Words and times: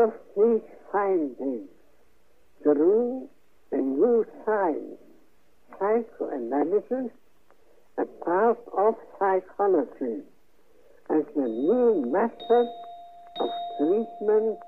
of 0.00 0.12
these 0.36 0.62
findings 0.90 1.68
through 2.62 3.28
a 3.72 3.76
new 3.76 4.26
science, 4.44 4.98
psychoanalysis, 5.78 7.12
a 7.98 8.04
part 8.24 8.58
of 8.76 8.94
psychology, 9.18 10.22
as 11.10 11.24
the 11.36 11.42
new 11.42 12.04
method 12.10 12.68
of 13.40 13.50
treatment 13.78 14.58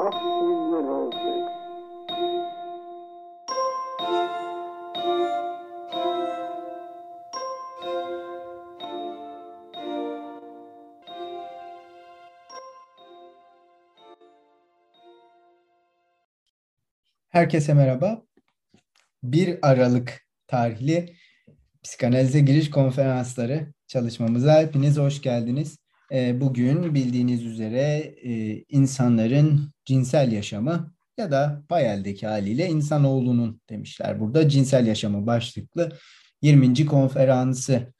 of 0.00 0.12
neurosis. 0.12 1.55
Herkese 17.36 17.74
merhaba. 17.74 18.22
1 19.22 19.58
Aralık 19.62 20.26
tarihli 20.46 21.16
psikanalize 21.82 22.40
giriş 22.40 22.70
konferansları 22.70 23.72
çalışmamıza 23.86 24.60
hepiniz 24.60 24.96
hoş 24.96 25.22
geldiniz. 25.22 25.78
Ee, 26.12 26.40
bugün 26.40 26.94
bildiğiniz 26.94 27.44
üzere 27.44 27.80
e, 28.22 28.62
insanların 28.68 29.72
cinsel 29.84 30.32
yaşamı 30.32 30.94
ya 31.18 31.30
da 31.30 31.62
Bayel'deki 31.70 32.26
haliyle 32.26 32.68
insanoğlunun 32.68 33.60
demişler 33.70 34.20
burada 34.20 34.48
cinsel 34.48 34.86
yaşamı 34.86 35.26
başlıklı 35.26 35.92
20. 36.42 36.86
konferansı 36.86 37.92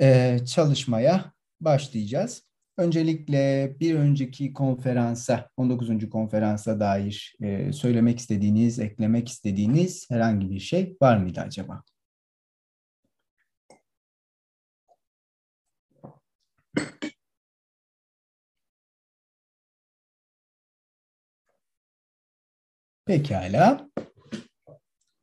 e, 0.00 0.38
çalışmaya 0.46 1.32
başlayacağız. 1.60 2.45
Öncelikle 2.78 3.76
bir 3.80 3.94
önceki 3.94 4.52
konferansa, 4.52 5.50
19. 5.56 6.10
konferansa 6.10 6.80
dair 6.80 7.34
e, 7.42 7.72
söylemek 7.72 8.18
istediğiniz, 8.18 8.78
eklemek 8.78 9.28
istediğiniz 9.28 10.10
herhangi 10.10 10.50
bir 10.50 10.60
şey 10.60 10.96
var 11.02 11.16
mıydı 11.16 11.40
acaba? 11.40 11.82
Pekala. 23.06 23.90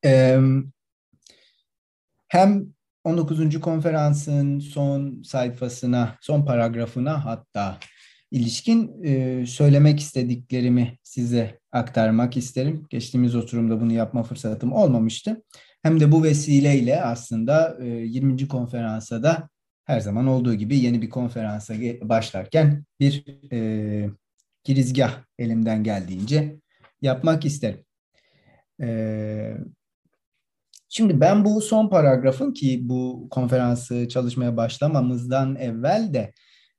Ee, 0.06 0.40
hem 2.28 2.74
19. 3.04 3.60
konferansın 3.60 4.60
son 4.60 5.22
sayfasına, 5.24 6.18
son 6.22 6.46
paragrafına 6.46 7.26
hatta 7.26 7.80
ilişkin 8.32 9.04
e, 9.04 9.46
söylemek 9.46 10.00
istediklerimi 10.00 10.98
size 11.04 11.60
aktarmak 11.72 12.38
isterim. 12.38 12.86
Geçtiğimiz 12.90 13.36
oturumda 13.36 13.82
bunu 13.82 13.94
yapma 13.94 14.24
fırsatım 14.24 14.74
olmamıştı. 14.74 15.44
Hem 15.84 16.00
de 16.00 16.12
bu 16.12 16.24
vesileyle 16.24 17.02
aslında 17.02 17.78
e, 17.82 17.86
20. 17.88 18.48
konferansa 18.48 19.24
da 19.24 19.50
her 19.86 20.00
zaman 20.00 20.28
olduğu 20.28 20.54
gibi 20.54 20.80
yeni 20.80 21.02
bir 21.02 21.10
konferansa 21.10 21.74
başlarken 22.02 22.86
bir 23.00 23.26
e, 23.52 24.10
girizgah 24.64 25.24
elimden 25.40 25.84
geldiğince 25.84 26.60
yapmak 27.02 27.46
isterim. 27.46 27.86
E, 28.82 29.58
Şimdi 30.96 31.20
ben 31.20 31.46
bu 31.46 31.62
son 31.62 31.90
paragrafın 31.90 32.54
ki 32.54 32.80
bu 32.84 33.28
konferansı 33.32 34.08
çalışmaya 34.10 34.58
başlamamızdan 34.58 35.56
evvel 35.56 36.14
de 36.14 36.34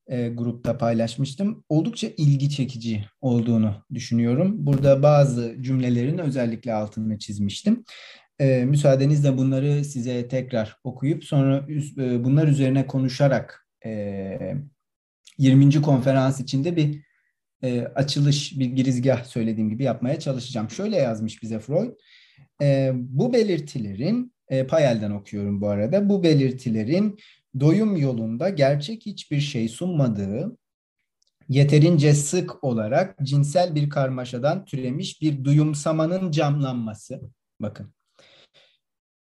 e, 0.07 0.29
grupta 0.29 0.79
paylaşmıştım. 0.79 1.65
Oldukça 1.69 2.09
ilgi 2.17 2.51
çekici 2.51 3.05
olduğunu 3.21 3.85
düşünüyorum. 3.95 4.67
Burada 4.67 5.03
bazı 5.03 5.57
cümlelerin 5.61 6.19
özellikle 6.19 6.75
altını 6.75 7.19
çizmiştim. 7.19 7.85
E, 8.39 8.65
müsaadenizle 8.65 9.39
bunları 9.39 9.85
size 9.85 10.29
tekrar 10.29 10.77
okuyup 10.85 11.25
sonra 11.25 11.67
e, 11.99 12.25
bunlar 12.25 12.49
üzerine 12.49 12.87
konuşarak 12.87 13.69
e, 13.87 14.55
20. 15.39 15.83
konferans 15.83 16.41
içinde 16.41 16.77
bir 16.77 17.03
e, 17.63 17.81
açılış, 17.81 18.59
bir 18.59 18.67
girizgah 18.67 19.25
söylediğim 19.25 19.71
gibi 19.71 19.85
yapmaya 19.85 20.21
çalışacağım. 20.21 20.71
Şöyle 20.71 20.97
yazmış 20.97 21.43
bize 21.43 21.59
Freud. 21.59 21.93
E, 22.63 22.91
bu 22.95 23.33
belirtilerin, 23.33 24.35
e, 24.49 24.67
Payel'den 24.67 25.11
okuyorum 25.11 25.61
bu 25.61 25.69
arada, 25.69 26.09
bu 26.09 26.23
belirtilerin 26.23 27.19
doyum 27.61 27.97
yolunda 27.97 28.49
gerçek 28.49 29.07
hiçbir 29.07 29.41
şey 29.41 29.69
sunmadığı, 29.69 30.57
yeterince 31.49 32.15
sık 32.15 32.65
olarak 32.65 33.19
cinsel 33.23 33.75
bir 33.75 33.91
karmaşadan 33.91 34.65
türemiş 34.65 35.21
bir 35.21 35.45
duyumsamanın 35.45 36.31
camlanması, 36.31 37.21
bakın, 37.61 37.95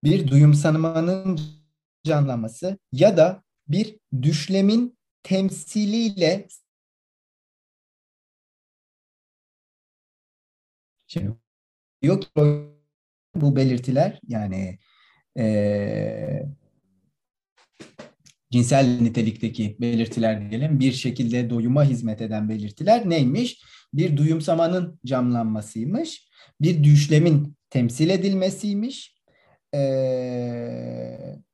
bir 0.03 0.27
duyumsamanın 0.27 1.39
canlanması 2.03 2.77
ya 2.91 3.17
da 3.17 3.43
bir 3.67 3.99
düşlemin 4.21 4.97
temsiliyle 5.23 6.47
Şimdi 11.07 11.37
yok 12.01 12.23
bu 13.35 13.55
belirtiler 13.55 14.19
yani 14.27 14.79
e, 15.37 16.43
cinsel 18.51 19.01
nitelikteki 19.01 19.77
belirtiler 19.81 20.49
diyelim 20.49 20.79
bir 20.79 20.91
şekilde 20.91 21.49
doyuma 21.49 21.83
hizmet 21.83 22.21
eden 22.21 22.49
belirtiler 22.49 23.09
neymiş? 23.09 23.61
Bir 23.93 24.17
duyumsamanın 24.17 24.99
camlanmasıymış, 25.05 26.27
bir 26.61 26.83
düşlemin 26.83 27.55
temsil 27.69 28.09
edilmesiymiş 28.09 29.15
e, 29.73 29.79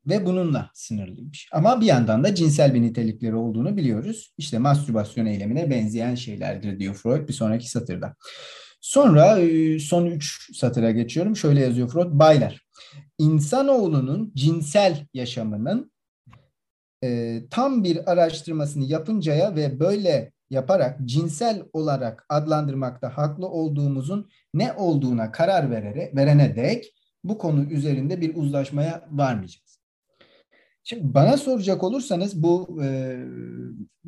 ve 0.08 0.26
bununla 0.26 0.72
sınırlıymış. 0.74 1.50
Ama 1.52 1.82
bir 1.82 1.86
yandan 1.86 2.24
da 2.24 2.36
cinsel 2.36 2.74
bir 2.74 2.82
nitelikleri 2.82 3.36
olduğunu 3.36 3.78
biliyoruz. 3.78 4.34
İşte 4.38 4.58
mastürbasyon 4.58 5.26
eylemine 5.26 5.70
benzeyen 5.70 6.16
şeylerdir 6.16 6.80
diyor 6.80 6.94
Freud 6.94 7.28
bir 7.28 7.34
sonraki 7.34 7.70
satırda. 7.70 8.16
Sonra 8.82 9.40
e, 9.40 9.80
son 9.80 10.06
üç 10.06 10.58
satıra 10.58 10.92
geçiyorum. 10.92 11.36
Şöyle 11.36 11.60
yazıyor 11.60 11.90
Freud. 11.90 12.12
Baylar, 12.12 12.66
insanoğlunun 13.18 14.32
cinsel 14.36 15.06
yaşamının 15.14 15.92
e, 17.04 17.42
tam 17.50 17.84
bir 17.84 18.12
araştırmasını 18.12 18.84
yapıncaya 18.84 19.56
ve 19.56 19.80
böyle 19.80 20.32
yaparak 20.50 21.00
cinsel 21.06 21.64
olarak 21.74 22.26
adlandırmakta 22.30 23.18
haklı 23.18 23.48
olduğumuzun 23.48 24.30
ne 24.54 24.74
olduğuna 24.74 25.32
karar 25.32 25.72
verere, 25.72 26.12
verene 26.16 26.56
dek 26.56 26.94
bu 27.24 27.38
konu 27.38 27.64
üzerinde 27.64 28.22
bir 28.22 28.36
uzlaşmaya 28.36 29.08
varmayacağız. 29.12 29.67
Şimdi 30.90 31.14
bana 31.14 31.38
soracak 31.38 31.84
olursanız 31.84 32.44
bu 32.44 32.80
e, 32.84 33.18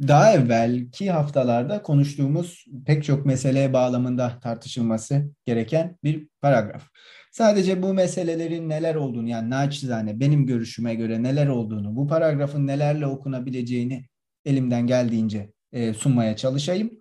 daha 0.08 0.34
evvelki 0.34 1.12
haftalarda 1.12 1.82
konuştuğumuz 1.82 2.66
pek 2.86 3.04
çok 3.04 3.26
meseleye 3.26 3.74
bağlamında 3.74 4.40
tartışılması 4.40 5.32
gereken 5.46 5.98
bir 6.04 6.28
paragraf. 6.42 6.84
Sadece 7.32 7.84
bu 7.84 7.94
meselelerin 7.94 8.70
neler 8.70 8.96
olduğunu 8.96 9.30
yani 9.30 9.50
naçizane 9.50 10.20
benim 10.20 10.46
görüşüme 10.46 10.96
göre 10.96 11.24
neler 11.24 11.48
olduğunu, 11.48 11.96
bu 11.96 12.08
paragrafın 12.08 12.68
nelerle 12.68 13.08
okunabileceğini 13.08 14.06
elimden 14.46 14.88
geldiğince 14.88 15.52
e, 15.72 15.94
sunmaya 15.94 16.36
çalışayım. 16.36 16.92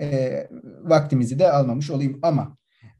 E, 0.00 0.48
vaktimizi 0.82 1.38
de 1.38 1.52
almamış 1.52 1.90
olayım 1.90 2.18
ama 2.22 2.56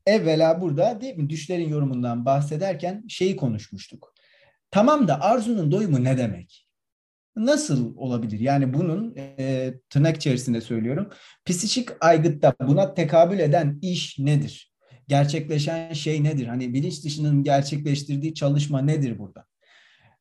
evvela 0.06 0.60
burada 0.60 1.00
değil 1.00 1.16
mi 1.16 1.30
düşlerin 1.30 1.68
yorumundan 1.68 2.24
bahsederken 2.24 3.04
şeyi 3.08 3.36
konuşmuştuk 3.36 4.15
Tamam 4.76 5.08
da 5.08 5.20
arzunun 5.20 5.72
doyumu 5.72 6.04
ne 6.04 6.18
demek? 6.18 6.66
Nasıl 7.36 7.96
olabilir? 7.96 8.40
Yani 8.40 8.74
bunun 8.74 9.16
e, 9.16 9.74
tırnak 9.90 10.16
içerisinde 10.16 10.60
söylüyorum. 10.60 11.10
Psikik 11.44 11.88
aygıtta 12.00 12.54
buna 12.60 12.94
tekabül 12.94 13.38
eden 13.38 13.78
iş 13.82 14.18
nedir? 14.18 14.72
Gerçekleşen 15.08 15.92
şey 15.92 16.24
nedir? 16.24 16.46
Hani 16.46 16.74
bilinç 16.74 17.04
dışının 17.04 17.42
gerçekleştirdiği 17.42 18.34
çalışma 18.34 18.80
nedir 18.80 19.18
burada? 19.18 19.44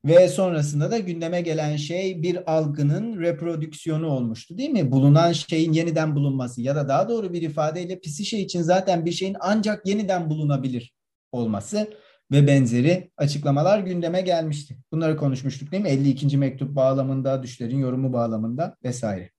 Ve 0.04 0.28
sonrasında 0.28 0.90
da 0.90 0.98
gündeme 0.98 1.40
gelen 1.40 1.76
şey 1.76 2.22
bir 2.22 2.56
algının 2.56 3.20
reprodüksiyonu 3.20 4.06
olmuştu 4.06 4.58
değil 4.58 4.70
mi? 4.70 4.92
Bulunan 4.92 5.32
şeyin 5.32 5.72
yeniden 5.72 6.14
bulunması 6.14 6.62
ya 6.62 6.76
da 6.76 6.88
daha 6.88 7.08
doğru 7.08 7.32
bir 7.32 7.42
ifadeyle 7.42 8.00
psişe 8.00 8.38
için 8.38 8.62
zaten 8.62 9.04
bir 9.04 9.12
şeyin 9.12 9.36
ancak 9.40 9.86
yeniden 9.86 10.30
bulunabilir 10.30 10.94
olması 11.32 11.88
ve 12.30 12.46
benzeri 12.46 13.10
açıklamalar 13.16 13.78
gündeme 13.78 14.20
gelmişti. 14.20 14.76
Bunları 14.92 15.16
konuşmuştuk 15.16 15.72
değil 15.72 15.82
mi? 15.82 15.88
52. 15.88 16.36
mektup 16.36 16.76
bağlamında, 16.76 17.42
düşlerin 17.42 17.78
yorumu 17.78 18.12
bağlamında 18.12 18.76
vesaire. 18.84 19.30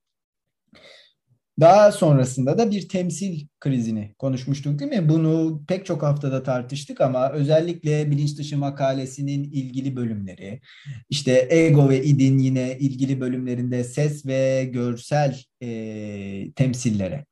Daha 1.59 1.91
sonrasında 1.91 2.57
da 2.57 2.71
bir 2.71 2.89
temsil 2.89 3.47
krizini 3.59 4.15
konuşmuştuk 4.19 4.79
değil 4.79 4.91
mi? 4.91 5.09
Bunu 5.09 5.61
pek 5.67 5.85
çok 5.85 6.03
haftada 6.03 6.43
tartıştık 6.43 7.01
ama 7.01 7.31
özellikle 7.31 8.11
bilinç 8.11 8.37
dışı 8.37 8.57
makalesinin 8.57 9.43
ilgili 9.43 9.95
bölümleri, 9.95 10.61
işte 11.09 11.47
ego 11.49 11.89
ve 11.89 12.03
idin 12.03 12.37
yine 12.37 12.77
ilgili 12.77 13.21
bölümlerinde 13.21 13.83
ses 13.83 14.25
ve 14.25 14.69
görsel 14.73 15.43
e, 15.61 16.51
temsillere, 16.51 17.25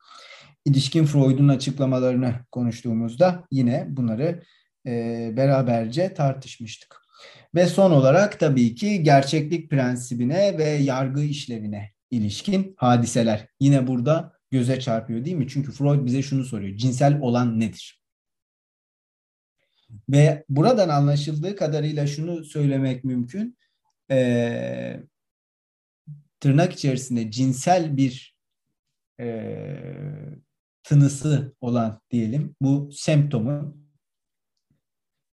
ilişkin 0.66 1.06
Freud'un 1.06 1.48
açıklamalarını 1.48 2.34
konuştuğumuzda 2.52 3.44
yine 3.52 3.86
bunları 3.90 4.42
e, 4.86 5.32
beraberce 5.38 6.14
tartışmıştık. 6.14 7.02
Ve 7.56 7.66
son 7.66 7.92
olarak 7.92 8.40
tabii 8.40 8.76
ki 8.76 9.04
gerçeklik 9.04 9.70
prensibine 9.70 10.58
ve 10.58 10.64
yargı 10.64 11.22
işlevine 11.22 11.92
ilişkin 12.12 12.76
hadiseler. 12.78 13.48
Yine 13.60 13.88
burada 13.88 14.34
göze 14.52 14.80
çarpıyor 14.80 15.26
değil 15.26 15.38
mi? 15.38 15.48
Çünkü 15.48 15.72
Freud 15.72 16.06
bize 16.06 16.22
şunu 16.22 16.44
soruyor. 16.44 16.78
Cinsel 16.78 17.20
olan 17.22 17.60
nedir? 17.60 18.02
Ve 20.10 20.46
buradan 20.50 20.90
anlaşıldığı 20.90 21.56
kadarıyla 21.56 22.08
şunu 22.08 22.46
söylemek 22.46 23.04
mümkün. 23.04 23.58
Ee, 24.12 25.00
tırnak 26.40 26.74
içerisinde 26.74 27.32
cinsel 27.32 27.98
bir 27.98 28.36
e, 29.20 29.78
tınısı 30.84 31.56
olan 31.62 32.02
diyelim 32.12 32.56
bu 32.62 32.90
semptomun 32.92 33.85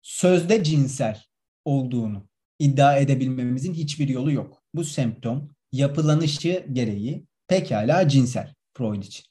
sözde 0.10 0.64
cinsel 0.64 1.24
olduğunu 1.66 2.28
iddia 2.60 2.98
edebilmemizin 2.98 3.74
hiçbir 3.74 4.08
yolu 4.08 4.32
yok. 4.32 4.64
Bu 4.74 4.84
semptom 4.84 5.50
yapılanışı 5.72 6.66
gereği 6.72 7.26
pekala 7.48 8.08
cinsel 8.08 8.54
Freud 8.74 9.04
için. 9.04 9.26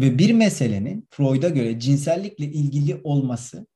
Ve 0.00 0.18
bir 0.18 0.32
meselenin 0.32 1.08
Freud'a 1.10 1.48
göre 1.48 1.80
cinsellikle 1.80 2.44
ilgili 2.44 3.00
olması 3.04 3.66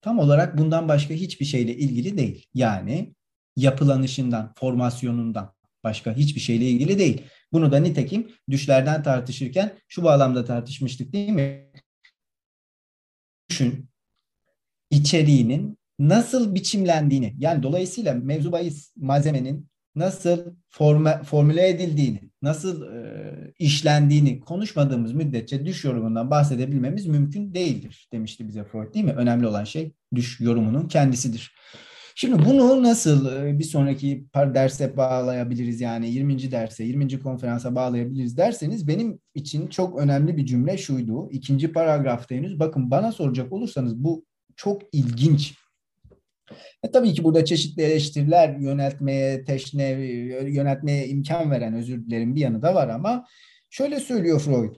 tam 0.00 0.18
olarak 0.18 0.58
bundan 0.58 0.88
başka 0.88 1.14
hiçbir 1.14 1.44
şeyle 1.44 1.76
ilgili 1.76 2.18
değil. 2.18 2.46
Yani 2.54 3.14
yapılanışından, 3.56 4.52
formasyonundan 4.56 5.54
başka 5.84 6.16
hiçbir 6.16 6.40
şeyle 6.40 6.64
ilgili 6.68 6.98
değil. 6.98 7.22
Bunu 7.52 7.72
da 7.72 7.78
nitekim 7.78 8.30
düşlerden 8.50 9.02
tartışırken 9.02 9.78
şu 9.88 10.04
bağlamda 10.04 10.44
tartışmıştık 10.44 11.12
değil 11.12 11.28
mi? 11.28 11.72
Düşün 13.50 13.89
içeriğinin 14.90 15.78
nasıl 15.98 16.54
biçimlendiğini 16.54 17.34
yani 17.38 17.62
dolayısıyla 17.62 18.14
mevzu 18.14 18.52
bahis 18.52 18.92
malzemenin 18.96 19.70
nasıl 19.94 20.38
forma, 20.68 21.22
formüle 21.22 21.68
edildiğini, 21.68 22.20
nasıl 22.42 22.82
e, 22.82 23.32
işlendiğini 23.58 24.40
konuşmadığımız 24.40 25.12
müddetçe 25.12 25.66
düş 25.66 25.84
yorumundan 25.84 26.30
bahsedebilmemiz 26.30 27.06
mümkün 27.06 27.54
değildir 27.54 28.08
demişti 28.12 28.48
bize 28.48 28.64
Freud 28.64 28.94
değil 28.94 29.04
mi? 29.04 29.12
Önemli 29.12 29.46
olan 29.46 29.64
şey 29.64 29.92
düş 30.14 30.40
yorumunun 30.40 30.88
kendisidir. 30.88 31.54
Şimdi 32.14 32.44
bunu 32.44 32.82
nasıl 32.82 33.32
e, 33.32 33.58
bir 33.58 33.64
sonraki 33.64 34.26
derse 34.34 34.96
bağlayabiliriz 34.96 35.80
yani 35.80 36.10
20. 36.10 36.50
derse, 36.50 36.84
20. 36.84 37.20
konferansa 37.20 37.74
bağlayabiliriz 37.74 38.36
derseniz 38.36 38.88
benim 38.88 39.18
için 39.34 39.66
çok 39.66 39.98
önemli 39.98 40.36
bir 40.36 40.46
cümle 40.46 40.78
şuydu. 40.78 41.30
İkinci 41.30 41.72
paragrafta 41.72 42.34
henüz 42.34 42.58
bakın 42.58 42.90
bana 42.90 43.12
soracak 43.12 43.52
olursanız 43.52 43.96
bu 43.96 44.24
çok 44.60 44.82
ilginç 44.92 45.54
e, 46.82 46.90
tabii 46.92 47.14
ki 47.14 47.24
burada 47.24 47.44
çeşitli 47.44 47.82
eleştiriler 47.82 48.56
yöneltmeye, 48.56 49.44
teşne, 49.44 49.88
yöneltmeye 50.48 51.08
imkan 51.08 51.50
veren 51.50 51.74
özür 51.74 52.06
dilerim 52.06 52.34
bir 52.34 52.40
yanı 52.40 52.62
da 52.62 52.74
var 52.74 52.88
ama 52.88 53.26
şöyle 53.70 54.00
söylüyor 54.00 54.40
Freud. 54.40 54.76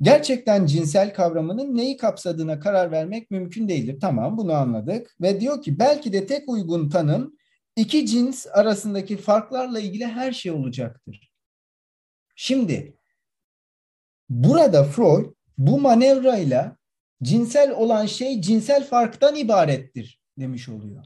Gerçekten 0.00 0.66
cinsel 0.66 1.14
kavramının 1.14 1.76
neyi 1.76 1.96
kapsadığına 1.96 2.60
karar 2.60 2.90
vermek 2.90 3.30
mümkün 3.30 3.68
değildir. 3.68 3.98
Tamam 4.00 4.36
bunu 4.36 4.52
anladık. 4.52 5.16
Ve 5.20 5.40
diyor 5.40 5.62
ki 5.62 5.78
belki 5.78 6.12
de 6.12 6.26
tek 6.26 6.48
uygun 6.48 6.88
tanım 6.88 7.36
iki 7.76 8.06
cins 8.06 8.46
arasındaki 8.46 9.16
farklarla 9.16 9.80
ilgili 9.80 10.06
her 10.06 10.32
şey 10.32 10.52
olacaktır. 10.52 11.32
Şimdi 12.36 12.96
burada 14.28 14.84
Freud 14.84 15.34
bu 15.58 15.80
manevrayla 15.80 16.76
cinsel 17.22 17.70
olan 17.70 18.06
şey 18.06 18.40
cinsel 18.40 18.84
farktan 18.84 19.36
ibarettir 19.36 20.20
demiş 20.38 20.68
oluyor. 20.68 21.04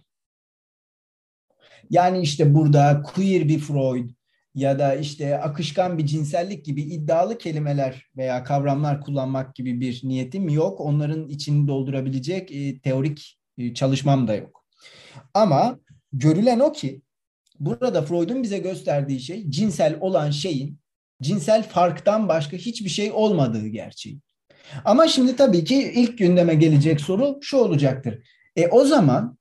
Yani 1.91 2.21
işte 2.21 2.55
burada 2.55 3.03
queer 3.03 3.49
bir 3.49 3.59
Freud 3.59 4.11
ya 4.55 4.79
da 4.79 4.95
işte 4.95 5.39
akışkan 5.39 5.99
bir 5.99 6.07
cinsellik 6.07 6.65
gibi 6.65 6.83
iddialı 6.83 7.39
kelimeler 7.39 8.11
veya 8.17 8.45
kavramlar 8.45 9.01
kullanmak 9.01 9.55
gibi 9.55 9.81
bir 9.81 10.01
niyetim 10.05 10.49
yok. 10.49 10.81
Onların 10.81 11.29
içini 11.29 11.69
doldurabilecek 11.69 12.53
e, 12.53 12.81
teorik 12.81 13.39
e, 13.59 13.75
çalışmam 13.75 14.29
da 14.29 14.35
yok. 14.35 14.65
Ama 15.35 15.81
görülen 16.13 16.61
o 16.61 16.73
ki 16.73 17.03
burada 17.61 18.03
Freud'un 18.03 18.43
bize 18.43 18.59
gösterdiği 18.59 19.21
şey 19.21 19.51
cinsel 19.51 19.97
olan 20.01 20.31
şeyin 20.31 20.79
cinsel 21.23 21.63
farktan 21.69 22.29
başka 22.29 22.57
hiçbir 22.57 22.91
şey 22.91 23.13
olmadığı 23.13 23.67
gerçeği. 23.67 24.21
Ama 24.85 25.09
şimdi 25.09 25.37
tabii 25.37 25.65
ki 25.65 25.93
ilk 25.95 26.19
gündeme 26.19 26.55
gelecek 26.55 27.01
soru 27.01 27.39
şu 27.43 27.57
olacaktır. 27.57 28.29
E 28.57 28.69
o 28.69 28.85
zaman 28.85 29.39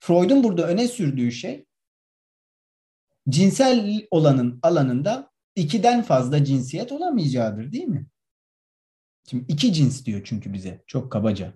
Freud'un 0.00 0.44
burada 0.44 0.68
öne 0.68 0.88
sürdüğü 0.88 1.32
şey 1.32 1.66
cinsel 3.28 4.06
olanın 4.10 4.58
alanında 4.62 5.30
ikiden 5.56 6.02
fazla 6.02 6.44
cinsiyet 6.44 6.92
olamayacağıdır 6.92 7.72
değil 7.72 7.84
mi? 7.84 8.06
Şimdi 9.30 9.44
iki 9.48 9.72
cins 9.72 10.04
diyor 10.04 10.20
çünkü 10.24 10.52
bize 10.52 10.82
çok 10.86 11.12
kabaca. 11.12 11.54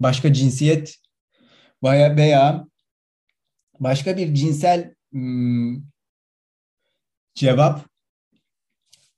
Başka 0.00 0.32
cinsiyet 0.32 0.96
veya 1.82 2.66
başka 3.80 4.16
bir 4.16 4.34
cinsel 4.34 4.94
hmm, 5.12 5.82
cevap 7.34 7.86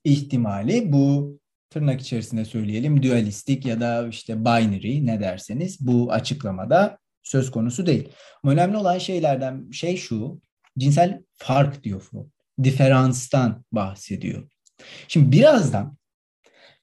ihtimali 0.04 0.92
bu 0.92 1.38
tırnak 1.72 2.00
içerisinde 2.00 2.44
söyleyelim 2.44 3.02
dualistik 3.02 3.66
ya 3.66 3.80
da 3.80 4.08
işte 4.08 4.40
binary 4.40 5.06
ne 5.06 5.20
derseniz 5.20 5.86
bu 5.86 6.12
açıklamada 6.12 6.98
söz 7.22 7.50
konusu 7.50 7.86
değil. 7.86 8.08
önemli 8.44 8.76
olan 8.76 8.98
şeylerden 8.98 9.70
şey 9.70 9.96
şu 9.96 10.40
cinsel 10.78 11.22
fark 11.34 11.84
diyor 11.84 12.00
Freud. 12.00 12.26
Diferanstan 12.62 13.64
bahsediyor. 13.72 14.48
Şimdi 15.08 15.32
birazdan 15.32 15.96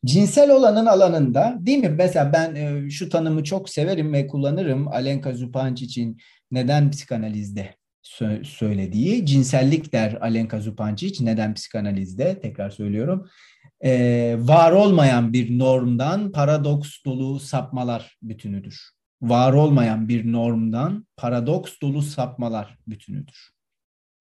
cinsel 0.06 0.52
olanın 0.52 0.86
alanında 0.86 1.58
değil 1.60 1.78
mi? 1.78 1.90
Mesela 1.90 2.34
ben 2.34 2.56
e, 2.56 2.90
şu 2.90 3.10
tanımı 3.10 3.44
çok 3.44 3.70
severim 3.70 4.14
ve 4.14 4.28
kullanırım. 4.28 4.88
Alenka 4.88 5.34
Zupancic 5.34 6.08
neden 6.52 6.92
psikanalizde 6.92 7.76
söylediği 8.44 9.26
cinsellik 9.26 9.94
der 9.94 10.18
Alenka 10.22 10.60
Zupancic 10.60 11.26
neden 11.26 11.54
psikanalizde 11.54 12.40
tekrar 12.40 12.70
söylüyorum 12.70 13.30
e, 13.84 14.36
var 14.40 14.72
olmayan 14.72 15.34
bir 15.34 15.60
normdan 15.60 16.32
paradoks 16.32 17.04
dolu 17.06 17.40
sapmalar 17.40 18.18
bütünüdür. 18.22 18.82
Var 19.22 19.54
olmayan 19.54 20.10
bir 20.10 20.32
normdan 20.32 21.08
paradoks 21.18 21.74
dolu 21.82 22.02
sapmalar 22.02 22.78
bütünüdür. 22.88 23.50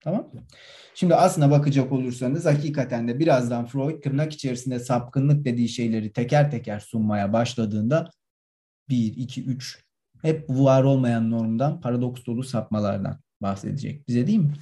Tamam 0.01 0.31
Şimdi 0.95 1.15
aslına 1.15 1.51
bakacak 1.51 1.91
olursanız 1.91 2.45
hakikaten 2.45 3.07
de 3.07 3.19
birazdan 3.19 3.65
Freud 3.65 4.01
tırnak 4.01 4.33
içerisinde 4.33 4.79
sapkınlık 4.79 5.45
dediği 5.45 5.69
şeyleri 5.69 6.13
teker 6.13 6.51
teker 6.51 6.79
sunmaya 6.79 7.33
başladığında 7.33 8.09
1, 8.89 9.17
2, 9.17 9.43
3 9.43 9.83
hep 10.21 10.49
var 10.49 10.83
olmayan 10.83 11.31
normdan 11.31 11.81
paradoks 11.81 12.25
dolu 12.25 12.43
sapmalardan 12.43 13.19
bahsedecek 13.41 14.07
bize 14.07 14.27
değil 14.27 14.39
mi? 14.39 14.53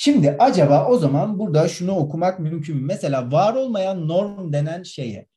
Şimdi 0.00 0.36
acaba 0.38 0.88
o 0.88 0.98
zaman 0.98 1.38
burada 1.38 1.68
şunu 1.68 1.96
okumak 1.96 2.38
mümkün 2.38 2.76
mü? 2.76 2.82
Mesela 2.82 3.32
var 3.32 3.54
olmayan 3.54 4.08
norm 4.08 4.52
denen 4.52 4.82
şeye 4.82 5.28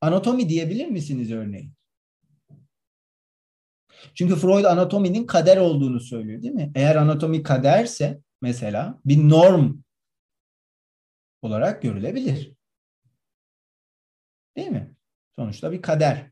anatomi 0.00 0.48
diyebilir 0.48 0.86
misiniz 0.86 1.32
örneğin? 1.32 1.72
Çünkü 4.14 4.36
Freud 4.36 4.64
anatominin 4.64 5.26
kader 5.26 5.56
olduğunu 5.56 6.00
söylüyor 6.00 6.42
değil 6.42 6.54
mi? 6.54 6.72
Eğer 6.74 6.96
anatomi 6.96 7.42
kaderse 7.42 8.20
mesela 8.42 9.00
bir 9.04 9.28
norm 9.28 9.74
olarak 11.42 11.82
görülebilir. 11.82 12.52
Değil 14.56 14.68
mi? 14.68 14.94
Sonuçta 15.38 15.72
bir 15.72 15.82
kader. 15.82 16.30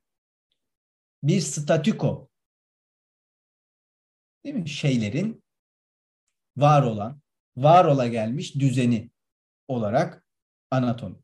Bir 1.23 1.41
statüko. 1.41 2.29
Değil 4.45 4.55
mi? 4.55 4.69
Şeylerin 4.69 5.45
var 6.57 6.83
olan 6.83 7.24
var 7.57 7.85
ola 7.85 8.07
gelmiş 8.07 8.55
düzeni 8.55 9.11
olarak 9.69 10.27
anatomi. 10.71 11.17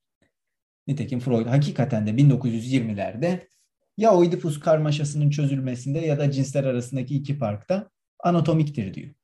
Nitekim 0.87 1.21
Freud 1.21 1.47
hakikaten 1.47 2.07
de 2.07 2.11
1920'lerde 2.11 3.49
ya 3.97 4.15
Oedipus 4.15 4.61
karmaşasının 4.61 5.31
çözülmesinde 5.31 5.99
ya 5.99 6.19
da 6.19 6.31
cinsler 6.31 6.65
arasındaki 6.65 7.17
iki 7.17 7.39
farkta 7.39 7.91
anatomiktir 8.19 8.95
diyor. 8.95 9.15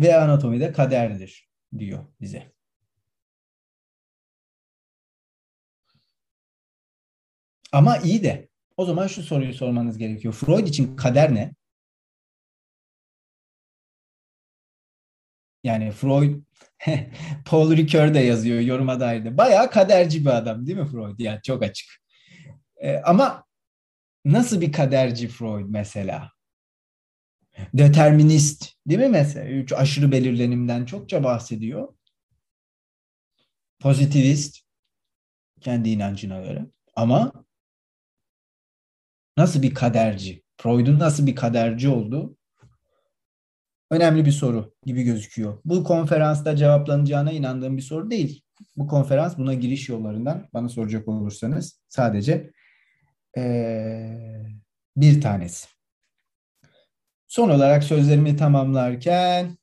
Ve 0.00 0.16
anatomi 0.16 0.60
de 0.60 0.72
kaderdir 0.72 1.48
diyor 1.78 2.06
bize. 2.20 2.52
Ama 7.72 7.98
iyi 7.98 8.22
de 8.22 8.48
o 8.76 8.84
zaman 8.84 9.06
şu 9.06 9.22
soruyu 9.22 9.54
sormanız 9.54 9.98
gerekiyor. 9.98 10.34
Freud 10.34 10.66
için 10.66 10.96
kader 10.96 11.34
ne? 11.34 11.54
Yani 15.66 15.90
Freud 15.90 16.42
Paul 17.44 17.76
Ricoeur 17.76 18.14
de 18.14 18.18
yazıyor 18.18 18.60
yoruma 18.60 19.00
dair 19.00 19.24
de. 19.24 19.36
Bayağı 19.36 19.70
kaderci 19.70 20.24
bir 20.24 20.30
adam 20.30 20.66
değil 20.66 20.78
mi 20.78 20.86
Freud? 20.86 21.18
Yani 21.18 21.40
çok 21.42 21.62
açık. 21.62 21.88
Ee, 22.76 22.96
ama 22.96 23.44
nasıl 24.24 24.60
bir 24.60 24.72
kaderci 24.72 25.28
Freud 25.28 25.66
mesela? 25.68 26.30
Determinist 27.74 28.72
değil 28.86 29.00
mi 29.00 29.08
mesela? 29.08 29.48
Üç 29.48 29.72
aşırı 29.72 30.12
belirlenimden 30.12 30.84
çokça 30.84 31.24
bahsediyor. 31.24 31.94
Pozitivist 33.80 34.58
kendi 35.60 35.88
inancına 35.90 36.40
göre. 36.40 36.66
Ama 36.94 37.32
nasıl 39.36 39.62
bir 39.62 39.74
kaderci? 39.74 40.42
Freud'un 40.56 40.98
nasıl 40.98 41.26
bir 41.26 41.36
kaderci 41.36 41.88
olduğu 41.88 42.36
önemli 43.90 44.24
bir 44.24 44.32
soru 44.32 44.74
gibi 44.86 45.02
gözüküyor. 45.02 45.58
Bu 45.64 45.84
konferansta 45.84 46.56
cevaplanacağına 46.56 47.32
inandığım 47.32 47.76
bir 47.76 47.82
soru 47.82 48.10
değil. 48.10 48.42
Bu 48.76 48.86
konferans 48.86 49.38
buna 49.38 49.54
giriş 49.54 49.88
yollarından 49.88 50.48
bana 50.54 50.68
soracak 50.68 51.08
olursanız 51.08 51.80
sadece 51.88 52.50
ee, 53.36 54.12
bir 54.96 55.20
tanesi. 55.20 55.68
Son 57.26 57.50
olarak 57.50 57.84
sözlerimi 57.84 58.36
tamamlarken 58.36 59.56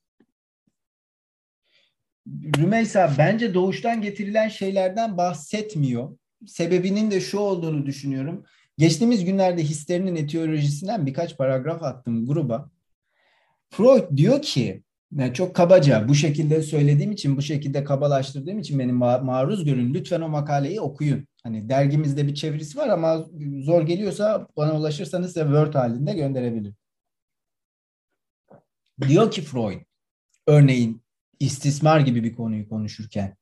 Rümeysa 2.58 3.16
bence 3.18 3.54
doğuştan 3.54 4.02
getirilen 4.02 4.50
şeylerden 4.50 5.18
bahsetmiyor. 5.18 6.18
Sebebinin 6.48 7.12
de 7.12 7.22
şu 7.22 7.40
olduğunu 7.40 7.86
düşünüyorum. 7.86 8.46
Geçtiğimiz 8.78 9.26
günlerde 9.26 9.64
hislerinin 9.64 10.16
etiyolojisinden 10.16 11.06
birkaç 11.06 11.38
paragraf 11.38 11.84
attım 11.84 12.28
gruba. 12.28 12.72
Freud 13.74 14.18
diyor 14.18 14.42
ki 14.42 14.84
yani 15.12 15.34
çok 15.34 15.56
kabaca 15.56 16.08
bu 16.08 16.16
şekilde 16.16 16.62
söylediğim 16.62 17.12
için, 17.12 17.38
bu 17.38 17.42
şekilde 17.42 17.84
kabalaştırdığım 17.84 18.60
için 18.60 18.80
benim 18.80 18.96
ma- 18.96 19.24
maruz 19.24 19.66
görün. 19.66 19.94
Lütfen 19.94 20.22
o 20.22 20.30
makaleyi 20.30 20.82
okuyun. 20.82 21.28
Hani 21.44 21.70
dergimizde 21.70 22.28
bir 22.28 22.36
çevirisi 22.36 22.78
var 22.78 22.88
ama 22.88 23.26
zor 23.64 23.82
geliyorsa 23.82 24.48
bana 24.58 24.80
ulaşırsanız 24.80 25.28
size 25.28 25.42
Word 25.42 25.74
halinde 25.74 26.14
gönderebilirim. 26.14 26.76
Diyor 29.08 29.32
ki 29.32 29.42
Freud, 29.42 29.82
örneğin 30.48 31.04
istismar 31.40 32.00
gibi 32.00 32.24
bir 32.24 32.36
konuyu 32.36 32.70
konuşurken 32.70 33.38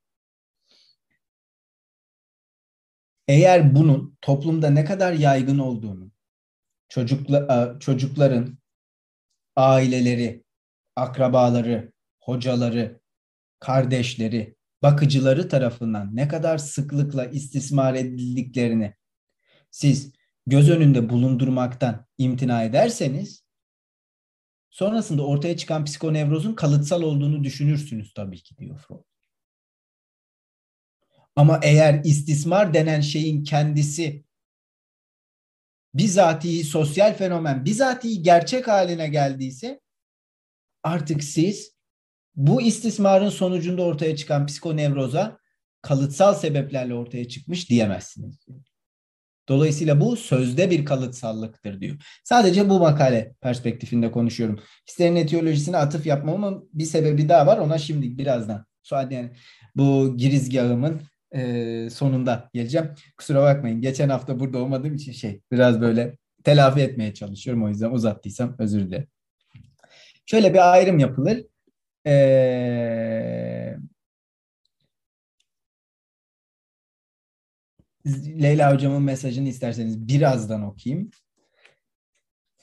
eğer 3.28 3.76
bunun 3.76 4.18
toplumda 4.22 4.70
ne 4.70 4.86
kadar 4.86 5.14
yaygın 5.14 5.60
olduğunu, 5.60 6.12
çocukla, 6.90 7.78
çocukların 7.80 8.61
aileleri, 9.56 10.44
akrabaları, 10.96 11.94
hocaları, 12.20 13.02
kardeşleri, 13.60 14.56
bakıcıları 14.82 15.50
tarafından 15.50 16.16
ne 16.16 16.28
kadar 16.28 16.58
sıklıkla 16.58 17.26
istismar 17.26 17.94
edildiklerini 17.94 18.96
siz 19.72 20.14
göz 20.48 20.70
önünde 20.70 21.10
bulundurmaktan 21.10 22.06
imtina 22.18 22.64
ederseniz 22.64 23.44
sonrasında 24.70 25.26
ortaya 25.26 25.58
çıkan 25.58 25.86
psikonevrozun 25.86 26.54
kalıtsal 26.54 27.02
olduğunu 27.02 27.44
düşünürsünüz 27.44 28.14
tabii 28.14 28.44
ki 28.44 28.58
diyor 28.58 28.78
Freud. 28.88 29.04
Ama 31.36 31.60
eğer 31.64 32.04
istismar 32.04 32.74
denen 32.74 33.02
şeyin 33.02 33.44
kendisi 33.44 34.24
bizatihi 35.94 36.64
sosyal 36.64 37.14
fenomen, 37.14 37.66
bizatihi 37.66 38.22
gerçek 38.22 38.68
haline 38.68 39.08
geldiyse 39.08 39.82
artık 40.84 41.24
siz 41.24 41.76
bu 42.36 42.62
istismarın 42.62 43.30
sonucunda 43.30 43.82
ortaya 43.82 44.16
çıkan 44.16 44.46
psikonevroza 44.46 45.38
kalıtsal 45.82 46.34
sebeplerle 46.34 46.94
ortaya 46.94 47.28
çıkmış 47.28 47.70
diyemezsiniz. 47.70 48.46
Dolayısıyla 49.50 50.02
bu 50.02 50.16
sözde 50.16 50.72
bir 50.72 50.86
kalıtsallıktır 50.86 51.82
diyor. 51.82 51.96
Sadece 52.24 52.70
bu 52.70 52.80
makale 52.80 53.36
perspektifinde 53.42 54.12
konuşuyorum. 54.12 54.60
Hislerin 54.88 55.16
etiyolojisine 55.16 55.78
atıf 55.78 56.06
yapmamın 56.06 56.70
bir 56.74 56.86
sebebi 56.86 57.30
daha 57.30 57.48
var. 57.48 57.58
Ona 57.58 57.78
şimdi 57.78 58.18
birazdan. 58.18 58.66
Yani 58.92 59.32
bu 59.76 60.18
girizgahımın 60.18 61.02
e, 61.36 61.90
sonunda 61.90 62.50
geleceğim. 62.54 62.92
Kusura 63.18 63.42
bakmayın. 63.42 63.82
Geçen 63.82 64.10
hafta 64.10 64.40
burada 64.40 64.58
olmadığım 64.58 64.96
için 64.96 65.12
şey 65.12 65.42
biraz 65.52 65.82
böyle 65.82 66.18
telafi 66.44 66.82
etmeye 66.82 67.14
çalışıyorum. 67.14 67.64
O 67.64 67.70
yüzden 67.70 67.92
uzattıysam 67.92 68.56
özür 68.60 68.88
dilerim. 68.88 69.08
Şöyle 70.26 70.54
bir 70.54 70.72
ayrım 70.74 71.00
yapılır. 71.00 71.44
Ee, 72.08 73.78
Leyla 78.42 78.74
hocamın 78.74 79.04
mesajını 79.04 79.50
isterseniz 79.50 80.08
birazdan 80.08 80.64
okuyayım. 80.64 81.12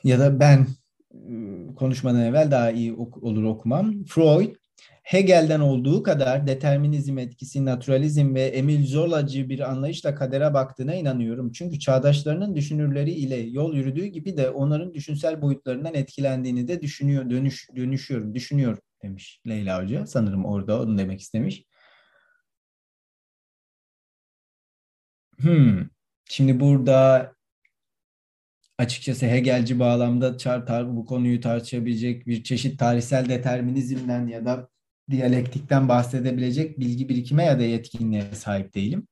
Ya 0.05 0.19
da 0.19 0.41
ben 0.41 0.67
ıı, 1.15 1.75
konuşmadan 1.75 2.21
evvel 2.21 2.51
daha 2.51 2.71
iyi 2.71 2.93
ok- 2.93 3.23
olur 3.23 3.43
okumam. 3.43 4.05
Freud 4.05 4.55
Hegel'den 5.09 5.61
olduğu 5.61 6.03
kadar 6.03 6.47
determinizm 6.47 7.19
etkisi, 7.19 7.65
naturalizm 7.65 8.35
ve 8.35 8.43
Emil 8.43 8.87
Zola'cı 8.87 9.49
bir 9.49 9.71
anlayışla 9.71 10.15
kadere 10.15 10.55
baktığına 10.55 10.95
inanıyorum. 10.95 11.53
Çünkü 11.53 11.79
çağdaşlarının 11.79 12.57
düşünürleri 12.57 13.11
ile 13.11 13.37
yol 13.37 13.75
yürüdüğü 13.75 14.07
gibi 14.07 14.37
de 14.37 14.51
onların 14.51 14.95
düşünsel 14.95 15.43
boyutlarından 15.43 15.95
etkilendiğini 15.95 16.69
de 16.69 16.83
düşünüyor, 16.83 17.31
dönüş, 17.31 17.69
dönüşüyorum, 17.77 18.35
düşünüyorum 18.35 18.83
demiş 19.03 19.41
Leyla 19.49 19.83
Hoca. 19.83 20.07
Sanırım 20.07 20.45
orada 20.45 20.83
onu 20.83 20.99
demek 20.99 21.21
istemiş. 21.21 21.65
Hmm. 25.41 25.89
Şimdi 26.31 26.61
burada 26.61 27.33
açıkçası 28.79 29.27
Hegelci 29.27 29.79
bağlamda 29.79 30.37
bu 30.97 31.05
konuyu 31.07 31.41
tartışabilecek 31.41 32.27
bir 32.27 32.43
çeşit 32.43 32.79
tarihsel 32.79 33.29
determinizmden 33.29 34.27
ya 34.27 34.45
da 34.45 34.69
diyalektikten 35.11 35.89
bahsedebilecek 35.89 36.81
bilgi 36.81 37.09
birikime 37.09 37.45
ya 37.45 37.59
da 37.59 37.63
yetkinliğe 37.63 38.35
sahip 38.35 38.75
değilim. 38.75 39.07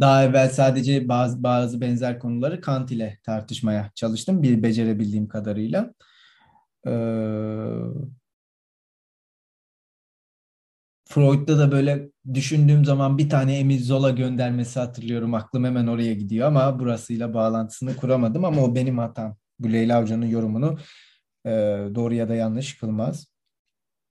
Daha 0.00 0.24
evvel 0.24 0.48
sadece 0.48 1.08
bazı 1.08 1.42
bazı 1.42 1.80
benzer 1.80 2.18
konuları 2.18 2.60
Kant 2.60 2.90
ile 2.92 3.18
tartışmaya 3.22 3.90
çalıştım 3.94 4.42
bir 4.42 4.62
becerebildiğim 4.62 5.28
kadarıyla. 5.28 5.94
Ee, 6.86 6.90
Freud'da 11.08 11.58
da 11.58 11.72
böyle 11.72 12.10
düşündüğüm 12.34 12.84
zaman 12.84 13.18
bir 13.18 13.30
tane 13.30 13.58
Emil 13.58 13.84
Zola 13.84 14.10
göndermesi 14.10 14.80
hatırlıyorum. 14.80 15.34
Aklım 15.34 15.64
hemen 15.64 15.86
oraya 15.86 16.14
gidiyor 16.14 16.48
ama 16.48 16.78
burasıyla 16.78 17.34
bağlantısını 17.34 17.96
kuramadım 17.96 18.44
ama 18.44 18.62
o 18.62 18.74
benim 18.74 18.98
hatam. 18.98 19.36
Bu 19.58 19.72
Leyla 19.72 20.02
Hoca'nın 20.02 20.26
yorumunu 20.26 20.78
e, 21.46 21.50
doğru 21.94 22.14
ya 22.14 22.28
da 22.28 22.34
yanlış 22.34 22.78
kılmaz. 22.78 23.37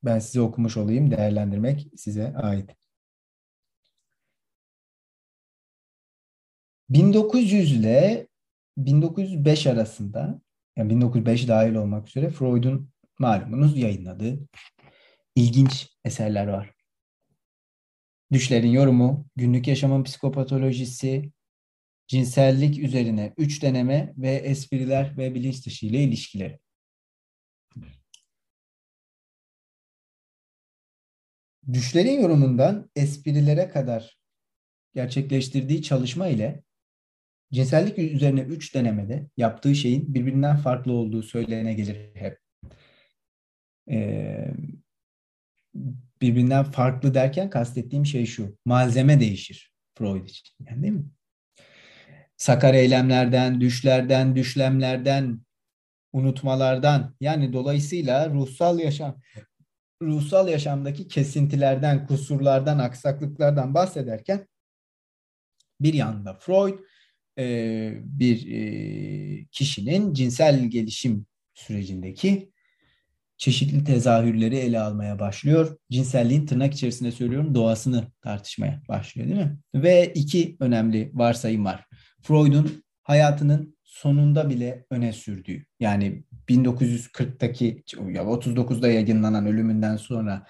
Ben 0.07 0.19
size 0.19 0.41
okumuş 0.41 0.77
olayım. 0.77 1.11
Değerlendirmek 1.11 1.87
size 1.95 2.33
ait. 2.35 2.75
1900 6.89 7.71
ile 7.71 8.27
1905 8.77 9.67
arasında 9.67 10.41
yani 10.77 10.89
1905 10.89 11.47
dahil 11.47 11.75
olmak 11.75 12.07
üzere 12.07 12.29
Freud'un 12.29 12.89
malumunuz 13.19 13.77
yayınladığı 13.77 14.39
ilginç 15.35 15.89
eserler 16.05 16.47
var. 16.47 16.73
Düşlerin 18.31 18.71
yorumu, 18.71 19.25
günlük 19.35 19.67
yaşamın 19.67 20.03
psikopatolojisi, 20.03 21.31
cinsellik 22.07 22.79
üzerine 22.79 23.33
üç 23.37 23.63
deneme 23.63 24.13
ve 24.17 24.31
espriler 24.31 25.17
ve 25.17 25.35
bilinç 25.35 25.65
dışı 25.65 25.85
ile 25.85 26.03
ilişkileri. 26.03 26.59
Düşlerin 31.73 32.21
yorumundan 32.21 32.89
esprilere 32.95 33.69
kadar 33.69 34.17
gerçekleştirdiği 34.95 35.81
çalışma 35.81 36.27
ile 36.27 36.63
cinsellik 37.53 37.99
üzerine 37.99 38.41
üç 38.41 38.75
denemede 38.75 39.27
yaptığı 39.37 39.75
şeyin 39.75 40.13
birbirinden 40.13 40.57
farklı 40.57 40.91
olduğu 40.91 41.23
söylene 41.23 41.73
gelir 41.73 42.15
hep. 42.15 42.39
Ee, 43.89 44.51
birbirinden 46.21 46.63
farklı 46.63 47.13
derken 47.13 47.49
kastettiğim 47.49 48.05
şey 48.05 48.25
şu. 48.25 48.57
Malzeme 48.65 49.19
değişir 49.19 49.73
Freud 49.97 50.27
için. 50.27 50.55
Yani 50.69 50.83
değil 50.83 50.93
mi? 50.93 51.05
Sakar 52.37 52.73
eylemlerden, 52.73 53.61
düşlerden, 53.61 54.35
düşlemlerden, 54.35 55.41
unutmalardan 56.13 57.15
yani 57.21 57.53
dolayısıyla 57.53 58.29
ruhsal 58.29 58.79
yaşam 58.79 59.21
ruhsal 60.01 60.47
yaşamdaki 60.47 61.07
kesintilerden, 61.07 62.07
kusurlardan, 62.07 62.79
aksaklıklardan 62.79 63.73
bahsederken 63.73 64.47
bir 65.81 65.93
yanda 65.93 66.33
Freud 66.33 66.79
e, 67.39 67.93
bir 68.03 68.51
e, 68.51 69.45
kişinin 69.51 70.13
cinsel 70.13 70.65
gelişim 70.65 71.25
sürecindeki 71.53 72.51
çeşitli 73.37 73.83
tezahürleri 73.83 74.57
ele 74.57 74.79
almaya 74.79 75.19
başlıyor. 75.19 75.77
Cinselliğin 75.91 76.45
tırnak 76.45 76.73
içerisinde 76.73 77.11
söylüyorum 77.11 77.55
doğasını 77.55 78.07
tartışmaya 78.21 78.81
başlıyor 78.87 79.27
değil 79.27 79.39
mi? 79.39 79.57
Ve 79.75 80.13
iki 80.13 80.57
önemli 80.59 81.11
varsayım 81.13 81.65
var. 81.65 81.85
Freud'un 82.21 82.83
hayatının 83.03 83.76
sonunda 83.97 84.49
bile 84.49 84.85
öne 84.89 85.13
sürdüğü 85.13 85.65
yani 85.79 86.23
1940'taki 86.49 87.83
ya 87.97 88.23
39'da 88.23 88.87
yayınlanan 88.87 89.45
ölümünden 89.45 89.97
sonra 89.97 90.47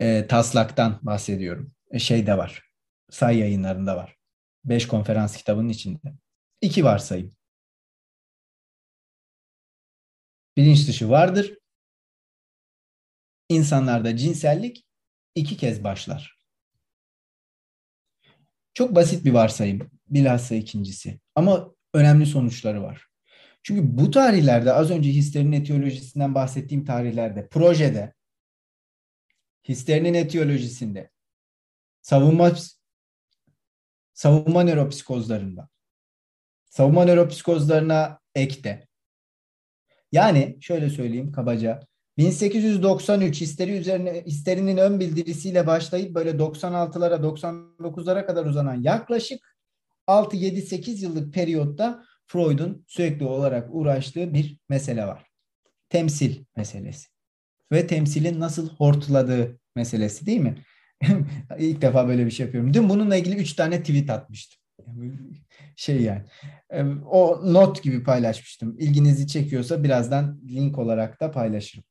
e, 0.00 0.26
taslaktan 0.26 0.98
bahsediyorum. 1.02 1.72
E, 1.90 1.98
şey 1.98 2.26
de 2.26 2.38
var. 2.38 2.62
Say 3.10 3.38
yayınlarında 3.38 3.96
var. 3.96 4.16
Beş 4.64 4.88
konferans 4.88 5.36
kitabının 5.36 5.68
içinde. 5.68 6.14
İki 6.60 6.84
varsayım. 6.84 7.36
Bilinç 10.56 10.88
dışı 10.88 11.10
vardır. 11.10 11.58
İnsanlarda 13.48 14.16
cinsellik 14.16 14.86
iki 15.34 15.56
kez 15.56 15.84
başlar. 15.84 16.38
Çok 18.74 18.94
basit 18.94 19.24
bir 19.24 19.32
varsayım. 19.32 19.90
Bilhassa 20.06 20.54
ikincisi. 20.54 21.20
Ama 21.34 21.75
önemli 21.94 22.26
sonuçları 22.26 22.82
var. 22.82 23.06
Çünkü 23.62 23.98
bu 23.98 24.10
tarihlerde 24.10 24.72
az 24.72 24.90
önce 24.90 25.10
histerinin 25.10 25.52
etiyolojisinden 25.52 26.34
bahsettiğim 26.34 26.84
tarihlerde 26.84 27.48
projede 27.48 28.14
histerinin 29.68 30.14
etiyolojisinde 30.14 31.10
savunma 32.02 32.52
savunma 34.14 34.62
nöropsikozlarında 34.62 35.68
savunma 36.70 37.04
nöropsikozlarına 37.04 38.20
ekte. 38.34 38.86
Yani 40.12 40.58
şöyle 40.60 40.90
söyleyeyim 40.90 41.32
kabaca 41.32 41.80
1893 42.18 43.40
histeri 43.40 43.78
üzerine 43.78 44.24
histerinin 44.26 44.76
ön 44.76 45.00
bildirisiyle 45.00 45.66
başlayıp 45.66 46.14
böyle 46.14 46.30
96'lara 46.30 47.14
99'lara 47.14 48.26
kadar 48.26 48.44
uzanan 48.44 48.82
yaklaşık 48.82 49.55
6-7-8 50.08 51.02
yıllık 51.02 51.34
periyotta 51.34 52.04
Freud'un 52.26 52.84
sürekli 52.86 53.24
olarak 53.24 53.68
uğraştığı 53.72 54.34
bir 54.34 54.60
mesele 54.68 55.06
var. 55.06 55.26
Temsil 55.88 56.44
meselesi. 56.56 57.08
Ve 57.72 57.86
temsilin 57.86 58.40
nasıl 58.40 58.68
hortladığı 58.68 59.60
meselesi 59.76 60.26
değil 60.26 60.40
mi? 60.40 60.64
İlk 61.58 61.82
defa 61.82 62.08
böyle 62.08 62.26
bir 62.26 62.30
şey 62.30 62.46
yapıyorum. 62.46 62.74
Dün 62.74 62.88
bununla 62.88 63.16
ilgili 63.16 63.36
üç 63.36 63.52
tane 63.52 63.80
tweet 63.80 64.10
atmıştım. 64.10 64.60
Şey 65.76 66.02
yani. 66.02 66.22
O 67.10 67.40
not 67.52 67.82
gibi 67.82 68.02
paylaşmıştım. 68.02 68.76
İlginizi 68.78 69.26
çekiyorsa 69.26 69.84
birazdan 69.84 70.40
link 70.48 70.78
olarak 70.78 71.20
da 71.20 71.30
paylaşırım. 71.30 71.84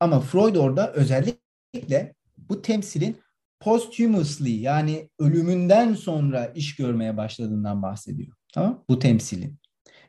Ama 0.00 0.20
Freud 0.20 0.54
orada 0.54 0.92
özellikle 0.92 2.14
bu 2.36 2.62
temsilin 2.62 3.16
posthumously 3.62 4.60
yani 4.60 5.08
ölümünden 5.18 5.94
sonra 5.94 6.46
iş 6.46 6.76
görmeye 6.76 7.16
başladığından 7.16 7.82
bahsediyor. 7.82 8.36
Tamam? 8.54 8.84
Bu 8.88 8.98
temsilin. 8.98 9.58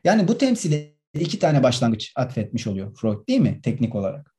Yani 0.04 0.28
bu 0.28 0.38
temsile 0.38 0.94
iki 1.14 1.38
tane 1.38 1.62
başlangıç 1.62 2.12
atfetmiş 2.16 2.66
oluyor 2.66 2.96
Freud 2.96 3.28
değil 3.28 3.40
mi? 3.40 3.60
Teknik 3.62 3.94
olarak. 3.94 4.34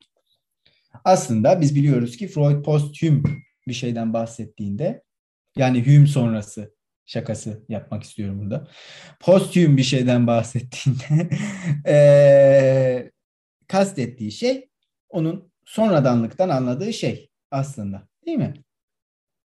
Aslında 1.03 1.61
biz 1.61 1.75
biliyoruz 1.75 2.17
ki 2.17 2.27
Freud 2.27 2.63
posthum 2.63 3.23
bir 3.67 3.73
şeyden 3.73 4.13
bahsettiğinde 4.13 5.03
yani 5.57 5.85
Hume 5.85 6.07
sonrası 6.07 6.75
şakası 7.05 7.65
yapmak 7.69 8.03
istiyorum 8.03 8.39
burada. 8.41 8.67
Posthum 9.19 9.77
bir 9.77 9.83
şeyden 9.83 10.27
bahsettiğinde 10.27 11.29
ee, 11.87 13.11
kastettiği 13.67 14.31
şey 14.31 14.69
onun 15.09 15.51
sonradanlıktan 15.65 16.49
anladığı 16.49 16.93
şey 16.93 17.29
aslında 17.51 18.07
değil 18.25 18.37
mi? 18.37 18.64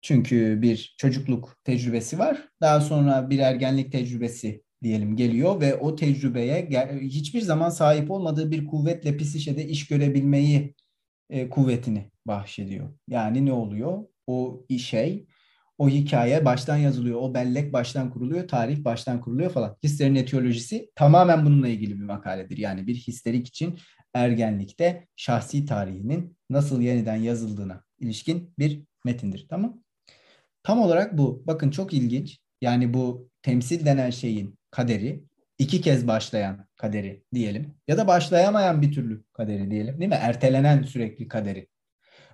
Çünkü 0.01 0.62
bir 0.62 0.96
çocukluk 0.98 1.58
tecrübesi 1.63 2.20
var. 2.20 2.50
Daha 2.62 2.82
sonra 2.82 3.29
bir 3.29 3.39
ergenlik 3.39 3.92
tecrübesi 3.92 4.64
diyelim 4.83 5.16
geliyor 5.16 5.62
ve 5.62 5.75
o 5.75 5.96
tecrübeye 5.96 6.70
hiçbir 7.01 7.42
zaman 7.42 7.70
sahip 7.70 8.12
olmadığı 8.12 8.51
bir 8.51 8.66
kuvvetle 8.66 9.18
psişede 9.18 9.68
iş 9.68 9.88
görebilmeyi 9.88 10.75
e, 11.29 11.50
kuvvetini 11.50 12.12
bahşediyor. 12.27 12.94
Yani 13.07 13.46
ne 13.46 13.51
oluyor? 13.51 14.03
O 14.27 14.66
şey, 14.79 15.27
o 15.77 15.90
hikaye 15.90 16.46
baştan 16.46 16.77
yazılıyor, 16.77 17.20
o 17.22 17.33
bellek 17.33 17.74
baştan 17.74 18.09
kuruluyor, 18.09 18.48
tarih 18.48 18.83
baştan 18.83 19.22
kuruluyor 19.22 19.51
falan. 19.51 19.77
Hislerin 19.83 20.16
etiyolojisi 20.16 20.92
tamamen 20.96 21.46
bununla 21.46 21.68
ilgili 21.68 22.00
bir 22.00 22.05
makaledir. 22.05 22.57
Yani 22.57 22.88
bir 22.88 22.96
histerik 22.96 23.48
için 23.48 23.79
ergenlikte 24.14 25.07
şahsi 25.16 25.66
tarihinin 25.66 26.38
nasıl 26.50 26.81
yeniden 26.81 27.16
yazıldığına 27.16 27.83
ilişkin 28.00 28.53
bir 28.59 28.83
metindir. 29.05 29.46
Tamam? 29.50 29.83
Tam 30.63 30.79
olarak 30.79 31.17
bu. 31.17 31.43
Bakın 31.48 31.72
çok 31.72 31.93
ilginç. 31.93 32.39
Yani 32.61 32.93
bu 32.93 33.29
temsil 33.41 33.85
denen 33.85 34.09
şeyin 34.09 34.59
kaderi, 34.72 35.24
iki 35.57 35.81
kez 35.81 36.07
başlayan 36.07 36.67
kaderi 36.75 37.24
diyelim 37.33 37.75
ya 37.87 37.98
da 37.98 38.07
başlayamayan 38.07 38.81
bir 38.81 38.91
türlü 38.91 39.24
kaderi 39.33 39.72
diyelim 39.72 40.00
değil 40.00 40.09
mi? 40.09 40.15
Ertelenen 40.15 40.83
sürekli 40.83 41.27
kaderi. 41.27 41.67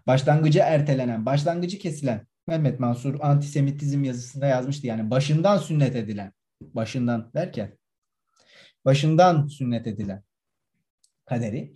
Başlangıcı 0.08 0.60
ertelenen, 0.60 1.26
başlangıcı 1.26 1.80
kesilen. 1.80 2.28
Mehmet 2.48 2.80
Mansur 2.80 3.20
antisemitizm 3.22 4.04
yazısında 4.04 4.48
yazmıştı 4.48 4.88
yani 4.88 5.10
başından 5.10 5.58
sünnet 5.58 5.96
edilen. 5.96 6.34
Başından 6.62 7.32
derken 7.34 7.78
başından 8.86 9.48
sünnet 9.48 9.88
edilen 9.88 10.24
kaderi 11.26 11.76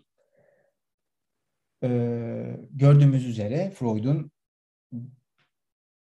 ee, 1.83 2.59
gördüğümüz 2.71 3.25
üzere 3.25 3.71
Freud'un 3.71 4.31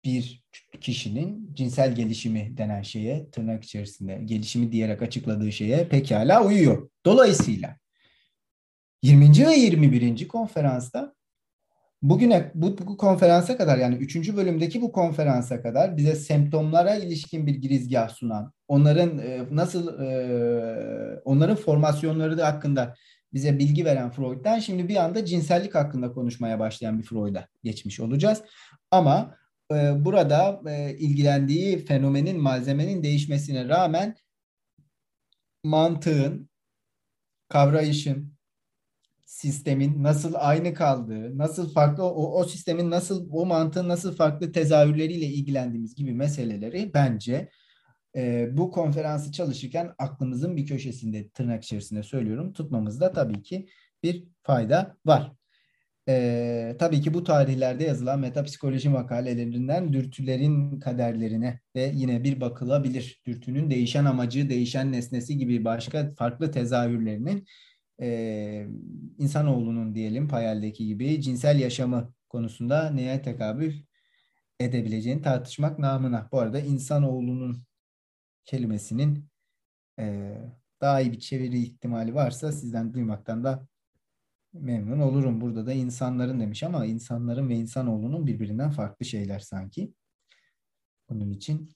bir 0.04 0.42
kişinin 0.80 1.54
cinsel 1.54 1.94
gelişimi 1.94 2.56
denen 2.56 2.82
şeye 2.82 3.30
tırnak 3.30 3.64
içerisinde 3.64 4.20
gelişimi 4.24 4.72
diyerek 4.72 5.02
açıkladığı 5.02 5.52
şeye 5.52 5.88
pekala 5.88 6.44
uyuyor. 6.44 6.90
Dolayısıyla 7.06 7.76
20. 9.02 9.46
ve 9.46 9.54
21. 9.54 10.28
konferansta 10.28 11.14
bugüne 12.02 12.50
bu, 12.54 12.78
bu 12.78 12.96
konferansa 12.96 13.56
kadar 13.56 13.78
yani 13.78 13.94
3. 13.94 14.36
bölümdeki 14.36 14.82
bu 14.82 14.92
konferansa 14.92 15.62
kadar 15.62 15.96
bize 15.96 16.14
semptomlara 16.14 16.94
ilişkin 16.94 17.46
bir 17.46 17.54
girizgah 17.54 18.08
sunan, 18.08 18.52
onların 18.68 19.18
e, 19.18 19.46
nasıl 19.50 20.00
e, 20.00 21.20
onların 21.24 21.56
formasyonları 21.56 22.38
da 22.38 22.46
hakkında 22.46 22.94
bize 23.32 23.58
bilgi 23.58 23.84
veren 23.84 24.10
Freud'dan 24.10 24.58
şimdi 24.58 24.88
bir 24.88 24.96
anda 24.96 25.24
cinsellik 25.24 25.74
hakkında 25.74 26.12
konuşmaya 26.12 26.58
başlayan 26.58 26.98
bir 26.98 27.04
Freud'a 27.04 27.48
geçmiş 27.64 28.00
olacağız. 28.00 28.42
Ama 28.90 29.34
e, 29.76 30.04
burada 30.04 30.62
e, 30.70 30.96
ilgilendiği 30.98 31.84
fenomenin, 31.84 32.40
malzemenin 32.40 33.02
değişmesine 33.02 33.68
rağmen 33.68 34.16
mantığın, 35.64 36.50
kavrayışın, 37.48 38.32
sistemin 39.24 40.02
nasıl 40.02 40.34
aynı 40.36 40.74
kaldığı, 40.74 41.38
nasıl 41.38 41.72
farklı 41.72 42.04
o, 42.04 42.40
o 42.40 42.44
sistemin 42.44 42.90
nasıl 42.90 43.28
o 43.30 43.46
mantığın 43.46 43.88
nasıl 43.88 44.16
farklı 44.16 44.52
tezahürleriyle 44.52 45.26
ilgilendiğimiz 45.26 45.94
gibi 45.94 46.12
meseleleri 46.14 46.90
bence 46.94 47.48
e, 48.16 48.48
bu 48.56 48.70
konferansı 48.70 49.32
çalışırken 49.32 49.94
aklımızın 49.98 50.56
bir 50.56 50.66
köşesinde 50.66 51.28
tırnak 51.28 51.64
içerisinde 51.64 52.02
söylüyorum 52.02 52.52
tutmamızda 52.52 53.12
tabii 53.12 53.42
ki 53.42 53.68
bir 54.02 54.24
fayda 54.42 54.96
var. 55.06 55.32
E, 56.08 56.76
tabii 56.78 57.00
ki 57.00 57.14
bu 57.14 57.24
tarihlerde 57.24 57.84
yazılan 57.84 58.20
metapsikoloji 58.20 58.88
makalelerinden 58.88 59.92
dürtülerin 59.92 60.80
kaderlerine 60.80 61.60
de 61.76 61.92
yine 61.94 62.24
bir 62.24 62.40
bakılabilir. 62.40 63.22
Dürtünün 63.26 63.70
değişen 63.70 64.04
amacı, 64.04 64.50
değişen 64.50 64.92
nesnesi 64.92 65.38
gibi 65.38 65.64
başka 65.64 66.10
farklı 66.14 66.50
tezahürlerinin 66.50 67.46
e, 68.02 68.66
insanoğlunun 69.18 69.94
diyelim 69.94 70.28
Payel'deki 70.28 70.86
gibi 70.86 71.22
cinsel 71.22 71.60
yaşamı 71.60 72.14
konusunda 72.28 72.90
neye 72.90 73.22
tekabül 73.22 73.74
edebileceğini 74.60 75.22
tartışmak 75.22 75.78
namına. 75.78 76.28
Bu 76.32 76.40
arada 76.40 76.60
insanoğlunun 76.60 77.64
kelimesinin 78.44 79.28
e, 79.98 80.34
daha 80.80 81.00
iyi 81.00 81.12
bir 81.12 81.20
çeviri 81.20 81.58
ihtimali 81.58 82.14
varsa 82.14 82.52
sizden 82.52 82.94
duymaktan 82.94 83.44
da 83.44 83.66
memnun 84.52 84.98
olurum. 84.98 85.40
Burada 85.40 85.66
da 85.66 85.72
insanların 85.72 86.40
demiş 86.40 86.62
ama 86.62 86.86
insanların 86.86 87.48
ve 87.48 87.54
insanoğlunun 87.54 88.26
birbirinden 88.26 88.70
farklı 88.70 89.06
şeyler 89.06 89.38
sanki. 89.38 89.94
Bunun 91.08 91.30
için 91.30 91.70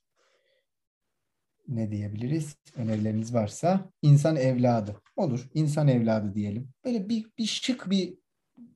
ne 1.69 1.91
diyebiliriz? 1.91 2.57
Önerileriniz 2.77 3.35
varsa 3.35 3.91
insan 4.03 4.37
evladı. 4.37 5.03
Olur. 5.17 5.49
insan 5.55 5.89
evladı 5.89 6.35
diyelim. 6.35 6.71
Böyle 6.85 7.09
bir, 7.09 7.27
bir 7.39 7.47
şık 7.47 7.91
bir 7.91 8.19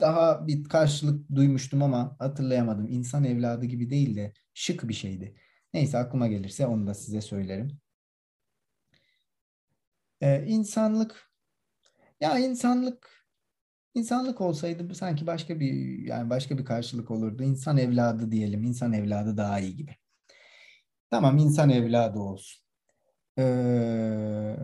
daha 0.00 0.46
bir 0.46 0.64
karşılık 0.64 1.34
duymuştum 1.34 1.82
ama 1.82 2.16
hatırlayamadım. 2.18 2.88
İnsan 2.88 3.24
evladı 3.24 3.66
gibi 3.66 3.90
değil 3.90 4.16
de 4.16 4.32
şık 4.54 4.88
bir 4.88 4.94
şeydi. 4.94 5.34
Neyse 5.74 5.98
aklıma 5.98 6.28
gelirse 6.28 6.66
onu 6.66 6.86
da 6.86 6.94
size 6.94 7.20
söylerim. 7.20 7.78
Ee, 10.20 10.44
insanlık 10.46 11.30
ya 12.20 12.38
insanlık 12.38 13.19
İnsanlık 13.94 14.40
olsaydı 14.40 14.94
sanki 14.94 15.26
başka 15.26 15.61
bir 15.61 15.98
yani 16.07 16.31
başka 16.31 16.59
bir 16.59 16.64
karşılık 16.64 17.11
olurdu. 17.11 17.42
İnsan 17.42 17.79
evladı 17.79 18.33
diyelim. 18.33 18.64
İnsan 18.64 18.92
evladı 18.92 19.37
daha 19.37 19.61
iyi 19.61 19.76
gibi. 19.76 19.96
Tamam 21.11 21.38
insan 21.38 21.70
evladı 21.70 22.18
olsun. 22.18 22.62
Ee, 23.38 24.57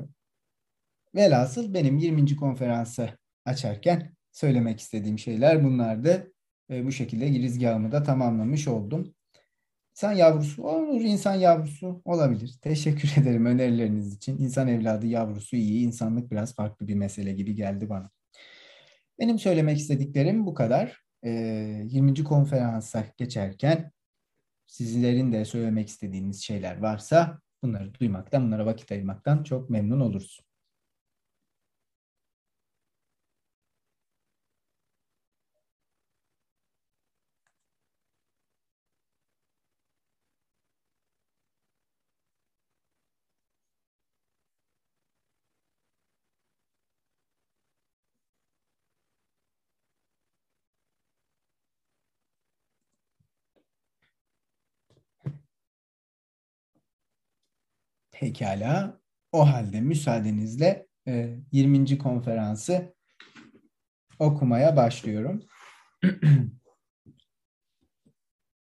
velhasıl 1.15 1.75
benim 1.75 1.99
20. 1.99 2.37
konferansı 2.37 3.11
açarken 3.45 4.15
söylemek 4.33 4.81
istediğim 4.81 5.19
şeyler 5.19 5.65
bunlardı. 5.65 6.33
Ee, 6.71 6.87
bu 6.87 6.93
şekilde 6.93 7.29
girizgahımı 7.29 7.93
da 7.93 8.03
tamamlamış 8.03 8.69
oldum. 8.69 9.15
İnsan 9.93 10.13
yavrusu 10.13 10.63
olur, 10.65 11.01
insan 11.01 11.35
yavrusu 11.35 12.03
olabilir. 12.05 12.59
Teşekkür 12.63 13.15
ederim 13.23 13.47
önerileriniz 13.47 14.15
için. 14.17 14.39
İnsan 14.39 14.69
evladı 14.69 15.07
yavrusu 15.07 15.57
iyi, 15.57 15.87
insanlık 15.87 16.31
biraz 16.31 16.55
farklı 16.55 16.89
bir 16.89 16.95
mesele 16.95 17.33
gibi 17.33 17.55
geldi 17.55 17.89
bana. 17.89 18.11
Benim 19.19 19.39
söylemek 19.39 19.79
istediklerim 19.79 20.47
bu 20.47 20.55
kadar. 20.55 21.01
Ee, 21.25 21.31
20. 21.85 22.25
konferansa 22.25 23.05
geçerken 23.17 23.93
sizlerin 24.67 25.33
de 25.33 25.45
söylemek 25.45 25.89
istediğiniz 25.89 26.43
şeyler 26.43 26.79
varsa 26.79 27.41
bunları 27.63 27.95
duymaktan, 27.95 28.47
bunlara 28.47 28.67
vakit 28.67 28.93
ayırmaktan 28.93 29.43
çok 29.43 29.71
memnun 29.71 30.01
oluruz. 30.01 30.46
Pekala. 58.21 59.01
O 59.33 59.49
halde 59.49 59.81
müsaadenizle 59.81 60.87
20. 61.53 61.93
E, 61.93 61.99
konferansı 61.99 62.95
okumaya 64.19 64.77
başlıyorum. 64.77 65.43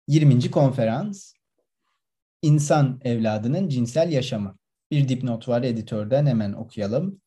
20. 0.07 0.51
konferans 0.51 1.33
İnsan 2.41 2.99
evladının 3.03 3.67
cinsel 3.67 4.11
yaşamı. 4.11 4.57
Bir 4.91 5.09
dipnot 5.09 5.47
var 5.47 5.63
editörden 5.63 6.25
hemen 6.25 6.53
okuyalım. 6.53 7.21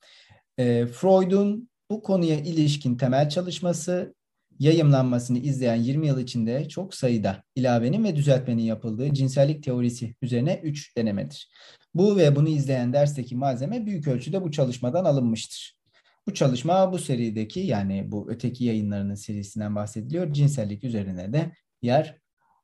E, 0.59 0.87
Freud'un 0.87 1.71
bu 1.91 2.03
konuya 2.03 2.37
ilişkin 2.37 2.97
temel 2.97 3.29
çalışması 3.29 4.15
yayımlanmasını 4.59 5.39
izleyen 5.39 5.75
20 5.77 6.07
yıl 6.07 6.21
içinde 6.21 6.69
çok 6.69 6.95
sayıda 6.95 7.43
ilavenin 7.55 8.05
ve 8.05 8.17
düzeltmenin 8.17 8.63
yapıldığı 8.63 9.15
cinsellik 9.15 9.63
teorisi 9.63 10.15
üzerine 10.23 10.61
3 10.63 10.97
denemedir. 10.97 11.51
Bu 11.95 12.17
ve 12.17 12.37
bunu 12.37 12.49
izleyen 12.49 12.93
dersteki 12.93 13.37
malzeme 13.37 13.87
büyük 13.87 14.09
ölçüde 14.09 14.43
bu 14.43 14.51
çalışmadan 14.51 15.05
alınmıştır. 15.05 15.77
Bu 16.27 16.35
çalışma 16.35 16.93
bu 16.93 16.99
serideki 16.99 17.61
yani 17.61 18.13
bu 18.13 18.31
öteki 18.31 18.65
yayınlarının 18.65 19.15
serisinden 19.15 19.77
bahsediliyor. 19.77 20.33
Cinsellik 20.33 20.85
üzerine 20.85 21.33
de 21.33 21.53
yer 21.83 22.19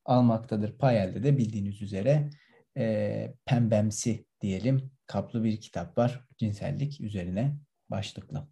almaktadır. 0.05 0.79
Payel'de 0.79 1.22
de 1.22 1.38
bildiğiniz 1.38 1.83
üzere 1.83 2.31
e, 2.77 3.35
pembemsi 3.46 4.27
diyelim 4.40 4.90
kaplı 5.07 5.44
bir 5.44 5.61
kitap 5.61 5.98
var. 5.98 6.24
Cinsellik 6.38 7.01
üzerine 7.01 7.57
başlıklı. 7.90 8.48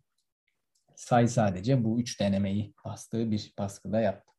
Say 0.97 1.29
sadece 1.29 1.85
bu 1.85 2.01
üç 2.01 2.21
denemeyi 2.21 2.75
bastığı 2.85 3.31
bir 3.31 3.55
baskıda 3.59 4.01
yaptı. 4.01 4.33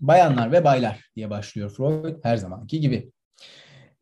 Bayanlar 0.00 0.52
ve 0.52 0.64
baylar 0.64 1.10
diye 1.16 1.30
başlıyor 1.30 1.70
Freud 1.70 2.24
her 2.24 2.36
zamanki 2.36 2.80
gibi. 2.80 3.12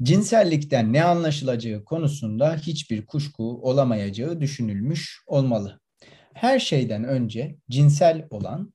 Cinsellikten 0.03 0.93
ne 0.93 1.05
anlaşılacağı 1.05 1.85
konusunda 1.85 2.57
hiçbir 2.57 3.07
kuşku 3.07 3.45
olamayacağı 3.63 4.41
düşünülmüş 4.41 5.23
olmalı. 5.27 5.81
Her 6.35 6.59
şeyden 6.59 7.05
önce 7.05 7.57
cinsel 7.71 8.27
olan 8.31 8.74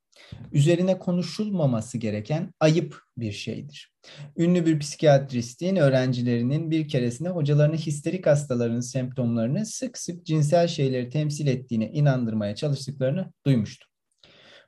üzerine 0.51 0.99
konuşulmaması 0.99 1.97
gereken 1.97 2.53
ayıp 2.59 3.01
bir 3.17 3.31
şeydir. 3.31 3.93
Ünlü 4.37 4.65
bir 4.65 4.79
psikiyatristin 4.79 5.75
öğrencilerinin 5.75 6.71
bir 6.71 6.87
keresinde 6.87 7.29
hocalarını 7.29 7.75
histerik 7.75 8.27
hastaların 8.27 8.79
semptomlarını 8.79 9.65
sık 9.65 9.97
sık 9.97 10.25
cinsel 10.25 10.67
şeyleri 10.67 11.09
temsil 11.09 11.47
ettiğine 11.47 11.91
inandırmaya 11.91 12.55
çalıştıklarını 12.55 13.33
duymuştu. 13.45 13.89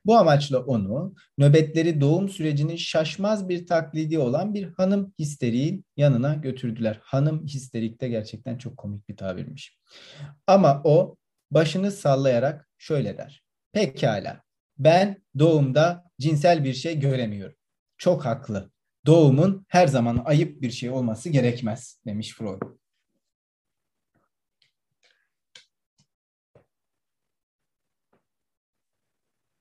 Bu 0.05 0.17
amaçla 0.17 0.59
onu 0.59 1.13
nöbetleri 1.37 2.01
doğum 2.01 2.29
sürecinin 2.29 2.75
şaşmaz 2.75 3.49
bir 3.49 3.67
taklidi 3.67 4.19
olan 4.19 4.53
bir 4.53 4.63
hanım 4.63 5.13
histeriğin 5.19 5.85
yanına 5.97 6.35
götürdüler. 6.35 6.99
Hanım 7.03 7.45
histerik 7.45 8.01
de 8.01 8.09
gerçekten 8.09 8.57
çok 8.57 8.77
komik 8.77 9.09
bir 9.09 9.17
tabirmiş. 9.17 9.77
Ama 10.47 10.81
o 10.83 11.15
başını 11.51 11.91
sallayarak 11.91 12.69
şöyle 12.77 13.17
der. 13.17 13.43
Pekala 13.73 14.41
ben 14.83 15.21
doğumda 15.39 16.11
cinsel 16.19 16.63
bir 16.63 16.73
şey 16.73 16.99
göremiyorum. 16.99 17.55
Çok 17.97 18.25
haklı. 18.25 18.71
Doğumun 19.05 19.65
her 19.67 19.87
zaman 19.87 20.21
ayıp 20.25 20.61
bir 20.61 20.71
şey 20.71 20.89
olması 20.89 21.29
gerekmez 21.29 21.99
demiş 22.05 22.33
Freud. 22.33 22.61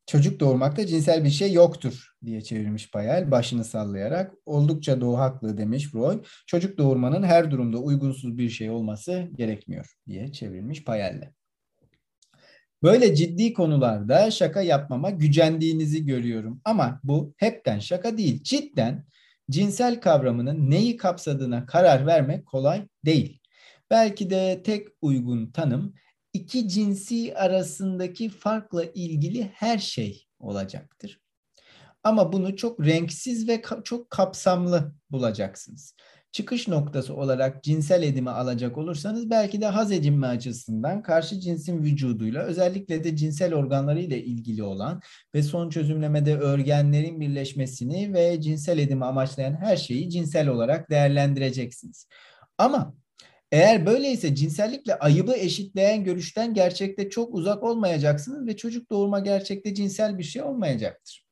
Çocuk 0.06 0.40
doğurmakta 0.40 0.86
cinsel 0.86 1.24
bir 1.24 1.30
şey 1.30 1.52
yoktur 1.52 2.08
diye 2.24 2.40
çevirmiş 2.40 2.94
Bayel 2.94 3.30
başını 3.30 3.64
sallayarak. 3.64 4.34
Oldukça 4.46 5.00
doğu 5.00 5.18
haklı 5.18 5.58
demiş 5.58 5.88
Freud. 5.88 6.24
Çocuk 6.46 6.78
doğurmanın 6.78 7.22
her 7.22 7.50
durumda 7.50 7.78
uygunsuz 7.78 8.38
bir 8.38 8.48
şey 8.50 8.70
olması 8.70 9.28
gerekmiyor 9.36 9.94
diye 10.06 10.32
çevirmiş 10.32 10.84
Payel'le. 10.84 11.39
Böyle 12.82 13.14
ciddi 13.14 13.52
konularda 13.52 14.30
şaka 14.30 14.62
yapmama 14.62 15.10
gücendiğinizi 15.10 16.06
görüyorum. 16.06 16.60
Ama 16.64 17.00
bu 17.04 17.34
hepten 17.36 17.78
şaka 17.78 18.18
değil. 18.18 18.42
Cidden 18.42 19.06
cinsel 19.50 20.00
kavramının 20.00 20.70
neyi 20.70 20.96
kapsadığına 20.96 21.66
karar 21.66 22.06
vermek 22.06 22.46
kolay 22.46 22.86
değil. 23.04 23.40
Belki 23.90 24.30
de 24.30 24.62
tek 24.64 24.88
uygun 25.02 25.46
tanım 25.46 25.94
iki 26.32 26.68
cinsi 26.68 27.34
arasındaki 27.36 28.28
farkla 28.28 28.84
ilgili 28.84 29.50
her 29.54 29.78
şey 29.78 30.26
olacaktır. 30.38 31.20
Ama 32.04 32.32
bunu 32.32 32.56
çok 32.56 32.86
renksiz 32.86 33.48
ve 33.48 33.62
çok 33.84 34.10
kapsamlı 34.10 34.94
bulacaksınız 35.10 35.94
çıkış 36.32 36.68
noktası 36.68 37.14
olarak 37.14 37.64
cinsel 37.64 38.02
edimi 38.02 38.30
alacak 38.30 38.78
olursanız 38.78 39.30
belki 39.30 39.60
de 39.60 39.66
haz 39.66 39.92
edinme 39.92 40.26
açısından 40.26 41.02
karşı 41.02 41.40
cinsin 41.40 41.82
vücuduyla 41.82 42.42
özellikle 42.42 43.04
de 43.04 43.16
cinsel 43.16 43.54
organlarıyla 43.54 44.16
ilgili 44.16 44.62
olan 44.62 45.00
ve 45.34 45.42
son 45.42 45.70
çözümlemede 45.70 46.36
örgenlerin 46.38 47.20
birleşmesini 47.20 48.14
ve 48.14 48.40
cinsel 48.40 48.78
edimi 48.78 49.04
amaçlayan 49.04 49.54
her 49.54 49.76
şeyi 49.76 50.10
cinsel 50.10 50.48
olarak 50.48 50.90
değerlendireceksiniz. 50.90 52.06
Ama 52.58 52.94
eğer 53.52 53.86
böyleyse 53.86 54.34
cinsellikle 54.34 54.98
ayıbı 54.98 55.32
eşitleyen 55.32 56.04
görüşten 56.04 56.54
gerçekte 56.54 57.10
çok 57.10 57.34
uzak 57.34 57.62
olmayacaksınız 57.62 58.46
ve 58.46 58.56
çocuk 58.56 58.90
doğurma 58.90 59.20
gerçekte 59.20 59.74
cinsel 59.74 60.18
bir 60.18 60.24
şey 60.24 60.42
olmayacaktır. 60.42 61.29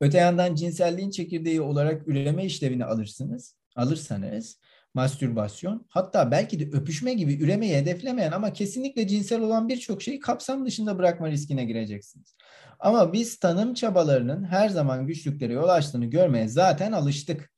Öte 0.00 0.18
yandan 0.18 0.54
cinselliğin 0.54 1.10
çekirdeği 1.10 1.60
olarak 1.60 2.08
üreme 2.08 2.44
işlevini 2.44 2.84
alırsınız. 2.84 3.56
Alırsanız 3.76 4.58
mastürbasyon 4.94 5.86
hatta 5.88 6.30
belki 6.30 6.60
de 6.60 6.76
öpüşme 6.76 7.14
gibi 7.14 7.34
üremeyi 7.42 7.76
hedeflemeyen 7.76 8.32
ama 8.32 8.52
kesinlikle 8.52 9.08
cinsel 9.08 9.40
olan 9.40 9.68
birçok 9.68 10.02
şeyi 10.02 10.20
kapsam 10.20 10.66
dışında 10.66 10.98
bırakma 10.98 11.30
riskine 11.30 11.64
gireceksiniz. 11.64 12.36
Ama 12.78 13.12
biz 13.12 13.38
tanım 13.38 13.74
çabalarının 13.74 14.44
her 14.44 14.68
zaman 14.68 15.06
güçlüklere 15.06 15.52
yol 15.52 15.68
açtığını 15.68 16.06
görmeye 16.06 16.48
zaten 16.48 16.92
alıştık. 16.92 17.50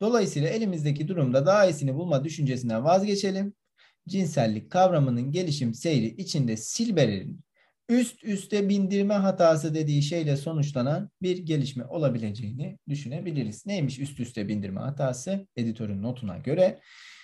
Dolayısıyla 0.00 0.48
elimizdeki 0.48 1.08
durumda 1.08 1.46
daha 1.46 1.66
iyisini 1.66 1.94
bulma 1.94 2.24
düşüncesinden 2.24 2.84
vazgeçelim. 2.84 3.54
Cinsellik 4.08 4.70
kavramının 4.70 5.32
gelişim 5.32 5.74
seyri 5.74 6.06
içinde 6.06 6.56
Silberer'in 6.56 7.40
üst 7.90 8.24
üste 8.24 8.68
bindirme 8.68 9.14
hatası 9.14 9.74
dediği 9.74 10.02
şeyle 10.02 10.36
sonuçlanan 10.36 11.10
bir 11.22 11.38
gelişme 11.38 11.84
olabileceğini 11.84 12.78
düşünebiliriz. 12.88 13.66
Neymiş 13.66 13.98
üst 13.98 14.20
üste 14.20 14.48
bindirme 14.48 14.80
hatası? 14.80 15.46
Editörün 15.56 16.02
notuna 16.02 16.38
göre 16.38 16.80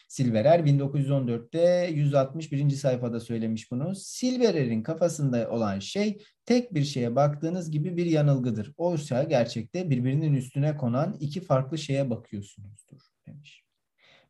Silverer 0.09 0.61
1914'te 0.61 1.91
161. 1.95 2.71
sayfada 2.71 3.21
söylemiş 3.21 3.71
bunu. 3.71 3.95
Silverer'in 3.95 4.83
kafasında 4.83 5.51
olan 5.51 5.79
şey 5.79 6.19
tek 6.47 6.75
bir 6.75 6.85
şeye 6.85 7.17
baktığınız 7.17 7.71
gibi 7.71 7.97
bir 7.97 8.07
yanılgıdır. 8.07 8.73
Oysa 8.77 9.23
gerçekte 9.23 9.91
birbirinin 9.91 10.35
üstüne 10.35 10.77
konan 10.77 11.17
iki 11.21 11.41
farklı 11.41 11.79
şeye 11.79 12.11
bakıyorsunuzdur 12.11 13.01
demiş. 13.27 13.65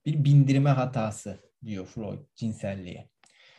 Bir 0.06 0.24
bindirme 0.24 0.70
hatası 0.70 1.40
diyor 1.64 1.86
Freud 1.86 2.18
cinselliğe. 2.34 3.08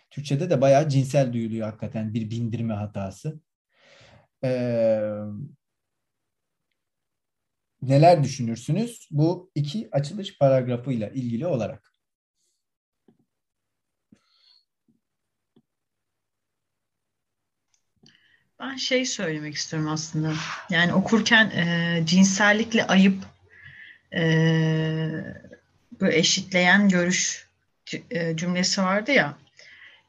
Türkçe'de 0.10 0.50
de 0.50 0.62
bayağı 0.62 0.90
cinsel 0.90 1.34
duyuluyor 1.34 1.68
hakikaten 1.68 2.14
bir 2.14 2.30
bindirme 2.30 2.74
hatası. 2.74 3.40
Ee, 4.44 5.00
neler 7.82 8.24
düşünürsünüz 8.24 9.08
bu 9.12 9.52
iki 9.56 9.90
açılış 9.92 10.38
paragrafıyla 10.38 11.10
ilgili 11.10 11.48
olarak? 11.48 11.94
Ben 18.60 18.76
şey 18.76 19.06
söylemek 19.06 19.56
istiyorum 19.56 19.90
aslında. 19.90 20.34
Yani 20.70 20.94
okurken 20.94 21.50
e, 21.50 22.04
cinsellikle 22.06 22.88
ayıp 22.88 23.24
e, 24.14 24.22
bu 26.02 26.08
eşitleyen 26.08 26.90
görüş 26.90 27.48
e, 28.12 28.38
cümlesi 28.38 28.82
vardı 28.82 29.12
ya. 29.12 29.38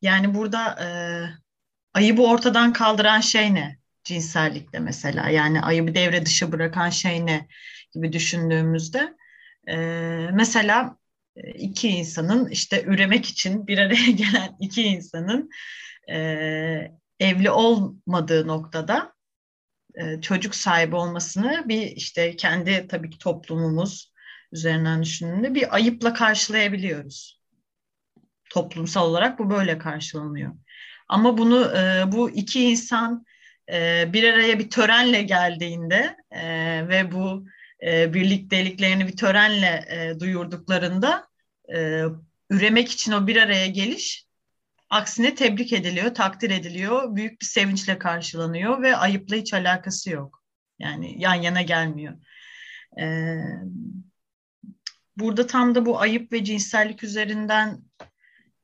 Yani 0.02 0.34
burada 0.34 0.84
e, 0.84 0.88
ayıbı 1.94 2.22
ortadan 2.22 2.72
kaldıran 2.72 3.20
şey 3.20 3.54
ne? 3.54 3.78
Cinsellikte 4.04 4.78
mesela. 4.78 5.28
Yani 5.28 5.61
ayıbı 5.61 5.94
devre 5.94 6.26
dışı 6.26 6.52
bırakan 6.52 6.90
şey 6.90 7.26
ne? 7.26 7.48
Gibi 7.94 8.12
düşündüğümüzde. 8.12 9.14
E, 9.68 9.76
mesela 10.32 10.96
iki 11.54 11.88
insanın 11.88 12.48
işte 12.48 12.84
üremek 12.84 13.26
için 13.26 13.66
bir 13.66 13.78
araya 13.78 14.11
gelen 14.11 14.56
iki 14.61 14.82
insanın 14.82 15.50
e, 16.11 16.18
evli 17.20 17.50
olmadığı 17.50 18.46
noktada 18.46 19.14
e, 19.94 20.20
çocuk 20.20 20.54
sahibi 20.54 20.96
olmasını 20.96 21.64
bir 21.68 21.82
işte 21.82 22.37
kendi 22.37 22.87
tabii 22.88 23.11
ki 23.11 23.18
toplumumuz 23.18 24.12
üzerinden 24.52 25.02
düşündüğünde 25.02 25.54
bir 25.54 25.74
ayıpla 25.74 26.14
karşılayabiliyoruz. 26.14 27.38
Toplumsal 28.50 29.11
olarak 29.11 29.38
bu 29.38 29.50
böyle 29.50 29.78
karşılanıyor. 29.78 30.52
Ama 31.08 31.38
bunu 31.38 31.72
e, 31.76 32.12
bu 32.12 32.30
iki 32.30 32.64
insan 32.64 33.24
e, 33.72 34.08
bir 34.12 34.24
araya 34.24 34.58
bir 34.58 34.70
törenle 34.70 35.22
geldiğinde 35.22 36.16
e, 36.30 36.42
ve 36.88 37.12
bu 37.12 37.46
e, 37.87 38.14
birlikteliklerini 38.14 39.06
bir 39.06 39.16
törenle 39.16 39.84
e, 39.90 40.20
duyurduklarında 40.20 41.28
e, 41.74 42.02
üremek 42.50 42.90
için 42.90 43.12
o 43.12 43.26
bir 43.26 43.37
araya 43.37 43.66
geliş 43.66 44.28
aksine 44.90 45.34
tebrik 45.34 45.72
ediliyor, 45.72 46.14
takdir 46.14 46.50
ediliyor, 46.50 47.16
büyük 47.16 47.40
bir 47.40 47.46
sevinçle 47.46 47.98
karşılanıyor 47.98 48.82
ve 48.82 48.96
ayıpla 48.96 49.37
hiç 49.37 49.54
alakası 49.54 50.11
yok. 50.11 50.42
Yani 50.78 51.22
yan 51.22 51.34
yana 51.34 51.62
gelmiyor. 51.62 52.14
Ee, 53.00 53.37
burada 55.16 55.46
tam 55.46 55.74
da 55.74 55.87
bu 55.87 56.00
ayıp 56.00 56.32
ve 56.32 56.44
cinsellik 56.44 57.04
üzerinden 57.04 57.80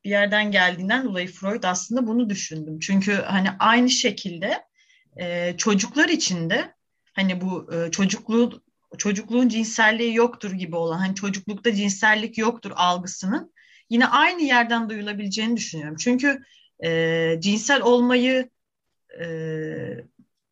bir 0.04 0.10
yerden 0.10 0.50
geldiğinden 0.50 1.04
dolayı 1.04 1.28
Freud 1.28 1.62
aslında 1.62 2.06
bunu 2.06 2.30
düşündüm. 2.30 2.78
Çünkü 2.78 3.12
hani 3.12 3.48
aynı 3.58 3.90
şekilde 3.90 4.64
e, 5.16 5.54
çocuklar 5.56 6.08
içinde 6.08 6.74
hani 7.12 7.40
bu 7.40 7.74
e, 7.74 7.90
çocukluğu 7.90 8.62
çocukluğun 8.98 9.48
cinselliği 9.48 10.14
yoktur 10.14 10.52
gibi 10.52 10.76
olan 10.76 10.98
hani 10.98 11.14
çocuklukta 11.14 11.74
cinsellik 11.74 12.38
yoktur 12.38 12.72
algısının 12.74 13.52
yine 13.90 14.06
aynı 14.06 14.42
yerden 14.42 14.90
duyulabileceğini 14.90 15.56
düşünüyorum. 15.56 15.96
Çünkü 16.00 16.42
e, 16.84 17.36
cinsel 17.40 17.82
olmayı 17.82 18.50
e, 19.20 19.26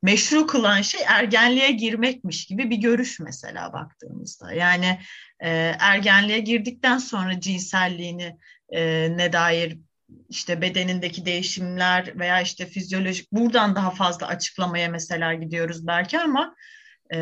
meşru 0.02 0.46
kılan 0.46 0.82
şey 0.82 1.00
ergenliğe 1.08 1.70
girmekmiş 1.70 2.46
gibi 2.46 2.70
bir 2.70 2.76
görüş 2.76 3.20
mesela 3.20 3.72
baktığımızda. 3.72 4.52
Yani 4.52 4.98
e, 5.40 5.48
ergenliğe 5.78 6.38
girdikten 6.38 6.98
sonra 6.98 7.40
cinselliğini 7.40 8.36
e, 8.72 9.12
ne 9.16 9.32
dair 9.32 9.78
işte 10.28 10.60
bedenindeki 10.60 11.26
değişimler 11.26 12.18
veya 12.18 12.40
işte 12.40 12.66
fizyolojik 12.66 13.32
buradan 13.32 13.76
daha 13.76 13.90
fazla 13.90 14.26
açıklamaya 14.26 14.88
mesela 14.88 15.34
gidiyoruz 15.34 15.86
belki 15.86 16.20
ama 16.20 16.56
e, 17.14 17.18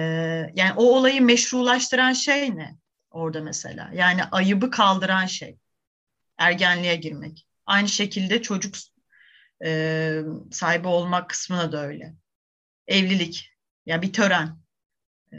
yani 0.55 0.73
o 0.77 0.83
olayı 0.83 1.23
meşrulaştıran 1.23 2.13
şey 2.13 2.57
ne 2.57 2.77
orada 3.11 3.41
mesela? 3.41 3.91
Yani 3.95 4.25
ayıbı 4.25 4.71
kaldıran 4.71 5.27
şey 5.27 5.59
ergenliğe 6.39 6.97
girmek. 6.97 7.47
Aynı 7.67 7.89
şekilde 7.89 8.43
çocuk 8.43 8.75
e, 9.65 10.21
sahibi 10.51 10.89
olmak 10.89 11.31
kısmına 11.31 11.73
da 11.73 11.87
öyle. 11.87 12.15
Evlilik, 12.87 13.53
ya 13.87 13.95
yani 13.95 14.03
bir 14.03 14.13
tören. 14.13 14.59
E, 15.33 15.39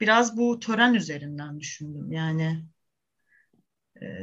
biraz 0.00 0.36
bu 0.36 0.60
tören 0.60 0.94
üzerinden 0.94 1.60
düşündüm. 1.60 2.12
Yani 2.12 2.64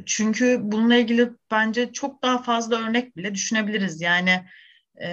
çünkü 0.05 0.59
bununla 0.61 0.95
ilgili 0.95 1.31
bence 1.51 1.93
çok 1.93 2.23
daha 2.23 2.43
fazla 2.43 2.77
örnek 2.77 3.17
bile 3.17 3.35
düşünebiliriz. 3.35 4.01
Yani 4.01 4.45
e, 5.01 5.09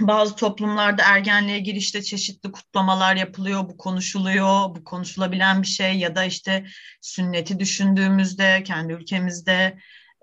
bazı 0.00 0.36
toplumlarda 0.36 1.02
ergenliğe 1.06 1.58
girişte 1.58 2.02
çeşitli 2.02 2.52
kutlamalar 2.52 3.16
yapılıyor, 3.16 3.68
bu 3.68 3.76
konuşuluyor, 3.76 4.76
bu 4.76 4.84
konuşulabilen 4.84 5.62
bir 5.62 5.66
şey 5.66 5.98
ya 5.98 6.16
da 6.16 6.24
işte 6.24 6.66
sünneti 7.00 7.58
düşündüğümüzde 7.58 8.62
kendi 8.62 8.92
ülkemizde 8.92 9.78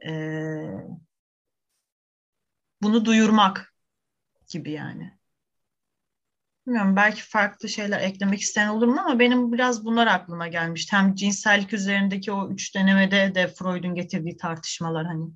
e, 0.08 0.12
bunu 2.82 3.06
duyurmak 3.06 3.74
gibi 4.50 4.72
yani. 4.72 5.19
Bilmiyorum 6.70 6.96
belki 6.96 7.22
farklı 7.22 7.70
şeyler 7.70 8.02
eklemek 8.02 8.42
isteyen 8.42 8.68
olur 8.68 8.88
mu 8.88 9.02
ama 9.06 9.20
benim 9.20 9.54
biraz 9.54 9.86
bunlar 9.86 10.08
aklıma 10.08 10.48
gelmişti. 10.48 10.96
Hem 10.96 11.16
cinsellik 11.16 11.74
üzerindeki 11.74 12.32
o 12.32 12.52
üç 12.52 12.76
denemede 12.76 13.36
de 13.36 13.48
Freud'un 13.48 13.96
getirdiği 13.96 14.38
tartışmalar 14.38 15.06
hani 15.06 15.32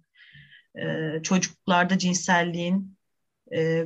e, 0.76 1.24
çocuklarda 1.24 1.98
cinselliğin 1.98 2.98
e, 3.56 3.86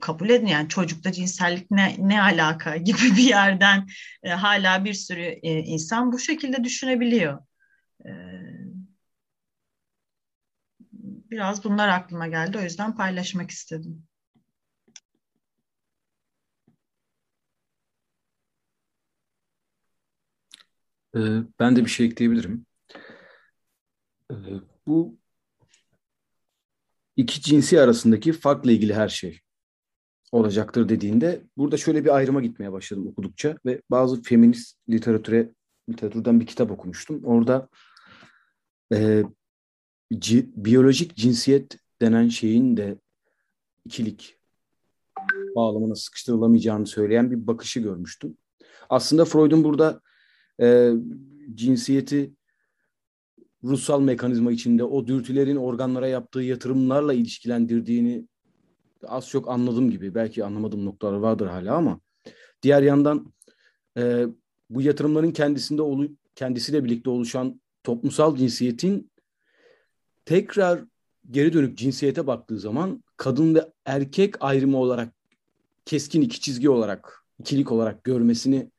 kabul 0.00 0.30
edin 0.30 0.46
yani 0.46 0.68
çocukta 0.68 1.12
cinsellik 1.12 1.70
ne, 1.70 1.96
ne 1.98 2.22
alaka 2.22 2.76
gibi 2.88 3.16
bir 3.16 3.28
yerden 3.28 3.86
e, 4.22 4.30
hala 4.30 4.84
bir 4.84 4.94
sürü 4.94 5.22
e, 5.22 5.58
insan 5.58 6.12
bu 6.12 6.18
şekilde 6.18 6.64
düşünebiliyor. 6.64 7.38
E, 8.04 8.10
biraz 11.30 11.64
bunlar 11.64 11.88
aklıma 11.88 12.28
geldi 12.28 12.58
o 12.58 12.62
yüzden 12.62 12.96
paylaşmak 12.96 13.50
istedim. 13.50 14.06
Ben 21.60 21.76
de 21.76 21.84
bir 21.84 21.90
şey 21.90 22.06
ekleyebilirim. 22.06 22.66
Ee, 24.30 24.34
bu 24.86 25.18
iki 27.16 27.40
cinsi 27.40 27.80
arasındaki 27.80 28.32
farkla 28.32 28.72
ilgili 28.72 28.94
her 28.94 29.08
şey 29.08 29.40
olacaktır 30.32 30.88
dediğinde 30.88 31.42
burada 31.56 31.76
şöyle 31.76 32.04
bir 32.04 32.16
ayrıma 32.16 32.40
gitmeye 32.40 32.72
başladım 32.72 33.06
okudukça 33.06 33.56
ve 33.66 33.82
bazı 33.90 34.22
feminist 34.22 34.78
literatüre 34.88 35.52
literatürden 35.88 36.40
bir 36.40 36.46
kitap 36.46 36.70
okumuştum. 36.70 37.24
Orada 37.24 37.68
e, 38.94 39.22
ci, 40.18 40.50
biyolojik 40.56 41.16
cinsiyet 41.16 41.78
denen 42.02 42.28
şeyin 42.28 42.76
de 42.76 42.98
ikilik 43.84 44.38
bağlamına 45.56 45.94
sıkıştırılamayacağını 45.94 46.86
söyleyen 46.86 47.30
bir 47.30 47.46
bakışı 47.46 47.80
görmüştüm. 47.80 48.36
Aslında 48.90 49.24
Freud'un 49.24 49.64
burada 49.64 50.00
e, 50.60 50.92
cinsiyeti 51.54 52.32
ruhsal 53.64 54.00
mekanizma 54.00 54.52
içinde 54.52 54.84
o 54.84 55.06
dürtülerin 55.06 55.56
organlara 55.56 56.08
yaptığı 56.08 56.40
yatırımlarla 56.40 57.14
ilişkilendirdiğini 57.14 58.26
az 59.06 59.28
çok 59.28 59.48
anladım 59.48 59.90
gibi. 59.90 60.14
Belki 60.14 60.44
anlamadığım 60.44 60.84
noktalar 60.84 61.16
vardır 61.16 61.46
hala 61.46 61.76
ama 61.76 62.00
diğer 62.62 62.82
yandan 62.82 63.32
e, 63.98 64.26
bu 64.70 64.82
yatırımların 64.82 65.30
kendisinde 65.30 65.82
olu, 65.82 66.08
kendisiyle 66.34 66.84
birlikte 66.84 67.10
oluşan 67.10 67.60
toplumsal 67.84 68.36
cinsiyetin 68.36 69.10
tekrar 70.24 70.84
geri 71.30 71.52
dönüp 71.52 71.78
cinsiyete 71.78 72.26
baktığı 72.26 72.58
zaman 72.58 73.04
kadın 73.16 73.54
ve 73.54 73.72
erkek 73.84 74.34
ayrımı 74.44 74.78
olarak 74.78 75.14
keskin 75.84 76.22
iki 76.22 76.40
çizgi 76.40 76.70
olarak, 76.70 77.24
ikilik 77.38 77.72
olarak 77.72 78.04
görmesini 78.04 78.70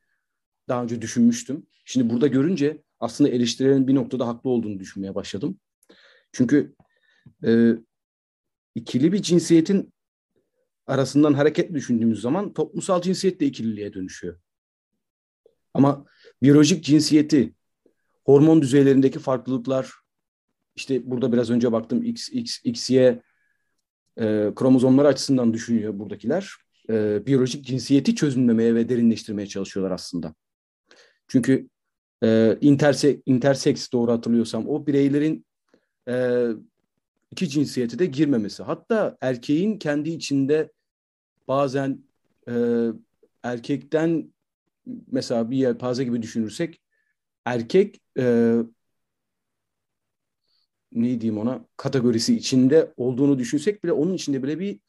daha 0.68 0.84
önce 0.84 1.02
düşünmüştüm. 1.02 1.68
Şimdi 1.86 2.10
burada 2.14 2.28
görünce 2.28 2.84
aslında 3.00 3.30
eleştirilerin 3.30 3.88
bir 3.88 3.96
noktada 3.96 4.28
haklı 4.28 4.50
olduğunu 4.50 4.80
düşünmeye 4.80 5.16
başladım. 5.16 5.60
Çünkü 6.32 6.76
e, 7.46 7.72
ikili 8.76 9.14
bir 9.14 9.22
cinsiyetin 9.22 9.94
arasından 10.88 11.34
hareket 11.34 11.74
düşündüğümüz 11.74 12.22
zaman 12.22 12.54
toplumsal 12.54 13.02
cinsiyet 13.02 13.40
de 13.40 13.46
ikililiğe 13.46 13.94
dönüşüyor. 13.94 14.40
Ama 15.74 16.06
biyolojik 16.42 16.84
cinsiyeti, 16.84 17.54
hormon 18.26 18.62
düzeylerindeki 18.62 19.20
farklılıklar, 19.20 19.92
işte 20.76 21.12
burada 21.12 21.34
biraz 21.34 21.50
önce 21.50 21.72
baktım 21.72 22.04
X, 22.04 22.30
X, 22.30 22.60
XY 22.64 22.98
e, 22.98 23.20
kromozomlar 24.56 25.06
açısından 25.06 25.54
düşünüyor 25.54 26.00
buradakiler. 26.00 26.54
E, 26.90 27.26
biyolojik 27.26 27.66
cinsiyeti 27.66 28.16
çözümlemeye 28.16 28.76
ve 28.76 28.90
derinleştirmeye 28.90 29.48
çalışıyorlar 29.48 29.92
aslında. 29.92 30.36
Çünkü 31.34 31.70
e, 32.24 32.58
interse, 32.62 33.22
interseks 33.26 33.92
doğru 33.92 34.12
hatırlıyorsam 34.12 34.70
o 34.70 34.88
bireylerin 34.88 35.46
e, 36.10 36.48
iki 37.32 37.50
cinsiyete 37.50 38.00
de 38.00 38.06
girmemesi. 38.06 38.64
Hatta 38.64 39.18
erkeğin 39.22 39.78
kendi 39.80 40.10
içinde 40.10 40.72
bazen 41.48 42.04
e, 42.50 42.54
erkekten 43.44 44.34
mesela 45.12 45.52
bir 45.52 45.58
yelpaze 45.58 46.04
gibi 46.04 46.22
düşünürsek 46.22 46.82
erkek 47.46 48.02
e, 48.20 48.56
ne 50.92 51.22
diyeyim 51.22 51.38
ona 51.38 51.66
kategorisi 51.78 52.36
içinde 52.36 52.94
olduğunu 52.98 53.40
düşünsek 53.40 53.84
bile 53.84 53.92
onun 53.92 54.14
içinde 54.14 54.44
bile 54.44 54.60
bir 54.60 54.80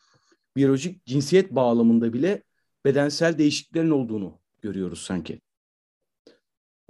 biyolojik 0.57 1.07
cinsiyet 1.07 1.50
bağlamında 1.50 2.12
bile 2.12 2.42
bedensel 2.85 3.38
değişikliklerin 3.38 3.90
olduğunu 3.90 4.38
görüyoruz 4.62 5.02
sanki. 5.02 5.43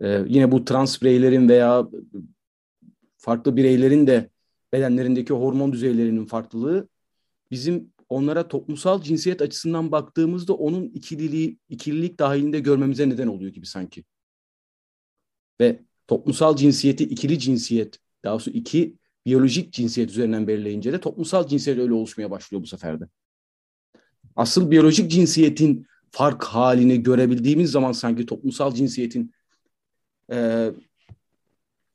Ee, 0.02 0.24
yine 0.26 0.52
bu 0.52 0.64
trans 0.64 1.02
bireylerin 1.02 1.48
veya 1.48 1.88
farklı 3.16 3.56
bireylerin 3.56 4.06
de 4.06 4.30
bedenlerindeki 4.72 5.32
hormon 5.32 5.72
düzeylerinin 5.72 6.24
farklılığı 6.24 6.88
bizim 7.50 7.92
onlara 8.08 8.48
toplumsal 8.48 9.02
cinsiyet 9.02 9.42
açısından 9.42 9.92
baktığımızda 9.92 10.54
onun 10.54 10.84
ikililiği, 10.88 11.58
ikililik 11.68 12.18
dahilinde 12.18 12.60
görmemize 12.60 13.08
neden 13.08 13.26
oluyor 13.26 13.52
gibi 13.52 13.66
sanki. 13.66 14.04
Ve 15.60 15.80
toplumsal 16.06 16.56
cinsiyeti 16.56 17.04
ikili 17.04 17.38
cinsiyet, 17.38 17.98
daha 18.24 18.32
doğrusu 18.32 18.50
iki 18.50 18.96
biyolojik 19.26 19.72
cinsiyet 19.72 20.10
üzerinden 20.10 20.46
belirleyince 20.46 20.92
de 20.92 21.00
toplumsal 21.00 21.46
cinsiyet 21.46 21.78
öyle 21.78 21.92
oluşmaya 21.92 22.30
başlıyor 22.30 22.62
bu 22.62 22.66
sefer 22.66 23.00
de. 23.00 23.08
Asıl 24.36 24.70
biyolojik 24.70 25.10
cinsiyetin 25.10 25.86
fark 26.10 26.44
halini 26.44 27.02
görebildiğimiz 27.02 27.70
zaman 27.70 27.92
sanki 27.92 28.26
toplumsal 28.26 28.74
cinsiyetin 28.74 29.32
e, 30.32 30.70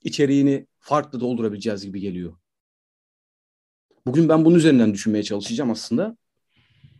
içeriğini 0.04 0.68
farklı 0.80 1.20
doldurabileceğiz 1.20 1.86
gibi 1.86 2.00
geliyor. 2.00 2.34
Bugün 4.06 4.30
ben 4.30 4.46
bunun 4.46 4.56
üzerinden 4.56 4.94
düşünmeye 4.94 5.24
çalışacağım 5.24 5.72
aslında. 5.72 6.18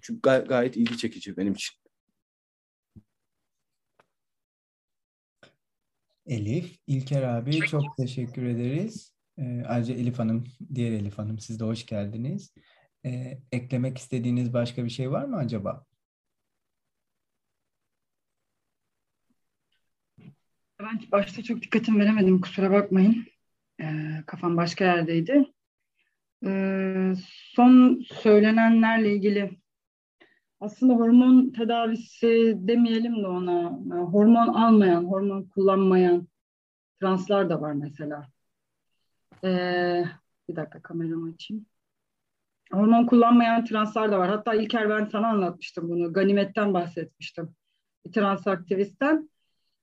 Çünkü 0.02 0.22
gay- 0.22 0.46
gayet 0.46 0.78
ilgi 0.78 0.98
çekici 0.98 1.38
benim 1.38 1.54
için. 1.54 1.80
Elif, 6.26 6.80
İlker 6.88 7.24
abi 7.24 7.52
çok 7.52 7.98
teşekkür 7.98 8.44
ederiz. 8.44 9.14
Ee, 9.38 9.64
ayrıca 9.68 9.94
Elif 9.94 10.20
Hanım, 10.20 10.44
diğer 10.76 10.92
Elif 10.92 11.18
Hanım 11.18 11.40
siz 11.40 11.60
de 11.60 11.64
hoş 11.64 11.86
geldiniz. 11.86 12.54
Ee, 13.06 13.40
eklemek 13.52 13.98
istediğiniz 13.98 14.54
başka 14.54 14.86
bir 14.86 14.90
şey 14.90 15.12
var 15.12 15.26
mı 15.26 15.38
acaba? 15.38 15.86
Ben 20.80 21.00
başta 21.12 21.44
çok 21.44 21.62
dikkatim 21.62 22.00
veremedim 22.00 22.42
kusura 22.42 22.72
bakmayın. 22.72 23.26
Ee, 23.82 24.24
kafam 24.28 24.58
başka 24.58 24.86
yerdeydi. 24.86 25.54
Ee, 26.46 27.14
son 27.56 28.02
söylenenlerle 28.14 29.16
ilgili 29.16 29.60
aslında 30.60 30.94
hormon 30.94 31.52
tedavisi 31.52 32.54
demeyelim 32.56 33.24
de 33.24 33.28
ona 33.28 33.62
yani 33.62 34.04
hormon 34.04 34.48
almayan, 34.48 35.04
hormon 35.04 35.44
kullanmayan 35.44 36.28
translar 37.02 37.50
da 37.50 37.62
var 37.62 37.74
mesela. 37.74 38.28
Ee, 39.44 40.06
bir 40.50 40.56
dakika 40.56 40.82
kameramı 40.82 41.34
açayım. 41.34 41.66
Hormon 42.72 43.06
kullanmayan 43.06 43.66
translar 43.66 44.12
da 44.12 44.20
var. 44.20 44.30
Hatta 44.30 44.54
İlker 44.54 44.90
ben 44.90 45.06
sana 45.06 45.28
anlatmıştım 45.28 45.90
bunu. 45.90 46.14
Ganimet'ten 46.14 46.74
bahsetmiştim. 46.74 47.56
Bir 48.06 48.12
trans 48.12 48.48
aktivistten. 48.48 49.30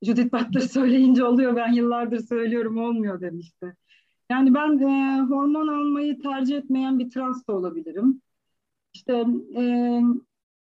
Judith 0.02 0.32
Butler 0.32 0.60
söyleyince 0.68 1.24
oluyor 1.24 1.56
ben 1.56 1.72
yıllardır 1.72 2.20
söylüyorum 2.20 2.78
olmuyor 2.78 3.20
demişti. 3.20 3.76
Yani 4.30 4.54
ben 4.54 4.78
e, 4.78 5.20
hormon 5.20 5.68
almayı 5.68 6.18
tercih 6.18 6.56
etmeyen 6.56 6.98
bir 6.98 7.10
trans 7.10 7.46
da 7.46 7.52
olabilirim. 7.52 8.22
İşte 8.94 9.24
e, 9.56 9.62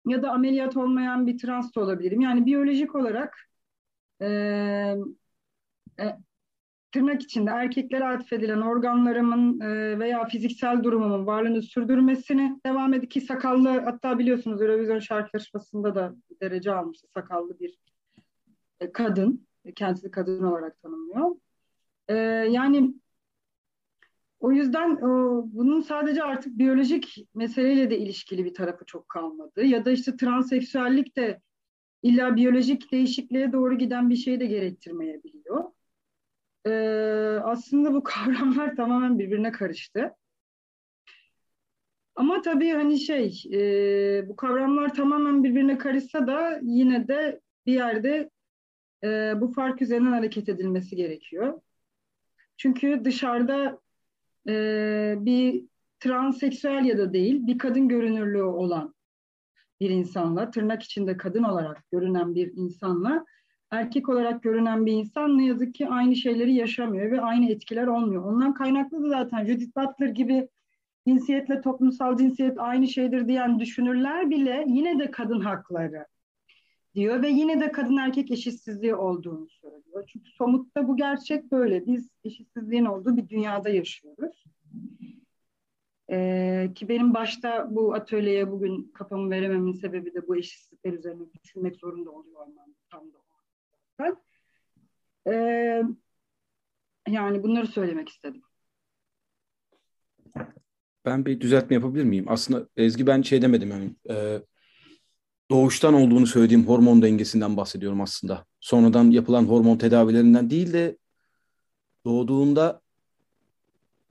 ya 0.08 0.22
da 0.24 0.32
ameliyat 0.32 0.78
olmayan 0.78 1.28
bir 1.28 1.38
trans 1.38 1.76
da 1.76 1.82
olabilirim. 1.82 2.22
Yani 2.22 2.46
biyolojik 2.46 2.96
olarak 2.96 3.38
e, 4.22 4.28
e, 6.00 6.06
tırnak 6.92 7.22
içinde 7.22 7.52
erkeklere 7.52 8.06
atfedilen 8.06 8.62
organlarımın 8.62 9.60
e, 9.60 10.00
veya 10.00 10.26
fiziksel 10.26 10.84
durumumun 10.84 11.26
varlığını 11.28 11.62
sürdürmesini 11.62 12.60
devam 12.66 12.94
edip 12.94 13.12
ki 13.12 13.22
sakallı 13.22 13.70
hatta 13.70 14.20
biliyorsunuz 14.20 14.62
Eurovision 14.62 15.00
şarkı 15.00 15.30
yarışmasında 15.34 15.96
da 15.96 16.16
derece 16.42 16.72
almıştı 16.74 17.08
sakallı 17.14 17.60
bir 17.60 17.78
kadın 18.94 19.48
kendisi 19.76 20.12
kadın 20.12 20.44
olarak 20.44 20.82
tanımlıyor. 20.82 21.36
E, 22.08 22.16
yani 22.52 22.94
o 24.40 24.52
yüzden 24.52 24.92
e, 24.96 25.02
bunun 25.54 25.82
sadece 25.82 26.24
artık 26.24 26.58
biyolojik 26.58 27.28
meseleyle 27.36 27.90
de 27.90 27.98
ilişkili 27.98 28.46
bir 28.46 28.54
tarafı 28.54 28.86
çok 28.86 29.10
kalmadı. 29.10 29.66
Ya 29.66 29.86
da 29.86 29.92
işte 29.92 30.18
transseksüellik 30.18 31.18
de 31.18 31.42
illa 32.04 32.36
biyolojik 32.36 32.92
değişikliğe 32.92 33.54
doğru 33.54 33.78
giden 33.78 34.10
bir 34.10 34.16
şey 34.16 34.40
de 34.40 34.46
gerektirmeyebiliyor. 34.46 35.64
E, 36.66 36.72
aslında 37.44 37.94
bu 37.94 38.04
kavramlar 38.04 38.76
tamamen 38.76 39.20
birbirine 39.20 39.52
karıştı. 39.52 40.16
Ama 42.16 42.42
tabii 42.42 42.70
hani 42.70 43.00
şey, 43.00 43.44
e, 43.54 44.30
bu 44.30 44.36
kavramlar 44.36 44.94
tamamen 44.94 45.44
birbirine 45.44 45.78
karışsa 45.78 46.28
da 46.28 46.60
yine 46.64 47.08
de 47.08 47.42
bir 47.66 47.74
yerde 47.74 48.30
e, 49.04 49.34
bu 49.42 49.52
fark 49.54 49.82
üzerinden 49.82 50.12
hareket 50.12 50.50
edilmesi 50.50 50.96
gerekiyor. 50.96 51.62
Çünkü 52.58 53.02
dışarıda 53.06 53.80
e, 54.48 55.16
bir 55.18 55.66
transseksüel 56.00 56.86
ya 56.86 56.98
da 56.98 57.14
değil, 57.14 57.48
bir 57.48 57.58
kadın 57.58 57.88
görünürlüğü 57.88 58.44
olan 58.44 58.96
bir 59.80 59.90
insanla, 59.90 60.52
tırnak 60.52 60.84
içinde 60.84 61.18
kadın 61.18 61.44
olarak 61.44 61.92
görünen 61.92 62.36
bir 62.36 62.54
insanla 62.56 63.26
erkek 63.72 64.10
olarak 64.10 64.44
görünen 64.44 64.86
bir 64.86 64.92
insan 64.92 65.38
ne 65.38 65.46
yazık 65.46 65.74
ki 65.74 65.88
aynı 65.88 66.16
şeyleri 66.16 66.54
yaşamıyor 66.54 67.12
ve 67.12 67.22
aynı 67.22 67.52
etkiler 67.52 67.88
olmuyor. 67.88 68.24
Ondan 68.24 68.54
kaynaklı 68.54 69.04
da 69.04 69.10
zaten 69.10 69.46
Judith 69.46 69.78
Butler 69.78 70.08
gibi 70.08 70.50
cinsiyetle 71.08 71.62
toplumsal 71.62 72.18
cinsiyet 72.18 72.60
aynı 72.60 72.88
şeydir 72.88 73.28
diyen 73.28 73.60
düşünürler 73.60 74.30
bile 74.30 74.66
yine 74.68 75.00
de 75.00 75.12
kadın 75.12 75.40
hakları 75.40 76.06
diyor 76.96 77.22
ve 77.22 77.30
yine 77.30 77.60
de 77.60 77.72
kadın 77.72 77.98
erkek 77.98 78.32
eşitsizliği 78.32 78.96
olduğunu 78.96 79.50
söylüyor. 79.50 80.04
Çünkü 80.08 80.32
somutta 80.32 80.88
bu 80.88 80.98
gerçek 80.98 81.52
böyle. 81.52 81.86
Biz 81.86 82.10
eşitsizliğin 82.24 82.86
olduğu 82.86 83.18
bir 83.18 83.30
dünyada 83.30 83.70
yaşıyoruz. 83.70 84.44
Ee, 86.12 86.72
ki 86.76 86.90
benim 86.90 87.14
başta 87.14 87.68
bu 87.76 87.94
atölyeye 87.94 88.52
bugün 88.52 88.92
kafamı 88.94 89.30
verememin 89.30 89.74
sebebi 89.74 90.14
de 90.14 90.28
bu 90.28 90.38
eşitsizlikler 90.38 90.94
üzerine 90.94 91.24
düşünmek 91.44 91.76
zorunda 91.76 92.12
oluyor 92.12 92.48
olmam. 92.48 92.70
Tam 92.92 93.14
da 93.14 93.18
o. 93.18 93.22
Ee, 95.28 95.84
yani 97.08 97.44
bunları 97.44 97.68
söylemek 97.68 98.10
istedim. 98.10 98.42
Ben 101.06 101.26
bir 101.26 101.42
düzeltme 101.42 101.74
yapabilir 101.74 102.04
miyim? 102.04 102.26
Aslında 102.28 102.68
Ezgi 102.76 103.08
ben 103.08 103.22
şey 103.22 103.42
demedim 103.42 103.70
yani 103.70 103.96
e, 104.10 104.42
doğuştan 105.52 105.94
olduğunu 105.94 106.28
söylediğim 106.28 106.68
hormon 106.68 107.02
dengesinden 107.02 107.58
bahsediyorum 107.58 108.02
aslında. 108.02 108.46
Sonradan 108.60 109.12
yapılan 109.12 109.46
hormon 109.46 109.78
tedavilerinden 109.78 110.50
değil 110.50 110.74
de 110.74 110.98
doğduğunda 112.06 112.82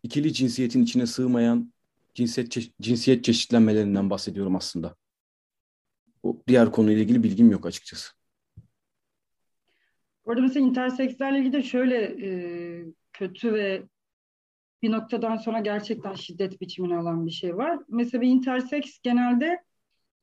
ikili 0.03 0.33
cinsiyetin 0.33 0.83
içine 0.83 1.07
sığmayan 1.07 1.73
cinsiyet, 2.15 2.57
çe- 2.57 2.73
cinsiyet 2.81 3.25
çeşitlenmelerinden 3.25 4.11
bahsediyorum 4.11 4.57
aslında. 4.57 4.97
O 6.23 6.43
diğer 6.49 6.73
konuyla 6.73 7.03
ilgili 7.03 7.23
bilgim 7.23 7.51
yok 7.51 7.67
açıkçası. 7.67 8.13
Orada 10.25 10.41
mesela 10.41 10.67
intersekslerle 10.67 11.39
ilgili 11.39 11.53
de 11.53 11.63
şöyle 11.63 11.97
e, 12.27 12.31
kötü 13.13 13.55
ve 13.55 13.83
bir 14.83 14.91
noktadan 14.91 15.37
sonra 15.37 15.61
gerçekten 15.61 16.15
şiddet 16.15 16.61
biçimini 16.61 16.97
alan 16.97 17.27
bir 17.27 17.31
şey 17.31 17.57
var. 17.57 17.79
Mesela 17.89 18.23
bir 18.23 18.29
interseks 18.29 18.99
genelde 19.03 19.65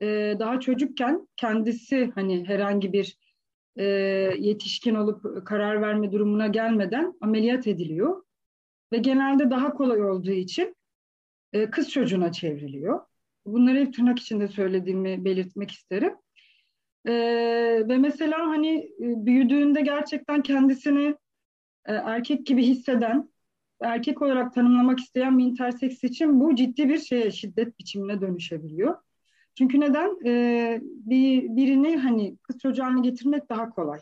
e, 0.02 0.36
daha 0.38 0.60
çocukken 0.60 1.28
kendisi 1.36 2.10
hani 2.14 2.48
herhangi 2.48 2.92
bir 2.92 3.18
e, 3.76 3.84
yetişkin 4.38 4.94
olup 4.94 5.46
karar 5.46 5.82
verme 5.82 6.12
durumuna 6.12 6.46
gelmeden 6.46 7.14
ameliyat 7.20 7.66
ediliyor. 7.66 8.22
Ve 8.92 8.98
genelde 8.98 9.50
daha 9.50 9.72
kolay 9.72 10.04
olduğu 10.04 10.30
için 10.30 10.76
e, 11.52 11.70
kız 11.70 11.90
çocuğuna 11.90 12.32
çevriliyor. 12.32 13.00
Bunları 13.46 13.78
hep 13.78 13.94
tırnak 13.94 14.18
içinde 14.18 14.48
söylediğimi 14.48 15.24
belirtmek 15.24 15.70
isterim. 15.70 16.14
E, 17.06 17.12
ve 17.88 17.98
mesela 17.98 18.46
hani 18.46 18.78
e, 18.78 19.26
büyüdüğünde 19.26 19.80
gerçekten 19.80 20.42
kendisini 20.42 21.16
e, 21.86 21.92
erkek 21.92 22.46
gibi 22.46 22.62
hisseden, 22.62 23.30
erkek 23.80 24.22
olarak 24.22 24.54
tanımlamak 24.54 24.98
isteyen 24.98 25.38
bir 25.38 25.44
interseks 25.44 26.04
için 26.04 26.40
bu 26.40 26.54
ciddi 26.54 26.88
bir 26.88 26.98
şeye, 26.98 27.30
şiddet 27.30 27.78
biçimine 27.78 28.20
dönüşebiliyor. 28.20 28.96
Çünkü 29.58 29.80
neden? 29.80 30.18
Ee, 30.26 30.80
bir 30.82 31.56
birini 31.56 31.96
hani 31.96 32.36
kız 32.36 32.58
çocuğuna 32.58 33.00
getirmek 33.00 33.48
daha 33.50 33.70
kolay. 33.70 34.00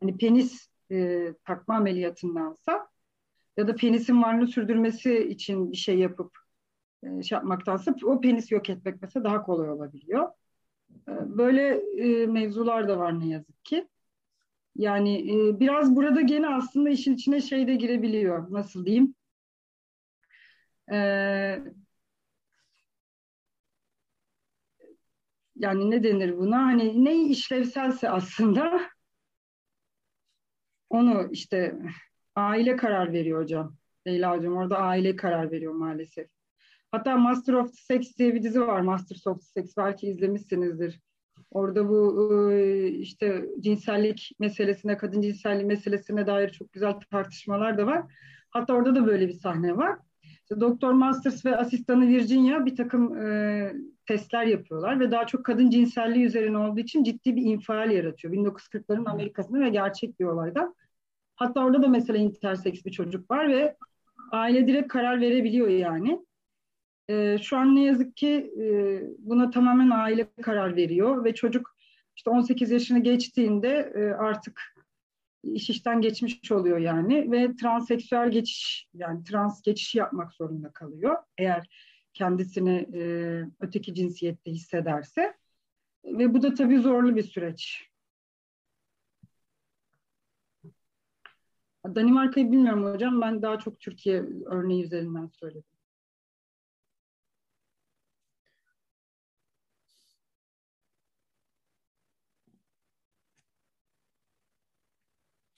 Hani 0.00 0.16
penis 0.16 0.68
e, 0.90 1.28
takma 1.44 1.74
ameliyatındansa 1.74 2.88
ya 3.56 3.68
da 3.68 3.74
penisin 3.74 4.22
varlığını 4.22 4.46
sürdürmesi 4.46 5.18
için 5.18 5.72
bir 5.72 5.76
şey 5.76 5.98
yapıp 5.98 6.38
e, 7.02 7.22
şey 7.22 7.36
yapmaktansa 7.36 7.94
o 8.04 8.20
penis 8.20 8.52
yok 8.52 8.70
etmek 8.70 9.02
mesela 9.02 9.24
daha 9.24 9.42
kolay 9.42 9.70
olabiliyor. 9.70 10.28
E, 11.08 11.12
böyle 11.38 11.82
e, 11.98 12.26
mevzular 12.26 12.88
da 12.88 12.98
var 12.98 13.20
ne 13.20 13.28
yazık 13.28 13.64
ki. 13.64 13.88
Yani 14.76 15.32
e, 15.32 15.60
biraz 15.60 15.96
burada 15.96 16.20
gene 16.20 16.48
aslında 16.48 16.90
işin 16.90 17.14
içine 17.14 17.40
şey 17.40 17.66
de 17.66 17.74
girebiliyor. 17.74 18.52
Nasıl 18.52 18.86
diyeyim? 18.86 19.14
E, 20.92 21.58
yani 25.62 25.90
ne 25.90 26.02
denir 26.02 26.38
buna? 26.38 26.56
Hani 26.58 27.04
ne 27.04 27.24
işlevselse 27.28 28.10
aslında 28.10 28.80
onu 30.90 31.28
işte 31.32 31.78
aile 32.34 32.76
karar 32.76 33.12
veriyor 33.12 33.42
hocam. 33.42 33.76
Leyla 34.06 34.36
hocam 34.36 34.56
orada 34.56 34.78
aile 34.78 35.16
karar 35.16 35.50
veriyor 35.50 35.72
maalesef. 35.72 36.28
Hatta 36.90 37.16
Master 37.16 37.52
of 37.52 37.74
Sex 37.74 38.18
diye 38.18 38.34
bir 38.34 38.42
dizi 38.42 38.60
var. 38.60 38.80
Master 38.80 39.30
of 39.30 39.42
Sex 39.42 39.76
belki 39.76 40.06
izlemişsinizdir. 40.06 41.00
Orada 41.50 41.88
bu 41.88 42.52
e, 42.52 42.88
işte 42.88 43.44
cinsellik 43.60 44.32
meselesine, 44.38 44.96
kadın 44.96 45.20
cinselliği 45.20 45.66
meselesine 45.66 46.26
dair 46.26 46.50
çok 46.50 46.72
güzel 46.72 46.92
tartışmalar 47.10 47.78
da 47.78 47.86
var. 47.86 48.02
Hatta 48.50 48.74
orada 48.74 48.94
da 48.94 49.06
böyle 49.06 49.28
bir 49.28 49.32
sahne 49.32 49.76
var. 49.76 49.98
İşte 50.22 50.60
Doktor 50.60 50.92
Masters 50.92 51.44
ve 51.44 51.56
asistanı 51.56 52.08
Virginia 52.08 52.66
bir 52.66 52.76
takım 52.76 53.16
e, 53.16 53.72
testler 54.06 54.44
yapıyorlar 54.44 55.00
ve 55.00 55.10
daha 55.10 55.26
çok 55.26 55.44
kadın 55.44 55.70
cinselliği 55.70 56.24
üzerine 56.24 56.58
olduğu 56.58 56.80
için 56.80 57.04
ciddi 57.04 57.36
bir 57.36 57.42
infial 57.42 57.90
yaratıyor. 57.90 58.34
1940'ların 58.34 59.10
Amerika'sında 59.10 59.60
ve 59.60 59.68
gerçek 59.68 60.20
bir 60.20 60.24
olayda. 60.24 60.74
Hatta 61.36 61.64
orada 61.64 61.82
da 61.82 61.88
mesela 61.88 62.18
interseks 62.18 62.84
bir 62.84 62.90
çocuk 62.90 63.30
var 63.30 63.48
ve 63.48 63.76
aile 64.32 64.66
direkt 64.66 64.88
karar 64.88 65.20
verebiliyor 65.20 65.68
yani. 65.68 66.26
E, 67.08 67.38
şu 67.38 67.56
an 67.56 67.74
ne 67.74 67.84
yazık 67.84 68.16
ki 68.16 68.52
e, 68.60 68.64
buna 69.18 69.50
tamamen 69.50 69.90
aile 69.90 70.28
karar 70.42 70.76
veriyor 70.76 71.24
ve 71.24 71.34
çocuk 71.34 71.76
işte 72.16 72.30
18 72.30 72.70
yaşını 72.70 72.98
geçtiğinde 72.98 73.92
e, 73.94 74.00
artık 74.00 74.74
iş 75.42 75.70
işten 75.70 76.00
geçmiş 76.00 76.52
oluyor 76.52 76.78
yani 76.78 77.32
ve 77.32 77.56
transseksüel 77.56 78.30
geçiş 78.30 78.88
yani 78.94 79.24
trans 79.24 79.62
geçiş 79.62 79.94
yapmak 79.94 80.32
zorunda 80.32 80.72
kalıyor. 80.72 81.16
Eğer 81.38 81.68
kendisini 82.14 82.88
e, 82.94 83.02
öteki 83.60 83.94
cinsiyette 83.94 84.50
hissederse 84.50 85.36
ve 86.04 86.34
bu 86.34 86.42
da 86.42 86.54
tabii 86.54 86.78
zorlu 86.78 87.16
bir 87.16 87.22
süreç. 87.22 87.92
Danimarka'yı 91.86 92.52
bilmiyorum 92.52 92.92
hocam. 92.92 93.20
Ben 93.20 93.42
daha 93.42 93.58
çok 93.58 93.80
Türkiye 93.80 94.22
örneği 94.46 94.84
üzerinden 94.84 95.26
söyledim. 95.26 95.72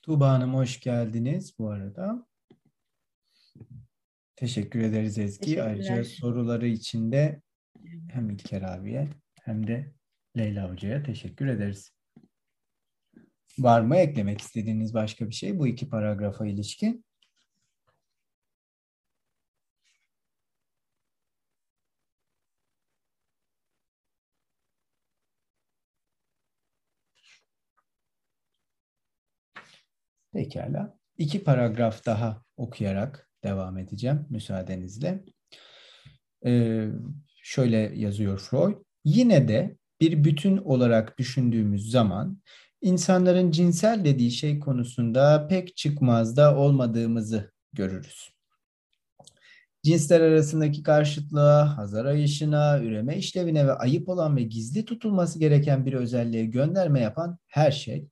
Tuğba 0.01 0.29
Hanım 0.29 0.53
hoş 0.53 0.79
geldiniz 0.79 1.59
bu 1.59 1.69
arada. 1.69 2.27
Teşekkür 4.35 4.79
ederiz 4.79 5.17
Ezgi. 5.17 5.63
Ayrıca 5.63 6.03
soruları 6.03 6.67
için 6.67 7.11
de 7.11 7.41
hem 8.09 8.29
İlker 8.29 8.61
abiye 8.61 9.09
hem 9.41 9.67
de 9.67 9.93
Leyla 10.37 10.71
Hoca'ya 10.71 11.03
teşekkür 11.03 11.47
ederiz. 11.47 11.91
Var 13.59 13.81
mı 13.81 13.97
eklemek 13.97 14.41
istediğiniz 14.41 14.93
başka 14.93 15.29
bir 15.29 15.33
şey 15.35 15.59
bu 15.59 15.67
iki 15.67 15.89
paragrafa 15.89 16.47
ilişkin? 16.47 17.05
Pekala. 30.33 30.99
İki 31.17 31.43
paragraf 31.43 32.05
daha 32.05 32.43
okuyarak 32.57 33.24
devam 33.45 33.77
edeceğim 33.77 34.25
müsaadenizle. 34.29 35.23
Ee, 36.45 36.87
şöyle 37.43 37.77
yazıyor 37.77 38.39
Freud. 38.39 38.75
Yine 39.05 39.47
de 39.47 39.77
bir 40.01 40.23
bütün 40.23 40.57
olarak 40.57 41.17
düşündüğümüz 41.17 41.91
zaman 41.91 42.41
insanların 42.81 43.51
cinsel 43.51 44.05
dediği 44.05 44.31
şey 44.31 44.59
konusunda 44.59 45.47
pek 45.47 45.77
çıkmazda 45.77 46.57
olmadığımızı 46.57 47.51
görürüz. 47.73 48.35
Cinsler 49.83 50.21
arasındaki 50.21 50.83
karşıtlığa, 50.83 51.77
hazar 51.77 52.05
ayışına, 52.05 52.79
üreme 52.79 53.17
işlevine 53.17 53.67
ve 53.67 53.73
ayıp 53.73 54.09
olan 54.09 54.37
ve 54.37 54.43
gizli 54.43 54.85
tutulması 54.85 55.39
gereken 55.39 55.85
bir 55.85 55.93
özelliğe 55.93 56.45
gönderme 56.45 56.99
yapan 56.99 57.37
her 57.47 57.71
şey, 57.71 58.07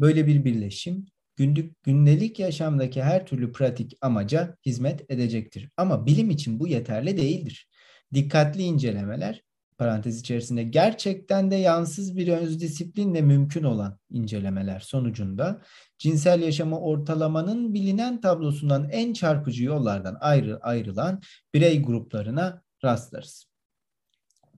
böyle 0.00 0.26
bir 0.26 0.44
birleşim 0.44 1.06
günlük 1.42 1.82
gündelik 1.82 2.38
yaşamdaki 2.38 3.02
her 3.02 3.26
türlü 3.26 3.52
pratik 3.52 3.98
amaca 4.00 4.56
hizmet 4.66 5.10
edecektir. 5.10 5.70
Ama 5.76 6.06
bilim 6.06 6.30
için 6.30 6.60
bu 6.60 6.68
yeterli 6.68 7.16
değildir. 7.16 7.68
Dikkatli 8.14 8.62
incelemeler 8.62 9.42
parantez 9.78 10.20
içerisinde 10.20 10.62
gerçekten 10.62 11.50
de 11.50 11.56
yansız 11.56 12.16
bir 12.16 12.28
öz 12.28 12.60
disiplinle 12.60 13.22
mümkün 13.22 13.62
olan 13.62 13.98
incelemeler 14.10 14.80
sonucunda 14.80 15.62
cinsel 15.98 16.42
yaşamı 16.42 16.80
ortalamanın 16.80 17.74
bilinen 17.74 18.20
tablosundan 18.20 18.88
en 18.90 19.12
çarpıcı 19.12 19.64
yollardan 19.64 20.16
ayrı 20.20 20.58
ayrılan 20.60 21.20
birey 21.54 21.82
gruplarına 21.82 22.62
rastlarız. 22.84 23.46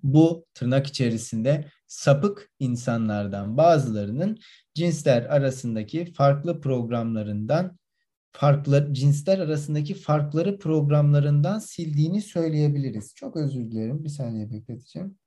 Bu 0.03 0.47
tırnak 0.55 0.87
içerisinde 0.87 1.65
sapık 1.87 2.51
insanlardan 2.59 3.57
bazılarının 3.57 4.39
cinsler 4.75 5.23
arasındaki 5.23 6.13
farklı 6.13 6.61
programlarından 6.61 7.79
farklı 8.33 8.89
cinsler 8.93 9.39
arasındaki 9.39 9.95
farkları 9.95 10.59
programlarından 10.59 11.59
sildiğini 11.59 12.23
söyleyebiliriz. 12.23 13.15
Çok 13.15 13.37
özür 13.37 13.71
dilerim. 13.71 14.05
Bir 14.05 14.09
saniye 14.09 14.51
bekleteceğim. 14.51 15.19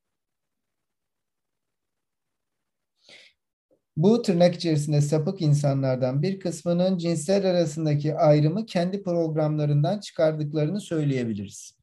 Bu 3.98 4.22
tırnak 4.22 4.56
içerisinde 4.56 5.02
sapık 5.02 5.42
insanlardan 5.42 6.22
bir 6.22 6.40
kısmının 6.40 6.98
cinsler 6.98 7.44
arasındaki 7.44 8.16
ayrımı 8.16 8.66
kendi 8.66 9.04
programlarından 9.04 10.00
çıkardıklarını 10.00 10.82
söyleyebiliriz. 10.82 11.78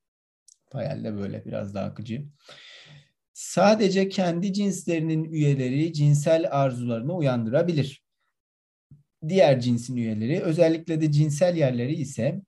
Hayalde 0.73 1.17
böyle 1.17 1.45
biraz 1.45 1.75
daha 1.75 1.85
akıcı. 1.85 2.25
Sadece 3.35 4.09
kendi 4.09 4.53
cinslerinin 4.53 5.25
üyeleri 5.25 5.93
cinsel 5.93 6.49
arzularını 6.51 7.17
uyandırabilir 7.17 8.05
diğer 9.29 9.61
cinsin 9.61 9.97
üyeleri 9.97 10.41
özellikle 10.41 11.01
de 11.01 11.13
cinsel 11.13 11.57
yerleri 11.57 11.95
ise 11.95 12.43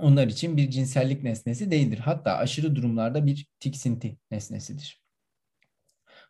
onlar 0.00 0.26
için 0.26 0.56
bir 0.56 0.70
cinsellik 0.70 1.22
nesnesi 1.22 1.70
değildir. 1.70 1.98
Hatta 1.98 2.36
aşırı 2.36 2.76
durumlarda 2.76 3.26
bir 3.26 3.46
tiksinti 3.60 4.16
nesnesidir. 4.30 5.02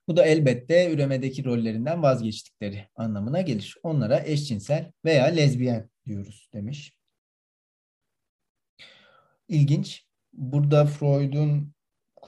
Bu 0.08 0.16
da 0.16 0.26
elbette 0.26 0.92
üremedeki 0.92 1.44
rollerinden 1.44 2.02
vazgeçtikleri 2.02 2.88
anlamına 2.94 3.40
gelir. 3.40 3.76
Onlara 3.82 4.20
eşcinsel 4.20 4.92
veya 5.04 5.24
lezbiyen 5.24 5.90
diyoruz 6.06 6.48
demiş. 6.54 6.92
İlginç. 9.48 10.08
Burada 10.32 10.86
Freud'un 10.86 11.74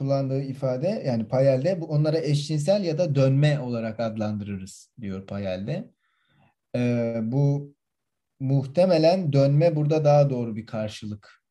kullandığı 0.01 0.41
ifade 0.41 1.03
yani 1.05 1.27
Payel'de 1.27 1.73
onlara 1.73 2.19
eşcinsel 2.19 2.83
ya 2.83 2.97
da 2.97 3.15
dönme 3.15 3.59
olarak 3.59 3.99
adlandırırız 3.99 4.91
diyor 5.01 5.27
Payel'de 5.27 5.91
e, 6.75 7.15
bu 7.23 7.75
muhtemelen 8.39 9.33
dönme 9.33 9.75
burada 9.75 10.05
daha 10.05 10.29
doğru 10.29 10.55
bir 10.55 10.65
karşılık. 10.65 11.43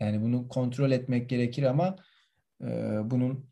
Yani 0.00 0.22
bunu 0.22 0.48
kontrol 0.48 0.90
etmek 0.90 1.28
gerekir 1.28 1.62
ama 1.62 1.96
e, 2.62 2.66
bunun 3.04 3.50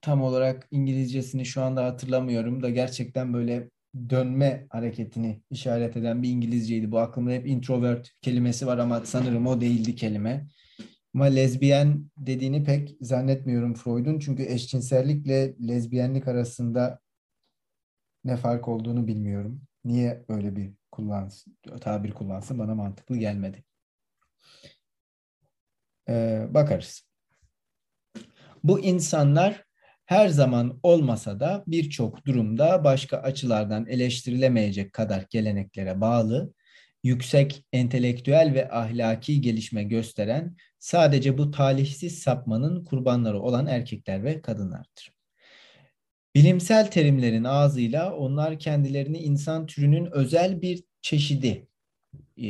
tam 0.00 0.22
olarak 0.22 0.68
İngilizcesini 0.70 1.46
şu 1.46 1.62
anda 1.62 1.84
hatırlamıyorum 1.84 2.62
da 2.62 2.70
gerçekten 2.70 3.34
böyle 3.34 3.70
dönme 4.10 4.66
hareketini 4.70 5.42
işaret 5.50 5.96
eden 5.96 6.22
bir 6.22 6.28
İngilizceydi. 6.28 6.90
Bu 6.90 6.98
aklımda 6.98 7.30
hep 7.30 7.46
introvert 7.46 8.12
kelimesi 8.22 8.66
var 8.66 8.78
ama 8.78 9.00
sanırım 9.04 9.46
o 9.46 9.60
değildi 9.60 9.94
kelime. 9.94 10.46
Ama 11.16 11.24
lezbiyen 11.24 12.10
dediğini 12.16 12.64
pek 12.64 12.96
zannetmiyorum 13.00 13.74
Freud'un. 13.74 14.18
Çünkü 14.18 14.42
eşcinsellikle 14.42 15.54
lezbiyenlik 15.68 16.28
arasında 16.28 17.00
ne 18.24 18.36
fark 18.36 18.68
olduğunu 18.68 19.06
bilmiyorum. 19.06 19.62
Niye 19.84 20.24
öyle 20.28 20.56
bir 20.56 20.72
kullansın, 20.92 21.58
tabir 21.80 22.12
kullansın 22.12 22.58
bana 22.58 22.74
mantıklı 22.74 23.16
gelmedi. 23.16 23.64
Ee, 26.08 26.46
bakarız. 26.50 27.08
Bu 28.64 28.80
insanlar 28.80 29.64
her 30.06 30.28
zaman 30.28 30.80
olmasa 30.82 31.40
da 31.40 31.64
birçok 31.66 32.26
durumda 32.26 32.84
başka 32.84 33.18
açılardan 33.18 33.86
eleştirilemeyecek 33.86 34.92
kadar 34.92 35.26
geleneklere 35.30 36.00
bağlı, 36.00 36.52
yüksek 37.06 37.64
entelektüel 37.72 38.54
ve 38.54 38.70
ahlaki 38.70 39.40
gelişme 39.40 39.84
gösteren 39.84 40.56
sadece 40.78 41.38
bu 41.38 41.50
talihsiz 41.50 42.18
sapmanın 42.18 42.84
kurbanları 42.84 43.40
olan 43.40 43.66
erkekler 43.66 44.24
ve 44.24 44.42
kadınlardır. 44.42 45.16
Bilimsel 46.34 46.90
terimlerin 46.90 47.44
ağzıyla 47.44 48.14
onlar 48.14 48.58
kendilerini 48.58 49.18
insan 49.18 49.66
türünün 49.66 50.08
özel 50.12 50.62
bir 50.62 50.84
çeşidi, 51.02 51.68
e, 52.36 52.44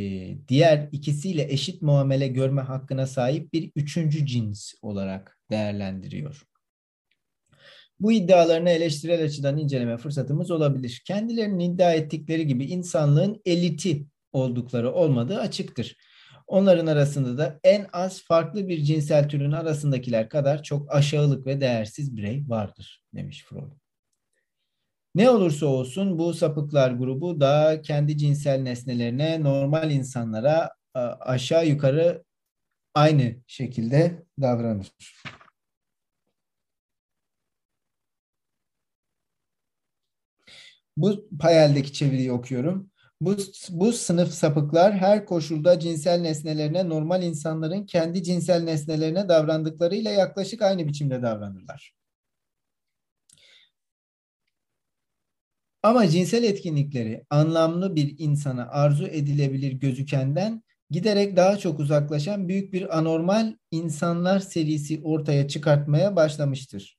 diğer 0.48 0.88
ikisiyle 0.92 1.52
eşit 1.52 1.82
muamele 1.82 2.28
görme 2.28 2.62
hakkına 2.62 3.06
sahip 3.06 3.52
bir 3.52 3.72
üçüncü 3.76 4.26
cins 4.26 4.74
olarak 4.82 5.40
değerlendiriyor. 5.50 6.42
Bu 8.00 8.12
iddialarını 8.12 8.70
eleştirel 8.70 9.24
açıdan 9.24 9.58
inceleme 9.58 9.96
fırsatımız 9.96 10.50
olabilir. 10.50 11.02
Kendilerinin 11.06 11.58
iddia 11.58 11.92
ettikleri 11.92 12.46
gibi 12.46 12.64
insanlığın 12.64 13.42
eliti 13.44 14.06
oldukları 14.32 14.92
olmadığı 14.92 15.40
açıktır. 15.40 15.96
Onların 16.46 16.86
arasında 16.86 17.38
da 17.38 17.60
en 17.64 17.86
az 17.92 18.22
farklı 18.22 18.68
bir 18.68 18.82
cinsel 18.82 19.28
türün 19.28 19.52
arasındakiler 19.52 20.28
kadar 20.28 20.62
çok 20.62 20.94
aşağılık 20.94 21.46
ve 21.46 21.60
değersiz 21.60 22.16
birey 22.16 22.44
vardır 22.48 23.04
demiş 23.14 23.44
Freud. 23.44 23.72
Ne 25.14 25.30
olursa 25.30 25.66
olsun 25.66 26.18
bu 26.18 26.34
sapıklar 26.34 26.90
grubu 26.90 27.40
da 27.40 27.82
kendi 27.82 28.18
cinsel 28.18 28.60
nesnelerine 28.60 29.42
normal 29.42 29.90
insanlara 29.90 30.70
aşağı 31.20 31.66
yukarı 31.66 32.24
aynı 32.94 33.36
şekilde 33.46 34.22
davranır. 34.40 34.92
Bu 40.96 41.28
payeldeki 41.38 41.92
çeviriyi 41.92 42.32
okuyorum. 42.32 42.90
Bu, 43.20 43.36
bu 43.70 43.92
sınıf 43.92 44.32
sapıklar 44.32 44.92
her 44.94 45.26
koşulda 45.26 45.80
cinsel 45.80 46.20
nesnelerine 46.20 46.88
normal 46.88 47.22
insanların 47.22 47.86
kendi 47.86 48.22
cinsel 48.22 48.62
nesnelerine 48.62 49.28
davrandıklarıyla 49.28 50.10
yaklaşık 50.10 50.62
aynı 50.62 50.88
biçimde 50.88 51.22
davranırlar. 51.22 51.92
Ama 55.82 56.08
cinsel 56.08 56.42
etkinlikleri 56.42 57.24
anlamlı 57.30 57.96
bir 57.96 58.14
insana 58.18 58.68
arzu 58.68 59.06
edilebilir 59.06 59.72
gözükenden 59.72 60.62
giderek 60.90 61.36
daha 61.36 61.58
çok 61.58 61.80
uzaklaşan 61.80 62.48
büyük 62.48 62.72
bir 62.72 62.98
anormal 62.98 63.54
insanlar 63.70 64.40
serisi 64.40 65.00
ortaya 65.04 65.48
çıkartmaya 65.48 66.16
başlamıştır. 66.16 66.98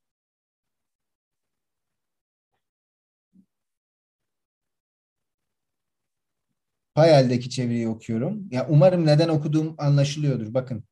Hayal'deki 6.98 7.50
çeviriyi 7.50 7.88
okuyorum. 7.88 8.48
Ya 8.52 8.68
umarım 8.70 9.06
neden 9.06 9.30
okuduğum 9.30 9.76
anlaşılıyordur. 9.78 10.54
Bakın. 10.54 10.84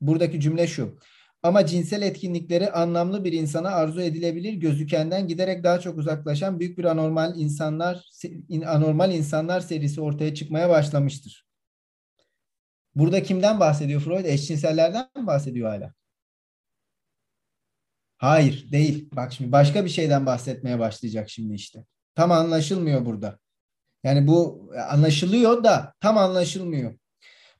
Buradaki 0.00 0.40
cümle 0.40 0.66
şu. 0.66 0.98
Ama 1.42 1.66
cinsel 1.66 2.02
etkinlikleri 2.02 2.70
anlamlı 2.70 3.24
bir 3.24 3.32
insana 3.32 3.68
arzu 3.70 4.00
edilebilir 4.00 4.52
gözükenden 4.52 5.28
giderek 5.28 5.64
daha 5.64 5.80
çok 5.80 5.98
uzaklaşan 5.98 6.60
büyük 6.60 6.78
bir 6.78 6.84
anormal 6.84 7.38
insanlar 7.38 8.04
anormal 8.66 9.12
insanlar 9.12 9.60
serisi 9.60 10.00
ortaya 10.00 10.34
çıkmaya 10.34 10.68
başlamıştır. 10.68 11.46
Burada 12.94 13.22
kimden 13.22 13.60
bahsediyor 13.60 14.00
Freud? 14.00 14.24
Eşcinsellerden 14.24 15.08
mi 15.16 15.26
bahsediyor 15.26 15.68
hala? 15.70 15.94
Hayır, 18.16 18.72
değil. 18.72 19.08
Bak 19.16 19.32
şimdi 19.32 19.52
başka 19.52 19.84
bir 19.84 19.90
şeyden 19.90 20.26
bahsetmeye 20.26 20.78
başlayacak 20.78 21.30
şimdi 21.30 21.54
işte. 21.54 21.84
Tam 22.14 22.32
anlaşılmıyor 22.32 23.06
burada. 23.06 23.41
Yani 24.04 24.26
bu 24.26 24.70
anlaşılıyor 24.90 25.64
da 25.64 25.94
tam 26.00 26.18
anlaşılmıyor. 26.18 26.94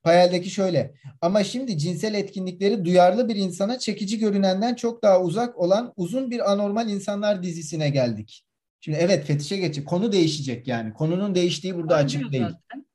Payeldeki 0.02 0.50
şöyle. 0.50 0.94
Ama 1.20 1.44
şimdi 1.44 1.78
cinsel 1.78 2.14
etkinlikleri 2.14 2.84
duyarlı 2.84 3.28
bir 3.28 3.36
insana 3.36 3.78
çekici 3.78 4.18
görünenden 4.18 4.74
çok 4.74 5.02
daha 5.02 5.22
uzak 5.22 5.58
olan 5.58 5.92
uzun 5.96 6.30
bir 6.30 6.52
anormal 6.52 6.88
insanlar 6.88 7.42
dizisine 7.42 7.90
geldik. 7.90 8.44
Şimdi 8.80 8.98
evet 9.00 9.24
fetişe 9.24 9.56
geçecek. 9.56 9.88
Konu 9.88 10.12
değişecek 10.12 10.68
yani. 10.68 10.92
Konunun 10.92 11.34
değiştiği 11.34 11.76
burada 11.76 11.94
Var 11.94 12.04
açık 12.04 12.32
değil. 12.32 12.42
Zaten. 12.42 12.86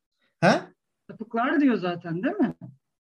Ha? 0.42 0.72
Sapıklar 1.12 1.62
diyor 1.62 1.78
zaten 1.78 2.24
değil 2.24 2.36
mi? 2.36 2.56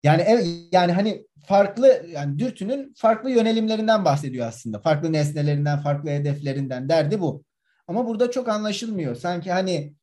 Yani 0.04 0.24
evet 0.28 0.48
yani 0.72 0.92
hani 0.92 1.26
farklı 1.46 2.06
yani 2.14 2.40
dürtünün 2.40 2.94
farklı 2.98 3.32
yönelimlerinden 3.32 4.06
bahsediyor 4.06 4.48
aslında. 4.48 4.80
Farklı 4.80 5.14
nesnelerinden, 5.14 5.80
farklı 5.80 6.10
hedeflerinden 6.10 6.90
derdi 6.90 7.22
bu. 7.22 7.44
Ama 7.88 8.08
burada 8.08 8.32
çok 8.32 8.50
anlaşılmıyor. 8.50 9.16
Sanki 9.16 9.52
hani 9.52 9.94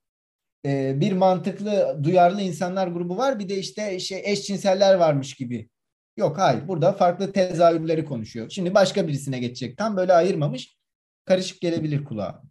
e, 0.65 1.01
bir 1.01 1.13
mantıklı, 1.13 2.01
duyarlı 2.03 2.41
insanlar 2.41 2.89
grubu 2.89 3.17
var. 3.17 3.39
Bir 3.39 3.49
de 3.49 3.59
işte 3.59 4.01
şey 4.01 4.23
eşcinseller 4.25 4.95
varmış 4.95 5.35
gibi. 5.35 5.69
Yok 6.17 6.39
hayır. 6.39 6.69
Burada 6.69 6.93
farklı 6.93 7.33
tezahürleri 7.33 8.05
konuşuyor. 8.05 8.51
Şimdi 8.51 8.75
başka 8.75 9.09
birisine 9.09 9.39
geçecek. 9.39 9.79
Tam 9.79 9.97
böyle 9.97 10.13
ayırmamış. 10.13 10.77
Karışık 11.25 11.61
gelebilir 11.61 12.05
kulağa. 12.05 12.43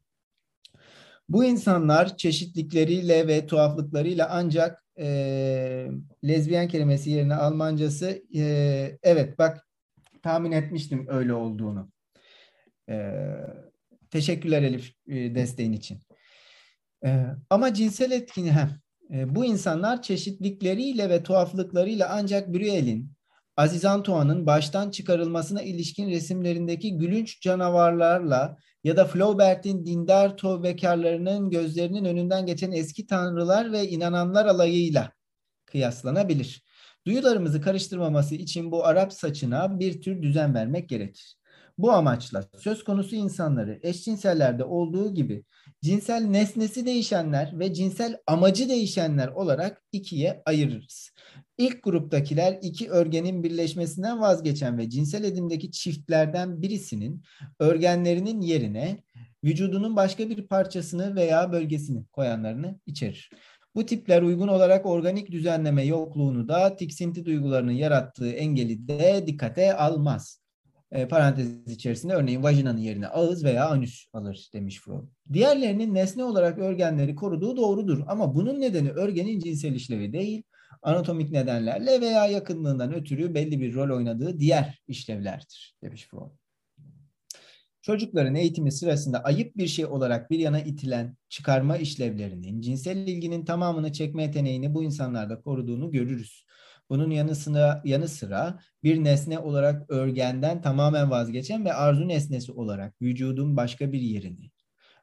Bu 1.29 1.45
insanlar 1.45 2.17
çeşitlikleriyle 2.17 3.27
ve 3.27 3.47
tuhaflıklarıyla 3.47 4.27
ancak 4.31 4.83
e, 4.99 5.87
lezbiyen 6.23 6.67
kelimesi 6.67 7.09
yerine 7.09 7.35
Almancası 7.35 8.23
e, 8.35 8.97
evet 9.03 9.39
bak 9.39 9.67
tahmin 10.23 10.51
etmiştim 10.51 11.05
öyle 11.09 11.33
olduğunu. 11.33 11.91
E, 12.89 13.13
teşekkürler 14.11 14.61
Elif 14.61 14.93
e, 15.07 15.35
desteğin 15.35 15.73
için. 15.73 15.99
E, 17.05 17.25
ama 17.49 17.73
cinsel 17.73 18.11
etkini 18.11 18.51
hem 18.51 18.79
e, 19.13 19.35
bu 19.35 19.45
insanlar 19.45 20.01
çeşitlikleriyle 20.01 21.09
ve 21.09 21.23
tuhaflıklarıyla 21.23 22.09
ancak 22.11 22.53
Brüel'in 22.53 23.13
Aziz 23.57 23.85
Antoine'ın 23.85 24.45
baştan 24.45 24.91
çıkarılmasına 24.91 25.61
ilişkin 25.61 26.09
resimlerindeki 26.09 26.97
gülünç 26.97 27.41
canavarlarla 27.41 28.57
ya 28.83 28.97
da 28.97 29.05
Flaubert'in 29.05 29.85
dindar 29.85 30.37
tövbekarlarının 30.37 31.49
gözlerinin 31.49 32.05
önünden 32.05 32.45
geçen 32.45 32.71
eski 32.71 33.07
tanrılar 33.07 33.71
ve 33.71 33.89
inananlar 33.89 34.45
alayıyla 34.45 35.11
kıyaslanabilir. 35.65 36.63
Duyularımızı 37.07 37.61
karıştırmaması 37.61 38.35
için 38.35 38.71
bu 38.71 38.85
Arap 38.85 39.13
saçına 39.13 39.79
bir 39.79 40.01
tür 40.01 40.21
düzen 40.21 40.53
vermek 40.53 40.89
gerekir. 40.89 41.35
Bu 41.77 41.91
amaçla 41.91 42.43
söz 42.57 42.83
konusu 42.83 43.15
insanları 43.15 43.79
eşcinsellerde 43.83 44.63
olduğu 44.63 45.13
gibi 45.13 45.43
cinsel 45.83 46.21
nesnesi 46.21 46.85
değişenler 46.85 47.59
ve 47.59 47.73
cinsel 47.73 48.17
amacı 48.27 48.69
değişenler 48.69 49.27
olarak 49.27 49.83
ikiye 49.91 50.41
ayırırız. 50.45 51.11
İlk 51.57 51.83
gruptakiler 51.83 52.59
iki 52.61 52.89
örgenin 52.89 53.43
birleşmesinden 53.43 54.21
vazgeçen 54.21 54.77
ve 54.77 54.89
cinsel 54.89 55.23
edimdeki 55.23 55.71
çiftlerden 55.71 56.61
birisinin 56.61 57.23
örgenlerinin 57.59 58.41
yerine 58.41 59.03
vücudunun 59.43 59.95
başka 59.95 60.29
bir 60.29 60.47
parçasını 60.47 61.15
veya 61.15 61.51
bölgesini 61.51 62.05
koyanlarını 62.05 62.79
içerir. 62.85 63.29
Bu 63.75 63.85
tipler 63.85 64.21
uygun 64.21 64.47
olarak 64.47 64.85
organik 64.85 65.31
düzenleme 65.31 65.83
yokluğunu 65.85 66.47
da 66.47 66.75
tiksinti 66.75 67.25
duygularının 67.25 67.71
yarattığı 67.71 68.31
engeli 68.31 68.87
de 68.87 69.23
dikkate 69.27 69.77
almaz. 69.77 70.42
E, 70.93 71.07
parantez 71.07 71.67
içerisinde 71.67 72.13
örneğin 72.13 72.43
vajinanın 72.43 72.77
yerine 72.77 73.07
ağız 73.07 73.43
veya 73.43 73.69
anüs 73.69 74.05
alır 74.13 74.49
demiş 74.53 74.79
Freud. 74.79 75.03
Diğerlerinin 75.33 75.93
nesne 75.93 76.23
olarak 76.23 76.57
örgenleri 76.57 77.15
koruduğu 77.15 77.57
doğrudur 77.57 78.03
ama 78.07 78.35
bunun 78.35 78.61
nedeni 78.61 78.89
örgenin 78.89 79.39
cinsel 79.39 79.75
işlevi 79.75 80.13
değil, 80.13 80.43
anatomik 80.81 81.31
nedenlerle 81.31 82.01
veya 82.01 82.25
yakınlığından 82.27 82.93
ötürü 82.93 83.33
belli 83.33 83.61
bir 83.61 83.73
rol 83.73 83.97
oynadığı 83.97 84.39
diğer 84.39 84.81
işlevlerdir 84.87 85.75
demiş 85.83 86.07
Freud. 86.07 86.31
Çocukların 87.81 88.35
eğitimi 88.35 88.71
sırasında 88.71 89.23
ayıp 89.23 89.57
bir 89.57 89.67
şey 89.67 89.85
olarak 89.85 90.31
bir 90.31 90.39
yana 90.39 90.59
itilen 90.59 91.17
çıkarma 91.29 91.77
işlevlerinin 91.77 92.61
cinsel 92.61 92.97
ilginin 92.97 93.45
tamamını 93.45 93.91
çekme 93.91 94.23
yeteneğini 94.23 94.73
bu 94.73 94.83
insanlarda 94.83 95.41
koruduğunu 95.41 95.91
görürüz. 95.91 96.45
Bunun 96.93 97.09
yanı 97.09 97.35
sıra, 97.35 97.81
yanı 97.85 98.07
sıra 98.07 98.59
bir 98.83 99.03
nesne 99.03 99.39
olarak 99.39 99.89
örgenden 99.89 100.61
tamamen 100.61 101.11
vazgeçen 101.11 101.65
ve 101.65 101.73
arzu 101.73 102.07
nesnesi 102.07 102.51
olarak 102.51 103.01
vücudun 103.01 103.57
başka 103.57 103.91
bir 103.91 104.01
yerini, 104.01 104.51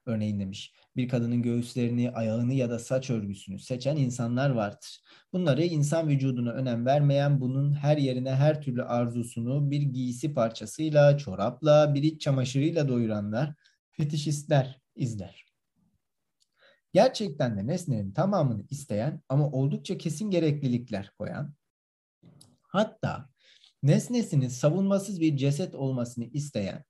örneğin 0.06 0.40
demiş, 0.40 0.72
bir 0.96 1.08
kadının 1.08 1.42
göğüslerini, 1.42 2.10
ayağını 2.10 2.54
ya 2.54 2.70
da 2.70 2.78
saç 2.78 3.10
örgüsünü 3.10 3.58
seçen 3.58 3.96
insanlar 3.96 4.50
vardır. 4.50 5.00
Bunları 5.32 5.64
insan 5.64 6.08
vücuduna 6.08 6.52
önem 6.52 6.86
vermeyen, 6.86 7.40
bunun 7.40 7.74
her 7.74 7.96
yerine 7.96 8.34
her 8.34 8.62
türlü 8.62 8.82
arzusunu 8.82 9.70
bir 9.70 9.82
giysi 9.82 10.34
parçasıyla, 10.34 11.18
çorapla, 11.18 11.94
bir 11.94 12.02
iç 12.02 12.20
çamaşırıyla 12.20 12.88
doyuranlar, 12.88 13.54
fetişistler 13.90 14.80
izler. 14.94 15.44
Gerçekten 16.92 17.58
de 17.58 17.66
nesnenin 17.66 18.12
tamamını 18.12 18.64
isteyen 18.70 19.22
ama 19.28 19.50
oldukça 19.50 19.98
kesin 19.98 20.30
gereklilikler 20.30 21.12
koyan, 21.18 21.54
hatta 22.70 23.28
nesnesinin 23.82 24.48
savunmasız 24.48 25.20
bir 25.20 25.36
ceset 25.36 25.74
olmasını 25.74 26.24
isteyen 26.24 26.84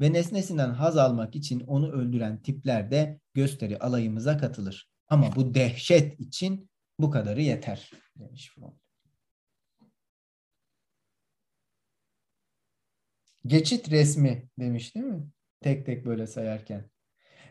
ve 0.00 0.12
nesnesinden 0.12 0.70
haz 0.70 0.96
almak 0.96 1.36
için 1.36 1.60
onu 1.60 1.92
öldüren 1.92 2.42
tipler 2.42 2.90
de 2.90 3.20
gösteri 3.34 3.78
alayımıza 3.78 4.38
katılır. 4.38 4.90
Ama 5.08 5.36
bu 5.36 5.54
dehşet 5.54 6.20
için 6.20 6.70
bu 6.98 7.10
kadarı 7.10 7.42
yeter 7.42 7.90
demiş 8.16 8.50
Freud. 8.54 8.76
Geçit 13.46 13.90
resmi 13.90 14.48
demiş 14.58 14.94
değil 14.94 15.06
mi? 15.06 15.26
Tek 15.60 15.86
tek 15.86 16.06
böyle 16.06 16.26
sayarken. 16.26 16.90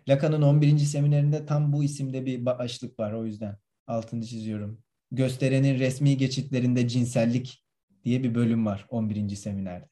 Lacan'ın 0.10 0.42
11. 0.42 0.78
seminerinde 0.78 1.46
tam 1.46 1.74
bu 1.74 1.84
isimde 1.84 2.26
bir 2.26 2.46
başlık 2.46 3.00
var 3.00 3.14
o 3.14 3.26
yüzden 3.26 3.58
altını 3.88 4.26
çiziyorum. 4.26 4.84
Gösterenin 5.12 5.80
resmi 5.80 6.18
geçitlerinde 6.18 6.88
cinsellik 6.88 7.65
diye 8.06 8.24
bir 8.24 8.36
bölüm 8.36 8.66
var 8.66 8.86
11. 8.90 9.36
seminerde. 9.36 9.90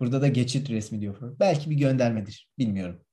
Burada 0.00 0.22
da 0.22 0.28
geçit 0.28 0.70
resmi 0.70 1.00
diyor. 1.00 1.38
Belki 1.40 1.70
bir 1.70 1.76
göndermedir. 1.76 2.50
Bilmiyorum. 2.58 3.04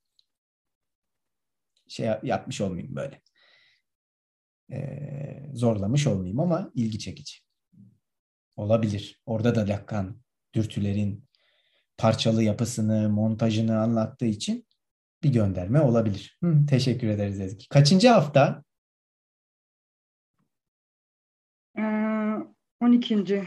Şey 1.88 2.10
yapmış 2.24 2.62
olmayayım 2.62 2.96
böyle. 2.96 3.22
Ee, 4.72 5.50
zorlamış 5.54 6.08
olmayayım 6.08 6.40
ama 6.40 6.72
ilgi 6.76 7.00
çekici. 7.00 7.38
Olabilir. 8.56 9.22
Orada 9.26 9.56
da 9.56 9.68
Lacan 9.68 10.22
dürtülerin 10.54 11.30
parçalı 11.98 12.44
yapısını, 12.44 13.10
montajını 13.10 13.80
anlattığı 13.80 14.26
için 14.26 14.68
bir 15.24 15.34
gönderme 15.34 15.82
olabilir. 15.82 16.38
Hı, 16.44 16.66
teşekkür 16.70 17.08
ederiz 17.08 17.40
Ezgi. 17.40 17.68
Kaçıncı 17.68 18.08
hafta? 18.08 18.64
Ee, 21.78 21.82
12. 22.82 23.46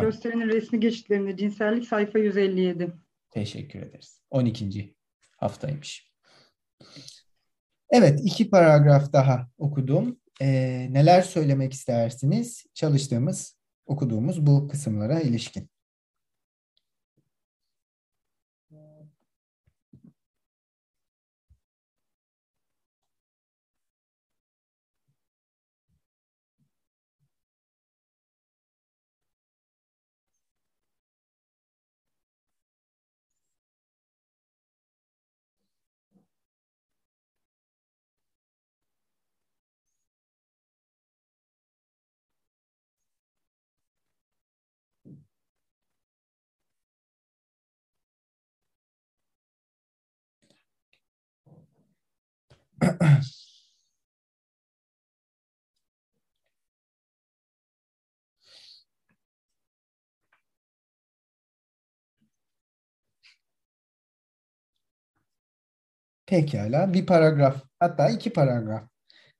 Gösterinin 0.00 0.48
resmi 0.48 0.80
geçitlerinde 0.80 1.36
cinsellik 1.36 1.84
sayfa 1.84 2.18
157. 2.18 2.92
Teşekkür 3.30 3.82
ederiz. 3.82 4.20
12. 4.30 4.94
haftaymış. 5.36 6.12
Evet, 7.90 8.20
iki 8.24 8.50
paragraf 8.50 9.12
daha 9.12 9.50
okudum. 9.58 10.20
Ee, 10.40 10.88
neler 10.90 11.22
söylemek 11.22 11.72
istersiniz? 11.72 12.66
Çalıştığımız, 12.74 13.56
okuduğumuz 13.86 14.46
bu 14.46 14.68
kısımlara 14.68 15.20
ilişkin. 15.20 15.70
Pekala 66.26 66.94
bir 66.94 67.06
paragraf 67.06 67.64
hatta 67.80 68.10
iki 68.10 68.32
paragraf 68.32 68.88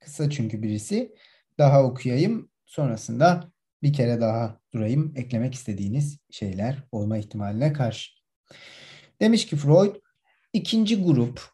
kısa 0.00 0.30
çünkü 0.30 0.62
birisi 0.62 1.14
daha 1.58 1.82
okuyayım 1.84 2.50
sonrasında 2.66 3.52
bir 3.82 3.92
kere 3.92 4.20
daha 4.20 4.60
durayım 4.74 5.12
eklemek 5.16 5.54
istediğiniz 5.54 6.18
şeyler 6.30 6.82
olma 6.92 7.18
ihtimaline 7.18 7.72
karşı. 7.72 8.10
Demiş 9.20 9.46
ki 9.46 9.56
Freud 9.56 9.96
ikinci 10.52 11.02
grup 11.04 11.53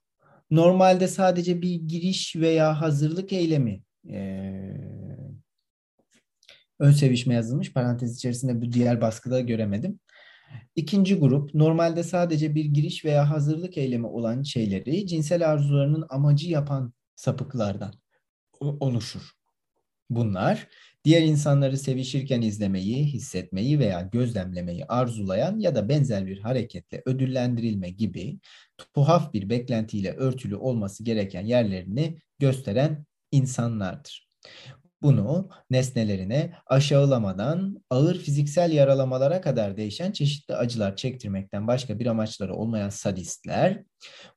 normalde 0.51 1.09
sadece 1.09 1.63
bir 1.63 1.75
giriş 1.75 2.37
veya 2.37 2.81
hazırlık 2.81 3.33
eylemi 3.33 3.83
ee, 4.09 4.77
ön 6.79 6.93
sevişme 6.93 7.35
yazılmış 7.35 7.73
parantez 7.73 8.17
içerisinde 8.17 8.61
bu 8.61 8.73
diğer 8.73 9.01
baskıda 9.01 9.41
göremedim. 9.41 10.01
İkinci 10.77 11.19
grup 11.19 11.55
normalde 11.55 12.03
sadece 12.03 12.55
bir 12.55 12.65
giriş 12.65 13.05
veya 13.05 13.31
hazırlık 13.31 13.79
eylemi 13.79 14.07
olan 14.07 14.43
şeyleri 14.43 15.07
cinsel 15.07 15.51
arzularının 15.51 16.07
amacı 16.09 16.51
yapan 16.51 16.93
sapıklardan 17.15 17.95
oluşur. 18.61 19.31
Bunlar 20.11 20.69
diğer 21.05 21.23
insanları 21.23 21.79
sevişirken 21.79 22.43
izlemeyi, 22.43 23.05
hissetmeyi 23.05 23.79
veya 23.79 24.01
gözlemlemeyi 24.01 24.85
arzulayan 24.85 25.59
ya 25.59 25.75
da 25.75 25.89
benzer 25.89 26.27
bir 26.27 26.39
hareketle 26.39 27.03
ödüllendirilme 27.07 27.91
gibi 27.91 28.39
tuhaf 28.95 29.35
bir 29.35 29.49
beklentiyle 29.49 30.13
örtülü 30.13 30.57
olması 30.57 31.05
gereken 31.05 31.47
yerlerini 31.47 32.19
gösteren 32.39 33.05
insanlardır. 33.33 34.31
Bunu 35.03 35.49
nesnelerine 35.71 36.53
aşağılamadan 36.67 37.83
ağır 37.91 38.19
fiziksel 38.19 38.73
yaralamalara 38.73 39.41
kadar 39.41 39.77
değişen 39.77 40.13
çeşitli 40.13 40.55
acılar 40.55 40.97
çektirmekten 40.97 41.67
başka 41.67 41.99
bir 41.99 42.07
amaçları 42.07 42.55
olmayan 42.55 42.89
sadistler, 42.89 43.83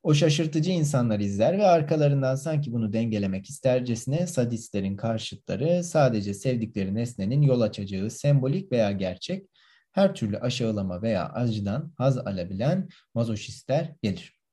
o 0.02 0.14
şaşırtıcı 0.14 0.70
insanlar 0.70 1.20
izler 1.20 1.58
ve 1.58 1.66
arkalarından 1.66 2.34
sanki 2.34 2.72
bunu 2.72 2.92
dengelemek 2.92 3.50
istercesine 3.50 4.26
sadistlerin 4.26 4.96
karşıtları 4.96 5.84
sadece 5.84 6.34
sevdikleri 6.34 6.94
nesnenin 6.94 7.42
yol 7.42 7.60
açacağı 7.60 8.10
sembolik 8.10 8.72
veya 8.72 8.92
gerçek 8.92 9.46
her 9.92 10.14
türlü 10.14 10.38
aşağılama 10.38 11.02
veya 11.02 11.28
acıdan 11.28 11.92
haz 11.98 12.18
alabilen 12.18 12.88
mazoşistler 13.14 13.92
gelir. 14.02 14.43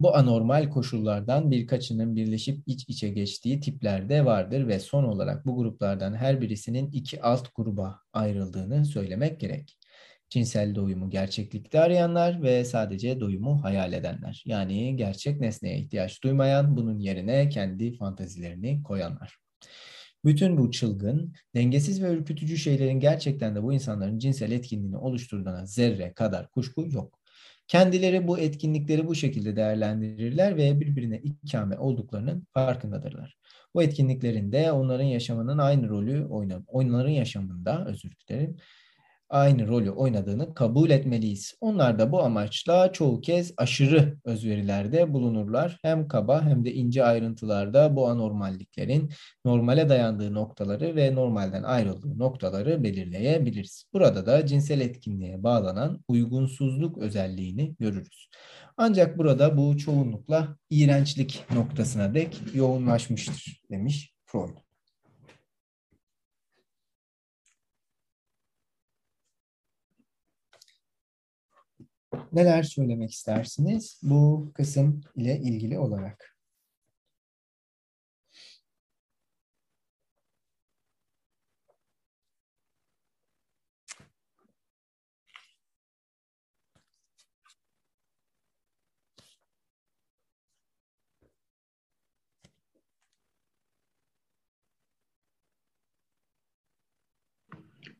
Bu 0.00 0.16
anormal 0.16 0.70
koşullardan 0.70 1.50
birkaçının 1.50 2.16
birleşip 2.16 2.62
iç 2.66 2.88
içe 2.88 3.08
geçtiği 3.08 3.60
tipler 3.60 4.08
de 4.08 4.24
vardır 4.24 4.68
ve 4.68 4.78
son 4.78 5.04
olarak 5.04 5.46
bu 5.46 5.56
gruplardan 5.56 6.14
her 6.14 6.40
birisinin 6.40 6.90
iki 6.90 7.22
alt 7.22 7.54
gruba 7.54 8.00
ayrıldığını 8.12 8.84
söylemek 8.84 9.40
gerek. 9.40 9.78
Cinsel 10.30 10.74
doyumu 10.74 11.10
gerçeklikte 11.10 11.80
arayanlar 11.80 12.42
ve 12.42 12.64
sadece 12.64 13.20
doyumu 13.20 13.64
hayal 13.64 13.92
edenler. 13.92 14.42
Yani 14.46 14.96
gerçek 14.96 15.40
nesneye 15.40 15.78
ihtiyaç 15.78 16.22
duymayan, 16.22 16.76
bunun 16.76 16.98
yerine 16.98 17.48
kendi 17.48 17.96
fantazilerini 17.96 18.82
koyanlar. 18.82 19.38
Bütün 20.24 20.58
bu 20.58 20.70
çılgın, 20.70 21.34
dengesiz 21.54 22.02
ve 22.02 22.12
ürkütücü 22.12 22.56
şeylerin 22.56 23.00
gerçekten 23.00 23.54
de 23.56 23.62
bu 23.62 23.72
insanların 23.72 24.18
cinsel 24.18 24.52
etkinliğini 24.52 24.96
oluşturduğuna 24.96 25.66
zerre 25.66 26.12
kadar 26.12 26.50
kuşku 26.50 26.86
yok. 26.90 27.17
Kendileri 27.68 28.28
bu 28.28 28.38
etkinlikleri 28.38 29.06
bu 29.06 29.14
şekilde 29.14 29.56
değerlendirirler 29.56 30.56
ve 30.56 30.80
birbirine 30.80 31.18
ikame 31.18 31.78
olduklarının 31.78 32.46
farkındadırlar. 32.54 33.38
Bu 33.74 33.82
etkinliklerinde 33.82 34.72
onların 34.72 35.04
yaşamının 35.04 35.58
aynı 35.58 35.88
rolü 35.88 36.24
oynar. 36.26 36.62
Onların 36.66 37.10
yaşamında 37.10 37.86
özür 37.86 38.10
dilerim 38.28 38.56
aynı 39.30 39.68
rolü 39.68 39.90
oynadığını 39.90 40.54
kabul 40.54 40.90
etmeliyiz. 40.90 41.54
Onlar 41.60 41.98
da 41.98 42.12
bu 42.12 42.22
amaçla 42.22 42.92
çoğu 42.92 43.20
kez 43.20 43.52
aşırı 43.56 44.16
özverilerde 44.24 45.12
bulunurlar. 45.12 45.78
Hem 45.82 46.08
kaba 46.08 46.42
hem 46.44 46.64
de 46.64 46.74
ince 46.74 47.04
ayrıntılarda 47.04 47.96
bu 47.96 48.08
anormalliklerin 48.08 49.10
normale 49.44 49.88
dayandığı 49.88 50.34
noktaları 50.34 50.96
ve 50.96 51.14
normalden 51.14 51.62
ayrıldığı 51.62 52.18
noktaları 52.18 52.82
belirleyebiliriz. 52.82 53.84
Burada 53.92 54.26
da 54.26 54.46
cinsel 54.46 54.80
etkinliğe 54.80 55.42
bağlanan 55.42 56.04
uygunsuzluk 56.08 56.98
özelliğini 56.98 57.74
görürüz. 57.78 58.28
Ancak 58.76 59.18
burada 59.18 59.56
bu 59.56 59.78
çoğunlukla 59.78 60.56
iğrençlik 60.70 61.44
noktasına 61.54 62.14
dek 62.14 62.40
yoğunlaşmıştır 62.54 63.60
demiş 63.70 64.12
Freud. 64.26 64.67
Neler 72.32 72.62
söylemek 72.62 73.10
istersiniz 73.10 74.00
bu 74.02 74.50
kısım 74.54 75.00
ile 75.16 75.38
ilgili 75.38 75.78
olarak? 75.78 76.37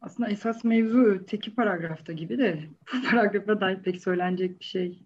Aslında 0.01 0.29
esas 0.29 0.65
mevzu 0.65 1.27
teki 1.27 1.55
paragrafta 1.55 2.13
gibi 2.13 2.39
de 2.39 2.69
bu 2.95 3.03
paragrafa 3.11 3.61
dair 3.61 3.83
pek 3.83 4.03
söylenecek 4.03 4.61
bir 4.61 4.65
şey 4.65 5.03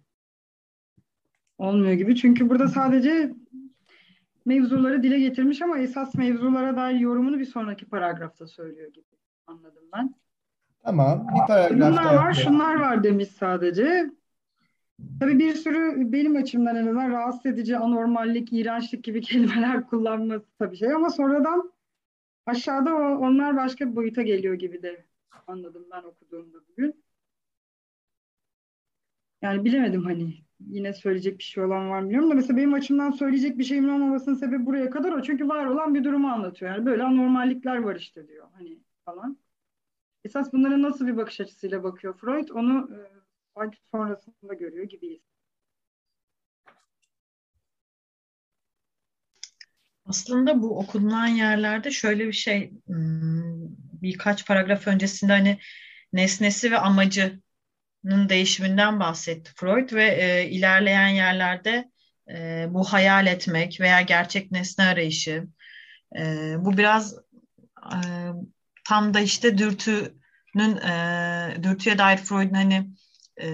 olmuyor 1.57 1.93
gibi. 1.93 2.15
Çünkü 2.15 2.49
burada 2.49 2.67
sadece 2.67 3.33
mevzuları 4.45 5.03
dile 5.03 5.19
getirmiş 5.19 5.61
ama 5.61 5.77
esas 5.77 6.15
mevzulara 6.15 6.75
dair 6.75 6.99
yorumunu 6.99 7.39
bir 7.39 7.45
sonraki 7.45 7.85
paragrafta 7.85 8.47
söylüyor 8.47 8.93
gibi 8.93 9.05
anladım 9.47 9.83
ben. 9.93 10.15
Tamam, 10.83 11.27
bir 11.27 11.47
paragrafta. 11.47 11.91
Bunlar 11.91 12.15
var, 12.15 12.33
şunlar 12.33 12.75
var 12.75 13.03
demiş 13.03 13.27
sadece. 13.27 14.09
Tabii 15.19 15.39
bir 15.39 15.53
sürü 15.53 16.11
benim 16.11 16.35
açımdan 16.35 16.75
en 16.75 16.87
azından 16.87 17.11
rahatsız 17.11 17.45
edici, 17.45 17.77
anormallik, 17.77 18.53
iğrençlik 18.53 19.03
gibi 19.03 19.21
kelimeler 19.21 19.87
kullanması 19.87 20.45
tabii 20.59 20.77
şey 20.77 20.93
ama 20.93 21.09
sonradan 21.09 21.72
aşağıda 22.45 22.95
o, 22.95 22.99
onlar 23.17 23.57
başka 23.57 23.91
bir 23.91 23.95
boyuta 23.95 24.21
geliyor 24.21 24.53
gibi 24.55 24.83
de 24.83 25.05
anladım 25.47 25.87
ben 25.91 26.03
okuduğumda 26.03 26.57
bugün. 26.67 27.03
Yani 29.41 29.65
bilemedim 29.65 30.03
hani 30.05 30.33
yine 30.59 30.93
söyleyecek 30.93 31.37
bir 31.39 31.43
şey 31.43 31.63
olan 31.63 31.89
var 31.89 31.99
mı 31.99 32.05
bilmiyorum 32.05 32.29
da 32.31 32.33
mesela 32.35 32.57
benim 32.57 32.73
açımdan 32.73 33.11
söyleyecek 33.11 33.57
bir 33.57 33.63
şeyimin 33.63 33.89
olmamasının 33.89 34.35
sebebi 34.35 34.65
buraya 34.65 34.89
kadar 34.89 35.11
o. 35.11 35.21
Çünkü 35.21 35.47
var 35.49 35.65
olan 35.65 35.95
bir 35.95 36.03
durumu 36.03 36.27
anlatıyor. 36.27 36.71
Yani 36.71 36.85
böyle 36.85 37.03
anormallikler 37.03 37.77
var 37.77 37.95
işte 37.95 38.27
diyor 38.27 38.47
hani 38.53 38.79
falan. 39.05 39.37
Esas 40.25 40.53
bunların 40.53 40.81
nasıl 40.81 41.07
bir 41.07 41.17
bakış 41.17 41.41
açısıyla 41.41 41.83
bakıyor 41.83 42.17
Freud 42.17 42.49
onu 42.49 42.89
e, 43.57 43.71
sonrasında 43.91 44.53
görüyor 44.53 44.85
gibiyiz. 44.85 45.32
Aslında 50.05 50.61
bu 50.61 50.79
okunan 50.79 51.27
yerlerde 51.27 51.91
şöyle 51.91 52.27
bir 52.27 52.33
şey 52.33 52.71
hmm, 52.87 53.67
birkaç 54.01 54.47
paragraf 54.47 54.87
öncesinde 54.87 55.31
hani 55.31 55.59
nesnesi 56.13 56.71
ve 56.71 56.77
amacının 56.77 58.29
değişiminden 58.29 58.99
bahsetti 58.99 59.51
Freud 59.55 59.93
ve 59.93 60.05
e, 60.05 60.49
ilerleyen 60.49 61.07
yerlerde 61.07 61.91
e, 62.29 62.65
bu 62.69 62.83
hayal 62.83 63.27
etmek 63.27 63.79
veya 63.81 64.01
gerçek 64.01 64.51
nesne 64.51 64.85
arayışı 64.85 65.47
e, 66.19 66.53
bu 66.57 66.77
biraz 66.77 67.15
e, 67.93 67.97
tam 68.85 69.13
da 69.13 69.19
işte 69.19 69.57
dürtünün 69.57 70.77
e, 70.77 71.63
dürtüye 71.63 71.97
dair 71.97 72.17
Freud'un 72.17 72.53
hani 72.53 72.89
e, 73.41 73.47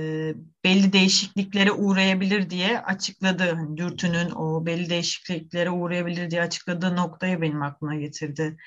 belli 0.64 0.94
değişikliklere 0.94 1.72
uğrayabilir 1.72 2.50
diye 2.50 2.80
açıkladığı 2.80 3.56
hani 3.56 3.78
dürtünün 3.78 4.32
o 4.32 4.66
belli 4.66 4.90
değişikliklere 4.90 5.70
uğrayabilir 5.70 6.32
diye 6.32 6.42
açıkladığı 6.42 6.96
noktayı 6.96 7.42
benim 7.42 7.62
aklıma 7.62 7.96
getirdi 7.96 8.58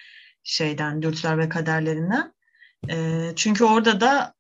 şeyden 0.45 1.03
dürtüler 1.03 1.39
ve 1.39 1.49
kaderlerinden. 1.49 2.33
E, 2.91 3.29
çünkü 3.37 3.65
orada 3.65 4.01
da 4.01 4.35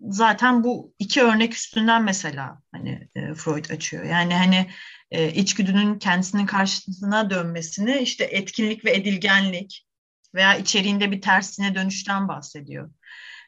zaten 0.00 0.64
bu 0.64 0.94
iki 0.98 1.22
örnek 1.22 1.54
üstünden 1.54 2.04
mesela 2.04 2.62
hani 2.72 3.08
e, 3.14 3.34
Freud 3.34 3.70
açıyor. 3.70 4.04
Yani 4.04 4.34
hani 4.34 4.70
e, 5.10 5.32
içgüdünün 5.32 5.98
kendisinin 5.98 6.46
karşısına 6.46 7.30
dönmesini 7.30 7.98
işte 7.98 8.24
etkinlik 8.24 8.84
ve 8.84 8.94
edilgenlik 8.94 9.86
veya 10.34 10.56
içeriğinde 10.56 11.10
bir 11.10 11.20
tersine 11.20 11.74
dönüşten 11.74 12.28
bahsediyor. 12.28 12.90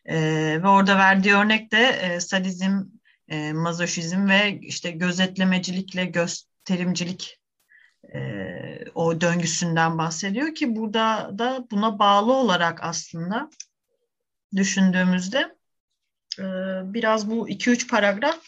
E, 0.04 0.16
ve 0.62 0.68
orada 0.68 0.98
verdiği 0.98 1.34
örnek 1.34 1.72
de 1.72 1.88
e, 1.88 2.20
sadizm, 2.20 2.84
e, 3.28 3.52
mazoşizm 3.52 4.28
ve 4.28 4.58
işte 4.60 4.90
gözetlemecilikle 4.90 6.04
gösterimcilik 6.04 7.40
e, 8.14 8.20
o 8.94 9.20
döngüsünden 9.20 9.98
bahsediyor 9.98 10.54
ki 10.54 10.76
burada 10.76 11.38
da 11.38 11.66
buna 11.70 11.98
bağlı 11.98 12.32
olarak 12.32 12.82
aslında 12.82 13.50
düşündüğümüzde 14.56 15.56
e, 16.38 16.44
biraz 16.94 17.30
bu 17.30 17.48
2-3 17.48 17.88
paragraf 17.88 18.38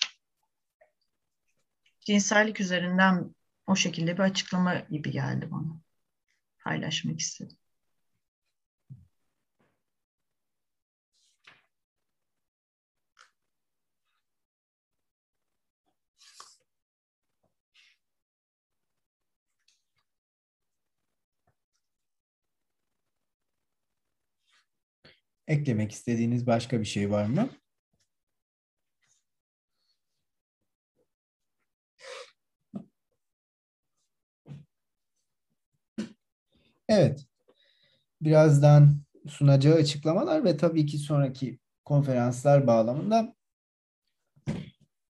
cinsellik 2.01 2.61
üzerinden 2.61 3.35
o 3.67 3.77
şekilde 3.77 4.15
bir 4.15 4.23
açıklama 4.23 4.75
gibi 4.75 5.11
geldi 5.11 5.49
bana. 5.51 5.81
Paylaşmak 6.65 7.21
istedim. 7.21 7.57
Eklemek 25.49 25.93
istediğiniz 25.93 26.47
başka 26.47 26.81
bir 26.81 26.85
şey 26.85 27.11
var 27.11 27.27
mı? 27.27 27.49
Evet. 36.89 37.27
Birazdan 38.23 39.01
sunacağı 39.29 39.75
açıklamalar 39.75 40.45
ve 40.45 40.57
tabii 40.57 40.87
ki 40.87 40.99
sonraki 40.99 41.59
konferanslar 41.85 42.67
bağlamında 42.67 43.35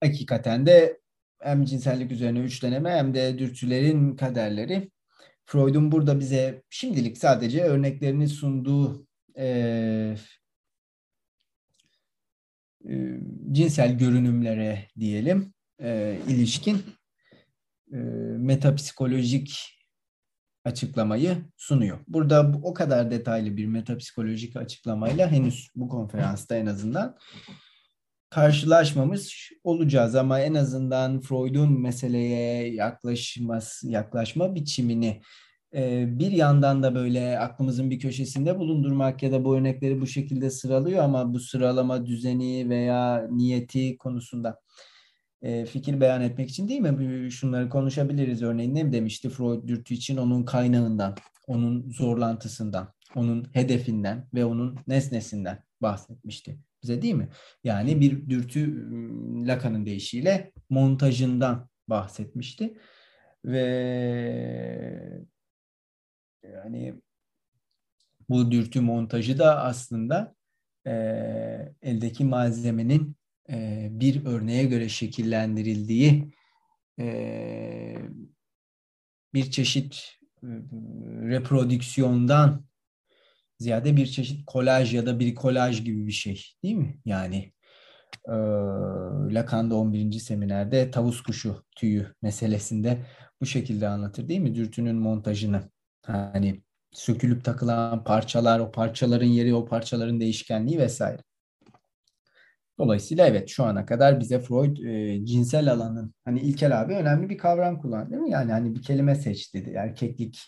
hakikaten 0.01 0.67
de 0.67 1.01
hem 1.41 1.65
cinsellik 1.65 2.13
üzerine 2.13 2.39
üçleneme 2.39 2.91
hem 2.91 3.15
de 3.15 3.39
dürtülerin 3.39 4.17
kaderleri 4.17 4.91
Freud'un 5.45 5.93
burada 5.93 6.21
bize 6.21 6.63
şimdilik 6.71 7.19
sadece 7.19 7.63
örneklerini 7.65 8.29
sunduğu 8.29 9.07
e, 9.39 9.47
e, 12.89 13.21
cinsel 13.53 13.99
görünümlere 13.99 14.89
diyelim 15.01 15.55
e, 15.83 16.19
ilişkin 16.29 16.83
e, 17.93 17.97
metapsikolojik 18.39 19.75
açıklamayı 20.65 21.37
sunuyor. 21.57 21.99
Burada 22.09 22.53
o 22.63 22.75
kadar 22.75 23.11
detaylı 23.11 23.57
bir 23.57 23.67
metapsikolojik 23.67 24.57
açıklamayla 24.57 25.31
henüz 25.31 25.71
bu 25.77 25.89
konferansta 25.89 26.57
en 26.57 26.67
azından 26.67 27.19
karşılaşmamış 28.31 29.53
olacağız 29.65 30.15
ama 30.15 30.41
en 30.41 30.55
azından 30.55 31.21
Freud'un 31.21 31.81
meseleye 31.81 32.75
yaklaşması, 32.75 33.89
yaklaşma 33.91 34.55
biçimini 34.55 35.23
bir 36.19 36.31
yandan 36.31 36.83
da 36.83 36.95
böyle 36.95 37.39
aklımızın 37.39 37.91
bir 37.91 37.99
köşesinde 37.99 38.59
bulundurmak 38.59 39.23
ya 39.23 39.33
da 39.33 39.45
bu 39.45 39.57
örnekleri 39.57 40.01
bu 40.01 40.07
şekilde 40.07 40.51
sıralıyor 40.51 41.05
ama 41.05 41.35
bu 41.35 41.41
sıralama 41.41 42.07
düzeni 42.07 42.69
veya 42.69 43.29
niyeti 43.31 43.99
konusunda 43.99 44.61
fikir 45.67 46.01
beyan 46.01 46.23
etmek 46.23 46.51
için 46.51 46.69
değil 46.69 46.81
mi? 46.81 47.33
Şunları 47.33 47.69
konuşabiliriz. 47.69 48.43
Örneğin 48.43 48.75
ne 48.75 48.93
demişti 48.93 49.29
Freud 49.29 49.69
dürtü 49.69 49.95
için 49.95 50.17
onun 50.17 50.45
kaynağından, 50.45 51.15
onun 51.47 51.91
zorlantısından, 51.91 52.93
onun 53.17 53.47
hedefinden 53.53 54.29
ve 54.35 54.45
onun 54.45 54.79
nesnesinden 54.87 55.63
bahsetmişti 55.83 56.59
bize 56.83 57.03
değil 57.03 57.15
mi? 57.15 57.29
Yani 57.65 58.01
bir 58.01 58.31
dürtü 58.31 58.89
Lacan'ın 59.47 59.87
deyişiyle 59.87 60.53
montajından 60.71 61.69
bahsetmişti. 61.89 62.79
Ve 63.45 65.25
yani 66.53 66.95
bu 68.29 68.51
dürtü 68.51 68.81
montajı 68.81 69.39
da 69.39 69.63
aslında 69.63 70.35
e, 70.87 70.93
eldeki 71.83 72.25
malzemenin 72.25 73.17
e, 73.51 73.89
bir 73.91 74.25
örneğe 74.27 74.65
göre 74.65 74.89
şekillendirildiği 74.89 76.33
e, 77.01 77.97
bir 79.35 79.51
çeşit 79.51 79.95
e, 80.43 80.47
reprodüksiyondan 81.29 82.65
ziyade 83.59 83.97
bir 83.97 84.07
çeşit 84.07 84.47
kolaj 84.47 84.95
ya 84.95 85.07
da 85.07 85.19
bir 85.19 85.35
kolaj 85.35 85.85
gibi 85.85 86.07
bir 86.07 86.13
şey 86.13 86.45
değil 86.63 86.75
mi? 86.75 86.99
Yani 87.05 87.53
e, 88.29 88.33
Lacan'da 89.35 89.75
11. 89.75 90.13
seminerde 90.13 90.91
tavus 90.91 91.23
kuşu 91.23 91.65
tüyü 91.77 92.15
meselesinde 92.23 93.07
bu 93.41 93.47
şekilde 93.47 93.89
anlatır 93.89 94.29
değil 94.29 94.41
mi? 94.41 94.55
Dürtünün 94.55 94.97
montajını. 94.97 95.74
Hani 96.07 96.63
sökülüp 96.93 97.45
takılan 97.45 98.05
parçalar, 98.05 98.61
o 98.61 98.71
parçaların 98.71 99.27
yeri, 99.27 99.55
o 99.55 99.65
parçaların 99.65 100.21
değişkenliği 100.21 100.79
vesaire. 100.79 101.23
Dolayısıyla 102.79 103.27
evet 103.27 103.49
şu 103.49 103.65
ana 103.65 103.87
kadar 103.87 104.21
bize 104.21 104.41
Freud 104.41 104.77
e, 104.77 105.27
cinsel 105.27 105.73
alanın 105.73 106.15
hani 106.25 106.41
İlkel 106.41 106.81
abi 106.81 106.95
önemli 106.95 107.31
bir 107.31 107.39
kavram 107.39 107.81
kullandı 107.81 108.11
değil 108.11 108.23
mi? 108.23 108.31
Yani 108.31 108.53
hani 108.53 108.75
bir 108.75 108.83
kelime 108.83 109.15
seç 109.15 109.55
dedi. 109.55 109.71
Erkeklik 109.71 110.43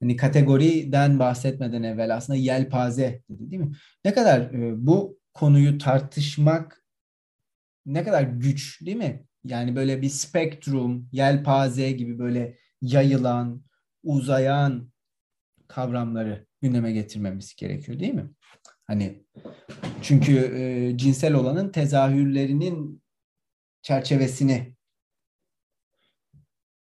hani 0.00 0.16
kategoriden 0.16 1.18
bahsetmeden 1.18 1.82
evvel 1.82 2.16
aslında 2.16 2.38
yelpaze 2.38 3.22
dedi 3.30 3.50
değil 3.50 3.62
mi? 3.62 3.72
Ne 4.04 4.14
kadar 4.14 4.40
e, 4.40 4.86
bu 4.86 5.18
konuyu 5.34 5.78
tartışmak 5.78 6.84
ne 7.86 8.04
kadar 8.04 8.22
güç 8.22 8.86
değil 8.86 8.96
mi? 8.96 9.24
Yani 9.44 9.76
böyle 9.76 10.02
bir 10.02 10.08
spektrum, 10.08 11.08
yelpaze 11.12 11.92
gibi 11.92 12.18
böyle 12.18 12.58
yayılan, 12.82 13.62
uzayan 14.02 14.90
kavramları 15.68 16.46
gündeme 16.62 16.92
getirmemiz 16.92 17.54
gerekiyor 17.54 18.00
değil 18.00 18.14
mi? 18.14 18.30
Hani 18.86 19.24
çünkü 20.02 20.36
e, 20.36 20.98
cinsel 20.98 21.34
olanın 21.34 21.72
tezahürlerinin 21.72 23.02
çerçevesini 23.82 24.74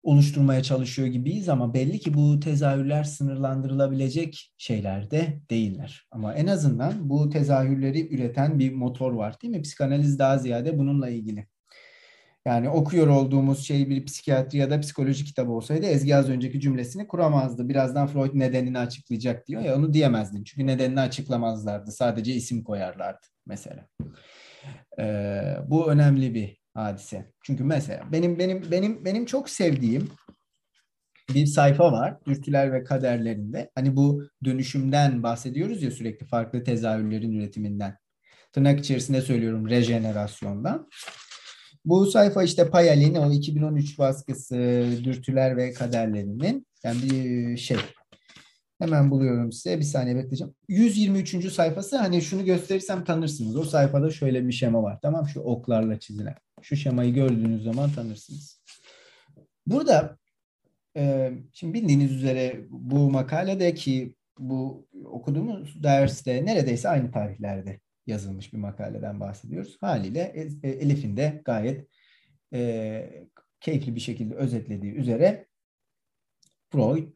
oluşturmaya 0.04 0.64
çalışıyor 0.64 1.08
gibiyiz 1.08 1.50
ama 1.50 1.74
belli 1.74 2.00
ki 2.00 2.14
bu 2.14 2.40
tezahürler 2.40 3.04
sınırlandırılabilecek 3.04 4.54
şeyler 4.58 5.12
de 5.12 5.42
değiller. 5.50 6.08
Ama 6.12 6.34
en 6.34 6.48
azından 6.48 7.10
bu 7.10 7.30
tezahürleri 7.30 8.16
üreten 8.16 8.60
bir 8.60 8.74
motor 8.74 9.14
var 9.14 9.42
değil 9.42 9.56
mi? 9.56 9.62
Psikanaliz 9.62 10.20
daha 10.20 10.38
ziyade 10.38 10.78
bununla 10.78 11.10
ilgili. 11.10 11.48
Yani 12.46 12.70
okuyor 12.70 13.08
olduğumuz 13.08 13.68
şey 13.68 13.90
bir 13.90 14.06
psikiyatri 14.06 14.58
ya 14.58 14.70
da 14.70 14.80
psikoloji 14.80 15.26
kitabı 15.26 15.52
olsaydı 15.52 15.86
Ezgi 15.86 16.16
az 16.16 16.30
önceki 16.30 16.60
cümlesini 16.60 17.08
kuramazdı. 17.08 17.70
Birazdan 17.70 18.08
Freud 18.08 18.32
nedenini 18.34 18.80
açıklayacak 18.80 19.48
diyor 19.48 19.62
ya 19.62 19.76
onu 19.76 19.94
diyemezdin. 19.94 20.44
Çünkü 20.44 20.68
nedenini 20.68 21.00
açıklamazlardı. 21.00 21.92
Sadece 21.92 22.34
isim 22.34 22.64
koyarlardı 22.64 23.28
mesela. 23.46 23.88
Ee, 25.00 25.56
bu 25.68 25.92
önemli 25.92 26.34
bir 26.34 26.58
hadise. 26.74 27.32
Çünkü 27.44 27.64
mesela 27.64 28.04
benim 28.12 28.40
benim 28.40 28.72
benim 28.72 29.06
benim 29.06 29.26
çok 29.26 29.50
sevdiğim 29.50 30.10
bir 31.34 31.46
sayfa 31.46 31.92
var 31.92 32.26
dürtüler 32.26 32.74
ve 32.74 32.84
kaderlerinde. 32.84 33.72
Hani 33.76 33.96
bu 33.96 34.24
dönüşümden 34.46 35.24
bahsediyoruz 35.24 35.84
ya 35.84 35.92
sürekli 35.92 36.26
farklı 36.26 36.64
tezahürlerin 36.64 37.32
üretiminden. 37.32 37.98
Tırnak 38.54 38.80
içerisinde 38.80 39.22
söylüyorum 39.22 39.70
rejenerasyondan. 39.70 40.90
Bu 41.86 42.06
sayfa 42.06 42.44
işte 42.44 42.70
Payal'in 42.70 43.16
o 43.16 43.32
2013 43.32 44.00
baskısı 44.00 44.56
Dürtüler 45.04 45.58
ve 45.58 45.74
Kaderlerinin 45.74 46.68
yani 46.84 47.02
bir 47.04 47.58
şey. 47.58 47.78
Hemen 48.80 49.12
buluyorum 49.12 49.52
size. 49.52 49.80
Bir 49.80 49.84
saniye 49.84 50.16
bekleyeceğim. 50.16 50.54
123. 50.68 51.52
sayfası 51.54 51.98
hani 51.98 52.22
şunu 52.22 52.46
gösterirsem 52.46 53.04
tanırsınız. 53.04 53.56
O 53.56 53.64
sayfada 53.64 54.12
şöyle 54.12 54.48
bir 54.48 54.52
şema 54.52 54.84
var. 54.84 55.00
Tamam 55.02 55.28
şu 55.28 55.40
oklarla 55.40 56.00
çizilen. 56.00 56.36
Şu 56.62 56.76
şemayı 56.76 57.14
gördüğünüz 57.14 57.64
zaman 57.64 57.92
tanırsınız. 57.92 58.62
Burada 59.68 60.18
e, 60.98 61.32
şimdi 61.54 61.74
bildiğiniz 61.74 62.12
üzere 62.12 62.66
bu 62.70 63.12
makalede 63.12 63.74
ki 63.74 64.16
bu 64.40 64.88
okuduğumuz 65.06 65.84
derste 65.84 66.46
neredeyse 66.46 66.90
aynı 66.90 67.12
tarihlerde 67.12 67.80
yazılmış 68.10 68.53
bir 68.53 68.57
makaleden 68.57 69.20
bahsediyoruz. 69.20 69.78
Haliyle 69.82 70.20
e, 70.20 70.70
e, 70.70 70.72
Elif'in 70.72 71.18
de 71.18 71.41
gayet 71.45 71.88
e, 72.53 73.28
keyifli 73.60 73.95
bir 73.95 73.99
şekilde 73.99 74.36
özetlediği 74.36 74.93
üzere 74.93 75.47
Freud 76.72 77.07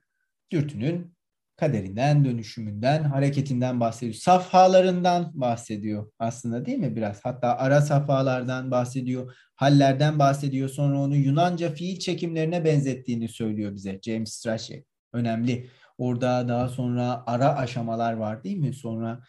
dürtünün 0.51 1.13
kaderinden, 1.55 2.25
dönüşümünden, 2.25 3.03
hareketinden 3.03 3.79
bahsediyor. 3.79 4.13
Safhalarından 4.13 5.31
bahsediyor 5.33 6.11
aslında 6.19 6.65
değil 6.65 6.77
mi 6.77 6.95
biraz? 6.95 7.25
Hatta 7.25 7.57
ara 7.57 7.81
safhalardan 7.81 8.71
bahsediyor, 8.71 9.35
hallerden 9.55 10.19
bahsediyor. 10.19 10.69
Sonra 10.69 10.99
onu 10.99 11.15
Yunanca 11.15 11.69
fiil 11.69 11.99
çekimlerine 11.99 12.65
benzettiğini 12.65 13.29
söylüyor 13.29 13.75
bize 13.75 13.99
James 14.03 14.33
Strachey. 14.33 14.83
Önemli. 15.13 15.69
Orada 15.97 16.47
daha 16.47 16.69
sonra 16.69 17.23
ara 17.25 17.55
aşamalar 17.55 18.13
var 18.13 18.43
değil 18.43 18.57
mi? 18.57 18.73
Sonra 18.73 19.21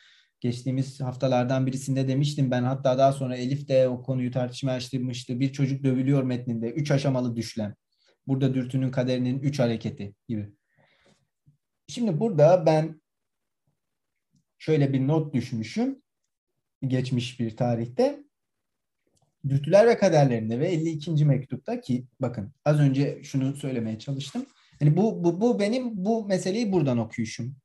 geçtiğimiz 0.45 1.01
haftalardan 1.01 1.67
birisinde 1.67 2.09
demiştim 2.09 2.51
ben 2.51 2.63
hatta 2.63 2.99
daha 2.99 3.13
sonra 3.13 3.37
Elif 3.37 3.69
de 3.69 3.89
o 3.89 4.03
konuyu 4.03 4.31
tartışmaya 4.31 4.77
açtırmıştı. 4.77 5.41
Bir 5.41 5.53
çocuk 5.53 5.85
dövülüyor 5.85 6.23
metninde. 6.23 6.71
Üç 6.71 6.91
aşamalı 6.91 7.37
düşlem. 7.37 7.75
Burada 8.27 8.55
dürtünün 8.55 8.91
kaderinin 8.91 9.39
üç 9.39 9.59
hareketi 9.59 10.15
gibi. 10.29 10.53
Şimdi 11.89 12.21
burada 12.21 12.67
ben 12.67 13.03
şöyle 14.59 14.93
bir 14.93 15.09
not 15.09 15.35
düşmüşüm. 15.35 16.03
Geçmiş 16.87 17.41
bir 17.41 17.57
tarihte. 17.57 18.25
Dürtüler 19.49 19.87
ve 19.87 19.99
kaderlerinde 19.99 20.61
ve 20.61 20.69
52. 20.69 21.25
mektupta 21.25 21.81
ki 21.81 22.07
bakın 22.21 22.53
az 22.65 22.81
önce 22.81 23.23
şunu 23.23 23.57
söylemeye 23.57 23.99
çalıştım. 23.99 24.47
Yani 24.81 24.97
bu, 24.97 25.25
bu, 25.25 25.41
bu 25.41 25.61
benim 25.61 26.05
bu 26.05 26.27
meseleyi 26.27 26.73
buradan 26.73 26.99
okuyuşum 26.99 27.57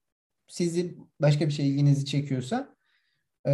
sizi 0.50 0.98
başka 1.22 1.48
bir 1.48 1.54
şey 1.54 1.70
ilginizi 1.70 2.06
çekiyorsa 2.06 2.76
e, 3.48 3.52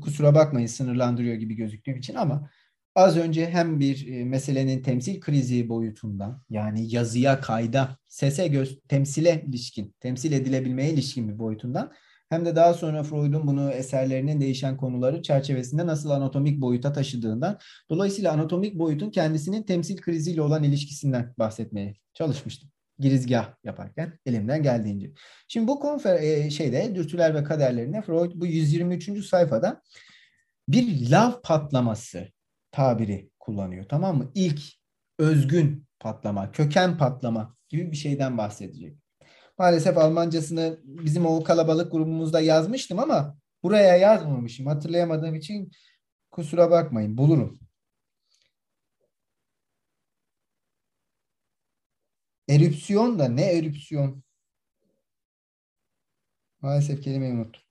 kusura 0.00 0.34
bakmayın 0.34 0.66
sınırlandırıyor 0.66 1.34
gibi 1.34 1.54
gözüktüğüm 1.54 1.96
için 1.96 2.14
ama 2.14 2.50
az 2.94 3.16
önce 3.16 3.50
hem 3.50 3.80
bir 3.80 4.08
e, 4.08 4.24
meselenin 4.24 4.82
temsil 4.82 5.20
krizi 5.20 5.68
boyutundan 5.68 6.42
yani 6.50 6.94
yazıya, 6.94 7.40
kayda, 7.40 7.98
sese, 8.08 8.48
göz, 8.48 8.80
temsile 8.88 9.44
ilişkin, 9.48 9.94
temsil 10.00 10.32
edilebilmeye 10.32 10.92
ilişkin 10.92 11.28
bir 11.28 11.38
boyutundan 11.38 11.92
hem 12.28 12.44
de 12.44 12.56
daha 12.56 12.74
sonra 12.74 13.02
Freud'un 13.02 13.46
bunu 13.46 13.70
eserlerinin 13.70 14.40
değişen 14.40 14.76
konuları 14.76 15.22
çerçevesinde 15.22 15.86
nasıl 15.86 16.10
anatomik 16.10 16.60
boyuta 16.60 16.92
taşıdığından 16.92 17.58
dolayısıyla 17.90 18.32
anatomik 18.32 18.78
boyutun 18.78 19.10
kendisinin 19.10 19.62
temsil 19.62 19.96
kriziyle 19.96 20.42
olan 20.42 20.62
ilişkisinden 20.62 21.34
bahsetmeye 21.38 21.94
çalışmıştım 22.14 22.70
girizgah 22.98 23.54
yaparken 23.64 24.18
elimden 24.26 24.62
geldiğince. 24.62 25.12
Şimdi 25.48 25.68
bu 25.68 25.80
konfer 25.80 26.22
e, 26.22 26.50
şeyde 26.50 26.94
dürtüler 26.94 27.34
ve 27.34 27.44
kaderlerine 27.44 28.02
Freud 28.02 28.32
bu 28.34 28.46
123. 28.46 29.26
sayfada 29.26 29.82
bir 30.68 31.10
lav 31.10 31.32
patlaması 31.42 32.28
tabiri 32.70 33.30
kullanıyor. 33.38 33.84
Tamam 33.88 34.16
mı? 34.16 34.30
İlk 34.34 34.60
özgün 35.18 35.86
patlama, 36.00 36.52
köken 36.52 36.98
patlama 36.98 37.56
gibi 37.68 37.92
bir 37.92 37.96
şeyden 37.96 38.38
bahsedecek. 38.38 38.96
Maalesef 39.58 39.98
Almancasını 39.98 40.80
bizim 40.84 41.26
o 41.26 41.44
kalabalık 41.44 41.92
grubumuzda 41.92 42.40
yazmıştım 42.40 42.98
ama 42.98 43.36
buraya 43.62 43.96
yazmamışım. 43.96 44.66
Hatırlayamadığım 44.66 45.34
için 45.34 45.70
kusura 46.30 46.70
bakmayın. 46.70 47.18
Bulurum. 47.18 47.60
Erüpsiyon 52.48 53.18
da 53.18 53.28
ne 53.28 53.42
erüpsiyon? 53.42 54.22
Maalesef 56.60 57.02
kelimeyi 57.02 57.32
unuttum. 57.32 57.62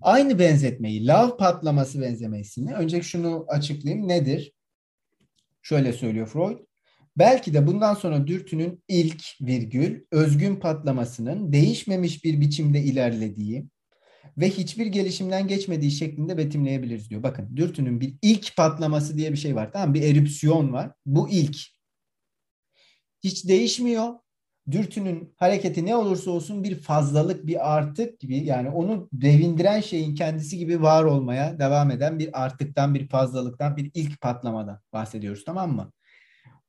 Aynı 0.00 0.38
benzetmeyi, 0.38 1.06
lav 1.06 1.36
patlaması 1.36 2.00
benzemesini 2.00 2.74
önce 2.74 3.02
şunu 3.02 3.44
açıklayayım. 3.48 4.08
Nedir? 4.08 4.52
Şöyle 5.62 5.92
söylüyor 5.92 6.26
Freud. 6.26 6.58
Belki 7.18 7.54
de 7.54 7.66
bundan 7.66 7.94
sonra 7.94 8.26
dürtünün 8.26 8.82
ilk 8.88 9.22
virgül 9.40 10.04
özgün 10.10 10.56
patlamasının 10.56 11.52
değişmemiş 11.52 12.24
bir 12.24 12.40
biçimde 12.40 12.80
ilerlediği 12.80 13.66
ve 14.38 14.50
hiçbir 14.50 14.86
gelişimden 14.86 15.48
geçmediği 15.48 15.90
şeklinde 15.90 16.38
betimleyebiliriz 16.38 17.10
diyor. 17.10 17.22
Bakın 17.22 17.56
dürtünün 17.56 18.00
bir 18.00 18.14
ilk 18.22 18.56
patlaması 18.56 19.16
diye 19.16 19.32
bir 19.32 19.36
şey 19.36 19.54
var. 19.54 19.72
Tamam 19.72 19.94
bir 19.94 20.02
erüpsiyon 20.02 20.72
var. 20.72 20.92
Bu 21.06 21.30
ilk 21.30 21.56
hiç 23.24 23.48
değişmiyor. 23.48 24.14
Dürtünün 24.70 25.34
hareketi 25.36 25.86
ne 25.86 25.96
olursa 25.96 26.30
olsun 26.30 26.64
bir 26.64 26.74
fazlalık, 26.74 27.46
bir 27.46 27.74
artık 27.74 28.20
gibi 28.20 28.36
yani 28.36 28.70
onu 28.70 29.08
devindiren 29.12 29.80
şeyin 29.80 30.14
kendisi 30.14 30.58
gibi 30.58 30.82
var 30.82 31.04
olmaya 31.04 31.58
devam 31.58 31.90
eden 31.90 32.18
bir 32.18 32.44
artıktan, 32.44 32.94
bir 32.94 33.08
fazlalıktan, 33.08 33.76
bir 33.76 33.90
ilk 33.94 34.20
patlamadan 34.20 34.80
bahsediyoruz 34.92 35.44
tamam 35.44 35.72
mı? 35.76 35.92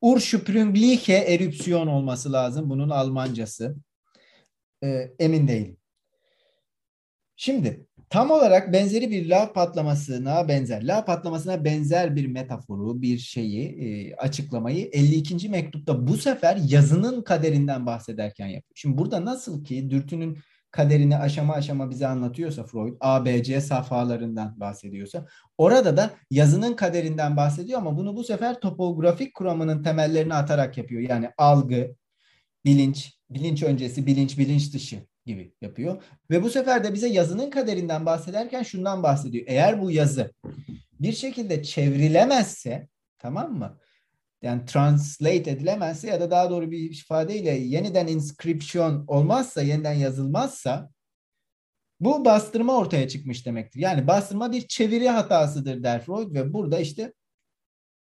Ursprüngliche 0.01 1.14
erupsiyon 1.14 1.88
olması 1.88 2.34
lazım 2.34 2.70
bunun 2.70 2.89
Almancası. 2.89 3.76
Ee, 4.84 5.12
emin 5.20 5.47
değilim. 5.47 5.78
Şimdi 7.36 7.88
tam 8.10 8.32
olarak 8.32 8.74
benzeri 8.74 9.12
bir 9.12 9.30
lav 9.30 9.53
patlamasına 9.53 10.47
benzer, 10.47 10.84
lav 10.88 11.06
patlamasına 11.06 11.66
benzer 11.66 12.16
bir 12.16 12.28
metaforu, 12.28 13.01
bir 13.01 13.18
şeyi, 13.18 13.68
e, 13.68 14.16
açıklamayı 14.16 14.89
52. 14.91 15.49
mektupta 15.49 16.08
bu 16.08 16.18
sefer 16.18 16.58
yazının 16.68 17.22
kaderinden 17.22 17.86
bahsederken 17.86 18.47
yapıyor. 18.47 18.74
Şimdi 18.76 18.97
burada 18.97 19.26
nasıl 19.26 19.64
ki 19.64 19.89
dürtünün 19.89 20.38
kaderini 20.72 21.18
aşama 21.18 21.53
aşama 21.53 21.89
bize 21.89 22.08
anlatıyorsa 22.08 22.64
Freud, 22.64 22.93
A, 22.99 23.26
B, 23.26 23.43
C 23.43 23.62
safhalarından 23.62 24.60
bahsediyorsa, 24.60 25.26
orada 25.58 25.97
da 25.97 26.14
yazının 26.32 26.76
kaderinden 26.76 27.38
bahsediyor 27.38 27.80
ama 27.80 27.97
bunu 27.97 28.16
bu 28.16 28.24
sefer 28.24 28.60
topografik 28.60 29.34
kuramının 29.34 29.84
temellerini 29.84 30.34
atarak 30.34 30.78
yapıyor. 30.78 31.01
Yani 31.01 31.30
algı, 31.38 31.95
bilinç, 32.66 33.14
bilinç 33.30 33.64
öncesi, 33.64 34.06
bilinç, 34.06 34.38
bilinç 34.38 34.74
dışı 34.74 34.99
gibi 35.26 35.53
yapıyor. 35.61 36.03
Ve 36.30 36.43
bu 36.43 36.49
sefer 36.49 36.84
de 36.84 36.93
bize 36.93 37.07
yazının 37.07 37.49
kaderinden 37.49 38.05
bahsederken 38.05 38.63
şundan 38.63 39.03
bahsediyor. 39.03 39.45
Eğer 39.47 39.82
bu 39.82 39.91
yazı 39.91 40.34
bir 40.99 41.13
şekilde 41.13 41.63
çevrilemezse 41.63 42.88
tamam 43.17 43.57
mı? 43.57 43.80
Yani 44.41 44.65
translate 44.65 45.51
edilemezse 45.51 46.07
ya 46.07 46.21
da 46.21 46.32
daha 46.32 46.49
doğru 46.49 46.71
bir 46.71 46.91
ifadeyle 46.91 47.51
yeniden 47.51 48.07
inscription 48.07 49.03
olmazsa, 49.07 49.61
yeniden 49.61 49.93
yazılmazsa 49.93 50.89
bu 51.99 52.26
bastırma 52.26 52.78
ortaya 52.78 53.07
çıkmış 53.07 53.45
demektir. 53.45 53.80
Yani 53.80 54.07
bastırma 54.07 54.51
bir 54.51 54.67
çeviri 54.67 55.09
hatasıdır 55.09 55.84
der 55.84 56.01
Freud 56.01 56.34
ve 56.34 56.53
burada 56.53 56.80
işte 56.80 57.13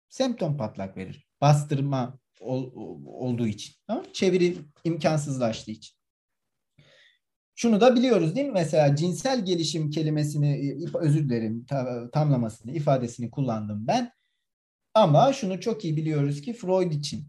semptom 0.10 0.58
patlak 0.58 0.98
verir. 0.98 1.28
Bastırma 1.42 2.20
ol, 2.40 2.72
olduğu 3.06 3.48
için. 3.48 3.76
Tamam? 3.88 4.06
Çeviri 4.14 4.58
imkansızlaştığı 4.84 5.72
için. 5.72 6.01
Şunu 7.62 7.82
da 7.82 7.96
biliyoruz 7.96 8.36
değil 8.36 8.48
mi? 8.48 8.54
Mesela 8.54 8.96
cinsel 8.96 9.46
gelişim 9.46 9.90
kelimesini, 9.90 10.78
özür 10.94 11.30
dilerim 11.30 11.66
tamlamasını, 12.14 12.72
ifadesini 12.72 13.32
kullandım 13.32 13.88
ben. 13.88 14.12
Ama 14.94 15.34
şunu 15.34 15.60
çok 15.60 15.86
iyi 15.86 15.98
biliyoruz 15.98 16.42
ki 16.42 16.54
Freud 16.54 16.92
için 16.92 17.28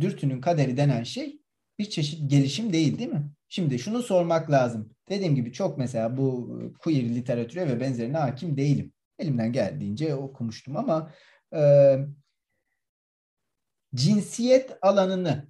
dürtünün 0.00 0.40
kaderi 0.40 0.76
denen 0.76 1.02
şey 1.02 1.40
bir 1.78 1.90
çeşit 1.90 2.30
gelişim 2.30 2.72
değil 2.72 2.98
değil 2.98 3.10
mi? 3.10 3.30
Şimdi 3.48 3.78
şunu 3.78 4.02
sormak 4.02 4.50
lazım. 4.50 4.90
Dediğim 5.08 5.34
gibi 5.34 5.52
çok 5.52 5.78
mesela 5.78 6.16
bu 6.16 6.58
queer 6.78 7.02
literatüre 7.02 7.68
ve 7.68 7.80
benzerine 7.80 8.16
hakim 8.16 8.56
değilim. 8.56 8.92
Elimden 9.18 9.52
geldiğince 9.52 10.14
okumuştum 10.14 10.76
ama 10.76 11.12
e, 11.54 11.60
cinsiyet 13.94 14.78
alanını 14.82 15.48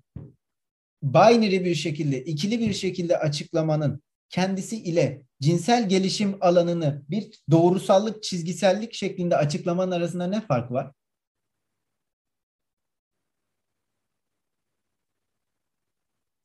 binary 1.03 1.65
bir 1.65 1.75
şekilde, 1.75 2.25
ikili 2.25 2.61
bir 2.61 2.73
şekilde 2.73 3.19
açıklamanın 3.19 4.06
kendisi 4.31 4.77
ile 4.77 5.23
cinsel 5.41 5.89
gelişim 5.89 6.39
alanını 6.41 7.03
bir 7.09 7.43
doğrusallık, 7.51 8.23
çizgisellik 8.23 8.95
şeklinde 8.95 9.37
açıklamanın 9.37 9.93
arasında 9.93 10.27
ne 10.27 10.41
fark 10.41 10.71
var? 10.73 10.93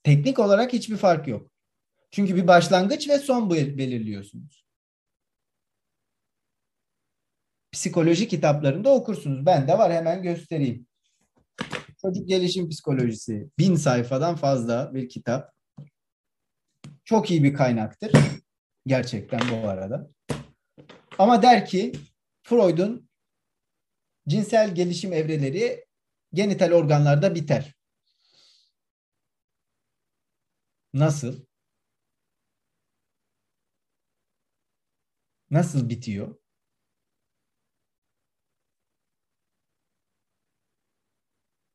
Teknik 0.03 0.39
olarak 0.39 0.73
hiçbir 0.73 0.97
fark 0.97 1.27
yok. 1.27 1.51
Çünkü 2.11 2.35
bir 2.35 2.47
başlangıç 2.47 3.09
ve 3.09 3.17
son 3.19 3.49
belirliyorsunuz. 3.49 4.65
Psikoloji 7.71 8.27
kitaplarında 8.27 8.89
okursunuz. 8.89 9.45
Ben 9.45 9.67
de 9.67 9.77
var 9.77 9.93
hemen 9.93 10.23
göstereyim. 10.23 10.87
Çocuk 12.01 12.27
gelişim 12.27 12.69
psikolojisi. 12.69 13.49
Bin 13.59 13.75
sayfadan 13.75 14.35
fazla 14.35 14.93
bir 14.93 15.09
kitap. 15.09 15.60
Çok 17.11 17.31
iyi 17.31 17.43
bir 17.43 17.53
kaynaktır. 17.53 18.11
Gerçekten 18.85 19.41
bu 19.51 19.69
arada. 19.69 20.09
Ama 21.19 21.41
der 21.41 21.65
ki 21.65 21.91
Freud'un 22.43 23.09
cinsel 24.27 24.75
gelişim 24.75 25.13
evreleri 25.13 25.85
genital 26.33 26.71
organlarda 26.71 27.35
biter. 27.35 27.75
Nasıl? 30.93 31.45
Nasıl 35.49 35.89
bitiyor? 35.89 36.35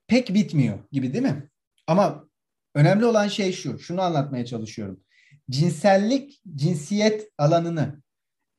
Pek 0.06 0.34
bitmiyor 0.34 0.78
gibi 0.92 1.12
değil 1.12 1.24
mi? 1.24 1.50
Ama 1.86 2.28
önemli 2.74 3.06
olan 3.06 3.28
şey 3.28 3.52
şu. 3.52 3.78
Şunu 3.78 4.02
anlatmaya 4.02 4.46
çalışıyorum. 4.46 5.05
Cinsellik, 5.50 6.42
cinsiyet 6.54 7.30
alanını 7.38 8.02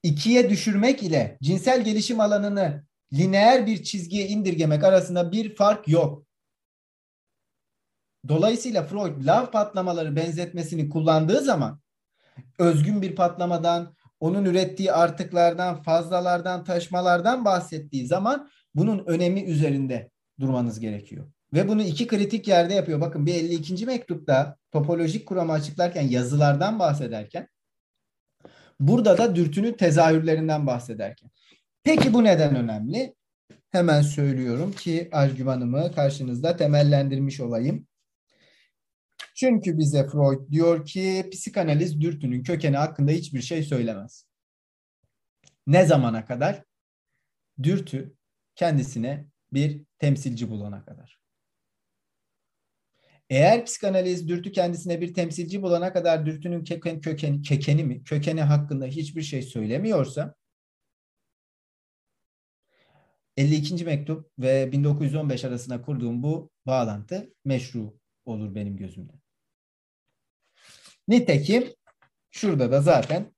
ikiye 0.04 0.50
düşürmek 0.50 1.04
ile 1.04 1.38
cinsel 1.42 1.84
gelişim 1.84 2.20
alanını 2.20 2.86
lineer 3.14 3.68
bir 3.68 3.84
çizgiye 3.84 4.28
indirgemek 4.28 4.84
arasında 4.84 5.32
bir 5.32 5.56
fark 5.56 5.88
yok. 5.88 6.28
Dolayısıyla 8.28 8.84
Freud 8.84 9.26
lav 9.26 9.52
patlamaları 9.52 10.16
benzetmesini 10.16 10.90
kullandığı 10.90 11.42
zaman 11.42 11.80
özgün 12.60 13.02
bir 13.02 13.16
patlamadan, 13.16 13.96
onun 14.20 14.46
ürettiği 14.46 14.92
artıklardan, 14.92 15.82
fazlalardan, 15.82 16.64
taşmalardan 16.64 17.46
bahsettiği 17.46 18.08
zaman 18.08 18.50
bunun 18.76 19.06
önemi 19.06 19.42
üzerinde 19.44 20.12
durmanız 20.40 20.80
gerekiyor. 20.80 21.32
Ve 21.54 21.68
bunu 21.68 21.82
iki 21.82 22.08
kritik 22.08 22.48
yerde 22.48 22.74
yapıyor. 22.74 23.02
Bakın 23.02 23.26
bir 23.26 23.34
52. 23.34 23.86
mektupta 23.86 24.58
topolojik 24.72 25.26
kuramı 25.26 25.52
açıklarken 25.52 26.02
yazılardan 26.02 26.80
bahsederken 26.80 27.48
burada 28.80 29.18
da 29.18 29.36
dürtünün 29.36 29.74
tezahürlerinden 29.74 30.68
bahsederken. 30.68 31.30
Peki 31.84 32.14
bu 32.14 32.24
neden 32.24 32.56
önemli? 32.56 33.16
Hemen 33.70 34.02
söylüyorum 34.02 34.72
ki 34.72 35.10
argümanımı 35.12 35.92
karşınızda 35.92 36.58
temellendirmiş 36.58 37.40
olayım. 37.40 37.88
Çünkü 39.36 39.78
bize 39.78 40.08
Freud 40.08 40.52
diyor 40.52 40.86
ki 40.86 41.30
psikanaliz 41.32 42.02
dürtünün 42.02 42.44
kökeni 42.44 42.78
hakkında 42.78 43.12
hiçbir 43.12 43.42
şey 43.42 43.64
söylemez. 43.64 44.28
Ne 45.68 45.86
zamana 45.86 46.26
kadar? 46.26 46.64
Dürtü 47.64 48.16
kendisine 48.56 49.26
bir 49.54 49.84
temsilci 50.00 50.50
bulana 50.50 50.86
kadar. 50.86 51.17
Eğer 53.30 53.66
psikanaliz 53.66 54.28
dürtü 54.28 54.52
kendisine 54.52 55.02
bir 55.02 55.14
temsilci 55.14 55.62
bulana 55.62 55.94
kadar 55.94 56.26
dürtünün 56.26 56.64
köken, 56.64 57.02
kökeni, 57.02 57.42
kökeni 57.42 57.84
mi, 57.84 58.04
kökeni 58.04 58.42
hakkında 58.42 58.86
hiçbir 58.86 59.22
şey 59.22 59.42
söylemiyorsa 59.42 60.36
52. 63.38 63.86
mektup 63.86 64.32
ve 64.40 64.72
1915 64.72 65.46
arasında 65.46 65.82
kurduğum 65.82 66.24
bu 66.24 66.52
bağlantı 66.66 67.34
meşru 67.46 68.00
olur 68.26 68.56
benim 68.56 68.78
gözümde. 68.78 69.14
Nitekim 71.08 71.74
şurada 72.32 72.72
da 72.72 72.82
zaten 72.82 73.36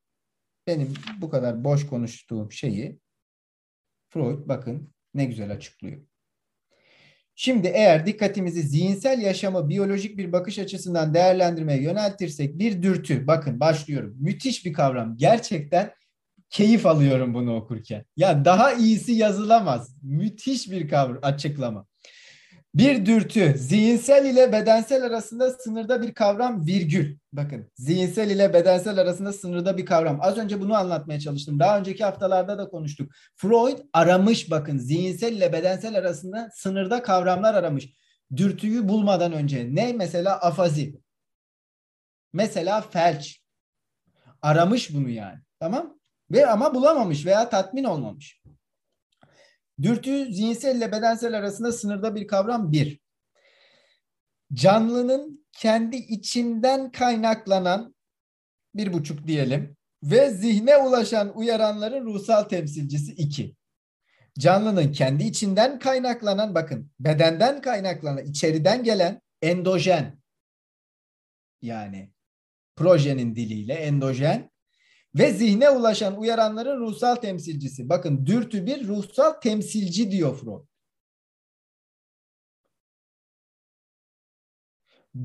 benim 0.68 0.94
bu 1.18 1.30
kadar 1.30 1.64
boş 1.64 1.88
konuştuğum 1.88 2.52
şeyi 2.52 3.00
Freud 4.10 4.48
bakın 4.48 4.94
ne 5.14 5.26
güzel 5.26 5.52
açıklıyor. 5.52 6.09
Şimdi 7.42 7.68
eğer 7.68 8.06
dikkatimizi 8.06 8.62
zihinsel 8.62 9.22
yaşamı 9.22 9.70
biyolojik 9.70 10.18
bir 10.18 10.32
bakış 10.32 10.60
açısından 10.60 11.14
değerlendirmeye 11.14 11.82
yöneltirsek 11.82 12.60
bir 12.60 12.84
dürtü, 12.84 13.28
bakın 13.28 13.60
başlıyorum. 13.60 14.16
Müthiş 14.20 14.66
bir 14.66 14.74
kavram. 14.74 15.18
Gerçekten 15.18 15.92
keyif 16.50 16.86
alıyorum 16.86 17.34
bunu 17.34 17.56
okurken. 17.56 18.06
Ya 18.18 18.46
daha 18.46 18.74
iyisi 18.74 19.12
yazılamaz. 19.12 19.96
Müthiş 20.02 20.72
bir 20.72 20.90
kavram, 20.90 21.20
açıklama. 21.22 21.86
Bir 22.76 23.06
dürtü 23.06 23.54
zihinsel 23.58 24.26
ile 24.26 24.52
bedensel 24.52 25.04
arasında 25.04 25.52
sınırda 25.52 26.02
bir 26.02 26.14
kavram 26.14 26.66
virgül. 26.66 27.18
Bakın 27.34 27.72
zihinsel 27.76 28.30
ile 28.30 28.54
bedensel 28.54 28.98
arasında 28.98 29.34
sınırda 29.34 29.78
bir 29.78 29.86
kavram. 29.86 30.20
Az 30.22 30.38
önce 30.38 30.62
bunu 30.62 30.76
anlatmaya 30.76 31.20
çalıştım. 31.20 31.60
Daha 31.60 31.80
önceki 31.80 32.04
haftalarda 32.04 32.58
da 32.58 32.70
konuştuk. 32.70 33.12
Freud 33.36 33.80
aramış 33.94 34.52
bakın 34.52 34.78
zihinsel 34.78 35.34
ile 35.34 35.54
bedensel 35.54 35.98
arasında 35.98 36.50
sınırda 36.54 37.04
kavramlar 37.04 37.54
aramış. 37.54 37.90
Dürtüyü 38.36 38.88
bulmadan 38.88 39.34
önce 39.34 39.76
ne 39.76 39.94
mesela 39.94 40.42
afazi. 40.42 41.00
Mesela 42.34 42.82
felç. 42.82 43.42
Aramış 44.42 44.94
bunu 44.94 45.10
yani. 45.10 45.40
Tamam? 45.60 46.00
Ve 46.32 46.48
ama 46.48 46.76
bulamamış 46.76 47.26
veya 47.26 47.50
tatmin 47.50 47.84
olmamış. 47.84 48.39
Dürtü 49.82 50.34
zihinsel 50.34 50.76
ile 50.76 50.92
bedensel 50.92 51.38
arasında 51.38 51.72
sınırda 51.72 52.16
bir 52.16 52.28
kavram 52.28 52.72
bir. 52.72 53.00
Canlının 54.54 55.46
kendi 55.52 55.96
içinden 55.96 56.92
kaynaklanan 56.92 57.96
bir 58.76 58.94
buçuk 58.94 59.28
diyelim 59.28 59.78
ve 60.04 60.30
zihne 60.30 60.78
ulaşan 60.78 61.38
uyaranların 61.38 62.06
ruhsal 62.06 62.44
temsilcisi 62.44 63.12
iki. 63.12 63.56
Canlının 64.40 64.92
kendi 64.92 65.24
içinden 65.24 65.80
kaynaklanan 65.80 66.56
bakın 66.56 66.92
bedenden 67.00 67.62
kaynaklanan 67.62 68.26
içeriden 68.26 68.84
gelen 68.84 69.22
endojen 69.42 70.20
yani 71.62 72.12
projenin 72.76 73.36
diliyle 73.36 73.74
endojen 73.74 74.52
ve 75.16 75.34
zihne 75.34 75.70
ulaşan 75.70 76.20
uyaranların 76.20 76.80
ruhsal 76.80 77.16
temsilcisi. 77.16 77.90
Bakın 77.90 78.26
dürtü 78.26 78.66
bir 78.66 78.88
ruhsal 78.88 79.32
temsilci 79.32 80.12
diyor 80.12 80.36
Freud. 80.38 80.66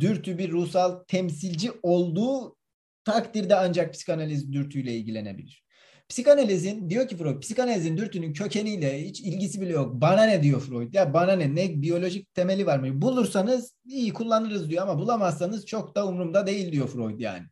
Dürtü 0.00 0.38
bir 0.38 0.50
ruhsal 0.50 1.04
temsilci 1.08 1.72
olduğu 1.82 2.56
takdirde 3.04 3.56
ancak 3.56 3.94
psikanaliz 3.94 4.52
dürtüyle 4.52 4.94
ilgilenebilir. 4.94 5.64
Psikanalizin 6.08 6.90
diyor 6.90 7.08
ki 7.08 7.16
Freud, 7.16 7.40
psikanalizin 7.40 7.96
dürtünün 7.96 8.32
kökeniyle 8.32 9.04
hiç 9.04 9.20
ilgisi 9.20 9.60
bile 9.60 9.72
yok. 9.72 10.00
Bana 10.00 10.24
ne 10.24 10.42
diyor 10.42 10.60
Freud? 10.60 10.94
Ya 10.94 11.14
bana 11.14 11.32
ne? 11.32 11.54
Ne 11.54 11.82
biyolojik 11.82 12.34
temeli 12.34 12.66
var 12.66 12.78
mı? 12.78 13.02
Bulursanız 13.02 13.74
iyi 13.84 14.12
kullanırız 14.12 14.70
diyor 14.70 14.82
ama 14.82 14.98
bulamazsanız 14.98 15.66
çok 15.66 15.96
da 15.96 16.06
umurumda 16.06 16.46
değil 16.46 16.72
diyor 16.72 16.88
Freud 16.88 17.20
yani. 17.20 17.46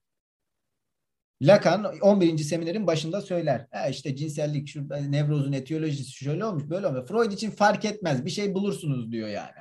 Lacan 1.43 1.99
11. 2.01 2.39
seminerin 2.39 2.87
başında 2.87 3.21
söyler. 3.21 3.67
Ha 3.71 3.89
işte 3.89 4.17
cinsellik, 4.17 4.69
şurada 4.69 4.97
nevrozun 4.97 5.53
etiyolojisi 5.53 6.13
şöyle 6.13 6.45
olmuş, 6.45 6.65
böyle 6.71 6.87
olmuş. 6.87 7.09
Freud 7.09 7.33
için 7.33 7.51
fark 7.51 7.85
etmez. 7.85 8.25
Bir 8.25 8.31
şey 8.31 8.55
bulursunuz 8.55 9.13
diyor 9.13 9.29
yani. 9.29 9.53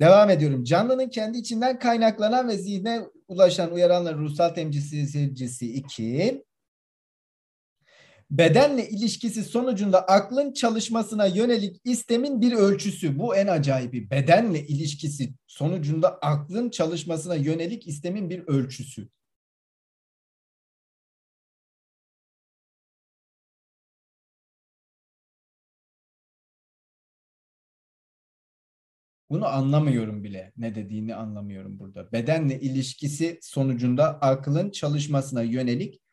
Devam 0.00 0.30
ediyorum. 0.30 0.64
Canlının 0.64 1.08
kendi 1.08 1.38
içinden 1.38 1.78
kaynaklanan 1.78 2.48
ve 2.48 2.56
zihne 2.56 3.00
ulaşan 3.28 3.72
uyaranların 3.72 4.18
ruhsal 4.18 4.48
temsilcisi 4.48 5.74
2 5.74 6.44
bedenle 8.38 8.88
ilişkisi 8.88 9.44
sonucunda 9.44 10.08
aklın 10.08 10.52
çalışmasına 10.52 11.26
yönelik 11.26 11.80
istemin 11.84 12.40
bir 12.40 12.52
ölçüsü. 12.52 13.18
Bu 13.18 13.36
en 13.36 13.46
acayibi. 13.46 14.10
Bedenle 14.10 14.66
ilişkisi 14.66 15.34
sonucunda 15.46 16.18
aklın 16.18 16.70
çalışmasına 16.70 17.34
yönelik 17.34 17.86
istemin 17.88 18.30
bir 18.30 18.38
ölçüsü. 18.48 19.08
Bunu 29.30 29.46
anlamıyorum 29.46 30.24
bile. 30.24 30.52
Ne 30.56 30.74
dediğini 30.74 31.14
anlamıyorum 31.14 31.78
burada. 31.78 32.12
Bedenle 32.12 32.60
ilişkisi 32.60 33.38
sonucunda 33.42 34.20
aklın 34.20 34.70
çalışmasına 34.70 35.42
yönelik 35.42 36.03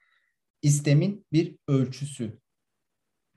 istemin 0.61 1.25
bir 1.31 1.55
ölçüsü. 1.67 2.39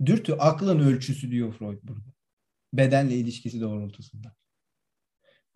Dürtü 0.06 0.32
aklın 0.32 0.78
ölçüsü 0.78 1.30
diyor 1.30 1.52
Freud 1.52 1.78
burada. 1.82 2.14
Bedenle 2.72 3.14
ilişkisi 3.14 3.60
doğrultusunda. 3.60 4.36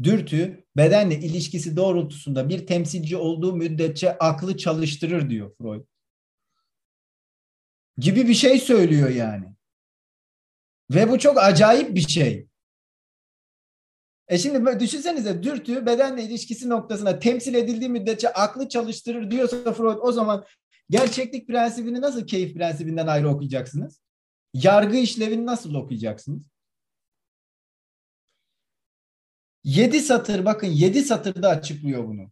Dürtü 0.02 0.64
bedenle 0.76 1.18
ilişkisi 1.18 1.76
doğrultusunda 1.76 2.48
bir 2.48 2.66
temsilci 2.66 3.16
olduğu 3.16 3.56
müddetçe 3.56 4.18
aklı 4.18 4.56
çalıştırır 4.56 5.30
diyor 5.30 5.56
Freud. 5.56 5.84
Gibi 7.98 8.28
bir 8.28 8.34
şey 8.34 8.58
söylüyor 8.58 9.08
yani. 9.08 9.46
Ve 10.90 11.10
bu 11.10 11.18
çok 11.18 11.38
acayip 11.38 11.94
bir 11.94 12.08
şey. 12.08 12.48
E 14.28 14.38
şimdi 14.38 14.80
düşünsenize 14.80 15.42
dürtü 15.42 15.86
bedenle 15.86 16.22
ilişkisi 16.22 16.68
noktasına 16.68 17.18
temsil 17.18 17.54
edildiği 17.54 17.90
müddetçe 17.90 18.32
aklı 18.32 18.68
çalıştırır 18.68 19.30
diyorsa 19.30 19.72
Freud 19.72 19.98
o 20.00 20.12
zaman 20.12 20.44
gerçeklik 20.91 21.47
prensibini 21.47 22.01
nasıl 22.01 22.26
keyif 22.26 22.55
prensibinden 22.55 23.07
ayrı 23.07 23.28
okuyacaksınız? 23.28 24.01
Yargı 24.55 24.97
işlevini 24.97 25.47
nasıl 25.47 25.74
okuyacaksınız? 25.74 26.51
Yedi 29.64 30.01
satır 30.01 30.45
bakın 30.45 30.66
yedi 30.66 31.03
satırda 31.03 31.49
açıklıyor 31.49 32.09
bunu. 32.09 32.30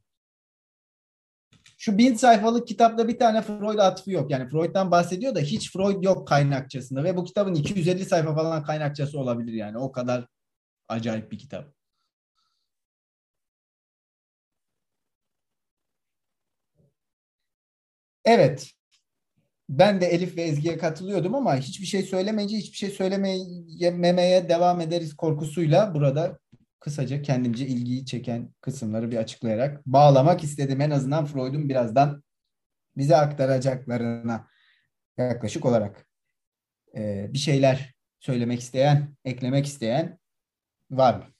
Şu 1.79 1.99
bin 1.99 2.15
sayfalık 2.15 2.69
kitapta 2.69 3.09
bir 3.09 3.19
tane 3.19 3.43
Freud 3.43 3.79
atfı 3.79 4.11
yok. 4.11 4.31
Yani 4.31 4.49
Freud'dan 4.49 4.91
bahsediyor 4.91 5.35
da 5.35 5.41
hiç 5.41 5.73
Freud 5.73 6.03
yok 6.05 6.29
kaynakçasında 6.29 7.05
ve 7.05 7.17
bu 7.17 7.25
kitabın 7.25 7.55
250 7.55 8.05
sayfa 8.05 8.35
falan 8.35 8.63
kaynakçası 8.63 9.19
olabilir 9.19 9.53
yani. 9.53 9.79
O 9.79 9.93
kadar 9.93 10.27
acayip 10.89 11.33
bir 11.33 11.39
kitap. 11.39 11.76
Evet. 18.27 18.71
Ben 19.69 20.01
de 20.01 20.07
Elif 20.07 20.37
ve 20.37 20.43
Ezgi'ye 20.43 20.79
katılıyordum 20.79 21.35
ama 21.35 21.57
hiçbir 21.57 21.87
şey 21.87 22.03
söylemeyince 22.03 22.57
hiçbir 22.57 22.77
şey 22.77 22.91
söylememeye 22.91 24.49
devam 24.49 24.81
ederiz 24.81 25.17
korkusuyla 25.17 25.95
burada 25.95 26.39
kısaca 26.81 27.23
kendimce 27.23 27.67
ilgiyi 27.67 28.07
çeken 28.07 28.55
kısımları 28.61 29.11
bir 29.11 29.17
açıklayarak 29.17 29.87
bağlamak 29.87 30.45
istedim. 30.45 30.81
En 30.81 30.91
azından 30.91 31.27
Freud'un 31.27 31.69
birazdan 31.69 32.23
bize 32.97 33.17
aktaracaklarına 33.17 34.49
yaklaşık 35.19 35.65
olarak 35.65 36.07
ee, 36.97 37.27
bir 37.33 37.39
şeyler 37.39 37.95
söylemek 38.21 38.61
isteyen, 38.61 39.17
eklemek 39.25 39.67
isteyen 39.67 40.19
var 40.91 41.15
mı? 41.15 41.36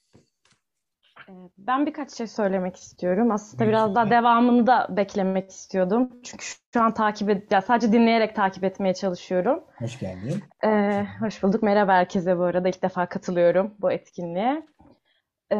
Ee, 1.29 1.33
ben 1.57 1.85
birkaç 1.85 2.11
şey 2.11 2.27
söylemek 2.27 2.75
istiyorum. 2.75 3.31
Aslında 3.31 3.67
biraz 3.67 3.95
daha 3.95 4.09
devamını 4.09 4.67
da 4.67 4.87
beklemek 4.89 5.51
istiyordum. 5.51 6.09
Çünkü 6.23 6.45
şu 6.73 6.81
an 6.81 6.93
takip 6.93 7.29
et, 7.29 7.51
ya 7.51 7.61
sadece 7.61 7.91
dinleyerek 7.91 8.35
takip 8.35 8.63
etmeye 8.63 8.93
çalışıyorum. 8.93 9.63
Hoş 9.79 9.99
geldin. 9.99 10.43
Ee, 10.65 11.05
hoş 11.19 11.43
bulduk. 11.43 11.63
Merhaba 11.63 11.93
herkese 11.93 12.37
bu 12.37 12.43
arada. 12.43 12.69
İlk 12.69 12.83
defa 12.83 13.05
katılıyorum 13.05 13.73
bu 13.79 13.91
etkinliğe. 13.91 14.67
Ee, 15.51 15.57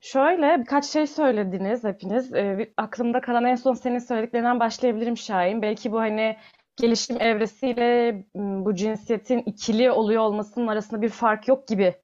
şöyle 0.00 0.60
birkaç 0.60 0.84
şey 0.84 1.06
söylediniz 1.06 1.84
hepiniz. 1.84 2.34
Ee, 2.34 2.72
aklımda 2.76 3.20
kalan 3.20 3.44
en 3.44 3.56
son 3.56 3.74
senin 3.74 3.98
söylediklerinden 3.98 4.60
başlayabilirim 4.60 5.16
Şahin. 5.16 5.62
Belki 5.62 5.92
bu 5.92 6.00
hani 6.00 6.36
gelişim 6.76 7.20
evresiyle 7.20 8.24
bu 8.34 8.74
cinsiyetin 8.74 9.38
ikili 9.38 9.90
oluyor 9.90 10.22
olmasının 10.22 10.66
arasında 10.66 11.02
bir 11.02 11.08
fark 11.08 11.48
yok 11.48 11.68
gibi 11.68 11.94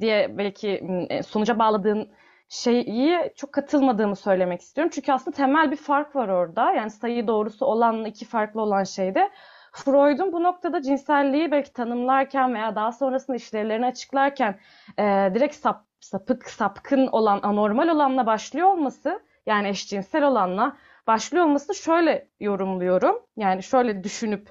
diye 0.00 0.38
belki 0.38 0.68
e, 1.10 1.22
sonuca 1.22 1.58
bağladığın 1.58 2.10
şeyi 2.48 3.32
çok 3.36 3.52
katılmadığımı 3.52 4.16
söylemek 4.16 4.60
istiyorum. 4.60 4.90
Çünkü 4.94 5.12
aslında 5.12 5.36
temel 5.36 5.70
bir 5.70 5.76
fark 5.76 6.16
var 6.16 6.28
orada. 6.28 6.72
Yani 6.72 6.90
sayı 6.90 7.26
doğrusu 7.26 7.66
olanla 7.66 8.08
iki 8.08 8.24
farklı 8.24 8.60
olan 8.60 8.84
şeyde. 8.84 9.30
Freud'un 9.72 10.32
bu 10.32 10.42
noktada 10.42 10.82
cinselliği 10.82 11.50
belki 11.50 11.72
tanımlarken 11.72 12.54
veya 12.54 12.76
daha 12.76 12.92
sonrasında 12.92 13.36
işlevlerini 13.36 13.86
açıklarken 13.86 14.58
e, 14.98 15.02
direkt 15.34 15.54
sap, 15.54 15.84
sapık, 16.00 16.50
sapkın 16.50 17.06
olan, 17.06 17.40
anormal 17.42 17.88
olanla 17.88 18.26
başlıyor 18.26 18.68
olması, 18.68 19.22
yani 19.46 19.68
eşcinsel 19.68 20.24
olanla 20.24 20.76
başlıyor 21.06 21.44
olmasını 21.44 21.76
şöyle 21.76 22.28
yorumluyorum. 22.40 23.20
Yani 23.36 23.62
şöyle 23.62 24.04
düşünüp 24.04 24.48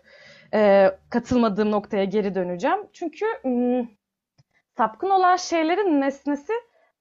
e, 0.54 0.92
katılmadığım 1.10 1.72
noktaya 1.72 2.06
geri 2.06 2.36
döneceğim. 2.36 2.88
Çünkü 2.94 3.26
sapkın 4.78 5.10
olan 5.10 5.36
şeylerin 5.36 6.02
nesnesi 6.02 6.54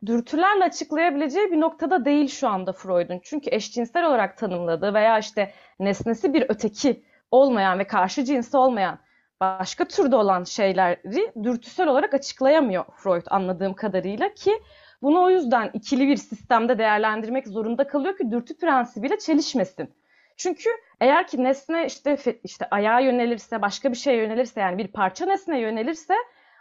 dürtülerle 0.07 0.65
açıklayabileceği 0.65 1.53
bir 1.53 1.61
noktada 1.61 2.05
değil 2.05 2.29
şu 2.29 2.49
anda 2.49 2.73
Freud'un. 2.73 3.21
Çünkü 3.23 3.51
eşcinsel 3.53 4.07
olarak 4.07 4.39
tanımladığı 4.39 4.95
veya 4.95 5.19
işte 5.19 5.53
nesnesi 5.81 6.35
bir 6.35 6.47
öteki 6.49 7.05
olmayan 7.31 7.79
ve 7.79 7.87
karşı 7.87 8.25
cinsi 8.25 8.57
olmayan 8.57 8.99
başka 9.41 9.85
türde 9.85 10.17
olan 10.17 10.45
şeyleri 10.45 11.33
dürtüsel 11.45 11.89
olarak 11.89 12.15
açıklayamıyor 12.15 12.85
Freud 12.97 13.27
anladığım 13.31 13.75
kadarıyla 13.75 14.35
ki 14.35 14.63
bunu 15.03 15.23
o 15.23 15.31
yüzden 15.31 15.71
ikili 15.75 16.09
bir 16.09 16.17
sistemde 16.17 16.79
değerlendirmek 16.79 17.49
zorunda 17.49 17.87
kalıyor 17.87 18.17
ki 18.17 18.31
dürtü 18.31 18.57
prensibiyle 18.57 19.19
çelişmesin. 19.19 19.95
Çünkü 20.37 20.71
eğer 21.01 21.27
ki 21.27 21.45
nesne 21.45 21.87
işte 21.87 22.17
işte 22.45 22.69
ayağa 22.71 23.01
yönelirse, 23.01 23.63
başka 23.63 23.93
bir 23.93 23.97
şeye 23.97 24.17
yönelirse 24.17 24.61
yani 24.61 24.79
bir 24.79 24.89
parça 24.89 25.27
nesne 25.27 25.61
yönelirse 25.61 26.15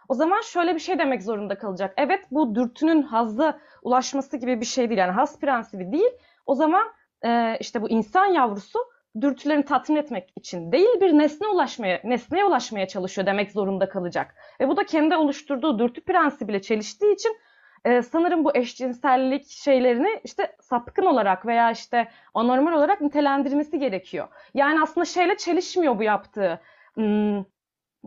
o 0.09 0.13
zaman 0.13 0.41
şöyle 0.41 0.75
bir 0.75 0.79
şey 0.79 0.99
demek 0.99 1.23
zorunda 1.23 1.57
kalacak. 1.57 1.93
Evet 1.97 2.25
bu 2.31 2.55
dürtünün 2.55 3.01
hazza 3.01 3.59
ulaşması 3.83 4.37
gibi 4.37 4.61
bir 4.61 4.65
şey 4.65 4.89
değil. 4.89 4.99
Yani 4.99 5.11
haz 5.11 5.39
prensibi 5.39 5.91
değil. 5.91 6.11
O 6.45 6.55
zaman 6.55 6.87
e, 7.25 7.57
işte 7.59 7.81
bu 7.81 7.89
insan 7.89 8.25
yavrusu 8.25 8.79
dürtülerini 9.21 9.65
tatmin 9.65 9.95
etmek 9.95 10.33
için 10.35 10.71
değil 10.71 11.01
bir 11.01 11.17
nesne 11.17 11.47
ulaşmaya, 11.47 12.01
nesneye 12.03 12.45
ulaşmaya 12.45 12.87
çalışıyor 12.87 13.27
demek 13.27 13.51
zorunda 13.51 13.89
kalacak. 13.89 14.35
Ve 14.61 14.67
bu 14.67 14.77
da 14.77 14.85
kendi 14.85 15.15
oluşturduğu 15.15 15.79
dürtü 15.79 16.01
prensibiyle 16.01 16.61
çeliştiği 16.61 17.13
için 17.13 17.37
e, 17.85 18.01
sanırım 18.01 18.45
bu 18.45 18.55
eşcinsellik 18.55 19.49
şeylerini 19.49 20.21
işte 20.23 20.55
sapkın 20.61 21.05
olarak 21.05 21.45
veya 21.45 21.71
işte 21.71 22.07
anormal 22.33 22.73
olarak 22.73 23.01
nitelendirmesi 23.01 23.79
gerekiyor. 23.79 24.27
Yani 24.53 24.79
aslında 24.83 25.05
şeyle 25.05 25.37
çelişmiyor 25.37 25.99
bu 25.99 26.03
yaptığı. 26.03 26.59
Hmm, 26.93 27.43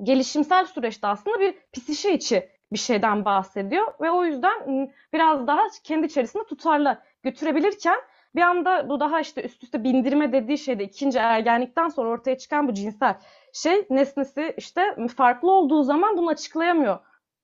gelişimsel 0.03 0.67
süreçte 0.67 1.07
aslında 1.07 1.41
bir 1.41 1.55
psişe 1.73 2.13
içi 2.13 2.49
bir 2.73 2.79
şeyden 2.79 3.25
bahsediyor 3.25 3.87
ve 4.01 4.11
o 4.11 4.25
yüzden 4.25 4.91
biraz 5.13 5.47
daha 5.47 5.61
kendi 5.85 6.07
içerisinde 6.07 6.45
tutarlı 6.45 6.99
götürebilirken 7.23 7.99
bir 8.35 8.41
anda 8.41 8.89
bu 8.89 9.01
daha 9.01 9.21
işte 9.21 9.43
üst 9.43 9.63
üste 9.63 9.85
bindirme 9.85 10.33
dediği 10.33 10.59
şeyde 10.59 10.85
ikinci 10.85 11.19
ergenlikten 11.19 11.89
sonra 11.89 12.09
ortaya 12.09 12.39
çıkan 12.39 12.69
bu 12.69 12.75
cinsel 12.75 13.17
şey 13.53 13.87
nesnesi 13.91 14.55
işte 14.57 14.97
farklı 15.17 15.51
olduğu 15.51 15.83
zaman 15.83 16.17
bunu 16.17 16.31
açıklayamıyor 16.31 16.99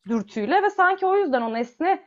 dürtüyle 0.09 0.63
ve 0.63 0.71
sanki 0.71 1.07
o 1.07 1.17
yüzden 1.17 1.43
o 1.43 1.53
nesne 1.55 2.03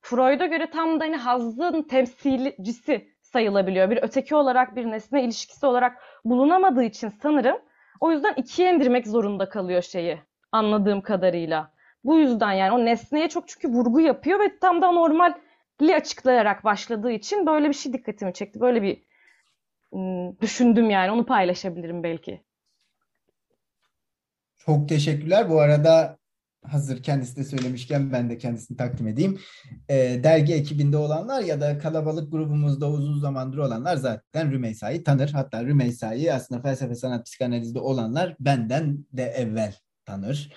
Freud'a 0.00 0.46
göre 0.46 0.70
tam 0.70 1.00
da 1.00 1.04
hani 1.04 1.16
hazzın 1.16 1.82
temsilcisi 1.82 3.08
sayılabiliyor. 3.22 3.90
Bir 3.90 3.98
öteki 4.02 4.34
olarak 4.34 4.76
bir 4.76 4.90
nesne 4.90 5.24
ilişkisi 5.24 5.66
olarak 5.66 6.02
bulunamadığı 6.24 6.84
için 6.84 7.08
sanırım 7.08 7.56
o 8.00 8.12
yüzden 8.12 8.34
ikiye 8.36 8.74
indirmek 8.74 9.06
zorunda 9.06 9.48
kalıyor 9.48 9.82
şeyi 9.82 10.18
anladığım 10.52 11.00
kadarıyla. 11.00 11.72
Bu 12.04 12.18
yüzden 12.18 12.52
yani 12.52 12.72
o 12.72 12.84
nesneye 12.84 13.28
çok 13.28 13.48
çünkü 13.48 13.68
vurgu 13.68 14.00
yapıyor 14.00 14.40
ve 14.40 14.58
tam 14.58 14.82
da 14.82 14.92
normali 14.92 15.94
açıklayarak 15.94 16.64
başladığı 16.64 17.10
için 17.10 17.46
böyle 17.46 17.68
bir 17.68 17.74
şey 17.74 17.92
dikkatimi 17.92 18.32
çekti. 18.32 18.60
Böyle 18.60 18.82
bir 18.82 19.08
düşündüm 20.40 20.90
yani 20.90 21.10
onu 21.10 21.26
paylaşabilirim 21.26 22.02
belki. 22.02 22.42
Çok 24.58 24.88
teşekkürler. 24.88 25.50
Bu 25.50 25.60
arada 25.60 26.18
hazır 26.62 27.02
kendisi 27.02 27.36
de 27.36 27.44
söylemişken 27.44 28.12
ben 28.12 28.30
de 28.30 28.38
kendisini 28.38 28.76
takdim 28.76 29.08
edeyim. 29.08 29.38
E, 29.88 30.20
dergi 30.24 30.54
ekibinde 30.54 30.96
olanlar 30.96 31.42
ya 31.42 31.60
da 31.60 31.78
kalabalık 31.78 32.32
grubumuzda 32.32 32.90
uzun 32.90 33.20
zamandır 33.20 33.58
olanlar 33.58 33.96
zaten 33.96 34.50
Rümeysa'yı 34.50 35.04
tanır. 35.04 35.30
Hatta 35.30 35.64
Rümeysa'yı 35.64 36.34
aslında 36.34 36.62
felsefe 36.62 36.94
sanat 36.94 37.26
psikanalizde 37.26 37.78
olanlar 37.78 38.36
benden 38.40 39.06
de 39.12 39.22
evvel 39.22 39.74
tanır. 40.08 40.52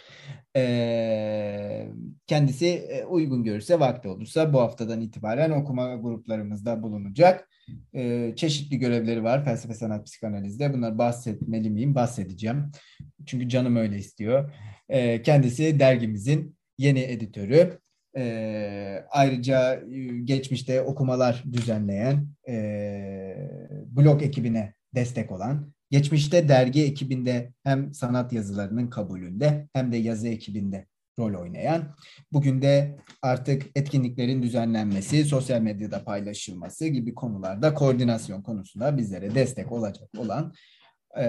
E, 0.55 1.87
kendisi 2.27 2.83
uygun 3.09 3.43
görürse 3.43 3.79
vakti 3.79 4.07
olursa 4.07 4.53
bu 4.53 4.61
haftadan 4.61 5.01
itibaren 5.01 5.51
okuma 5.51 5.95
gruplarımızda 5.95 6.83
bulunacak. 6.83 7.49
E, 7.93 8.33
çeşitli 8.35 8.77
görevleri 8.77 9.23
var 9.23 9.45
felsefe 9.45 9.73
sanat 9.73 10.05
psikanalizde. 10.05 10.73
Bunlar 10.73 10.97
bahsetmeli 10.97 11.69
miyim? 11.69 11.95
Bahsedeceğim. 11.95 12.71
Çünkü 13.25 13.49
canım 13.49 13.75
öyle 13.75 13.97
istiyor. 13.97 14.53
E, 14.89 15.21
kendisi 15.21 15.79
dergimizin 15.79 16.55
yeni 16.77 16.99
editörü. 16.99 17.79
E, 18.17 19.05
ayrıca 19.11 19.83
geçmişte 20.23 20.81
okumalar 20.81 21.43
düzenleyen 21.53 22.27
e, 22.49 22.55
blog 23.85 24.23
ekibine 24.23 24.73
destek 24.95 25.31
olan, 25.31 25.73
geçmişte 25.91 26.49
dergi 26.49 26.83
ekibinde 26.83 27.53
hem 27.63 27.93
sanat 27.93 28.33
yazılarının 28.33 28.87
kabulünde 28.87 29.67
hem 29.73 29.91
de 29.91 29.97
yazı 29.97 30.27
ekibinde 30.27 30.85
rol 31.19 31.41
oynayan. 31.41 31.95
Bugün 32.31 32.61
de 32.61 32.97
artık 33.21 33.63
etkinliklerin 33.75 34.43
düzenlenmesi, 34.43 35.25
sosyal 35.25 35.61
medyada 35.61 36.03
paylaşılması 36.03 36.87
gibi 36.87 37.15
konularda 37.15 37.73
koordinasyon 37.73 38.41
konusunda 38.41 38.97
bizlere 38.97 39.35
destek 39.35 39.71
olacak 39.71 40.09
olan 40.17 40.53
e, 41.17 41.23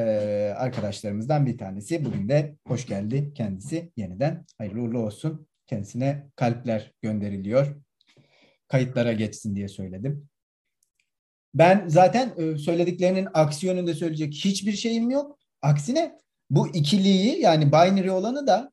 arkadaşlarımızdan 0.57 1.47
bir 1.47 1.59
tanesi. 1.59 2.05
Bugün 2.05 2.29
de 2.29 2.57
hoş 2.67 2.87
geldi 2.87 3.33
kendisi 3.35 3.93
yeniden. 3.97 4.45
Hayırlı 4.59 4.81
uğurlu 4.81 4.99
olsun. 4.99 5.47
Kendisine 5.67 6.27
kalpler 6.37 6.93
gönderiliyor. 7.03 7.77
Kayıtlara 8.69 9.13
geçsin 9.13 9.57
diye 9.57 9.69
söyledim. 9.69 10.29
Ben 11.55 11.85
zaten 11.89 12.33
e, 12.37 12.59
söylediklerinin 12.59 13.29
aksi 13.35 13.67
yönünde 13.67 13.95
söyleyecek 13.95 14.35
hiçbir 14.35 14.73
şeyim 14.73 15.11
yok. 15.11 15.39
Aksine 15.63 16.19
bu 16.51 16.69
ikiliyi 16.69 17.41
yani 17.41 17.73
binary 17.73 18.11
olanı 18.11 18.47
da 18.47 18.73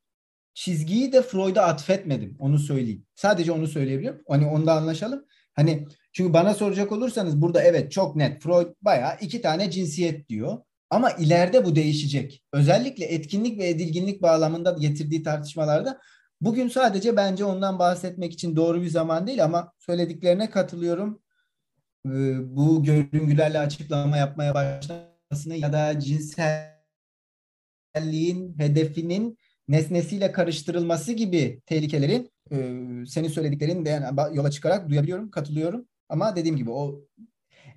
çizgiyi 0.53 1.13
de 1.13 1.21
Freud'a 1.21 1.63
atfetmedim. 1.63 2.37
Onu 2.39 2.59
söyleyeyim. 2.59 3.05
Sadece 3.15 3.51
onu 3.51 3.67
söyleyebilirim. 3.67 4.21
Hani 4.27 4.45
onda 4.45 4.73
anlaşalım. 4.73 5.25
Hani 5.53 5.87
çünkü 6.13 6.33
bana 6.33 6.53
soracak 6.53 6.91
olursanız 6.91 7.41
burada 7.41 7.63
evet 7.63 7.91
çok 7.91 8.15
net 8.15 8.43
Freud 8.43 8.67
bayağı 8.81 9.17
iki 9.21 9.41
tane 9.41 9.71
cinsiyet 9.71 10.29
diyor. 10.29 10.57
Ama 10.89 11.11
ileride 11.11 11.65
bu 11.65 11.75
değişecek. 11.75 12.43
Özellikle 12.53 13.05
etkinlik 13.05 13.59
ve 13.59 13.69
edilginlik 13.69 14.21
bağlamında 14.21 14.71
getirdiği 14.79 15.23
tartışmalarda 15.23 15.99
bugün 16.41 16.67
sadece 16.67 17.15
bence 17.15 17.45
ondan 17.45 17.79
bahsetmek 17.79 18.33
için 18.33 18.55
doğru 18.55 18.81
bir 18.81 18.89
zaman 18.89 19.27
değil 19.27 19.43
ama 19.43 19.73
söylediklerine 19.79 20.49
katılıyorum. 20.49 21.21
Ee, 22.05 22.55
bu 22.55 22.83
görüngülerle 22.83 23.59
açıklama 23.59 24.17
yapmaya 24.17 24.53
başlamasını 24.53 25.55
ya 25.55 25.73
da 25.73 25.99
cinselliğin 25.99 26.79
hedefinin 28.57 29.37
nesnesiyle 29.67 30.31
karıştırılması 30.31 31.13
gibi 31.13 31.61
tehlikelerin 31.65 32.31
e, 32.51 32.57
senin 33.07 33.27
söylediklerin 33.27 33.85
de 33.85 34.03
yola 34.33 34.51
çıkarak 34.51 34.89
duyabiliyorum, 34.89 35.31
katılıyorum. 35.31 35.87
Ama 36.09 36.35
dediğim 36.35 36.57
gibi 36.57 36.71
o 36.71 37.01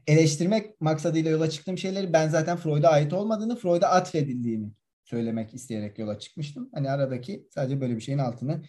eleştirmek 0.06 0.80
maksadıyla 0.80 1.30
yola 1.30 1.50
çıktığım 1.50 1.78
şeyleri 1.78 2.12
ben 2.12 2.28
zaten 2.28 2.56
Freud'a 2.56 2.88
ait 2.88 3.12
olmadığını, 3.12 3.56
Freud'a 3.56 3.88
atfedildiğini 3.88 4.72
söylemek 5.04 5.54
isteyerek 5.54 5.98
yola 5.98 6.18
çıkmıştım. 6.18 6.70
Hani 6.74 6.90
aradaki 6.90 7.48
sadece 7.54 7.80
böyle 7.80 7.96
bir 7.96 8.00
şeyin 8.00 8.18
altını 8.18 8.62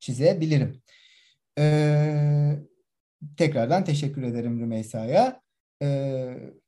çizebilirim. 0.00 0.82
Ee, 1.58 2.58
tekrardan 3.36 3.84
teşekkür 3.84 4.22
ederim 4.22 4.60
Rümeysa'ya. 4.60 5.42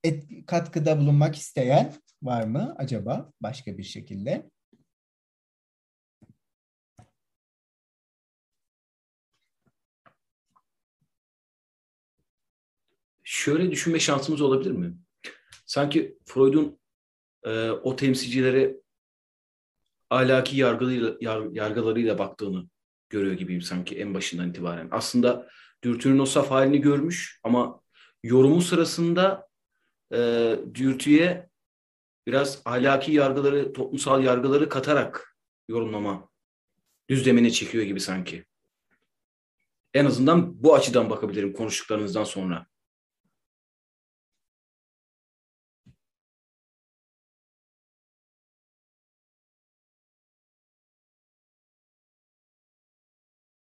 Et, 0.04 0.24
katkıda 0.46 0.98
bulunmak 0.98 1.36
isteyen 1.36 1.92
var 2.22 2.44
mı 2.44 2.74
acaba 2.78 3.32
başka 3.40 3.78
bir 3.78 3.82
şekilde? 3.82 4.50
şöyle 13.44 13.70
düşünme 13.70 14.00
şansımız 14.00 14.40
olabilir 14.40 14.70
mi? 14.70 14.98
Sanki 15.66 16.18
Freud'un 16.24 16.78
e, 17.42 17.70
o 17.70 17.96
temsilcilere 17.96 18.76
ahlaki 20.10 20.56
yargılarıyla, 20.56 21.16
yar, 21.20 21.46
yargılarıyla 21.52 22.18
baktığını 22.18 22.68
görüyor 23.08 23.34
gibiyim 23.34 23.62
sanki 23.62 23.98
en 23.98 24.14
başından 24.14 24.50
itibaren. 24.50 24.88
Aslında 24.90 25.48
dürtünün 25.84 26.18
o 26.18 26.26
saf 26.26 26.50
halini 26.50 26.80
görmüş 26.80 27.40
ama 27.42 27.80
yorumu 28.22 28.62
sırasında 28.62 29.48
e, 30.12 30.18
dürtüye 30.74 31.48
biraz 32.26 32.62
ahlaki 32.64 33.12
yargıları, 33.12 33.72
toplumsal 33.72 34.24
yargıları 34.24 34.68
katarak 34.68 35.36
yorumlama 35.68 36.28
düzlemine 37.08 37.50
çekiyor 37.50 37.84
gibi 37.84 38.00
sanki. 38.00 38.44
En 39.94 40.04
azından 40.04 40.62
bu 40.62 40.74
açıdan 40.74 41.10
bakabilirim 41.10 41.52
konuştuklarınızdan 41.52 42.24
sonra. 42.24 42.66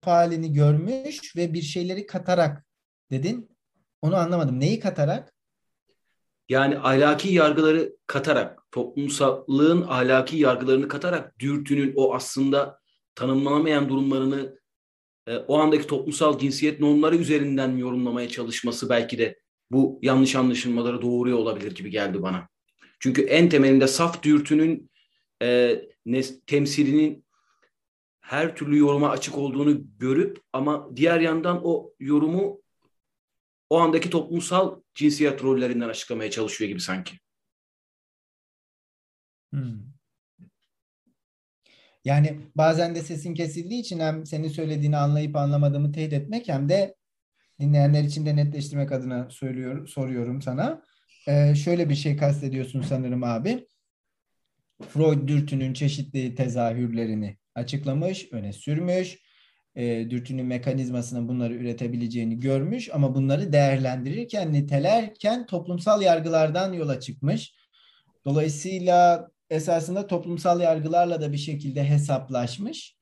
Halini 0.08 0.54
görmüş 0.54 1.36
ve 1.36 1.54
bir 1.54 1.62
şeyleri 1.62 2.06
katarak 2.06 2.66
dedin. 3.12 3.50
Onu 4.02 4.16
anlamadım. 4.16 4.60
Neyi 4.60 4.80
katarak? 4.80 5.34
Yani 6.50 6.80
ahlaki 6.80 7.30
yargıları 7.34 7.96
katarak, 8.08 8.72
toplumsallığın 8.72 9.82
ahlaki 9.82 10.38
yargılarını 10.38 10.88
katarak 10.88 11.40
dürtünün 11.40 11.94
o 11.96 12.14
aslında 12.14 12.80
tanımlanamayan 13.16 13.90
durumlarını 13.90 14.60
e, 15.28 15.38
o 15.38 15.60
andaki 15.60 15.88
toplumsal 15.88 16.40
cinsiyet 16.40 16.80
normları 16.80 17.16
üzerinden 17.16 17.78
yorumlamaya 17.78 18.30
çalışması 18.30 18.90
belki 18.90 19.18
de 19.18 19.40
bu 19.72 20.00
yanlış 20.02 20.36
anlaşılmaları 20.36 21.02
doğuruyor 21.02 21.38
olabilir 21.38 21.76
gibi 21.76 21.90
geldi 21.90 22.22
bana. 22.22 22.50
Çünkü 23.00 23.22
en 23.22 23.50
temelinde 23.50 23.88
saf 23.88 24.24
dürtünün 24.24 24.92
e, 25.42 25.80
nes- 26.06 26.40
temsilinin 26.48 27.25
her 28.26 28.56
türlü 28.56 28.78
yoruma 28.78 29.10
açık 29.10 29.38
olduğunu 29.38 29.98
görüp 29.98 30.42
ama 30.54 30.90
diğer 30.96 31.20
yandan 31.20 31.62
o 31.64 31.94
yorumu 32.00 32.62
o 33.70 33.80
andaki 33.80 34.10
toplumsal 34.10 34.82
cinsiyet 34.96 35.44
rollerinden 35.44 35.90
açıklamaya 35.90 36.32
çalışıyor 36.32 36.70
gibi 36.70 36.80
sanki. 36.80 37.16
Hmm. 39.52 39.80
Yani 42.06 42.40
bazen 42.56 42.96
de 42.96 43.02
sesin 43.02 43.34
kesildiği 43.34 43.82
için 43.82 44.00
hem 44.00 44.26
senin 44.26 44.48
söylediğini 44.48 44.98
anlayıp 44.98 45.36
anlamadığımı 45.36 45.92
teyit 45.92 46.14
etmek 46.14 46.48
hem 46.48 46.70
de 46.70 46.96
dinleyenler 47.60 48.04
için 48.04 48.26
de 48.26 48.36
netleştirmek 48.36 48.92
adına 48.92 49.30
söylüyorum, 49.30 49.88
soruyorum 49.88 50.42
sana. 50.42 50.84
Ee, 51.28 51.56
şöyle 51.56 51.90
bir 51.90 51.96
şey 51.96 52.18
kastediyorsun 52.18 52.82
sanırım 52.82 53.24
abi. 53.24 53.68
Freud 54.90 55.28
dürtünün 55.28 55.74
çeşitli 55.74 56.36
tezahürlerini 56.36 57.38
açıklamış, 57.56 58.28
öne 58.32 58.54
sürmüş. 58.54 59.20
E, 59.76 60.10
dürtünün 60.10 60.46
mekanizmasının 60.46 61.28
bunları 61.28 61.54
üretebileceğini 61.54 62.40
görmüş 62.40 62.90
ama 62.94 63.16
bunları 63.16 63.54
değerlendirirken, 63.54 64.54
nitelerken 64.54 65.46
toplumsal 65.46 66.02
yargılardan 66.02 66.74
yola 66.74 67.00
çıkmış. 67.00 67.56
Dolayısıyla 68.26 69.30
esasında 69.50 70.08
toplumsal 70.08 70.62
yargılarla 70.62 71.22
da 71.22 71.32
bir 71.32 71.38
şekilde 71.38 71.84
hesaplaşmış. 71.84 72.96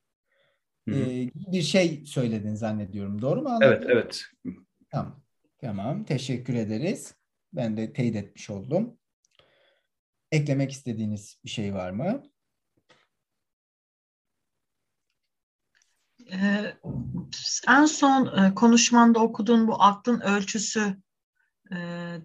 Hı 0.88 0.94
E, 0.94 1.30
bir 1.34 1.62
şey 1.62 2.02
söyledin 2.06 2.54
zannediyorum. 2.54 3.22
Doğru 3.22 3.42
mu 3.42 3.48
anladım? 3.48 3.68
Evet, 3.68 3.84
evet. 3.88 4.22
Tamam. 4.90 5.22
Tamam. 5.58 6.04
Teşekkür 6.04 6.54
ederiz. 6.54 7.14
Ben 7.52 7.76
de 7.76 7.92
teyit 7.92 8.16
etmiş 8.16 8.50
oldum. 8.50 8.98
Eklemek 10.32 10.72
istediğiniz 10.72 11.40
bir 11.44 11.50
şey 11.50 11.74
var 11.74 11.90
mı? 11.90 12.22
Ee, 16.32 16.74
en 17.68 17.84
son 17.84 18.26
e, 18.26 18.54
konuşmanda 18.54 19.18
okuduğun 19.20 19.68
bu 19.68 19.82
aklın 19.82 20.20
ölçüsü 20.20 20.96
e, 21.70 21.76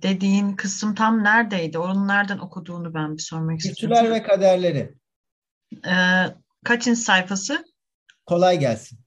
dediğin 0.02 0.56
kısım 0.56 0.96
tam 0.96 1.24
neredeydi? 1.24 1.78
Onun 1.78 2.08
nereden 2.08 2.38
okuduğunu 2.38 2.94
ben 2.94 3.18
bir 3.18 3.22
sormak 3.22 3.60
istiyorum. 3.60 3.96
Güçlüler 3.96 4.16
ve 4.16 4.24
kaderleri. 4.24 4.96
Ee, 5.88 6.26
kaçıncı 6.66 7.00
sayfası? 7.00 7.66
Kolay 8.26 8.60
gelsin. 8.60 9.00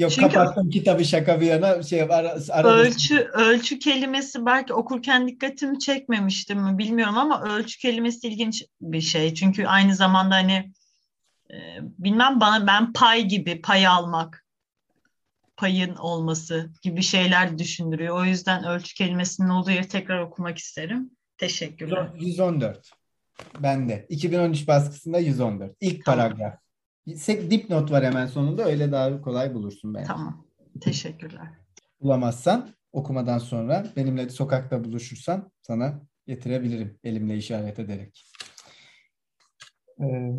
Yok 0.00 0.12
Çünkü 0.12 0.28
kapattım 0.28 0.70
kitabı 0.70 1.04
şaka 1.04 1.40
bir 1.40 1.46
yana 1.46 1.82
şey 1.82 2.08
var. 2.08 2.24
Ölçü 2.64 3.18
ölçü 3.18 3.78
kelimesi 3.78 4.46
belki 4.46 4.74
okurken 4.74 5.28
dikkatimi 5.28 5.78
çekmemiştim 5.78 6.60
mi 6.62 6.78
bilmiyorum 6.78 7.18
ama 7.18 7.42
ölçü 7.42 7.78
kelimesi 7.78 8.28
ilginç 8.28 8.64
bir 8.80 9.00
şey. 9.00 9.34
Çünkü 9.34 9.66
aynı 9.66 9.94
zamanda 9.94 10.34
hani 10.34 10.72
e, 11.50 11.56
bilmem 11.80 12.40
bana 12.40 12.66
ben 12.66 12.92
pay 12.92 13.24
gibi 13.24 13.60
pay 13.60 13.86
almak 13.86 14.44
payın 15.56 15.94
olması 15.94 16.70
gibi 16.82 17.02
şeyler 17.02 17.58
düşündürüyor. 17.58 18.16
O 18.16 18.24
yüzden 18.24 18.64
ölçü 18.64 18.94
kelimesinin 18.94 19.48
olduğu 19.48 19.70
yeri 19.70 19.88
tekrar 19.88 20.20
okumak 20.20 20.58
isterim. 20.58 21.10
Teşekkürler. 21.38 22.08
114. 22.14 22.90
Bende. 23.58 24.06
2013 24.08 24.68
baskısında 24.68 25.18
114. 25.18 25.76
İlk 25.80 26.04
tamam. 26.04 26.18
paragraf. 26.18 26.54
Dipnot 27.06 27.90
var 27.90 28.04
hemen 28.04 28.26
sonunda 28.26 28.64
öyle 28.64 28.92
daha 28.92 29.20
kolay 29.20 29.54
bulursun 29.54 29.94
bence. 29.94 30.06
Tamam. 30.06 30.46
Teşekkürler. 30.80 31.48
Bulamazsan 32.00 32.74
okumadan 32.92 33.38
sonra 33.38 33.86
benimle 33.96 34.28
sokakta 34.28 34.84
buluşursan 34.84 35.52
sana 35.62 36.02
getirebilirim 36.26 36.98
elimle 37.04 37.36
işaret 37.36 37.78
ederek. 37.78 38.24
Ee, 40.00 40.32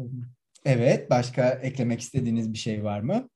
evet, 0.65 1.09
başka 1.09 1.49
eklemek 1.49 2.01
istediğiniz 2.01 2.53
bir 2.53 2.57
şey 2.57 2.83
var 2.83 2.99
mı? 2.99 3.29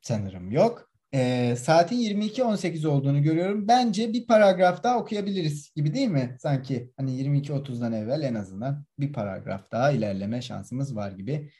Sanırım 0.00 0.50
yok. 0.50 0.91
E, 1.14 1.54
saatin 1.56 1.96
22.18 1.96 2.86
olduğunu 2.86 3.22
görüyorum. 3.22 3.68
Bence 3.68 4.12
bir 4.12 4.26
paragraf 4.26 4.82
daha 4.82 4.98
okuyabiliriz 4.98 5.72
gibi 5.76 5.94
değil 5.94 6.08
mi? 6.08 6.36
Sanki 6.40 6.90
hani 6.96 7.22
22.30'dan 7.22 7.92
evvel 7.92 8.22
en 8.22 8.34
azından 8.34 8.84
bir 8.98 9.12
paragraf 9.12 9.72
daha 9.72 9.90
ilerleme 9.90 10.42
şansımız 10.42 10.96
var 10.96 11.12
gibi 11.12 11.50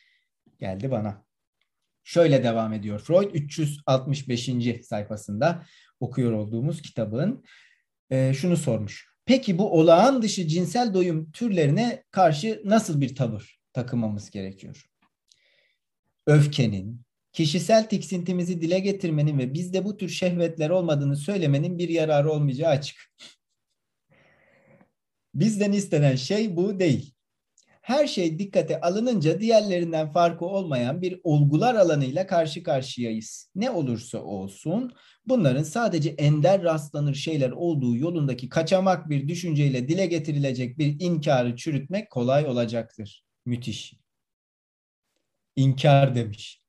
geldi 0.58 0.90
bana. 0.90 1.24
Şöyle 2.04 2.44
devam 2.44 2.72
ediyor 2.72 2.98
Freud 2.98 3.34
365. 3.34 4.50
sayfasında 4.82 5.66
okuyor 6.00 6.32
olduğumuz 6.32 6.82
kitabın 6.82 7.44
e, 8.10 8.34
şunu 8.34 8.56
sormuş. 8.56 9.12
Peki 9.26 9.58
bu 9.58 9.78
olağan 9.78 10.22
dışı 10.22 10.48
cinsel 10.48 10.94
doyum 10.94 11.32
türlerine 11.32 12.04
karşı 12.10 12.62
nasıl 12.64 13.00
bir 13.00 13.14
tavır 13.14 13.60
takımamız 13.72 14.30
gerekiyor? 14.30 14.90
Öfkenin, 16.26 17.02
kişisel 17.32 17.88
tiksintimizi 17.88 18.60
dile 18.60 18.78
getirmenin 18.78 19.38
ve 19.38 19.54
bizde 19.54 19.84
bu 19.84 19.96
tür 19.96 20.08
şehvetler 20.08 20.70
olmadığını 20.70 21.16
söylemenin 21.16 21.78
bir 21.78 21.88
yararı 21.88 22.30
olmayacağı 22.30 22.70
açık. 22.70 23.12
Bizden 25.34 25.72
istenen 25.72 26.16
şey 26.16 26.56
bu 26.56 26.80
değil. 26.80 27.14
Her 27.82 28.06
şey 28.06 28.38
dikkate 28.38 28.80
alınınca 28.80 29.40
diğerlerinden 29.40 30.12
farkı 30.12 30.44
olmayan 30.44 31.02
bir 31.02 31.20
olgular 31.24 31.74
alanıyla 31.74 32.26
karşı 32.26 32.62
karşıyayız. 32.62 33.50
Ne 33.54 33.70
olursa 33.70 34.18
olsun 34.18 34.92
bunların 35.26 35.62
sadece 35.62 36.10
ender 36.10 36.62
rastlanır 36.62 37.14
şeyler 37.14 37.50
olduğu 37.50 37.96
yolundaki 37.96 38.48
kaçamak 38.48 39.10
bir 39.10 39.28
düşünceyle 39.28 39.88
dile 39.88 40.06
getirilecek 40.06 40.78
bir 40.78 41.00
inkarı 41.00 41.56
çürütmek 41.56 42.10
kolay 42.10 42.46
olacaktır. 42.46 43.24
Müthiş. 43.46 43.94
İnkar 45.56 46.14
demiş. 46.14 46.61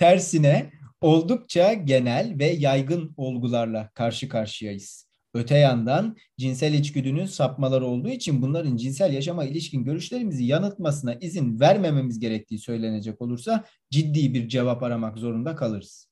Tersine 0.00 0.72
oldukça 1.00 1.72
genel 1.72 2.38
ve 2.38 2.46
yaygın 2.46 3.14
olgularla 3.16 3.90
karşı 3.94 4.28
karşıyayız. 4.28 5.08
Öte 5.34 5.58
yandan 5.58 6.16
cinsel 6.38 6.74
içgüdünün 6.74 7.26
sapmaları 7.26 7.86
olduğu 7.86 8.08
için 8.08 8.42
bunların 8.42 8.76
cinsel 8.76 9.12
yaşama 9.12 9.44
ilişkin 9.44 9.84
görüşlerimizi 9.84 10.44
yanıltmasına 10.44 11.14
izin 11.14 11.60
vermememiz 11.60 12.18
gerektiği 12.18 12.58
söylenecek 12.58 13.20
olursa 13.20 13.64
ciddi 13.90 14.34
bir 14.34 14.48
cevap 14.48 14.82
aramak 14.82 15.18
zorunda 15.18 15.56
kalırız. 15.56 16.08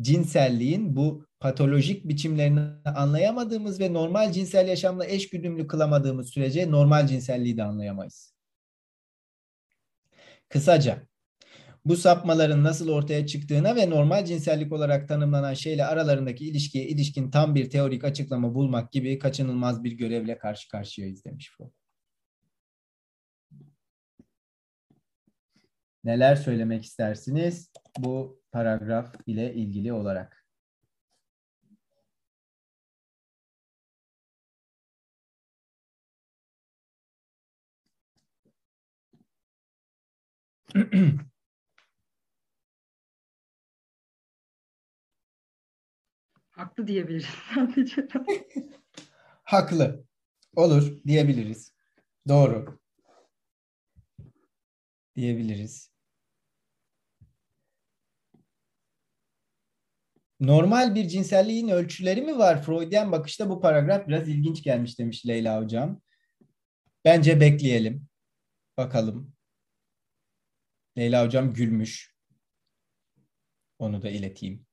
Cinselliğin 0.00 0.96
bu 0.96 1.26
patolojik 1.40 2.08
biçimlerini 2.08 2.60
anlayamadığımız 2.84 3.80
ve 3.80 3.92
normal 3.92 4.32
cinsel 4.32 4.68
yaşamla 4.68 5.06
eşgüdümlü 5.06 5.66
kılamadığımız 5.66 6.28
sürece 6.28 6.70
normal 6.70 7.06
cinselliği 7.06 7.56
de 7.56 7.62
anlayamayız. 7.62 8.34
Kısaca 10.48 11.06
bu 11.86 11.96
sapmaların 11.96 12.64
nasıl 12.64 12.88
ortaya 12.88 13.26
çıktığına 13.26 13.76
ve 13.76 13.90
normal 13.90 14.24
cinsellik 14.24 14.72
olarak 14.72 15.08
tanımlanan 15.08 15.54
şeyle 15.54 15.84
aralarındaki 15.84 16.48
ilişkiye 16.48 16.84
ilişkin 16.88 17.30
tam 17.30 17.54
bir 17.54 17.70
teorik 17.70 18.04
açıklama 18.04 18.54
bulmak 18.54 18.92
gibi 18.92 19.18
kaçınılmaz 19.18 19.84
bir 19.84 19.92
görevle 19.92 20.38
karşı 20.38 20.68
karşıyayız 20.68 21.24
demiş 21.24 21.50
Freud. 21.56 21.70
Neler 26.04 26.36
söylemek 26.36 26.84
istersiniz 26.84 27.70
bu 27.98 28.40
paragraf 28.52 29.14
ile 29.26 29.54
ilgili 29.54 29.92
olarak? 29.92 30.46
Haklı 46.56 46.86
diyebiliriz 46.86 47.26
sadece. 47.54 48.08
Haklı. 49.44 50.04
Olur 50.56 51.04
diyebiliriz. 51.06 51.72
Doğru. 52.28 52.80
Diyebiliriz. 55.16 55.92
Normal 60.40 60.94
bir 60.94 61.08
cinselliğin 61.08 61.68
ölçüleri 61.68 62.22
mi 62.22 62.38
var? 62.38 62.62
Freudian 62.62 63.12
bakışta 63.12 63.50
bu 63.50 63.60
paragraf 63.60 64.08
biraz 64.08 64.28
ilginç 64.28 64.62
gelmiş 64.62 64.98
demiş 64.98 65.26
Leyla 65.26 65.62
Hocam. 65.62 66.00
Bence 67.04 67.40
bekleyelim. 67.40 68.08
Bakalım. 68.76 69.32
Leyla 70.98 71.24
Hocam 71.26 71.54
gülmüş. 71.54 72.16
Onu 73.78 74.02
da 74.02 74.10
ileteyim. 74.10 74.65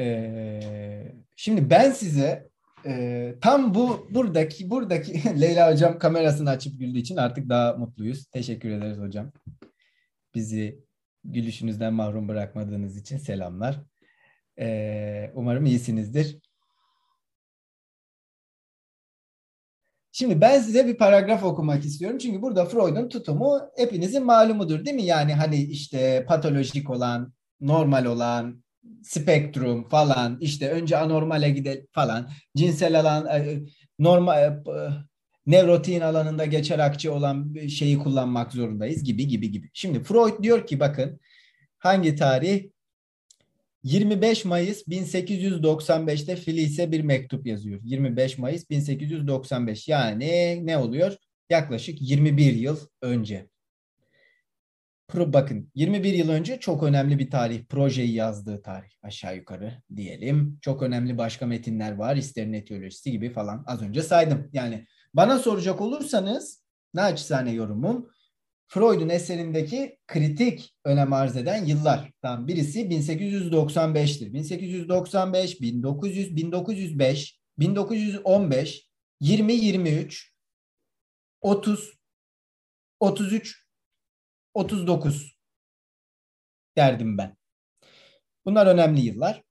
Ee, 0.00 1.12
şimdi 1.36 1.70
ben 1.70 1.90
size 1.90 2.50
e, 2.86 3.34
tam 3.40 3.74
bu 3.74 4.06
buradaki 4.10 4.70
buradaki 4.70 5.40
Leyla 5.40 5.72
hocam 5.72 5.98
kamerasını 5.98 6.50
açıp 6.50 6.78
güldüğü 6.78 6.98
için 6.98 7.16
artık 7.16 7.48
daha 7.48 7.72
mutluyuz. 7.72 8.26
Teşekkür 8.26 8.70
ederiz 8.70 8.98
hocam. 8.98 9.32
Bizi 10.34 10.84
gülüşünüzden 11.24 11.94
mahrum 11.94 12.28
bırakmadığınız 12.28 12.96
için 12.96 13.18
selamlar. 13.18 13.80
Ee, 14.58 15.30
umarım 15.34 15.66
iyisinizdir. 15.66 16.38
Şimdi 20.12 20.40
ben 20.40 20.60
size 20.60 20.86
bir 20.86 20.96
paragraf 20.96 21.44
okumak 21.44 21.84
istiyorum. 21.84 22.18
Çünkü 22.18 22.42
burada 22.42 22.64
Freud'un 22.64 23.08
tutumu 23.08 23.60
hepinizin 23.76 24.24
malumudur 24.24 24.84
değil 24.84 24.96
mi? 24.96 25.04
Yani 25.04 25.34
hani 25.34 25.56
işte 25.62 26.24
patolojik 26.28 26.90
olan, 26.90 27.32
normal 27.60 28.04
olan, 28.04 28.62
spektrum 29.02 29.88
falan 29.88 30.38
işte 30.40 30.70
önce 30.70 30.96
anormale 30.96 31.50
gidelim 31.50 31.86
falan 31.92 32.30
cinsel 32.56 33.00
alan 33.00 33.26
e, 33.26 33.60
normal 33.98 34.42
e, 34.42 34.60
nevrotin 35.46 36.00
alanında 36.00 36.44
geçer 36.44 36.78
akçe 36.78 37.10
olan 37.10 37.54
şeyi 37.68 37.98
kullanmak 37.98 38.52
zorundayız 38.52 39.04
gibi 39.04 39.28
gibi 39.28 39.50
gibi. 39.50 39.70
Şimdi 39.72 40.02
Freud 40.02 40.42
diyor 40.42 40.66
ki 40.66 40.80
bakın 40.80 41.20
hangi 41.78 42.14
tarih 42.14 42.70
25 43.82 44.44
Mayıs 44.44 44.88
1895'te 44.88 46.36
Filize 46.36 46.92
bir 46.92 47.00
mektup 47.00 47.46
yazıyor. 47.46 47.80
25 47.84 48.38
Mayıs 48.38 48.70
1895 48.70 49.88
yani 49.88 50.60
ne 50.66 50.78
oluyor? 50.78 51.16
Yaklaşık 51.50 52.02
21 52.02 52.54
yıl 52.54 52.78
önce 53.02 53.49
bakın 55.14 55.70
21 55.74 56.12
yıl 56.12 56.28
önce 56.28 56.60
çok 56.60 56.82
önemli 56.82 57.18
bir 57.18 57.30
tarih. 57.30 57.64
Projeyi 57.64 58.12
yazdığı 58.12 58.62
tarih 58.62 58.90
aşağı 59.02 59.36
yukarı 59.36 59.82
diyelim. 59.96 60.58
Çok 60.62 60.82
önemli 60.82 61.18
başka 61.18 61.46
metinler 61.46 61.92
var. 61.92 62.16
İsterin 62.16 62.52
etiyolojisi 62.52 63.10
gibi 63.10 63.32
falan. 63.32 63.64
Az 63.66 63.82
önce 63.82 64.02
saydım. 64.02 64.48
Yani 64.52 64.86
bana 65.14 65.38
soracak 65.38 65.80
olursanız 65.80 66.64
naçizane 66.94 67.52
yorumum 67.52 68.10
Freud'un 68.72 69.08
eserindeki 69.08 69.98
kritik 70.06 70.74
önem 70.84 71.12
arz 71.12 71.36
eden 71.36 71.64
yıllar. 71.64 72.12
Tamam, 72.22 72.48
birisi 72.48 72.80
1895'tir. 72.80 74.32
1895, 74.32 75.60
1900, 75.60 76.36
1905, 76.36 77.40
1915, 77.58 78.90
20, 79.20 79.52
23, 79.52 80.32
30, 81.40 81.92
33, 83.00 83.69
39 84.54 85.38
derdim 86.76 87.18
ben. 87.18 87.36
Bunlar 88.44 88.66
önemli 88.66 89.00
yıllar. 89.00 89.42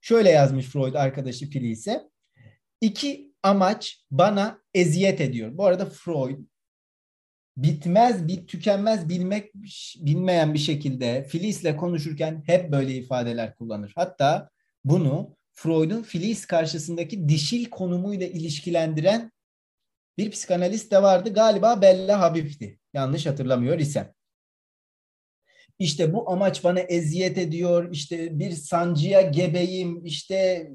Şöyle 0.00 0.30
yazmış 0.30 0.66
Freud 0.66 0.94
arkadaşı 0.94 1.50
Pili 1.50 1.70
ise. 1.70 2.10
İki 2.80 3.34
amaç 3.42 4.04
bana 4.10 4.62
eziyet 4.74 5.20
ediyor. 5.20 5.58
Bu 5.58 5.66
arada 5.66 5.86
Freud 5.86 6.38
bitmez, 7.56 8.28
bir 8.28 8.46
tükenmez 8.46 9.08
bilmek 9.08 9.54
bilmeyen 9.96 10.54
bir 10.54 10.58
şekilde 10.58 11.24
Filis'le 11.24 11.76
konuşurken 11.76 12.42
hep 12.46 12.72
böyle 12.72 12.94
ifadeler 12.94 13.54
kullanır. 13.54 13.92
Hatta 13.96 14.50
bunu 14.84 15.36
Freud'un 15.52 16.02
Filiz 16.02 16.46
karşısındaki 16.46 17.28
dişil 17.28 17.70
konumuyla 17.70 18.26
ilişkilendiren 18.26 19.32
bir 20.18 20.30
psikanalist 20.30 20.92
de 20.92 21.02
vardı. 21.02 21.34
Galiba 21.34 21.82
Bella 21.82 22.20
Habib'ti. 22.20 22.78
Yanlış 22.94 23.26
hatırlamıyor 23.26 23.78
isem 23.78 24.12
işte 25.80 26.12
bu 26.12 26.30
amaç 26.30 26.64
bana 26.64 26.80
eziyet 26.80 27.38
ediyor, 27.38 27.88
işte 27.92 28.38
bir 28.38 28.50
sancıya 28.50 29.20
gebeyim, 29.20 30.04
işte 30.04 30.70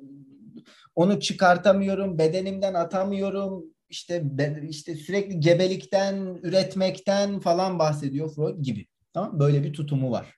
onu 0.96 1.20
çıkartamıyorum, 1.20 2.18
bedenimden 2.18 2.74
atamıyorum, 2.74 3.64
işte 3.90 4.24
işte 4.70 4.96
sürekli 4.96 5.40
gebelikten, 5.40 6.40
üretmekten 6.44 7.40
falan 7.40 7.80
bahsediyor 7.80 8.36
Freud 8.36 8.64
gibi. 8.64 8.88
Tamam 9.14 9.40
Böyle 9.40 9.64
bir 9.64 9.74
tutumu 9.74 10.12
var. 10.12 10.36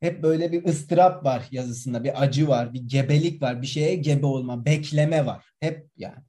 Hep 0.00 0.22
böyle 0.22 0.52
bir 0.52 0.64
ıstırap 0.64 1.24
var 1.24 1.48
yazısında, 1.50 2.04
bir 2.04 2.22
acı 2.22 2.48
var, 2.48 2.74
bir 2.74 2.82
gebelik 2.82 3.42
var, 3.42 3.62
bir 3.62 3.66
şeye 3.66 3.94
gebe 3.94 4.26
olma, 4.26 4.64
bekleme 4.64 5.26
var. 5.26 5.44
Hep 5.60 5.86
yani. 5.96 6.24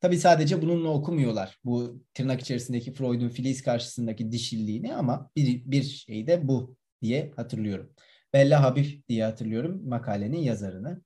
Tabii 0.00 0.18
sadece 0.18 0.62
bununla 0.62 0.88
okumuyorlar. 0.88 1.58
Bu 1.64 2.02
tırnak 2.14 2.40
içerisindeki 2.40 2.92
Freud'un 2.92 3.28
Filiz 3.28 3.62
karşısındaki 3.62 4.32
dişilliğini 4.32 4.94
ama 4.94 5.30
bir, 5.36 5.62
bir 5.64 5.82
şey 5.82 6.26
de 6.26 6.48
bu 6.48 6.76
diye 7.02 7.32
hatırlıyorum. 7.36 7.92
Bella 8.32 8.62
Habib 8.62 9.08
diye 9.08 9.24
hatırlıyorum 9.24 9.88
makalenin 9.88 10.38
yazarını. 10.38 11.02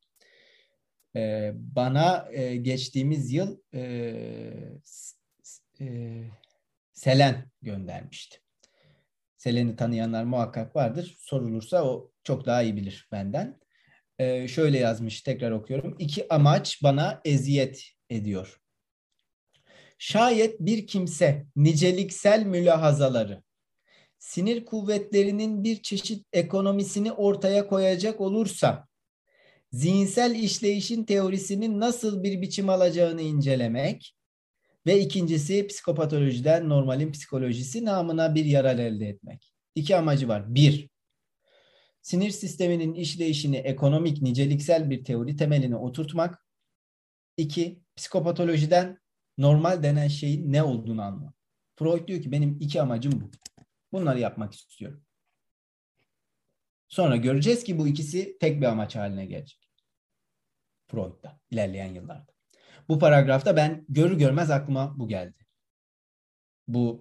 E, 1.16 1.52
bana 1.54 2.28
e, 2.32 2.56
geçtiğimiz 2.56 3.32
yıl 3.32 3.58
e, 3.74 3.80
e, 5.80 6.24
Selen 6.92 7.50
göndermişti. 7.62 8.38
Selen'i 9.36 9.76
tanıyanlar 9.76 10.24
muhakkak 10.24 10.76
vardır. 10.76 11.16
Sorulursa 11.18 11.84
o 11.84 12.10
çok 12.24 12.46
daha 12.46 12.62
iyi 12.62 12.76
bilir 12.76 13.08
benden. 13.12 13.60
Ee, 14.18 14.48
şöyle 14.48 14.78
yazmış 14.78 15.22
tekrar 15.22 15.50
okuyorum. 15.50 15.96
İki 15.98 16.34
amaç 16.34 16.82
bana 16.82 17.20
eziyet 17.24 17.84
ediyor. 18.10 18.61
Şayet 20.04 20.60
bir 20.60 20.86
kimse 20.86 21.46
niceliksel 21.56 22.46
mülahazaları, 22.46 23.42
sinir 24.18 24.64
kuvvetlerinin 24.64 25.64
bir 25.64 25.82
çeşit 25.82 26.26
ekonomisini 26.32 27.12
ortaya 27.12 27.66
koyacak 27.66 28.20
olursa, 28.20 28.88
zihinsel 29.72 30.34
işleyişin 30.34 31.04
teorisinin 31.04 31.80
nasıl 31.80 32.22
bir 32.22 32.42
biçim 32.42 32.68
alacağını 32.68 33.22
incelemek 33.22 34.16
ve 34.86 35.00
ikincisi 35.00 35.66
psikopatolojiden 35.66 36.68
normalin 36.68 37.12
psikolojisi 37.12 37.84
namına 37.84 38.34
bir 38.34 38.44
yarar 38.44 38.78
elde 38.78 39.08
etmek. 39.08 39.52
İki 39.74 39.96
amacı 39.96 40.28
var. 40.28 40.54
Bir, 40.54 40.90
sinir 42.02 42.30
sisteminin 42.30 42.94
işleyişini 42.94 43.56
ekonomik, 43.56 44.22
niceliksel 44.22 44.90
bir 44.90 45.04
teori 45.04 45.36
temeline 45.36 45.76
oturtmak. 45.76 46.46
İki, 47.36 47.80
psikopatolojiden 47.96 49.01
normal 49.38 49.82
denen 49.82 50.08
şeyin 50.08 50.52
ne 50.52 50.62
olduğunu 50.62 51.02
anlamak. 51.02 51.34
Freud 51.76 52.08
diyor 52.08 52.22
ki 52.22 52.32
benim 52.32 52.56
iki 52.60 52.82
amacım 52.82 53.20
bu. 53.20 53.30
Bunları 53.92 54.20
yapmak 54.20 54.54
istiyorum. 54.54 55.04
Sonra 56.88 57.16
göreceğiz 57.16 57.64
ki 57.64 57.78
bu 57.78 57.88
ikisi 57.88 58.38
tek 58.38 58.60
bir 58.60 58.66
amaç 58.66 58.96
haline 58.96 59.26
gelecek. 59.26 59.70
Freud'da 60.86 61.40
ilerleyen 61.50 61.94
yıllarda. 61.94 62.32
Bu 62.88 62.98
paragrafta 62.98 63.56
ben 63.56 63.84
görür 63.88 64.18
görmez 64.18 64.50
aklıma 64.50 64.98
bu 64.98 65.08
geldi. 65.08 65.46
Bu 66.68 67.00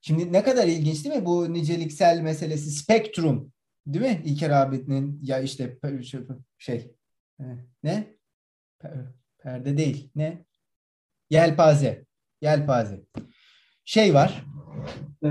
şimdi 0.00 0.32
ne 0.32 0.42
kadar 0.42 0.66
ilginç 0.66 1.04
değil 1.04 1.16
mi 1.16 1.26
bu 1.26 1.52
niceliksel 1.52 2.20
meselesi 2.20 2.70
spektrum 2.70 3.52
değil 3.86 4.04
mi? 4.04 4.22
İlker 4.24 4.50
abinin 4.50 5.20
ya 5.22 5.40
işte 5.40 5.78
şey 6.58 6.94
ne? 7.82 8.16
Perde 9.38 9.76
değil. 9.76 10.10
Ne? 10.14 10.44
Yelpaze. 11.30 12.04
Yelpaze. 12.40 13.00
Şey 13.84 14.14
var. 14.14 14.44
E, 15.24 15.28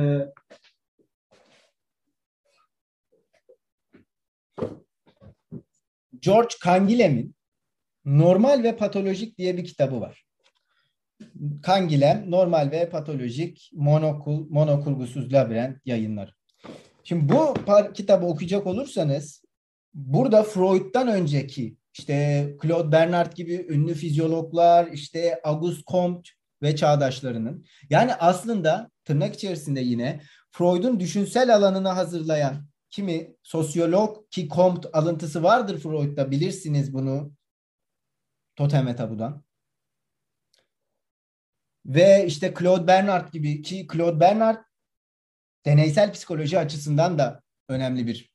George 6.19 6.55
Canguilhem'in 6.65 7.35
Normal 8.05 8.63
ve 8.63 8.75
Patolojik 8.75 9.37
diye 9.37 9.57
bir 9.57 9.65
kitabı 9.65 10.01
var. 10.01 10.25
Kangilem, 11.63 12.31
Normal 12.31 12.71
ve 12.71 12.89
Patolojik 12.89 13.69
Monokul, 13.73 14.49
Monokurgusuz 14.49 15.33
Labirent 15.33 15.77
yayınları. 15.85 16.31
Şimdi 17.03 17.33
bu 17.33 17.53
kitabı 17.93 18.25
okuyacak 18.25 18.67
olursanız 18.67 19.43
burada 19.93 20.43
Freud'dan 20.43 21.07
önceki 21.07 21.77
işte 21.93 22.49
Claude 22.61 22.91
Bernard 22.91 23.33
gibi 23.33 23.67
ünlü 23.69 23.93
fizyologlar, 23.93 24.87
işte 24.87 25.41
Auguste 25.43 25.83
Comte 25.87 26.29
ve 26.61 26.75
çağdaşlarının 26.75 27.65
yani 27.89 28.15
aslında 28.15 28.91
tırnak 29.05 29.35
içerisinde 29.35 29.79
yine 29.79 30.21
Freud'un 30.51 30.99
düşünsel 30.99 31.55
alanını 31.55 31.89
hazırlayan 31.89 32.67
kimi 32.89 33.35
sosyolog 33.43 34.31
ki 34.31 34.49
Comte 34.49 34.89
alıntısı 34.93 35.43
vardır 35.43 35.79
Freud'da 35.79 36.31
bilirsiniz 36.31 36.93
bunu 36.93 37.33
totem 38.55 38.95
tabudan. 38.95 39.43
Ve 41.85 42.25
işte 42.27 42.53
Claude 42.59 42.87
Bernard 42.87 43.33
gibi 43.33 43.61
ki 43.61 43.87
Claude 43.93 44.19
Bernard 44.19 44.63
deneysel 45.65 46.13
psikoloji 46.13 46.59
açısından 46.59 47.19
da 47.19 47.41
önemli 47.69 48.07
bir 48.07 48.32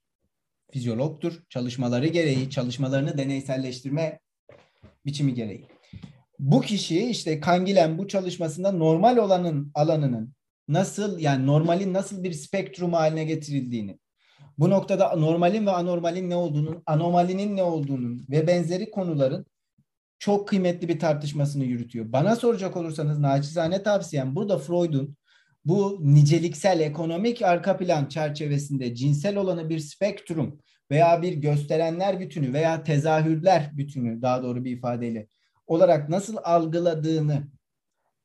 fizyologtur. 0.71 1.43
Çalışmaları 1.49 2.07
gereği, 2.07 2.51
çalışmalarını 2.51 3.19
deneyselleştirme 3.19 4.21
biçimi 5.07 5.35
gereği. 5.35 5.67
Bu 6.39 6.61
kişi 6.61 7.11
işte 7.11 7.41
Kangilen 7.41 7.99
bu 7.99 8.09
çalışmasında 8.09 8.73
normal 8.73 9.17
olanın 9.17 9.71
alanının 9.75 10.35
nasıl 10.69 11.19
yani 11.19 11.47
normalin 11.47 11.93
nasıl 11.95 12.25
bir 12.25 12.33
spektrum 12.33 12.93
haline 12.93 13.25
getirildiğini, 13.25 13.99
bu 14.59 14.71
noktada 14.71 15.17
normalin 15.17 15.67
ve 15.67 15.71
anormalin 15.71 16.31
ne 16.31 16.37
olduğunun, 16.37 16.83
anomalinin 16.87 17.57
ne 17.57 17.63
olduğunun 17.63 18.27
ve 18.31 18.47
benzeri 18.47 18.91
konuların 18.91 19.47
çok 20.19 20.49
kıymetli 20.49 20.89
bir 20.89 20.99
tartışmasını 20.99 21.65
yürütüyor. 21.65 22.13
Bana 22.13 22.37
soracak 22.37 22.77
olursanız 22.77 23.19
naçizane 23.19 23.83
tavsiyem 23.83 24.37
burada 24.37 24.59
Freud'un 24.59 25.17
bu 25.65 25.99
niceliksel 26.03 26.81
ekonomik 26.81 27.43
arka 27.43 27.77
plan 27.77 28.07
çerçevesinde 28.07 28.95
cinsel 28.95 29.37
olanı 29.37 29.69
bir 29.69 29.79
spektrum 29.79 30.59
veya 30.91 31.23
bir 31.23 31.33
gösterenler 31.33 32.21
bütünü 32.21 32.53
veya 32.53 32.85
tezahürler 32.85 33.71
bütünü 33.73 34.23
daha 34.23 34.43
doğru 34.43 34.65
bir 34.65 34.77
ifadeyle 34.77 35.29
olarak 35.67 36.09
nasıl 36.09 36.37
algıladığını 36.45 37.49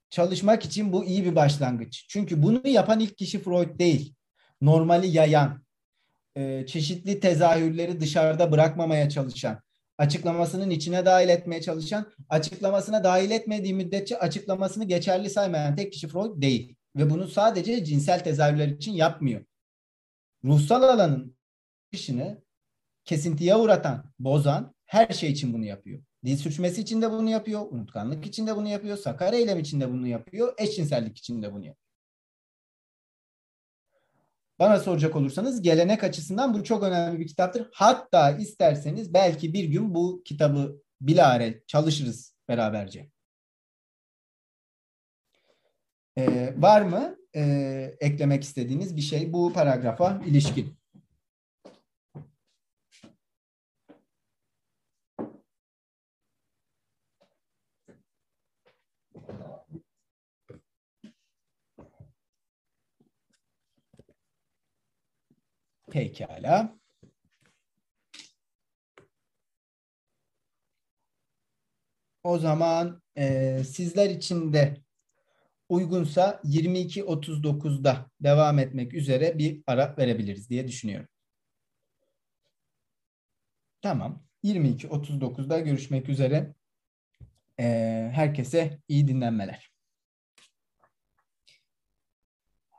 çalışmak 0.09 0.65
için 0.65 0.93
bu 0.93 1.05
iyi 1.05 1.25
bir 1.25 1.35
başlangıç. 1.35 2.05
Çünkü 2.09 2.43
bunu 2.43 2.61
yapan 2.67 2.99
ilk 2.99 3.17
kişi 3.17 3.39
Freud 3.39 3.79
değil. 3.79 4.15
Normali 4.61 5.07
yayan, 5.07 5.63
çeşitli 6.67 7.19
tezahürleri 7.19 7.99
dışarıda 7.99 8.51
bırakmamaya 8.51 9.09
çalışan, 9.09 9.61
açıklamasının 9.97 10.69
içine 10.69 11.05
dahil 11.05 11.29
etmeye 11.29 11.61
çalışan, 11.61 12.11
açıklamasına 12.29 13.03
dahil 13.03 13.31
etmediği 13.31 13.73
müddetçe 13.73 14.19
açıklamasını 14.19 14.85
geçerli 14.85 15.29
saymayan 15.29 15.75
tek 15.75 15.93
kişi 15.93 16.07
Freud 16.07 16.41
değil. 16.41 16.75
Ve 16.95 17.09
bunu 17.09 17.27
sadece 17.27 17.85
cinsel 17.85 18.23
tezahürler 18.23 18.67
için 18.67 18.91
yapmıyor. 18.91 19.45
Ruhsal 20.43 20.83
alanın 20.83 21.37
işini 21.91 22.37
kesintiye 23.05 23.55
uğratan, 23.55 24.13
bozan 24.19 24.75
her 24.85 25.07
şey 25.07 25.31
için 25.31 25.53
bunu 25.53 25.65
yapıyor. 25.65 26.03
Dil 26.25 26.37
sürçmesi 26.37 26.81
için 26.81 27.01
de 27.01 27.11
bunu 27.11 27.29
yapıyor, 27.29 27.61
unutkanlık 27.71 28.25
için 28.25 28.47
de 28.47 28.55
bunu 28.55 28.67
yapıyor, 28.67 28.97
sakar 28.97 29.33
eylem 29.33 29.59
için 29.59 29.81
de 29.81 29.91
bunu 29.91 30.07
yapıyor, 30.07 30.53
eşcinsellik 30.57 31.17
için 31.17 31.41
de 31.41 31.53
bunu 31.53 31.65
yapıyor. 31.65 31.83
Bana 34.59 34.79
soracak 34.79 35.15
olursanız 35.15 35.61
gelenek 35.61 36.03
açısından 36.03 36.53
bu 36.53 36.63
çok 36.63 36.83
önemli 36.83 37.19
bir 37.19 37.27
kitaptır. 37.27 37.69
Hatta 37.73 38.31
isterseniz 38.31 39.13
belki 39.13 39.53
bir 39.53 39.63
gün 39.63 39.95
bu 39.95 40.23
kitabı 40.25 40.81
bilare 41.01 41.63
çalışırız 41.67 42.35
beraberce. 42.47 43.12
Ee, 46.17 46.53
var 46.57 46.81
mı 46.81 47.17
e, 47.35 47.41
eklemek 47.99 48.43
istediğiniz 48.43 48.95
bir 48.97 49.01
şey 49.01 49.33
bu 49.33 49.53
paragrafa 49.53 50.21
ilişkin? 50.25 50.77
Pekala. 65.91 66.75
O 72.23 72.37
zaman 72.39 73.01
e, 73.17 73.63
sizler 73.63 74.09
için 74.09 74.53
de 74.53 74.82
uygunsa 75.73 76.41
22.39'da 76.43 78.11
devam 78.21 78.59
etmek 78.59 78.93
üzere 78.93 79.37
bir 79.37 79.63
ara 79.67 79.95
verebiliriz 79.97 80.49
diye 80.49 80.67
düşünüyorum. 80.67 81.07
Tamam. 83.81 84.23
22.39'da 84.43 85.59
görüşmek 85.59 86.09
üzere. 86.09 86.53
E, 87.59 87.65
herkese 88.13 88.79
iyi 88.87 89.07
dinlenmeler. 89.07 89.71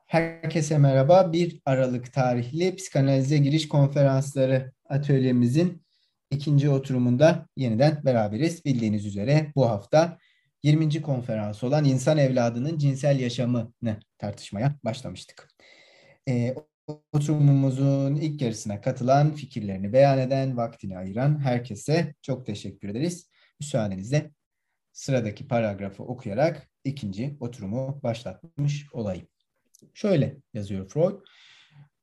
Herkese 0.07 0.79
merhaba. 0.79 1.33
1 1.33 1.61
Aralık 1.65 2.13
tarihli 2.13 2.77
psikanalize 2.77 3.39
giriş 3.39 3.69
konferansları 3.69 4.73
atölyemizin 4.89 5.83
ikinci 6.31 6.71
oturumunda 6.71 7.49
yeniden 7.57 8.05
beraberiz. 8.05 8.65
Bildiğiniz 8.65 9.07
üzere 9.07 9.53
bu 9.57 9.69
hafta 9.69 10.19
20. 10.65 11.03
konferans 11.03 11.65
olan 11.65 11.85
insan 11.85 12.19
evladının 12.19 12.79
cinsel 12.79 13.21
yaşamını 13.21 14.01
tartışmaya 14.19 14.79
başlamıştık. 14.85 15.49
E, 16.29 16.55
oturumumuzun 17.13 18.15
ilk 18.15 18.43
yarısına 18.43 18.81
katılan, 18.81 19.35
fikirlerini 19.35 19.93
beyan 19.93 20.19
eden, 20.19 20.57
vaktini 20.57 20.99
ayıran 20.99 21.39
herkese 21.39 22.15
çok 22.23 22.47
teşekkür 22.47 22.89
ederiz. 22.89 23.31
Müsaadenizle 23.61 24.31
sıradaki 24.93 25.49
paragrafı 25.49 26.03
okuyarak 26.03 26.69
ikinci 26.85 27.37
oturumu 27.41 28.01
başlatmış 28.03 28.87
olayım. 28.93 29.27
Şöyle 29.95 30.37
yazıyor 30.55 30.89
Freud. 30.89 31.21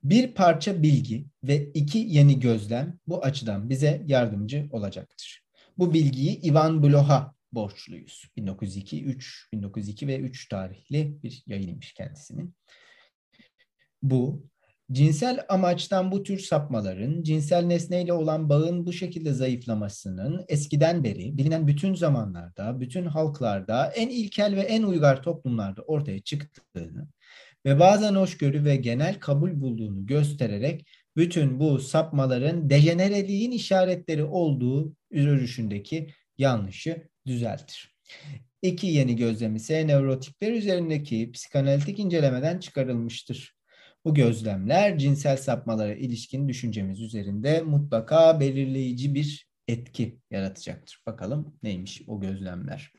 Bir 0.03 0.33
parça 0.33 0.83
bilgi 0.83 1.25
ve 1.43 1.65
iki 1.73 1.97
yeni 1.97 2.39
gözlem 2.39 2.99
bu 3.07 3.23
açıdan 3.23 3.69
bize 3.69 4.01
yardımcı 4.05 4.67
olacaktır. 4.71 5.45
Bu 5.77 5.93
bilgiyi 5.93 6.41
Ivan 6.41 6.83
Bloch'a 6.83 7.40
borçluyuz. 7.53 8.25
1902, 8.37 9.03
3, 9.03 9.47
1902 9.53 10.07
ve 10.07 10.19
3 10.19 10.49
tarihli 10.49 11.23
bir 11.23 11.43
yayınıymış 11.47 11.93
kendisinin. 11.93 12.55
Bu 14.01 14.43
cinsel 14.91 15.45
amaçtan 15.49 16.11
bu 16.11 16.23
tür 16.23 16.39
sapmaların, 16.39 17.23
cinsel 17.23 17.63
nesneyle 17.63 18.13
olan 18.13 18.49
bağın 18.49 18.85
bu 18.85 18.93
şekilde 18.93 19.33
zayıflamasının 19.33 20.45
eskiden 20.47 21.03
beri 21.03 21.37
bilinen 21.37 21.67
bütün 21.67 21.95
zamanlarda, 21.95 22.79
bütün 22.79 23.05
halklarda, 23.05 23.85
en 23.85 24.09
ilkel 24.09 24.55
ve 24.55 24.61
en 24.61 24.83
uygar 24.83 25.23
toplumlarda 25.23 25.81
ortaya 25.81 26.19
çıktığını 26.19 27.07
ve 27.65 27.79
bazen 27.79 28.15
hoşgörü 28.15 28.65
ve 28.65 28.75
genel 28.75 29.19
kabul 29.19 29.61
bulduğunu 29.61 30.05
göstererek 30.05 30.85
bütün 31.17 31.59
bu 31.59 31.79
sapmaların 31.79 32.69
dejenereliğin 32.69 33.51
işaretleri 33.51 34.23
olduğu 34.23 34.95
görüşündeki 35.11 36.07
yanlışı 36.37 37.10
düzeltir. 37.27 37.95
İki 38.61 38.87
yeni 38.87 39.15
gözlem 39.15 39.55
ise 39.55 39.87
nevrotikler 39.87 40.51
üzerindeki 40.51 41.31
psikanalitik 41.31 41.99
incelemeden 41.99 42.59
çıkarılmıştır. 42.59 43.55
Bu 44.05 44.13
gözlemler 44.13 44.97
cinsel 44.97 45.37
sapmalara 45.37 45.95
ilişkin 45.95 46.49
düşüncemiz 46.49 47.01
üzerinde 47.01 47.61
mutlaka 47.61 48.39
belirleyici 48.39 49.15
bir 49.15 49.47
etki 49.67 50.19
yaratacaktır. 50.31 51.03
Bakalım 51.05 51.57
neymiş 51.63 52.01
o 52.07 52.21
gözlemler. 52.21 52.91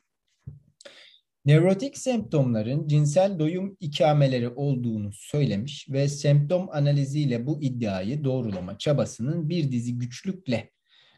Nevrotik 1.44 1.98
semptomların 1.98 2.88
cinsel 2.88 3.38
doyum 3.38 3.76
ikameleri 3.80 4.48
olduğunu 4.48 5.10
söylemiş 5.12 5.90
ve 5.90 6.08
semptom 6.08 6.68
analiziyle 6.70 7.46
bu 7.46 7.62
iddiayı 7.62 8.24
doğrulama 8.24 8.78
çabasının 8.78 9.48
bir 9.48 9.72
dizi 9.72 9.98
güçlükle 9.98 10.70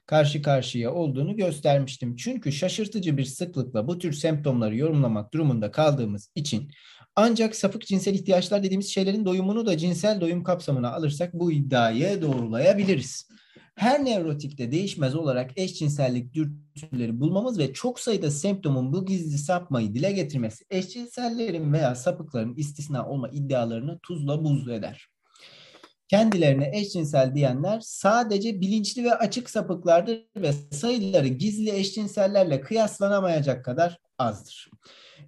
karşı 0.06 0.42
karşıya 0.42 0.94
olduğunu 0.94 1.36
göstermiştim. 1.36 2.16
Çünkü 2.16 2.52
şaşırtıcı 2.52 3.16
bir 3.16 3.24
sıklıkla 3.24 3.88
bu 3.88 3.98
tür 3.98 4.12
semptomları 4.12 4.76
yorumlamak 4.76 5.34
durumunda 5.34 5.70
kaldığımız 5.70 6.30
için 6.34 6.70
ancak 7.16 7.56
sapık 7.56 7.86
cinsel 7.86 8.14
ihtiyaçlar 8.14 8.62
dediğimiz 8.62 8.88
şeylerin 8.88 9.24
doyumunu 9.24 9.66
da 9.66 9.78
cinsel 9.78 10.20
doyum 10.20 10.44
kapsamına 10.44 10.92
alırsak 10.92 11.34
bu 11.34 11.52
iddiayı 11.52 12.22
doğrulayabiliriz. 12.22 13.28
Her 13.74 14.04
nevrotikte 14.04 14.72
değişmez 14.72 15.14
olarak 15.14 15.58
eşcinsellik 15.58 16.34
dürtüleri 16.34 17.20
bulmamız 17.20 17.58
ve 17.58 17.72
çok 17.72 18.00
sayıda 18.00 18.30
semptomun 18.30 18.92
bu 18.92 19.06
gizli 19.06 19.38
sapmayı 19.38 19.94
dile 19.94 20.12
getirmesi 20.12 20.64
eşcinsellerin 20.70 21.72
veya 21.72 21.94
sapıkların 21.94 22.54
istisna 22.56 23.08
olma 23.08 23.28
iddialarını 23.28 23.98
tuzla 23.98 24.44
buz 24.44 24.68
eder. 24.68 25.13
Kendilerine 26.08 26.78
eşcinsel 26.78 27.34
diyenler 27.34 27.80
sadece 27.80 28.60
bilinçli 28.60 29.04
ve 29.04 29.14
açık 29.14 29.50
sapıklardır 29.50 30.24
ve 30.36 30.52
sayıları 30.52 31.28
gizli 31.28 31.70
eşcinsellerle 31.70 32.60
kıyaslanamayacak 32.60 33.64
kadar 33.64 33.98
azdır. 34.18 34.70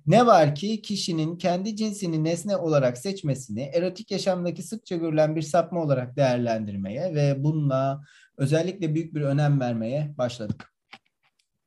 Ne 0.06 0.26
var 0.26 0.54
ki 0.54 0.82
kişinin 0.82 1.38
kendi 1.38 1.76
cinsini 1.76 2.24
nesne 2.24 2.56
olarak 2.56 2.98
seçmesini 2.98 3.62
erotik 3.62 4.10
yaşamdaki 4.10 4.62
sıkça 4.62 4.96
görülen 4.96 5.36
bir 5.36 5.42
sapma 5.42 5.82
olarak 5.82 6.16
değerlendirmeye 6.16 7.14
ve 7.14 7.44
bununla 7.44 8.04
özellikle 8.36 8.94
büyük 8.94 9.14
bir 9.14 9.20
önem 9.20 9.60
vermeye 9.60 10.14
başladık. 10.18 10.72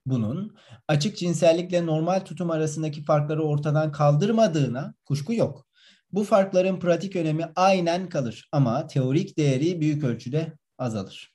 Bunun 0.05 0.55
açık 0.87 1.17
cinsellikle 1.17 1.85
normal 1.85 2.19
tutum 2.19 2.51
arasındaki 2.51 3.03
farkları 3.03 3.43
ortadan 3.43 3.91
kaldırmadığına 3.91 4.93
kuşku 5.05 5.33
yok. 5.33 5.68
Bu 6.11 6.23
farkların 6.23 6.79
pratik 6.79 7.15
önemi 7.15 7.45
aynen 7.55 8.09
kalır 8.09 8.49
ama 8.51 8.87
teorik 8.87 9.37
değeri 9.37 9.81
büyük 9.81 10.03
ölçüde 10.03 10.53
azalır. 10.77 11.33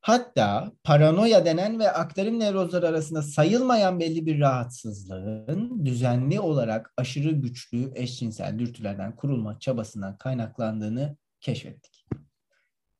Hatta 0.00 0.72
paranoya 0.84 1.44
denen 1.44 1.78
ve 1.78 1.92
aktarım 1.92 2.40
nevrozları 2.40 2.88
arasında 2.88 3.22
sayılmayan 3.22 4.00
belli 4.00 4.26
bir 4.26 4.40
rahatsızlığın 4.40 5.86
düzenli 5.86 6.40
olarak 6.40 6.92
aşırı 6.96 7.30
güçlü 7.30 7.92
eşcinsel 7.94 8.58
dürtülerden 8.58 9.16
kurulma 9.16 9.58
çabasından 9.58 10.18
kaynaklandığını 10.18 11.16
keşfettik. 11.40 12.06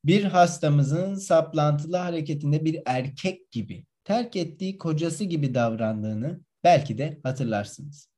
Bir 0.05 0.23
hastamızın 0.23 1.15
saplantılı 1.15 1.97
hareketinde 1.97 2.65
bir 2.65 2.81
erkek 2.85 3.51
gibi 3.51 3.85
terk 4.03 4.35
ettiği 4.35 4.77
kocası 4.77 5.23
gibi 5.23 5.53
davrandığını 5.53 6.39
belki 6.63 6.97
de 6.97 7.19
hatırlarsınız 7.23 8.16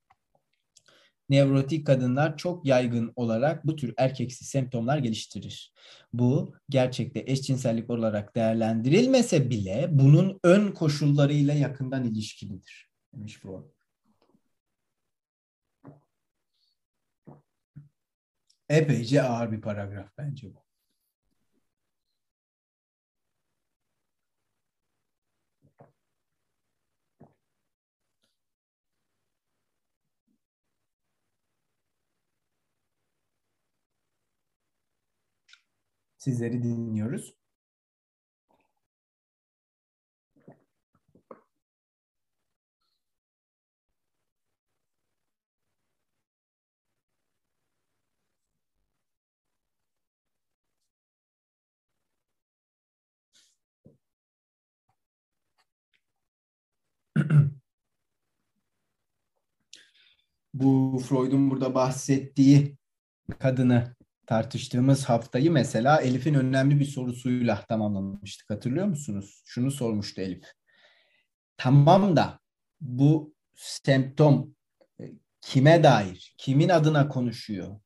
nevrotik 1.30 1.88
kadınlar 1.88 2.38
çok 2.38 2.66
yaygın 2.66 3.14
olarak 3.16 3.68
bu 3.68 3.76
tür 3.76 3.94
erkeksi 3.98 4.46
semptomlar 4.46 4.98
geliştirir. 4.98 5.74
Bu 6.14 6.56
gerçekte 6.70 7.24
eşcinsellik 7.28 7.90
olarak 7.90 8.36
değerlendirilmese 8.36 9.50
bile 9.50 9.88
bunun 9.92 10.40
ön 10.44 10.72
koşullarıyla 10.72 11.54
yakından 11.54 12.04
ilişkilidir. 12.04 12.90
Demiş 13.14 13.38
Freud. 13.38 13.64
Epeyce 18.70 19.24
ağır 19.24 19.52
bir 19.52 19.62
paragraf 19.62 20.10
bence 20.18 20.56
bu. 20.56 20.69
Sizleri 36.30 36.64
dinliyoruz. 36.64 37.34
Bu 60.54 61.00
Freud'un 61.10 61.50
burada 61.52 61.76
bahsettiği 61.76 62.78
kadını 63.40 63.96
tartıştığımız 64.30 65.06
haftayı 65.06 65.52
mesela 65.52 66.02
Elif'in 66.02 66.34
önemli 66.34 66.80
bir 66.80 66.86
sorusuyla 66.86 67.66
tamamlamıştık. 67.70 68.50
Hatırlıyor 68.50 68.86
musunuz? 68.86 69.42
Şunu 69.46 69.72
sormuştu 69.72 70.22
Elif. 70.22 70.44
Tamam 71.58 72.16
da 72.16 72.40
bu 72.82 73.36
semptom 73.56 74.56
e, 75.00 75.12
kime 75.42 75.84
dair? 75.84 76.36
Kimin 76.38 76.70
adına 76.70 77.08
konuşuyor? 77.08 77.80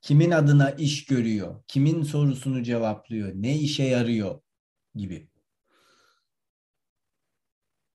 Kimin 0.00 0.30
adına 0.30 0.70
iş 0.70 1.06
görüyor? 1.06 1.62
Kimin 1.68 2.02
sorusunu 2.02 2.62
cevaplıyor? 2.62 3.32
Ne 3.34 3.58
işe 3.58 3.84
yarıyor? 3.84 4.40
Gibi. 4.94 5.28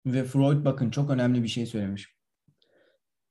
Ve 0.06 0.24
Freud 0.24 0.66
bakın 0.66 0.92
çok 0.92 1.10
önemli 1.10 1.44
bir 1.44 1.48
şey 1.48 1.66
söylemiş. 1.66 2.16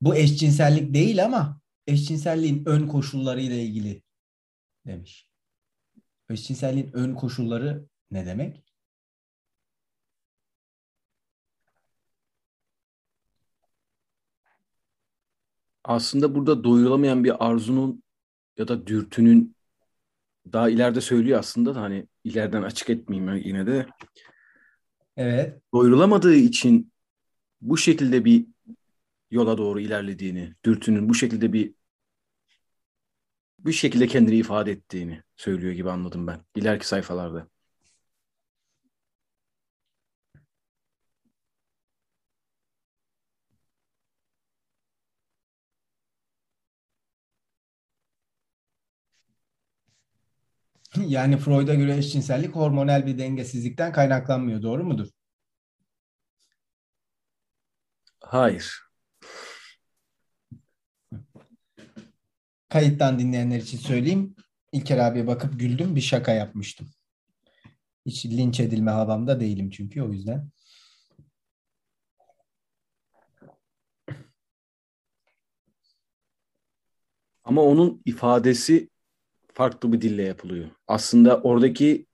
Bu 0.00 0.16
eşcinsellik 0.16 0.94
değil 0.94 1.24
ama 1.24 1.60
eşcinselliğin 1.86 2.62
ön 2.66 2.88
koşullarıyla 2.88 3.56
ilgili 3.56 4.03
demiş. 4.86 5.28
Eşcinselliğin 6.30 6.90
ön 6.92 7.14
koşulları 7.14 7.86
ne 8.10 8.26
demek? 8.26 8.64
Aslında 15.84 16.34
burada 16.34 16.64
doyurulamayan 16.64 17.24
bir 17.24 17.46
arzunun 17.46 18.02
ya 18.58 18.68
da 18.68 18.86
dürtünün 18.86 19.56
daha 20.52 20.68
ileride 20.70 21.00
söylüyor 21.00 21.38
aslında 21.38 21.74
da 21.74 21.80
hani 21.80 22.06
ileriden 22.24 22.62
açık 22.62 22.90
etmeyeyim 22.90 23.34
yine 23.34 23.66
de. 23.66 23.86
Evet. 25.16 25.62
Doyurulamadığı 25.74 26.34
için 26.34 26.92
bu 27.60 27.76
şekilde 27.76 28.24
bir 28.24 28.46
yola 29.30 29.58
doğru 29.58 29.80
ilerlediğini, 29.80 30.54
dürtünün 30.64 31.08
bu 31.08 31.14
şekilde 31.14 31.52
bir 31.52 31.74
bu 33.64 33.72
şekilde 33.72 34.06
kendini 34.06 34.36
ifade 34.36 34.72
ettiğini 34.72 35.22
söylüyor 35.36 35.72
gibi 35.72 35.90
anladım 35.90 36.26
ben 36.26 36.40
ileriki 36.54 36.88
sayfalarda. 36.88 37.48
Yani 51.06 51.36
Freud'a 51.38 51.74
göre 51.74 51.96
eşcinsellik 51.96 52.54
hormonal 52.54 53.06
bir 53.06 53.18
dengesizlikten 53.18 53.92
kaynaklanmıyor. 53.92 54.62
Doğru 54.62 54.84
mudur? 54.84 55.08
Hayır. 58.20 58.84
Kayıttan 62.74 63.18
dinleyenler 63.18 63.58
için 63.58 63.78
söyleyeyim. 63.78 64.34
İlker 64.72 64.98
abiye 64.98 65.26
bakıp 65.26 65.60
güldüm 65.60 65.96
bir 65.96 66.00
şaka 66.00 66.32
yapmıştım. 66.32 66.88
Hiç 68.06 68.26
linç 68.26 68.60
edilme 68.60 68.90
havamda 68.90 69.40
değilim 69.40 69.70
çünkü 69.70 70.02
o 70.02 70.12
yüzden. 70.12 70.48
Ama 77.44 77.62
onun 77.62 78.02
ifadesi 78.04 78.90
farklı 79.52 79.92
bir 79.92 80.00
dille 80.00 80.22
yapılıyor. 80.22 80.70
Aslında 80.86 81.40
oradaki 81.40 82.06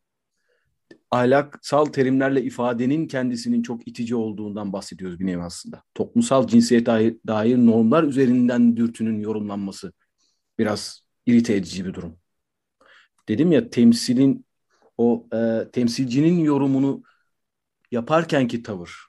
ahlaksal 1.11 1.85
terimlerle 1.85 2.43
ifadenin 2.43 3.07
kendisinin 3.07 3.62
çok 3.62 3.89
itici 3.89 4.15
olduğundan 4.15 4.73
bahsediyoruz 4.73 5.20
bir 5.20 5.27
nevi 5.27 5.43
aslında. 5.43 5.82
Toplumsal 5.95 6.47
cinsiyet 6.47 6.87
dair, 6.87 7.16
dair 7.27 7.57
normlar 7.57 8.05
üzerinden 8.05 8.77
dürtünün 8.77 9.20
yorumlanması 9.20 9.93
biraz 10.61 11.05
irite 11.27 11.55
edici 11.55 11.87
bir 11.87 11.95
durum. 11.95 12.19
Dedim 13.28 13.53
ya 13.53 13.70
temsilin 13.70 14.47
o 14.99 15.28
e, 15.35 15.70
temsilcinin 15.73 16.39
yorumunu 16.39 17.03
yaparkenki 17.91 18.62
tavır 18.62 19.07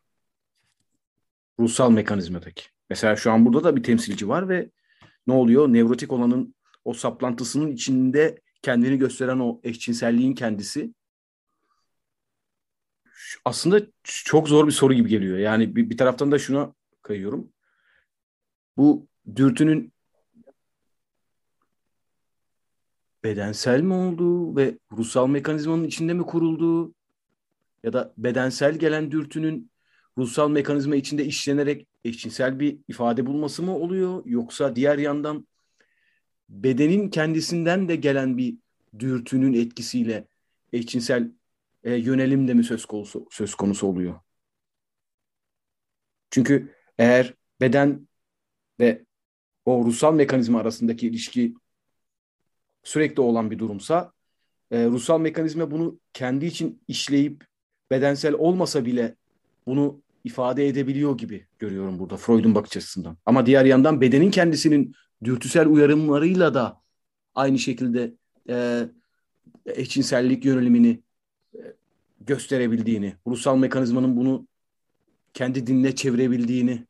ruhsal 1.60 1.92
mekanizmadaki. 1.92 2.64
Mesela 2.90 3.16
şu 3.16 3.32
an 3.32 3.46
burada 3.46 3.64
da 3.64 3.76
bir 3.76 3.84
temsilci 3.84 4.28
var 4.28 4.50
ve 4.50 4.72
ne 5.28 5.34
oluyor? 5.34 5.68
Nevrotik 5.68 6.12
olanın 6.12 6.56
o 6.86 6.94
saplantısının 6.94 7.72
içinde 7.72 8.42
kendini 8.62 8.98
gösteren 8.98 9.40
o 9.40 9.60
eşcinselliğin 9.64 10.34
kendisi 10.34 10.94
aslında 13.46 13.82
çok 14.04 14.50
zor 14.50 14.68
bir 14.68 14.72
soru 14.72 14.94
gibi 14.94 15.10
geliyor. 15.10 15.38
Yani 15.38 15.76
bir, 15.76 15.90
bir 15.90 15.98
taraftan 15.98 16.32
da 16.32 16.40
şuna 16.40 16.74
kayıyorum. 17.02 17.54
Bu 18.78 19.08
dürtünün 19.36 19.94
bedensel 23.24 23.82
mi 23.82 23.94
olduğu 23.94 24.56
ve 24.56 24.78
ruhsal 24.92 25.28
mekanizmanın 25.28 25.84
içinde 25.84 26.14
mi 26.14 26.24
kurulduğu 26.24 26.94
ya 27.84 27.94
da 27.94 28.14
bedensel 28.18 28.76
gelen 28.76 29.12
dürtünün 29.12 29.72
ruhsal 30.18 30.50
mekanizma 30.50 30.96
içinde 30.96 31.26
işlenerek 31.26 31.88
eşcinsel 32.06 32.60
bir 32.60 32.80
ifade 32.88 33.26
bulması 33.26 33.64
mı 33.64 33.78
oluyor 33.78 34.26
yoksa 34.26 34.76
diğer 34.76 34.98
yandan 34.98 35.48
bedenin 36.50 37.10
kendisinden 37.10 37.90
de 37.90 37.96
gelen 37.96 38.38
bir 38.38 38.58
dürtünün 39.00 39.54
etkisiyle 39.54 40.28
eşcinsel 40.74 41.32
e, 41.84 41.96
yönelim 41.96 42.48
de 42.48 42.54
mi 42.54 42.64
söz 42.64 42.86
konusu 42.86 43.28
söz 43.32 43.56
konusu 43.56 43.88
oluyor? 43.88 44.20
Çünkü 46.32 46.76
eğer 46.98 47.34
beden 47.62 48.08
ve 48.80 49.06
o 49.66 49.86
ruhsal 49.86 50.14
mekanizma 50.14 50.60
arasındaki 50.60 51.08
ilişki 51.08 51.54
sürekli 52.84 53.22
olan 53.22 53.52
bir 53.52 53.60
durumsa 53.60 54.12
e, 54.72 54.86
ruhsal 54.86 55.20
mekanizma 55.20 55.72
bunu 55.72 56.00
kendi 56.14 56.46
için 56.46 56.82
işleyip 56.88 57.46
bedensel 57.92 58.34
olmasa 58.34 58.86
bile 58.86 59.16
bunu 59.68 60.02
ifade 60.24 60.68
edebiliyor 60.68 61.18
gibi 61.18 61.48
görüyorum 61.60 62.00
burada 62.00 62.18
Freud'un 62.18 62.56
bakış 62.56 62.78
açısından. 62.78 63.18
Ama 63.26 63.46
diğer 63.46 63.66
yandan 63.66 64.02
bedenin 64.02 64.32
kendisinin 64.32 64.96
dürtüsel 65.24 65.68
uyarımlarıyla 65.68 66.54
da 66.54 66.82
aynı 67.36 67.60
şekilde 67.60 68.14
e, 68.50 68.86
eşcinsellik 69.66 70.46
yönelimini 70.46 71.04
e, 71.56 71.60
gösterebildiğini, 72.20 73.16
ruhsal 73.28 73.58
mekanizmanın 73.58 74.18
bunu 74.18 74.48
kendi 75.34 75.68
dinle 75.68 75.96
çevirebildiğini 75.96 76.86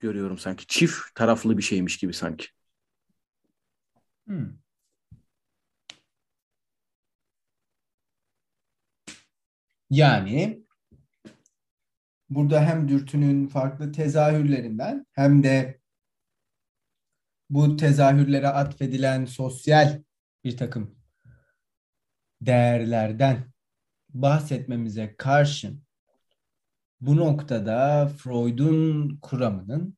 görüyorum 0.00 0.38
sanki. 0.38 0.66
Çift 0.66 1.14
taraflı 1.14 1.58
bir 1.58 1.62
şeymiş 1.62 1.96
gibi 1.96 2.14
sanki. 2.14 2.46
Hmm. 4.26 4.61
Yani 9.92 10.62
burada 12.30 12.64
hem 12.64 12.88
dürtünün 12.88 13.46
farklı 13.46 13.92
tezahürlerinden 13.92 15.06
hem 15.12 15.42
de 15.42 15.80
bu 17.50 17.76
tezahürlere 17.76 18.48
atfedilen 18.48 19.24
sosyal 19.24 20.02
bir 20.44 20.56
takım 20.56 20.96
değerlerden 22.40 23.52
bahsetmemize 24.08 25.14
karşın 25.18 25.82
bu 27.00 27.16
noktada 27.16 28.08
Freud'un 28.08 29.18
kuramının 29.22 29.96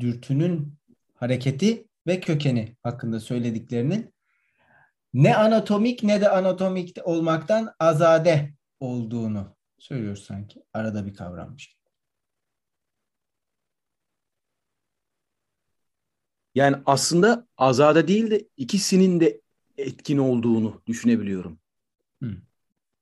dürtünün 0.00 0.78
hareketi 1.14 1.88
ve 2.06 2.20
kökeni 2.20 2.76
hakkında 2.82 3.20
söylediklerinin 3.20 4.14
ne 5.14 5.36
anatomik 5.36 6.02
ne 6.02 6.20
de 6.20 6.28
anatomik 6.28 6.96
olmaktan 7.04 7.74
azade 7.78 8.55
olduğunu 8.80 9.56
söylüyor 9.78 10.16
sanki. 10.16 10.62
Arada 10.72 11.06
bir 11.06 11.14
kavrammış. 11.14 11.76
Yani 16.54 16.76
aslında 16.86 17.46
azade 17.58 18.08
değil 18.08 18.30
de 18.30 18.48
ikisinin 18.56 19.20
de 19.20 19.40
etkin 19.78 20.18
olduğunu 20.18 20.82
düşünebiliyorum. 20.86 21.58
Hı. 22.22 22.30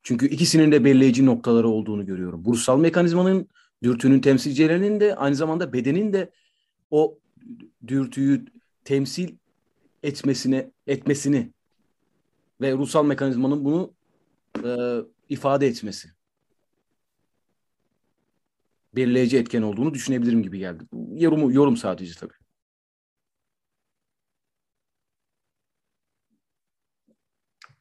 Çünkü 0.03 0.29
ikisinin 0.29 0.73
de 0.73 0.85
belirleyici 0.85 1.27
noktaları 1.27 1.69
olduğunu 1.69 2.07
görüyorum. 2.07 2.45
Bursal 2.45 2.79
mekanizmanın, 2.79 3.49
dürtünün 3.83 4.21
temsilcilerinin 4.21 5.01
de 5.01 5.17
aynı 5.17 5.35
zamanda 5.35 5.73
bedenin 5.73 6.13
de 6.13 6.31
o 6.91 7.19
dürtüyü 7.87 8.45
temsil 8.85 9.37
etmesine 10.03 10.71
etmesini 10.87 11.53
ve 12.61 12.73
ruhsal 12.73 13.05
mekanizmanın 13.05 13.65
bunu 13.65 13.95
e, 14.65 14.71
ifade 15.29 15.67
etmesi 15.67 16.09
belirleyici 18.97 19.39
etken 19.39 19.63
olduğunu 19.63 19.95
düşünebilirim 19.95 20.43
gibi 20.43 20.59
geldi. 20.59 20.85
Yorum, 21.13 21.51
yorum 21.51 21.77
sadece 21.77 22.15
tabii. 22.21 22.35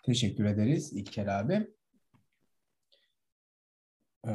Teşekkür 0.04 0.46
ederiz 0.46 0.94
İlker 0.94 1.28
abi. 1.28 1.68
Ee, 4.28 4.32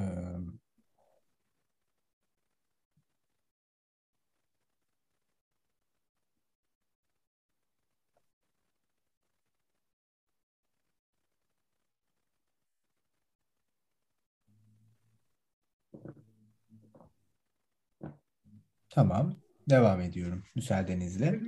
Tamam. 18.91 19.37
Devam 19.71 20.01
ediyorum 20.01 20.43
müsaadenizle. 20.55 21.41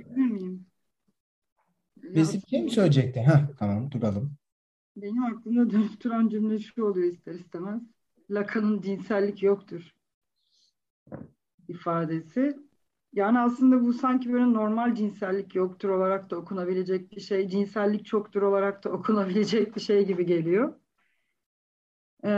Bir 1.97 2.41
şey 2.49 2.61
mi 2.63 2.71
söyleyecekti? 2.71 3.21
Ha, 3.21 3.49
tamam 3.59 3.91
duralım. 3.91 4.37
Benim 4.95 5.23
aklımda 5.23 5.69
dönüp 5.69 6.03
duran 6.03 6.29
cümle 6.29 6.59
şu 6.59 6.83
oluyor 6.83 7.07
ister 7.13 7.33
istemez. 7.33 7.81
Lacan'ın 8.29 8.81
cinsellik 8.81 9.43
yoktur 9.43 9.93
ifadesi. 11.67 12.57
Yani 13.13 13.39
aslında 13.39 13.81
bu 13.81 13.93
sanki 13.93 14.33
böyle 14.33 14.53
normal 14.53 14.95
cinsellik 14.95 15.55
yoktur 15.55 15.89
olarak 15.89 16.29
da 16.29 16.35
okunabilecek 16.37 17.11
bir 17.11 17.21
şey, 17.21 17.47
cinsellik 17.49 18.05
çoktur 18.05 18.41
olarak 18.41 18.83
da 18.83 18.89
okunabilecek 18.89 19.75
bir 19.75 19.81
şey 19.81 20.05
gibi 20.07 20.25
geliyor. 20.25 20.73
Ee, 22.23 22.29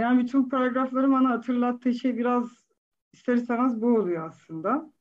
yani 0.00 0.22
bütün 0.24 0.48
paragrafları 0.48 1.10
bana 1.12 1.30
hatırlattığı 1.30 1.94
şey 1.94 2.16
biraz 2.16 2.63
ister 3.14 3.34
istemez 3.34 3.82
bu 3.82 3.86
oluyor 3.86 4.28
aslında. 4.28 4.92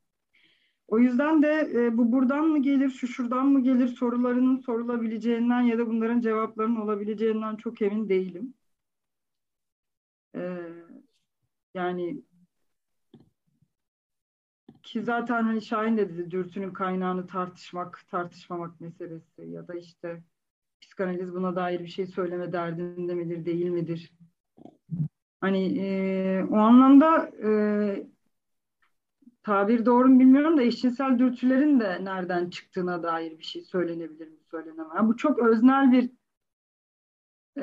O 0.87 0.99
yüzden 0.99 1.43
de 1.43 1.71
e, 1.73 1.97
bu 1.97 2.11
buradan 2.11 2.47
mı 2.47 2.61
gelir, 2.61 2.89
şu 2.89 3.07
şuradan 3.07 3.47
mı 3.47 3.63
gelir 3.63 3.87
sorularının 3.87 4.57
sorulabileceğinden 4.57 5.61
ya 5.61 5.77
da 5.77 5.87
bunların 5.87 6.21
cevaplarının 6.21 6.75
olabileceğinden 6.75 7.55
çok 7.55 7.81
emin 7.81 8.09
değilim. 8.09 8.53
Ee, 10.35 10.83
yani 11.73 12.23
ki 14.83 15.03
zaten 15.03 15.43
hani 15.43 15.61
Şahin 15.61 15.97
de 15.97 16.09
dedi 16.09 16.31
dürtünün 16.31 16.73
kaynağını 16.73 17.27
tartışmak, 17.27 18.05
tartışmamak 18.11 18.81
meselesi 18.81 19.41
ya 19.41 19.67
da 19.67 19.75
işte 19.75 20.23
psikanaliz 20.81 21.33
buna 21.33 21.55
dair 21.55 21.79
bir 21.79 21.87
şey 21.87 22.07
söyleme 22.07 22.53
derdinde 22.53 23.15
midir, 23.15 23.45
değil 23.45 23.69
midir? 23.69 24.13
Hani 25.43 25.79
e, 25.79 26.43
o 26.51 26.55
anlamda 26.57 27.31
e, 27.43 27.49
tabir 29.43 29.85
doğru 29.85 30.09
mu 30.09 30.19
bilmiyorum 30.19 30.57
da 30.57 30.63
eşcinsel 30.63 31.19
dürtülerin 31.19 31.79
de 31.79 32.05
nereden 32.05 32.49
çıktığına 32.49 33.03
dair 33.03 33.39
bir 33.39 33.43
şey 33.43 33.61
söylenebilir 33.61 34.27
mi, 34.27 34.37
söylenemez. 34.51 35.07
Bu 35.07 35.17
çok 35.17 35.39
öznel 35.39 35.91
bir 35.91 36.11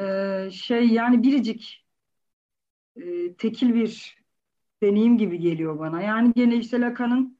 e, 0.00 0.50
şey 0.50 0.88
yani 0.88 1.22
biricik 1.22 1.86
e, 2.96 3.34
tekil 3.34 3.74
bir 3.74 4.18
deneyim 4.82 5.18
gibi 5.18 5.38
geliyor 5.38 5.78
bana. 5.78 6.02
Yani 6.02 6.32
gene 6.36 6.56
işte 6.56 6.80
Lacan'ın 6.80 7.38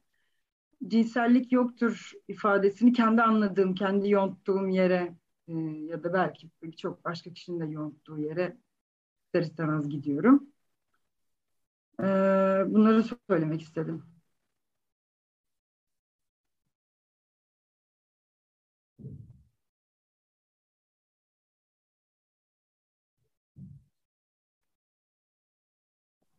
cinsellik 0.87 1.51
yoktur 1.51 2.11
ifadesini 2.27 2.93
kendi 2.93 3.21
anladığım, 3.21 3.75
kendi 3.75 4.09
yonttuğum 4.09 4.67
yere 4.69 5.15
e, 5.47 5.53
ya 5.89 6.03
da 6.03 6.13
belki 6.13 6.49
birçok 6.63 7.05
başka 7.05 7.33
kişinin 7.33 7.59
de 7.59 7.65
yoğunluktuğu 7.65 8.19
yere 8.19 8.57
ister 9.33 9.41
istemez 9.43 9.89
gidiyorum. 9.89 10.47
E, 11.99 12.03
bunları 12.67 13.03
söylemek 13.29 13.61
istedim. 13.61 14.03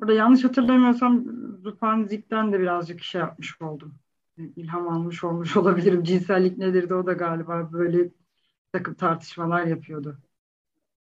Burada 0.01 0.13
yanlış 0.13 0.45
hatırlamıyorsam 0.45 1.25
Zupanzik'ten 1.63 2.53
de 2.53 2.61
birazcık 2.61 3.03
şey 3.03 3.21
yapmış 3.21 3.63
oldum. 3.63 3.95
İlham 4.57 4.89
almış 4.89 5.25
olmuş 5.25 5.57
olabilirim. 5.57 6.05
Cinsellik 6.05 6.59
nedir 6.59 6.89
de 6.89 6.95
o 6.95 7.07
da 7.07 7.13
galiba 7.13 7.73
böyle 7.73 8.11
takım 8.73 8.95
tartışmalar 8.95 9.65
yapıyordu. 9.67 10.19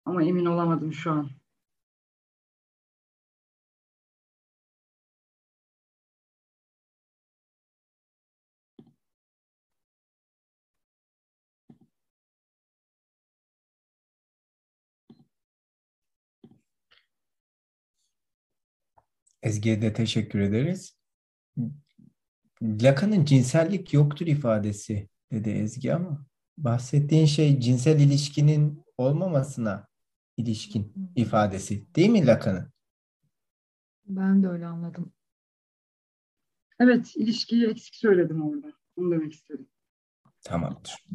Ama 0.05 0.23
emin 0.23 0.45
olamadım 0.45 0.93
şu 0.93 1.11
an. 1.11 1.29
Ezgi'ye 19.43 19.81
de 19.81 19.93
teşekkür 19.93 20.39
ederiz. 20.39 20.97
Lacan'ın 22.61 23.25
cinsellik 23.25 23.93
yoktur 23.93 24.27
ifadesi 24.27 25.09
dedi 25.31 25.49
Ezgi 25.49 25.93
ama 25.93 26.25
bahsettiğin 26.57 27.25
şey 27.25 27.59
cinsel 27.59 27.99
ilişkinin 27.99 28.83
olmamasına 28.97 29.87
ilişkin 30.37 31.11
ifadesi 31.15 31.95
değil 31.95 32.09
mi 32.09 32.27
Lacan'ın? 32.27 32.73
Ben 34.05 34.43
de 34.43 34.47
öyle 34.47 34.65
anladım. 34.65 35.13
Evet, 36.79 37.15
ilişkiyi 37.15 37.67
eksik 37.67 37.95
söyledim 37.95 38.41
orada. 38.49 38.73
Onu 38.95 39.11
demek 39.11 39.33
istedim. 39.33 39.67
Tamamdır. 40.43 41.05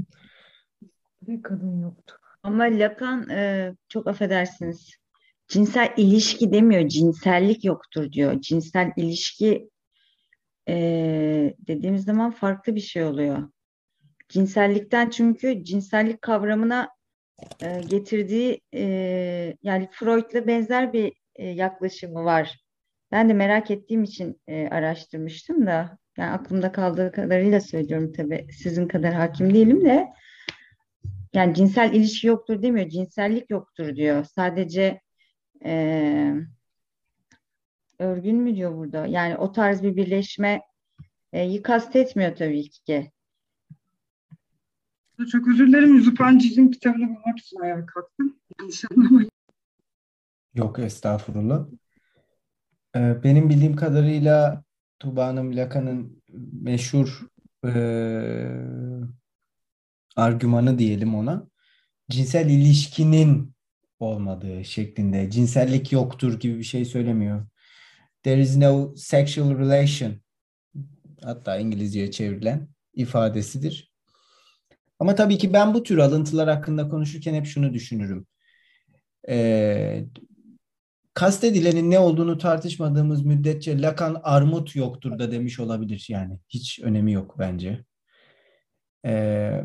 Ve 1.28 1.42
kadın 1.42 1.80
yoktu. 1.80 2.18
Ama 2.42 2.64
Lacan 2.64 3.28
e, 3.30 3.74
çok 3.88 4.06
affedersiniz. 4.06 4.96
Cinsel 5.48 5.94
ilişki 5.96 6.52
demiyor, 6.52 6.88
cinsellik 6.88 7.64
yoktur 7.64 8.12
diyor. 8.12 8.40
Cinsel 8.40 8.92
ilişki 8.96 9.68
e, 10.68 10.74
dediğimiz 11.58 12.04
zaman 12.04 12.30
farklı 12.30 12.74
bir 12.74 12.80
şey 12.80 13.04
oluyor. 13.04 13.48
Cinsellikten 14.28 15.10
çünkü 15.10 15.64
cinsellik 15.64 16.22
kavramına 16.22 16.88
e, 17.62 17.80
getirdiği 17.90 18.60
e, 18.74 18.82
yani 19.62 19.88
Freud'la 19.92 20.46
benzer 20.46 20.92
bir 20.92 21.12
e, 21.36 21.46
yaklaşımı 21.46 22.24
var. 22.24 22.64
Ben 23.12 23.28
de 23.28 23.32
merak 23.32 23.70
ettiğim 23.70 24.02
için 24.02 24.40
e, 24.46 24.68
araştırmıştım 24.68 25.66
da 25.66 25.98
yani 26.18 26.30
aklımda 26.30 26.72
kaldığı 26.72 27.12
kadarıyla 27.12 27.60
söylüyorum 27.60 28.12
tabii 28.12 28.46
sizin 28.52 28.88
kadar 28.88 29.14
hakim 29.14 29.54
değilim 29.54 29.84
de 29.84 30.08
yani 31.34 31.54
cinsel 31.54 31.92
ilişki 31.92 32.26
yoktur 32.26 32.62
demiyor, 32.62 32.88
cinsellik 32.88 33.50
yoktur 33.50 33.96
diyor. 33.96 34.24
Sadece 34.24 35.00
e, 35.64 36.34
örgün 37.98 38.36
mü 38.36 38.56
diyor 38.56 38.76
burada? 38.76 39.06
Yani 39.06 39.36
o 39.36 39.52
tarz 39.52 39.82
bir 39.82 39.96
birleşme 39.96 40.60
e, 41.32 41.62
kastetmiyor 41.62 42.36
tabii 42.36 42.70
ki. 42.70 43.10
Çok 45.32 45.48
özür 45.48 45.68
dilerim. 45.68 46.02
Zupancı'nın 46.02 46.70
kitabını 46.70 47.08
bulmak 47.08 47.38
için 47.38 47.60
ayağa 47.60 47.86
kalktım. 47.86 48.36
Yanlış 48.60 48.84
anlamayın. 48.90 49.30
Yok 50.54 50.78
estağfurullah. 50.78 51.66
Ee, 52.96 53.22
benim 53.22 53.50
bildiğim 53.50 53.76
kadarıyla 53.76 54.64
Tuba 54.98 55.26
Hanım 55.26 55.56
Lacan'ın 55.56 56.22
meşhur 56.62 57.26
e, 57.66 57.70
argümanı 60.16 60.78
diyelim 60.78 61.14
ona 61.14 61.48
cinsel 62.10 62.50
ilişkinin 62.50 63.53
olmadığı 64.04 64.64
şeklinde 64.64 65.30
cinsellik 65.30 65.92
yoktur 65.92 66.40
gibi 66.40 66.58
bir 66.58 66.64
şey 66.64 66.84
söylemiyor. 66.84 67.46
There 68.22 68.40
is 68.40 68.56
no 68.56 68.94
sexual 68.96 69.58
relation 69.58 70.14
hatta 71.22 71.56
İngilizceye 71.56 72.10
çevrilen 72.10 72.68
ifadesidir. 72.94 73.92
Ama 74.98 75.14
tabii 75.14 75.38
ki 75.38 75.52
ben 75.52 75.74
bu 75.74 75.82
tür 75.82 75.98
alıntılar 75.98 76.48
hakkında 76.48 76.88
konuşurken 76.88 77.34
hep 77.34 77.46
şunu 77.46 77.74
düşünürüm. 77.74 78.26
Ee, 79.28 80.04
kastedilenin 81.14 81.90
ne 81.90 81.98
olduğunu 81.98 82.38
tartışmadığımız 82.38 83.22
müddetçe 83.22 83.82
Lacan 83.82 84.20
armut 84.22 84.76
yoktur 84.76 85.18
da 85.18 85.32
demiş 85.32 85.60
olabilir 85.60 86.06
yani. 86.08 86.38
Hiç 86.48 86.80
önemi 86.80 87.12
yok 87.12 87.36
bence. 87.38 87.84
Ee, 89.06 89.60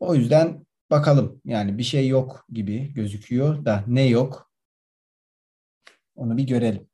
o 0.00 0.14
yüzden 0.14 0.66
bakalım 0.90 1.40
yani 1.44 1.78
bir 1.78 1.82
şey 1.82 2.08
yok 2.08 2.46
gibi 2.52 2.94
gözüküyor 2.94 3.64
da 3.64 3.84
ne 3.86 4.08
yok 4.08 4.50
onu 6.16 6.36
bir 6.36 6.46
görelim. 6.46 6.88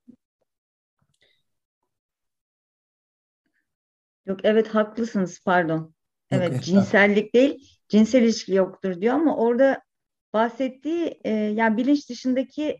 Yok 4.26 4.40
evet 4.44 4.68
haklısınız 4.68 5.40
pardon. 5.44 5.78
Yok, 5.78 5.92
Evet 6.30 6.52
estağfurullah. 6.52 6.82
cinsellik 6.82 7.34
değil 7.34 7.78
cinsel 7.88 8.22
ilişki 8.22 8.54
yoktur 8.54 9.00
diyor 9.00 9.14
ama 9.14 9.36
orada 9.36 9.82
bahsettiği 10.32 11.20
e, 11.24 11.30
yani 11.30 11.76
bilinç 11.76 12.08
dışındaki 12.10 12.78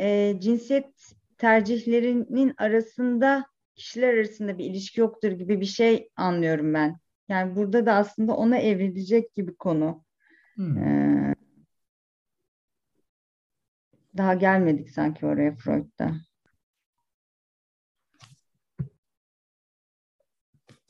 e, 0.00 0.36
cinsiyet 0.38 0.86
tercihlerinin 1.38 2.54
arasında 2.58 3.46
kişiler 3.74 4.14
arasında 4.14 4.58
bir 4.58 4.64
ilişki 4.64 5.00
yoktur 5.00 5.32
gibi 5.32 5.60
bir 5.60 5.66
şey 5.66 6.08
anlıyorum 6.16 6.74
ben. 6.74 6.96
Yani 7.28 7.56
burada 7.56 7.86
da 7.86 7.92
aslında 7.94 8.36
ona 8.36 8.58
evrilecek 8.58 9.34
gibi 9.34 9.54
konu. 9.56 10.04
Hmm. 10.56 10.78
Ee, 10.78 11.34
daha 14.16 14.34
gelmedik 14.34 14.90
sanki 14.90 15.26
oraya 15.26 15.56
Freud'da. 15.56 16.14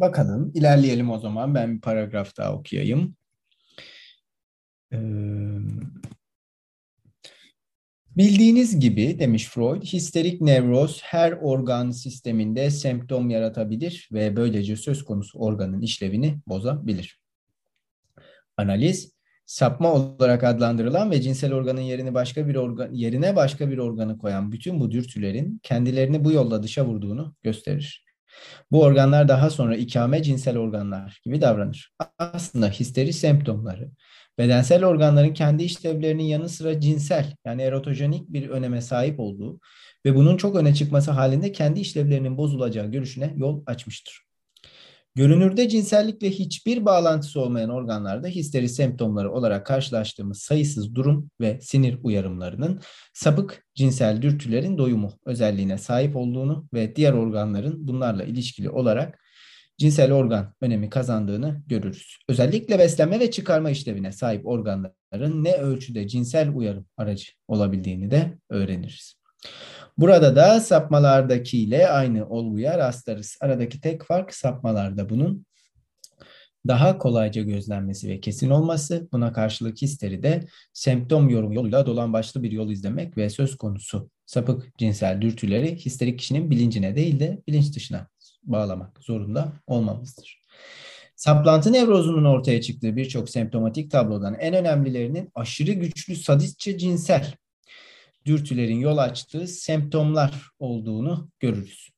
Bakalım, 0.00 0.52
ilerleyelim 0.54 1.10
o 1.10 1.18
zaman. 1.18 1.54
Ben 1.54 1.76
bir 1.76 1.80
paragraf 1.80 2.36
daha 2.36 2.54
okuyayım. 2.54 3.16
Ee, 4.92 4.98
bildiğiniz 8.16 8.80
gibi 8.80 9.18
demiş 9.18 9.48
Freud, 9.48 9.82
histerik 9.82 10.40
nevroz 10.40 11.00
her 11.02 11.32
organ 11.32 11.90
sisteminde 11.90 12.70
semptom 12.70 13.30
yaratabilir 13.30 14.08
ve 14.12 14.36
böylece 14.36 14.76
söz 14.76 15.04
konusu 15.04 15.38
organın 15.38 15.80
işlevini 15.82 16.38
bozabilir. 16.46 17.20
Analiz, 18.56 19.12
sapma 19.46 19.92
olarak 19.92 20.44
adlandırılan 20.44 21.10
ve 21.10 21.20
cinsel 21.20 21.54
organın 21.54 21.80
yerini 21.80 22.14
başka 22.14 22.48
bir 22.48 22.54
organ 22.54 22.92
yerine 22.92 23.36
başka 23.36 23.70
bir 23.70 23.78
organı 23.78 24.18
koyan 24.18 24.52
bütün 24.52 24.80
bu 24.80 24.90
dürtülerin 24.90 25.60
kendilerini 25.62 26.24
bu 26.24 26.32
yolla 26.32 26.62
dışa 26.62 26.86
vurduğunu 26.86 27.34
gösterir. 27.42 28.04
Bu 28.70 28.82
organlar 28.82 29.28
daha 29.28 29.50
sonra 29.50 29.76
ikame 29.76 30.22
cinsel 30.22 30.58
organlar 30.58 31.20
gibi 31.24 31.40
davranır. 31.40 31.92
Aslında 32.18 32.68
histeri 32.68 33.12
semptomları 33.12 33.90
bedensel 34.38 34.84
organların 34.84 35.34
kendi 35.34 35.62
işlevlerinin 35.64 36.22
yanı 36.22 36.48
sıra 36.48 36.80
cinsel 36.80 37.36
yani 37.44 37.62
erotojenik 37.62 38.28
bir 38.28 38.48
öneme 38.48 38.80
sahip 38.80 39.20
olduğu 39.20 39.60
ve 40.06 40.14
bunun 40.14 40.36
çok 40.36 40.56
öne 40.56 40.74
çıkması 40.74 41.10
halinde 41.10 41.52
kendi 41.52 41.80
işlevlerinin 41.80 42.36
bozulacağı 42.36 42.90
görüşüne 42.90 43.32
yol 43.36 43.62
açmıştır. 43.66 44.31
Görünürde 45.14 45.68
cinsellikle 45.68 46.30
hiçbir 46.30 46.84
bağlantısı 46.84 47.40
olmayan 47.40 47.70
organlarda 47.70 48.28
histeri 48.28 48.68
semptomları 48.68 49.32
olarak 49.32 49.66
karşılaştığımız 49.66 50.38
sayısız 50.38 50.94
durum 50.94 51.30
ve 51.40 51.60
sinir 51.60 51.98
uyarımlarının 52.02 52.80
sapık 53.12 53.66
cinsel 53.74 54.22
dürtülerin 54.22 54.78
doyumu 54.78 55.12
özelliğine 55.26 55.78
sahip 55.78 56.16
olduğunu 56.16 56.68
ve 56.74 56.96
diğer 56.96 57.12
organların 57.12 57.88
bunlarla 57.88 58.24
ilişkili 58.24 58.70
olarak 58.70 59.18
cinsel 59.78 60.12
organ 60.12 60.54
önemi 60.60 60.90
kazandığını 60.90 61.62
görürüz. 61.66 62.18
Özellikle 62.28 62.78
beslenme 62.78 63.20
ve 63.20 63.30
çıkarma 63.30 63.70
işlevine 63.70 64.12
sahip 64.12 64.46
organların 64.46 65.44
ne 65.44 65.52
ölçüde 65.52 66.08
cinsel 66.08 66.54
uyarım 66.54 66.86
aracı 66.96 67.32
olabildiğini 67.48 68.10
de 68.10 68.38
öğreniriz. 68.50 69.21
Burada 69.98 70.36
da 70.36 70.60
sapmalardakiyle 70.60 71.88
aynı 71.88 72.28
olguya 72.28 72.78
rastlarız. 72.78 73.38
Aradaki 73.40 73.80
tek 73.80 74.04
fark 74.04 74.34
sapmalarda 74.34 75.08
bunun 75.08 75.46
daha 76.68 76.98
kolayca 76.98 77.42
gözlenmesi 77.42 78.08
ve 78.08 78.20
kesin 78.20 78.50
olması. 78.50 79.08
Buna 79.12 79.32
karşılık 79.32 79.82
histeri 79.82 80.22
de 80.22 80.40
semptom 80.72 81.28
yorum 81.28 81.52
yoluyla 81.52 81.86
dolan 81.86 82.12
başlı 82.12 82.42
bir 82.42 82.52
yol 82.52 82.70
izlemek 82.70 83.16
ve 83.16 83.30
söz 83.30 83.56
konusu 83.56 84.10
sapık 84.26 84.78
cinsel 84.78 85.20
dürtüleri 85.20 85.76
histerik 85.76 86.18
kişinin 86.18 86.50
bilincine 86.50 86.96
değil 86.96 87.20
de 87.20 87.42
bilinç 87.46 87.76
dışına 87.76 88.08
bağlamak 88.42 88.98
zorunda 89.00 89.52
olmamızdır. 89.66 90.42
Saplantı 91.16 91.72
nevrozunun 91.72 92.24
ortaya 92.24 92.60
çıktığı 92.60 92.96
birçok 92.96 93.30
semptomatik 93.30 93.90
tablodan 93.90 94.34
en 94.34 94.54
önemlilerinin 94.54 95.30
aşırı 95.34 95.72
güçlü 95.72 96.16
sadistçe 96.16 96.78
cinsel 96.78 97.34
dürtülerin 98.26 98.78
yol 98.78 98.98
açtığı 98.98 99.46
semptomlar 99.46 100.50
olduğunu 100.58 101.30
görürüz. 101.40 101.90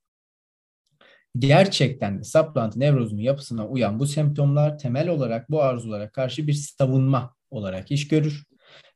Gerçekten 1.39 2.19
de 2.19 2.25
saplantı 2.25 2.81
nevrozunun 2.81 3.21
yapısına 3.21 3.69
uyan 3.69 3.99
bu 3.99 4.07
semptomlar 4.07 4.79
temel 4.79 5.09
olarak 5.09 5.51
bu 5.51 5.63
arzulara 5.63 6.11
karşı 6.11 6.47
bir 6.47 6.53
savunma 6.53 7.35
olarak 7.51 7.91
iş 7.91 8.09
görür 8.09 8.45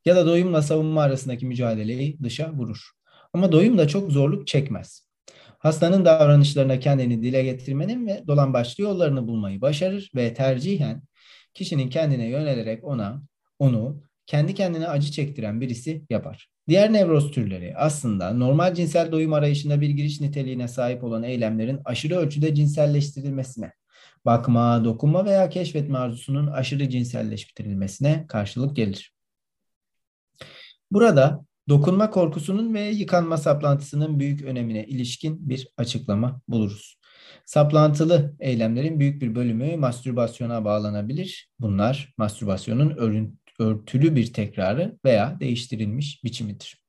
ya 0.04 0.16
da 0.16 0.26
doyumla 0.26 0.62
savunma 0.62 1.02
arasındaki 1.02 1.46
mücadeleyi 1.46 2.18
dışa 2.22 2.52
vurur. 2.52 2.90
Ama 3.32 3.52
doyum 3.52 3.78
da 3.78 3.88
çok 3.88 4.12
zorluk 4.12 4.46
çekmez. 4.46 5.08
Hastanın 5.58 6.04
davranışlarına 6.04 6.80
kendini 6.80 7.22
dile 7.22 7.42
getirmenin 7.42 8.06
ve 8.06 8.24
dolambaçlı 8.26 8.82
yollarını 8.82 9.28
bulmayı 9.28 9.60
başarır 9.60 10.10
ve 10.14 10.34
tercihen 10.34 11.02
kişinin 11.54 11.90
kendine 11.90 12.28
yönelerek 12.28 12.84
ona, 12.84 13.22
onu 13.58 14.02
kendi 14.26 14.54
kendine 14.54 14.88
acı 14.88 15.10
çektiren 15.10 15.60
birisi 15.60 16.04
yapar. 16.10 16.48
Diğer 16.68 16.92
nevroz 16.92 17.30
türleri 17.30 17.76
aslında 17.76 18.32
normal 18.32 18.74
cinsel 18.74 19.12
doyum 19.12 19.32
arayışında 19.32 19.80
bir 19.80 19.90
giriş 19.90 20.20
niteliğine 20.20 20.68
sahip 20.68 21.04
olan 21.04 21.22
eylemlerin 21.22 21.80
aşırı 21.84 22.16
ölçüde 22.16 22.54
cinselleştirilmesine, 22.54 23.72
bakma, 24.24 24.84
dokunma 24.84 25.24
veya 25.24 25.48
keşfetme 25.48 25.98
arzusunun 25.98 26.46
aşırı 26.46 26.88
cinselleştirilmesine 26.88 28.24
karşılık 28.28 28.76
gelir. 28.76 29.14
Burada 30.90 31.44
dokunma 31.68 32.10
korkusunun 32.10 32.74
ve 32.74 32.80
yıkanma 32.80 33.36
saplantısının 33.36 34.20
büyük 34.20 34.42
önemine 34.42 34.84
ilişkin 34.84 35.48
bir 35.48 35.68
açıklama 35.76 36.40
buluruz. 36.48 36.98
Saplantılı 37.44 38.34
eylemlerin 38.40 39.00
büyük 39.00 39.22
bir 39.22 39.34
bölümü 39.34 39.76
mastürbasyona 39.76 40.64
bağlanabilir. 40.64 41.48
Bunlar 41.60 42.14
mastürbasyonun 42.18 42.90
örtülü 43.58 44.16
bir 44.16 44.32
tekrarı 44.32 44.98
veya 45.04 45.40
değiştirilmiş 45.40 46.24
biçimidir. 46.24 46.82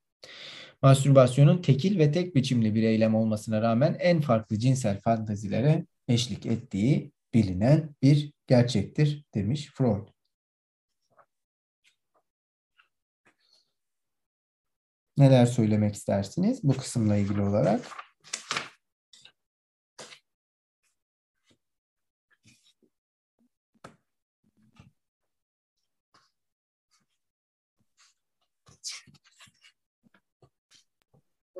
Mastürbasyonun 0.82 1.62
tekil 1.62 2.00
ve 2.00 2.12
tek 2.12 2.36
biçimli 2.36 2.76
bir 2.76 2.84
eylem 2.84 3.16
olmasına 3.16 3.62
rağmen 3.62 3.98
en 4.00 4.22
farklı 4.22 4.60
cinsel 4.60 5.00
fantazilere 5.00 5.86
eşlik 6.08 6.46
ettiği 6.46 7.12
bilinen 7.34 7.96
bir 8.02 8.34
gerçektir 8.48 9.26
demiş 9.36 9.70
Freud. 9.74 10.08
Neler 15.18 15.46
söylemek 15.46 15.96
istersiniz 15.96 16.64
bu 16.64 16.74
kısımla 16.74 17.18
ilgili 17.18 17.41
olarak? 17.41 17.82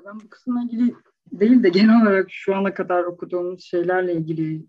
Ben 0.10 0.20
bu 0.20 0.30
kısımla 0.30 0.64
ilgili 0.64 0.94
değil 1.32 1.64
de 1.64 1.70
genel 1.70 2.02
olarak 2.02 2.32
şu 2.32 2.56
ana 2.56 2.74
kadar 2.74 3.04
okuduğumuz 3.04 3.64
şeylerle 3.64 4.14
ilgili 4.14 4.66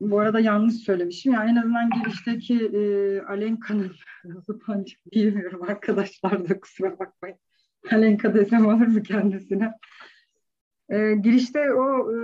bu 0.00 0.18
arada 0.18 0.40
yanlış 0.40 0.74
söylemişim. 0.74 1.32
Yani 1.32 1.50
en 1.50 1.56
azından 1.56 1.90
girişteki 1.90 2.66
e, 2.66 3.20
Alenka'nın 3.20 3.92
nasıl 4.24 4.60
pancık 4.60 5.12
bilmiyorum 5.12 5.62
arkadaşlar 5.62 6.48
da 6.48 6.60
kusura 6.60 6.98
bakmayın. 6.98 7.38
Alenka 7.92 8.34
desem 8.34 8.66
olur 8.66 8.86
mu 8.86 9.02
kendisine? 9.02 9.72
E, 10.88 11.14
girişte 11.14 11.72
o 11.72 12.12
e, 12.12 12.18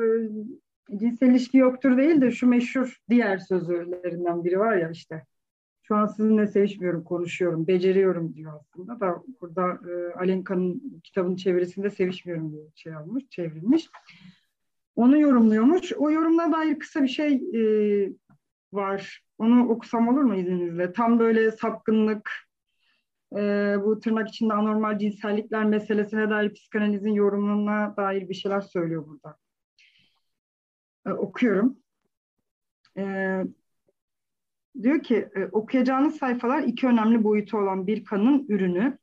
cinsel 0.98 1.26
ilişki 1.26 1.58
yoktur 1.58 1.96
değil 1.96 2.20
de 2.20 2.30
şu 2.30 2.46
meşhur 2.46 2.96
diğer 3.10 3.38
sözlerinden 3.38 4.44
biri 4.44 4.58
var 4.58 4.76
ya 4.76 4.90
işte. 4.90 5.26
Şu 5.88 5.96
an 5.96 6.06
sizinle 6.06 6.46
sevişmiyorum, 6.46 7.04
konuşuyorum, 7.04 7.66
beceriyorum 7.66 8.34
diyor 8.34 8.52
aslında 8.60 9.00
da 9.00 9.22
burada 9.40 9.90
e, 9.90 10.14
Alenka'nın 10.14 11.00
kitabının 11.04 11.36
çevirisinde 11.36 11.90
sevişmiyorum 11.90 12.52
diye 12.52 12.62
şey 12.74 12.94
almış, 12.94 13.24
çevrilmiş. 13.30 13.88
Onu 14.96 15.20
yorumluyormuş. 15.20 15.92
O 15.92 16.10
yorumla 16.10 16.52
dair 16.52 16.78
kısa 16.78 17.02
bir 17.02 17.08
şey 17.08 17.34
e, 17.34 17.62
var. 18.72 19.22
Onu 19.38 19.68
okusam 19.68 20.08
olur 20.08 20.22
mu 20.22 20.36
izninizle? 20.36 20.92
Tam 20.92 21.18
böyle 21.18 21.50
sapkınlık, 21.50 22.30
e, 23.36 23.38
bu 23.84 24.00
tırnak 24.00 24.28
içinde 24.28 24.54
anormal 24.54 24.98
cinsellikler 24.98 25.64
meselesine 25.64 26.30
dair 26.30 26.52
psikanalizin 26.52 27.12
yorumuna 27.12 27.96
dair 27.96 28.28
bir 28.28 28.34
şeyler 28.34 28.60
söylüyor 28.60 29.06
burada. 29.06 29.36
E, 31.06 31.10
okuyorum. 31.10 31.76
E, 32.98 33.44
diyor 34.82 35.02
ki 35.02 35.28
e, 35.36 35.44
okuyacağınız 35.52 36.16
sayfalar 36.16 36.62
iki 36.62 36.86
önemli 36.86 37.24
boyutu 37.24 37.58
olan 37.58 37.86
bir 37.86 38.04
kanın 38.04 38.46
ürünü. 38.48 38.98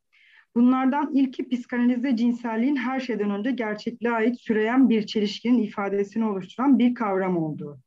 Bunlardan 0.56 1.12
ilki 1.14 1.50
psikanalizde 1.50 2.16
cinselliğin 2.16 2.76
her 2.76 3.00
şeyden 3.00 3.32
önce 3.32 3.52
gerçekliğe 3.52 4.14
ait 4.14 4.42
süreyen 4.42 4.90
bir 4.90 5.06
çelişkinin 5.06 5.64
ifadesini 5.64 6.26
oluşturan 6.26 6.80
bir 6.80 6.96
kavram 6.96 7.38
olduğu. 7.38 7.80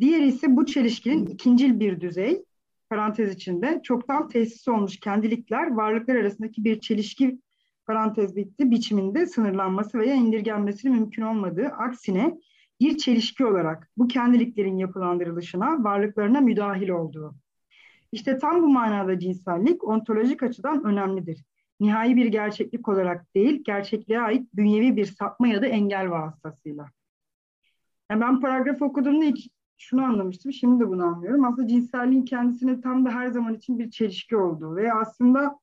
Diğeri 0.00 0.26
ise 0.26 0.56
bu 0.56 0.66
çelişkinin 0.66 1.26
ikincil 1.26 1.80
bir 1.80 2.00
düzey, 2.00 2.44
parantez 2.90 3.34
içinde 3.34 3.80
çoktan 3.82 4.28
tesis 4.28 4.68
olmuş 4.68 5.00
kendilikler, 5.00 5.70
varlıklar 5.70 6.16
arasındaki 6.16 6.64
bir 6.64 6.80
çelişki 6.80 7.38
parantez 7.86 8.36
bitti 8.36 8.70
biçiminde 8.70 9.26
sınırlanması 9.26 9.98
veya 9.98 10.14
indirgenmesi 10.14 10.90
mümkün 10.90 11.22
olmadığı, 11.22 11.66
aksine 11.66 12.38
bir 12.80 12.96
çelişki 12.98 13.46
olarak 13.46 13.90
bu 13.96 14.08
kendiliklerin 14.08 14.78
yapılandırılışına, 14.78 15.84
varlıklarına 15.84 16.40
müdahil 16.40 16.88
olduğu. 16.88 17.34
İşte 18.12 18.38
tam 18.38 18.62
bu 18.62 18.68
manada 18.68 19.18
cinsellik 19.18 19.84
ontolojik 19.84 20.42
açıdan 20.42 20.84
önemlidir. 20.84 21.44
Nihai 21.80 22.16
bir 22.16 22.26
gerçeklik 22.26 22.88
olarak 22.88 23.34
değil, 23.34 23.62
gerçekliğe 23.64 24.20
ait 24.20 24.54
bünyevi 24.54 24.96
bir 24.96 25.04
sapma 25.04 25.48
ya 25.48 25.62
da 25.62 25.66
engel 25.66 26.10
vasıtasıyla. 26.10 26.90
Yani 28.10 28.20
ben 28.20 28.40
paragraf 28.40 28.82
okuduğumda 28.82 29.24
ilk 29.24 29.38
şunu 29.78 30.04
anlamıştım, 30.04 30.52
şimdi 30.52 30.84
de 30.84 30.88
bunu 30.88 31.04
anlıyorum. 31.04 31.44
Aslında 31.44 31.68
cinselliğin 31.68 32.24
kendisine 32.24 32.80
tam 32.80 33.04
da 33.04 33.10
her 33.10 33.28
zaman 33.28 33.54
için 33.54 33.78
bir 33.78 33.90
çelişki 33.90 34.36
olduğu 34.36 34.76
ve 34.76 34.92
aslında 34.92 35.58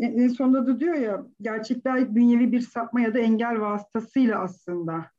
en 0.00 0.28
sonunda 0.28 0.66
da 0.66 0.80
diyor 0.80 0.94
ya 0.94 1.26
gerçekliğe 1.40 1.94
ait 1.94 2.14
bünyevi 2.14 2.52
bir 2.52 2.60
sapma 2.60 3.00
ya 3.00 3.14
da 3.14 3.18
engel 3.18 3.60
vasıtasıyla 3.60 4.38
aslında 4.40 5.10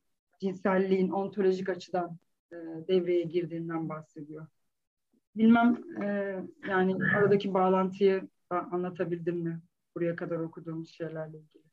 cinselliğin 0.42 1.10
ontolojik 1.10 1.70
açıdan 1.70 2.18
e, 2.52 2.56
devreye 2.88 3.24
girdiğinden 3.24 3.90
bahsediyor. 3.90 4.48
Bilmem 5.36 5.84
e, 6.04 6.36
yani 6.70 6.96
aradaki 7.16 7.54
bağlantıyı 7.54 8.30
anlatabildim 8.50 9.38
mi 9.38 9.62
buraya 9.96 10.16
kadar 10.16 10.40
okuduğumuz 10.40 10.90
şeylerle 10.90 11.38
ilgili. 11.38 11.71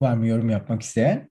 Var 0.00 0.16
mı 0.16 0.26
yorum 0.26 0.50
yapmak 0.50 0.82
isteyen? 0.82 1.30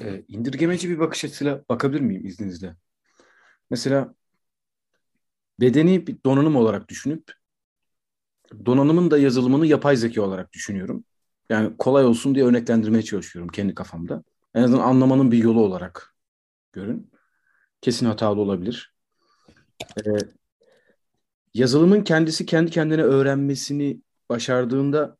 e, 0.00 0.24
indirgemeci 0.28 0.90
bir 0.90 0.98
bakış 0.98 1.24
açısıyla 1.24 1.64
bakabilir 1.68 2.00
miyim 2.00 2.26
izninizle? 2.26 2.76
Mesela 3.70 4.14
bedeni 5.60 6.06
bir 6.06 6.16
donanım 6.26 6.56
olarak 6.56 6.88
düşünüp 6.88 7.32
donanımın 8.66 9.10
da 9.10 9.18
yazılımını 9.18 9.66
yapay 9.66 9.96
zeka 9.96 10.22
olarak 10.22 10.52
düşünüyorum. 10.52 11.04
Yani 11.48 11.76
kolay 11.78 12.04
olsun 12.04 12.34
diye 12.34 12.44
örneklendirmeye 12.44 13.02
çalışıyorum 13.02 13.48
kendi 13.50 13.74
kafamda. 13.74 14.24
En 14.54 14.62
azından 14.62 14.82
anlamanın 14.82 15.32
bir 15.32 15.38
yolu 15.38 15.60
olarak 15.60 16.14
görün. 16.72 17.12
Kesin 17.84 18.06
hatalı 18.06 18.40
olabilir. 18.40 18.94
Ee, 20.06 20.10
yazılımın 21.54 22.04
kendisi 22.04 22.46
kendi 22.46 22.70
kendine 22.70 23.02
öğrenmesini 23.02 24.00
başardığında 24.28 25.16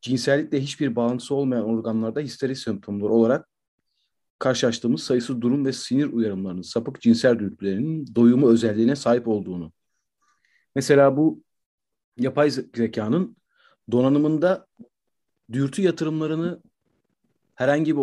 cinsellikle 0.00 0.60
hiçbir 0.60 0.96
bağlantısı 0.96 1.34
olmayan 1.34 1.64
organlarda 1.64 2.20
histeri 2.20 2.56
semptomları 2.56 3.12
olarak 3.12 3.48
karşılaştığımız 4.38 5.02
sayısı 5.02 5.40
durum 5.40 5.64
ve 5.64 5.72
sinir 5.72 6.12
uyarımlarının 6.12 6.62
sapık 6.62 7.00
cinsel 7.00 7.38
dürtülerinin 7.38 8.14
doyumu 8.14 8.48
özelliğine 8.48 8.96
sahip 8.96 9.28
olduğunu. 9.28 9.72
Mesela 10.74 11.16
bu 11.16 11.42
yapay 12.16 12.50
zekanın 12.50 13.36
donanımında 13.90 14.66
dürtü 15.52 15.82
yatırımlarını 15.82 16.62
herhangi 17.54 17.96
bir 17.96 18.00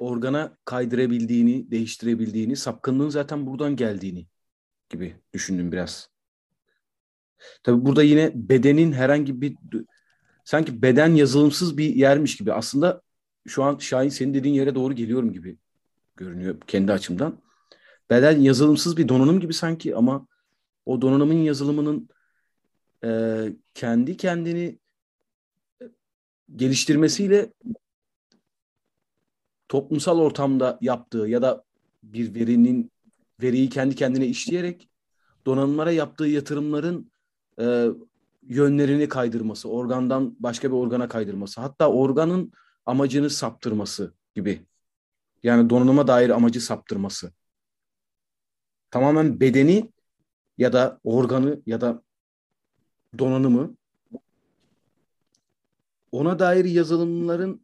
organa 0.00 0.56
kaydırabildiğini, 0.64 1.70
değiştirebildiğini, 1.70 2.56
sapkınlığın 2.56 3.08
zaten 3.08 3.46
buradan 3.46 3.76
geldiğini 3.76 4.26
gibi 4.88 5.16
düşündüm 5.32 5.72
biraz. 5.72 6.10
Tabii 7.62 7.84
burada 7.84 8.02
yine 8.02 8.32
bedenin 8.34 8.92
herhangi 8.92 9.40
bir 9.40 9.56
sanki 10.44 10.82
beden 10.82 11.14
yazılımsız 11.14 11.78
bir 11.78 11.94
yermiş 11.94 12.36
gibi. 12.36 12.52
Aslında 12.52 13.02
şu 13.46 13.64
an 13.64 13.78
Şahin 13.78 14.08
senin 14.08 14.34
dediğin 14.34 14.54
yere 14.54 14.74
doğru 14.74 14.94
geliyorum 14.94 15.32
gibi 15.32 15.58
görünüyor 16.16 16.60
kendi 16.66 16.92
açımdan. 16.92 17.40
Beden 18.10 18.40
yazılımsız 18.40 18.96
bir 18.96 19.08
donanım 19.08 19.40
gibi 19.40 19.54
sanki 19.54 19.96
ama 19.96 20.26
o 20.86 21.02
donanımın 21.02 21.34
yazılımının 21.34 22.08
e, 23.04 23.08
kendi 23.74 24.16
kendini 24.16 24.78
geliştirmesiyle 26.56 27.52
toplumsal 29.70 30.18
ortamda 30.18 30.78
yaptığı 30.80 31.18
ya 31.18 31.42
da 31.42 31.64
bir 32.02 32.34
verinin 32.34 32.92
veriyi 33.42 33.68
kendi 33.68 33.94
kendine 33.94 34.26
işleyerek 34.26 34.88
donanımlara 35.46 35.92
yaptığı 35.92 36.24
yatırımların 36.24 37.12
e, 37.60 37.86
yönlerini 38.42 39.08
kaydırması, 39.08 39.68
organdan 39.68 40.36
başka 40.40 40.68
bir 40.68 40.74
organa 40.76 41.08
kaydırması, 41.08 41.60
hatta 41.60 41.90
organın 41.90 42.52
amacını 42.86 43.30
saptırması 43.30 44.14
gibi. 44.34 44.66
Yani 45.42 45.70
donanıma 45.70 46.06
dair 46.06 46.30
amacı 46.30 46.60
saptırması. 46.60 47.32
Tamamen 48.90 49.40
bedeni 49.40 49.92
ya 50.58 50.72
da 50.72 51.00
organı 51.04 51.62
ya 51.66 51.80
da 51.80 52.02
donanımı 53.18 53.76
ona 56.12 56.38
dair 56.38 56.64
yazılımların 56.64 57.60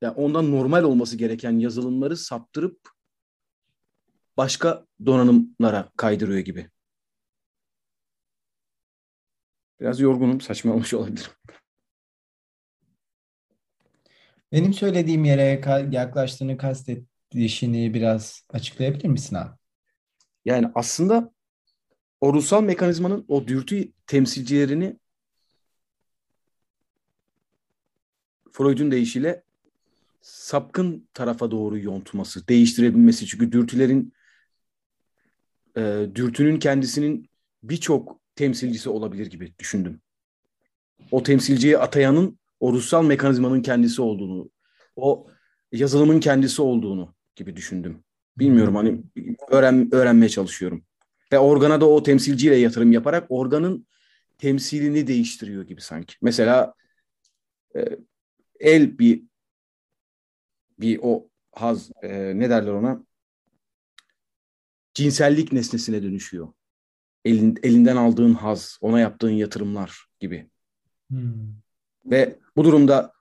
yani 0.00 0.14
ondan 0.14 0.50
normal 0.50 0.82
olması 0.82 1.16
gereken 1.16 1.58
yazılımları 1.58 2.16
saptırıp 2.16 2.90
başka 4.36 4.86
donanımlara 5.06 5.92
kaydırıyor 5.96 6.38
gibi. 6.38 6.70
Biraz 9.80 10.00
yorgunum, 10.00 10.40
saçmalamış 10.40 10.94
olabilirim. 10.94 11.30
Benim 14.52 14.74
söylediğim 14.74 15.24
yere 15.24 15.60
yaklaştığını 15.90 16.56
kastettiğini 16.56 17.94
biraz 17.94 18.46
açıklayabilir 18.48 19.08
misin 19.08 19.36
abi? 19.36 19.56
Yani 20.44 20.70
aslında 20.74 21.34
o 22.20 22.32
ruhsal 22.34 22.62
mekanizmanın 22.62 23.24
o 23.28 23.46
dürtü 23.48 23.92
temsilcilerini 24.06 24.98
Freud'un 28.52 28.90
deyişiyle 28.90 29.45
sapkın 30.26 31.08
tarafa 31.14 31.50
doğru 31.50 31.78
yontması, 31.78 32.48
değiştirebilmesi. 32.48 33.26
Çünkü 33.26 33.52
dürtülerin 33.52 34.12
e, 35.76 36.06
dürtünün 36.14 36.58
kendisinin 36.58 37.30
birçok 37.62 38.20
temsilcisi 38.36 38.88
olabilir 38.88 39.26
gibi 39.26 39.54
düşündüm. 39.58 40.00
O 41.10 41.22
temsilciye 41.22 41.78
atayanın 41.78 42.38
o 42.60 42.72
ruhsal 42.72 43.04
mekanizmanın 43.04 43.62
kendisi 43.62 44.02
olduğunu, 44.02 44.50
o 44.96 45.26
yazılımın 45.72 46.20
kendisi 46.20 46.62
olduğunu 46.62 47.14
gibi 47.36 47.56
düşündüm. 47.56 48.04
Bilmiyorum 48.38 48.76
hani 48.76 49.02
öğren, 49.50 49.88
öğrenmeye 49.92 50.28
çalışıyorum. 50.28 50.84
Ve 51.32 51.38
organa 51.38 51.80
da 51.80 51.88
o 51.88 52.02
temsilciyle 52.02 52.56
yatırım 52.56 52.92
yaparak 52.92 53.26
organın 53.28 53.86
temsilini 54.38 55.06
değiştiriyor 55.06 55.66
gibi 55.66 55.80
sanki. 55.80 56.14
Mesela 56.22 56.74
e, 57.76 57.98
el 58.60 58.98
bir 58.98 59.22
bir 60.78 61.00
o 61.02 61.28
haz 61.52 61.90
e, 62.02 62.38
ne 62.38 62.50
derler 62.50 62.72
ona 62.72 63.04
cinsellik 64.94 65.52
nesnesine 65.52 66.02
dönüşüyor. 66.02 66.48
Elin, 67.24 67.58
elinden 67.62 67.96
aldığın 67.96 68.34
haz, 68.34 68.78
ona 68.80 69.00
yaptığın 69.00 69.30
yatırımlar 69.30 70.06
gibi. 70.20 70.50
Hmm. 71.10 71.54
Ve 72.04 72.38
bu 72.56 72.64
durumda 72.64 73.12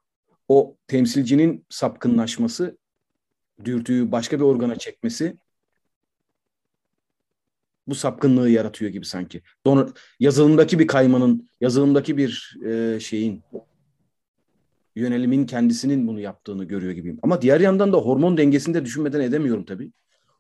o 0.47 0.77
temsilcinin 0.87 1.65
sapkınlaşması, 1.69 2.77
dürtüyü 3.65 4.11
başka 4.11 4.37
bir 4.39 4.43
organa 4.43 4.75
çekmesi 4.75 5.37
bu 7.87 7.95
sapkınlığı 7.95 8.49
yaratıyor 8.49 8.91
gibi 8.91 9.05
sanki. 9.05 9.41
Don 9.65 9.93
yazılımdaki 10.19 10.79
bir 10.79 10.87
kaymanın, 10.87 11.49
yazılımdaki 11.61 12.17
bir 12.17 12.57
e, 12.65 12.99
şeyin 12.99 13.43
yönelimin 14.95 15.45
kendisinin 15.45 16.07
bunu 16.07 16.19
yaptığını 16.19 16.63
görüyor 16.63 16.91
gibiyim. 16.91 17.19
Ama 17.23 17.41
diğer 17.41 17.59
yandan 17.59 17.93
da 17.93 17.97
hormon 17.97 18.37
dengesinde 18.37 18.85
düşünmeden 18.85 19.19
edemiyorum 19.19 19.65
tabii. 19.65 19.91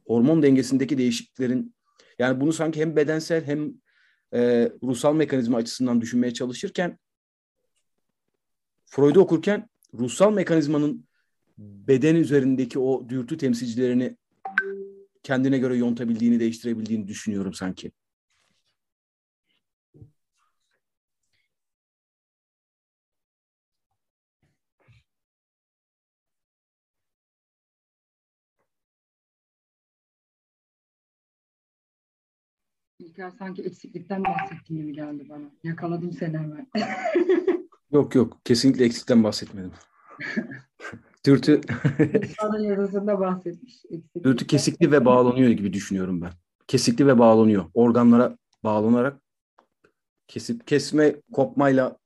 Hormon 0.07 0.43
dengesindeki 0.43 0.97
değişikliklerin 0.97 1.75
yani 2.19 2.41
bunu 2.41 2.53
sanki 2.53 2.81
hem 2.81 2.95
bedensel 2.95 3.45
hem 3.45 3.73
e, 4.33 4.71
ruhsal 4.83 5.15
mekanizma 5.15 5.57
açısından 5.57 6.01
düşünmeye 6.01 6.33
çalışırken 6.33 6.97
Freud'u 8.85 9.19
okurken 9.19 9.69
ruhsal 9.93 10.33
mekanizmanın 10.33 11.05
beden 11.57 12.15
üzerindeki 12.15 12.79
o 12.79 13.09
dürtü 13.09 13.37
temsilcilerini 13.37 14.17
kendine 15.23 15.57
göre 15.57 15.77
yontabildiğini, 15.77 16.39
değiştirebildiğini 16.39 17.07
düşünüyorum 17.07 17.53
sanki. 17.53 17.91
İlker 33.05 33.31
sanki 33.31 33.61
eksiklikten 33.63 34.23
bahsettiğin 34.23 34.81
gibi 34.81 34.93
geldi 34.93 35.29
bana. 35.29 35.51
Yakaladım 35.63 36.11
seni 36.13 36.37
hemen. 36.37 36.67
yok 37.91 38.15
yok. 38.15 38.37
Kesinlikle 38.45 38.85
eksikten 38.85 39.23
bahsetmedim. 39.23 39.71
Dürtü 41.25 41.61
Sana 42.39 42.59
yarısında 42.59 43.19
bahsetmiş. 43.19 43.83
Dürtü 44.23 44.47
kesikli 44.47 44.91
ve 44.91 45.05
bağlanıyor 45.05 45.49
gibi 45.49 45.73
düşünüyorum 45.73 46.21
ben. 46.21 46.31
Kesikli 46.67 47.07
ve 47.07 47.19
bağlanıyor. 47.19 47.65
Organlara 47.73 48.37
bağlanarak 48.63 49.21
kesip 50.27 50.67
kesme 50.67 51.15
kopmayla 51.33 51.97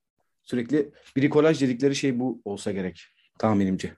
sürekli 0.41 0.91
brikolaj 1.17 1.61
dedikleri 1.61 1.95
şey 1.95 2.19
bu 2.19 2.41
olsa 2.45 2.71
gerek 2.71 3.05
tahminimce. 3.39 3.95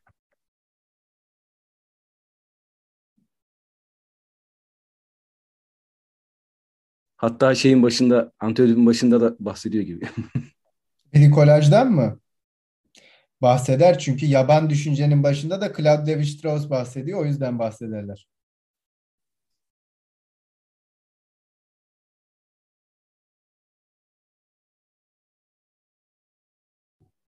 Hatta 7.22 7.56
şeyin 7.56 7.84
başında, 7.84 8.31
antiödipin 8.39 8.85
başında 8.85 9.22
da 9.22 9.35
bahsediyor 9.39 9.84
gibi. 9.84 10.06
Brikolajdan 11.14 11.91
mı? 11.91 12.19
Bahseder 13.41 13.99
çünkü 13.99 14.26
yaban 14.26 14.69
düşüncenin 14.69 15.23
başında 15.23 15.61
da 15.61 15.73
Claude 15.73 16.11
Levi-Strauss 16.11 16.69
bahsediyor. 16.69 17.22
O 17.22 17.26
yüzden 17.26 17.60
bahsederler. 17.60 18.27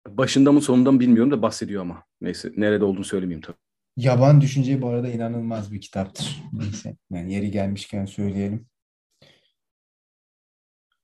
Başında 0.08 0.52
mı 0.52 0.60
sonunda 0.60 0.92
mı 0.92 1.00
bilmiyorum 1.00 1.30
da 1.30 1.42
bahsediyor 1.42 1.82
ama. 1.82 2.04
Neyse 2.20 2.52
nerede 2.56 2.84
olduğunu 2.84 3.04
söylemeyeyim 3.04 3.42
tabii. 3.42 3.56
Yaban 3.96 4.40
Düşünce 4.40 4.82
bu 4.82 4.88
arada 4.88 5.08
inanılmaz 5.08 5.72
bir 5.72 5.80
kitaptır. 5.80 6.42
Neyse 6.52 6.96
yani 7.10 7.34
yeri 7.34 7.50
gelmişken 7.50 8.04
söyleyelim. 8.04 8.66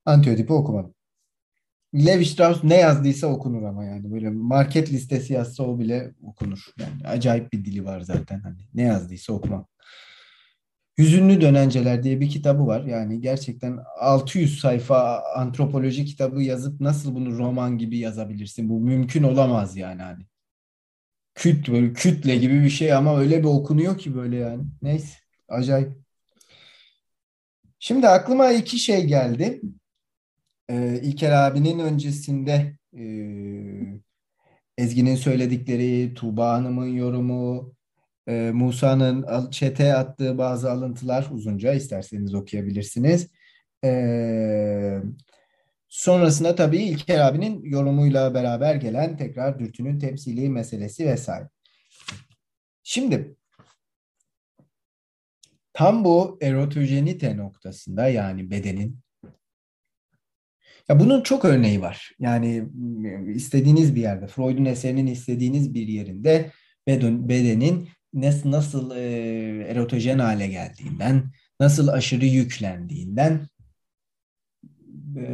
Antiödipi 0.04 0.52
okumadım. 0.52 0.94
Levi 1.94 2.26
Strauss 2.26 2.64
ne 2.64 2.76
yazdıysa 2.76 3.26
okunur 3.26 3.62
ama 3.62 3.84
yani 3.84 4.12
böyle 4.12 4.30
market 4.30 4.92
listesi 4.92 5.32
yazsa 5.32 5.62
o 5.62 5.78
bile 5.78 6.14
okunur. 6.22 6.66
Yani 6.78 7.08
acayip 7.08 7.52
bir 7.52 7.64
dili 7.64 7.84
var 7.84 8.00
zaten 8.00 8.40
hani 8.40 8.68
ne 8.74 8.82
yazdıysa 8.82 9.32
okumam. 9.32 9.66
Hüzünlü 10.98 11.40
Dönenceler 11.40 12.02
diye 12.02 12.20
bir 12.20 12.30
kitabı 12.30 12.66
var. 12.66 12.84
Yani 12.84 13.20
gerçekten 13.20 13.78
600 14.00 14.60
sayfa 14.60 15.22
antropoloji 15.36 16.04
kitabı 16.04 16.42
yazıp 16.42 16.80
nasıl 16.80 17.14
bunu 17.14 17.38
roman 17.38 17.78
gibi 17.78 17.98
yazabilirsin? 17.98 18.68
Bu 18.68 18.80
mümkün 18.80 19.22
olamaz 19.22 19.76
yani 19.76 20.02
hani. 20.02 20.26
Küt 21.34 21.68
böyle 21.68 21.92
kütle 21.92 22.36
gibi 22.36 22.64
bir 22.64 22.70
şey 22.70 22.92
ama 22.92 23.18
öyle 23.18 23.38
bir 23.38 23.48
okunuyor 23.48 23.98
ki 23.98 24.14
böyle 24.14 24.36
yani. 24.36 24.64
Neyse 24.82 25.18
acayip. 25.48 25.92
Şimdi 27.78 28.08
aklıma 28.08 28.52
iki 28.52 28.78
şey 28.78 29.04
geldi 29.04 29.60
e, 30.72 31.00
İlker 31.02 31.32
abinin 31.32 31.78
öncesinde 31.78 32.76
e, 32.98 33.04
Ezgi'nin 34.78 35.16
söyledikleri, 35.16 36.14
Tuğba 36.14 36.52
Hanım'ın 36.52 36.86
yorumu, 36.86 37.74
e, 38.28 38.50
Musa'nın 38.54 39.50
çete 39.50 39.94
attığı 39.94 40.38
bazı 40.38 40.72
alıntılar 40.72 41.26
uzunca 41.30 41.74
isterseniz 41.74 42.34
okuyabilirsiniz. 42.34 43.28
E, 43.84 44.98
sonrasında 45.88 46.54
tabii 46.54 46.82
İlker 46.82 47.18
abinin 47.18 47.62
yorumuyla 47.64 48.34
beraber 48.34 48.74
gelen 48.74 49.16
tekrar 49.16 49.58
dürtünün 49.58 49.98
temsili 49.98 50.48
meselesi 50.48 51.06
vesaire. 51.06 51.48
Şimdi 52.82 53.36
tam 55.72 56.04
bu 56.04 56.38
erotojenite 56.42 57.36
noktasında 57.36 58.08
yani 58.08 58.50
bedenin 58.50 59.01
ya 60.88 61.00
bunun 61.00 61.22
çok 61.22 61.44
örneği 61.44 61.80
var. 61.80 62.12
Yani 62.18 62.64
istediğiniz 63.34 63.94
bir 63.94 64.00
yerde, 64.00 64.26
Freud'un 64.26 64.64
eserinin 64.64 65.06
istediğiniz 65.06 65.74
bir 65.74 65.88
yerinde 65.88 66.50
beden, 66.86 67.28
bedenin 67.28 67.88
nasıl, 68.14 68.50
nasıl 68.50 68.96
e, 68.96 69.02
erotojen 69.68 70.18
hale 70.18 70.46
geldiğinden, 70.46 71.32
nasıl 71.60 71.88
aşırı 71.88 72.26
yüklendiğinden 72.26 73.48
e, 75.16 75.24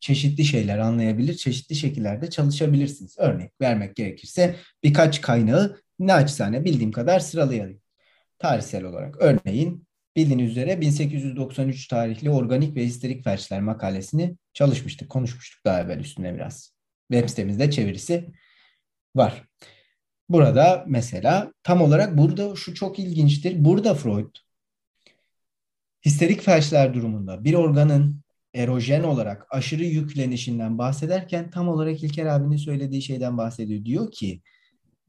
çeşitli 0.00 0.44
şeyler 0.44 0.78
anlayabilir, 0.78 1.34
çeşitli 1.34 1.76
şekillerde 1.76 2.30
çalışabilirsiniz. 2.30 3.18
Örnek 3.18 3.52
vermek 3.60 3.96
gerekirse 3.96 4.56
birkaç 4.82 5.20
kaynağı 5.20 5.80
naçizane 5.98 6.64
bildiğim 6.64 6.92
kadar 6.92 7.20
sıralayalım. 7.20 7.80
Tarihsel 8.38 8.84
olarak 8.84 9.16
örneğin 9.20 9.85
bildiğiniz 10.16 10.50
üzere 10.50 10.80
1893 10.80 11.88
tarihli 11.88 12.30
organik 12.30 12.76
ve 12.76 12.84
histerik 12.84 13.24
felçler 13.24 13.60
makalesini 13.60 14.36
çalışmıştık, 14.52 15.10
konuşmuştuk 15.10 15.64
daha 15.64 15.80
evvel 15.80 15.98
üstüne 15.98 16.34
biraz. 16.34 16.72
Web 17.12 17.28
sitemizde 17.28 17.70
çevirisi 17.70 18.32
var. 19.16 19.44
Burada 20.28 20.84
mesela 20.88 21.52
tam 21.62 21.82
olarak 21.82 22.18
burada 22.18 22.56
şu 22.56 22.74
çok 22.74 22.98
ilginçtir. 22.98 23.64
Burada 23.64 23.94
Freud 23.94 24.36
histerik 26.06 26.42
felçler 26.42 26.94
durumunda 26.94 27.44
bir 27.44 27.54
organın 27.54 28.20
erojen 28.54 29.02
olarak 29.02 29.46
aşırı 29.50 29.84
yüklenişinden 29.84 30.78
bahsederken 30.78 31.50
tam 31.50 31.68
olarak 31.68 32.02
İlker 32.02 32.26
abinin 32.26 32.56
söylediği 32.56 33.02
şeyden 33.02 33.38
bahsediyor. 33.38 33.84
Diyor 33.84 34.10
ki 34.10 34.40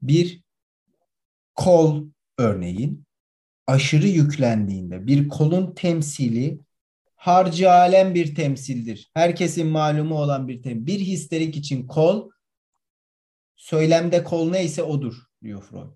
bir 0.02 0.42
kol 1.54 2.04
örneğin 2.38 3.07
aşırı 3.68 4.06
yüklendiğinde 4.08 5.06
bir 5.06 5.28
kolun 5.28 5.74
temsili 5.74 6.60
harcı 7.16 7.72
alem 7.72 8.14
bir 8.14 8.34
temsildir. 8.34 9.10
Herkesin 9.14 9.66
malumu 9.66 10.14
olan 10.14 10.48
bir 10.48 10.62
temsil. 10.62 10.86
Bir 10.86 11.00
histerik 11.00 11.56
için 11.56 11.86
kol 11.86 12.30
söylemde 13.56 14.24
kol 14.24 14.50
neyse 14.50 14.82
odur 14.82 15.14
diyor 15.42 15.62
Freud. 15.62 15.92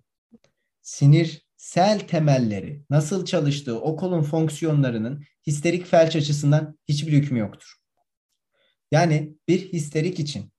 Sinirsel 0.81 1.99
temelleri 1.99 2.83
nasıl 2.89 3.25
çalıştığı 3.25 3.81
o 3.81 3.95
kolun 3.95 4.21
fonksiyonlarının 4.23 5.23
histerik 5.47 5.85
felç 5.85 6.15
açısından 6.15 6.79
hiçbir 6.87 7.11
hükmü 7.11 7.39
yoktur. 7.39 7.75
Yani 8.91 9.33
bir 9.47 9.73
histerik 9.73 10.19
için 10.19 10.51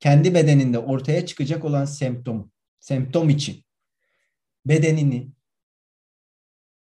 kendi 0.00 0.34
bedeninde 0.34 0.78
ortaya 0.78 1.26
çıkacak 1.26 1.64
olan 1.64 1.84
semptom, 1.84 2.52
semptom 2.80 3.28
için 3.28 3.64
bedenini 4.66 5.30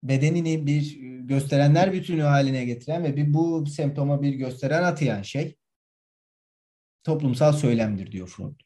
bedenini 0.04 0.68
bir 0.68 0.98
gösterenler 1.20 1.94
bütünü 1.94 2.22
haline 2.22 2.66
getiren 2.66 3.04
ve 3.04 3.16
bir 3.16 3.34
bu 3.34 3.66
semptoma 3.66 4.22
bir 4.22 4.34
gösteren 4.34 4.84
atayan 4.84 5.22
şey 5.22 5.58
toplumsal 7.04 7.54
söylemdir 7.54 8.12
diyor 8.12 8.28
Freud. 8.28 8.60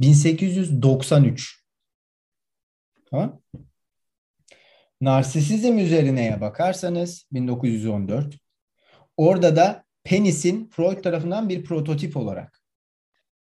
1893. 0.00 1.64
Tamam. 3.10 3.42
Narsisizm 5.00 5.78
üzerine 5.78 6.40
bakarsanız 6.40 7.26
1914. 7.32 8.38
Orada 9.16 9.56
da 9.56 9.84
penisin 10.04 10.68
Freud 10.68 11.02
tarafından 11.02 11.48
bir 11.48 11.64
prototip 11.64 12.16
olarak 12.16 12.62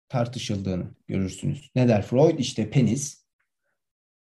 tartışıldığını 0.08 0.94
görürsünüz. 1.08 1.70
Ne 1.74 1.88
der 1.88 2.02
Freud? 2.02 2.38
İşte 2.38 2.70
penis 2.70 3.26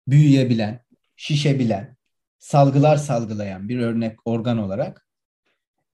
büyüyebilen, 0.09 0.85
şişebilen, 1.17 1.98
salgılar 2.39 2.97
salgılayan 2.97 3.69
bir 3.69 3.79
örnek 3.79 4.19
organ 4.25 4.59
olarak 4.59 5.09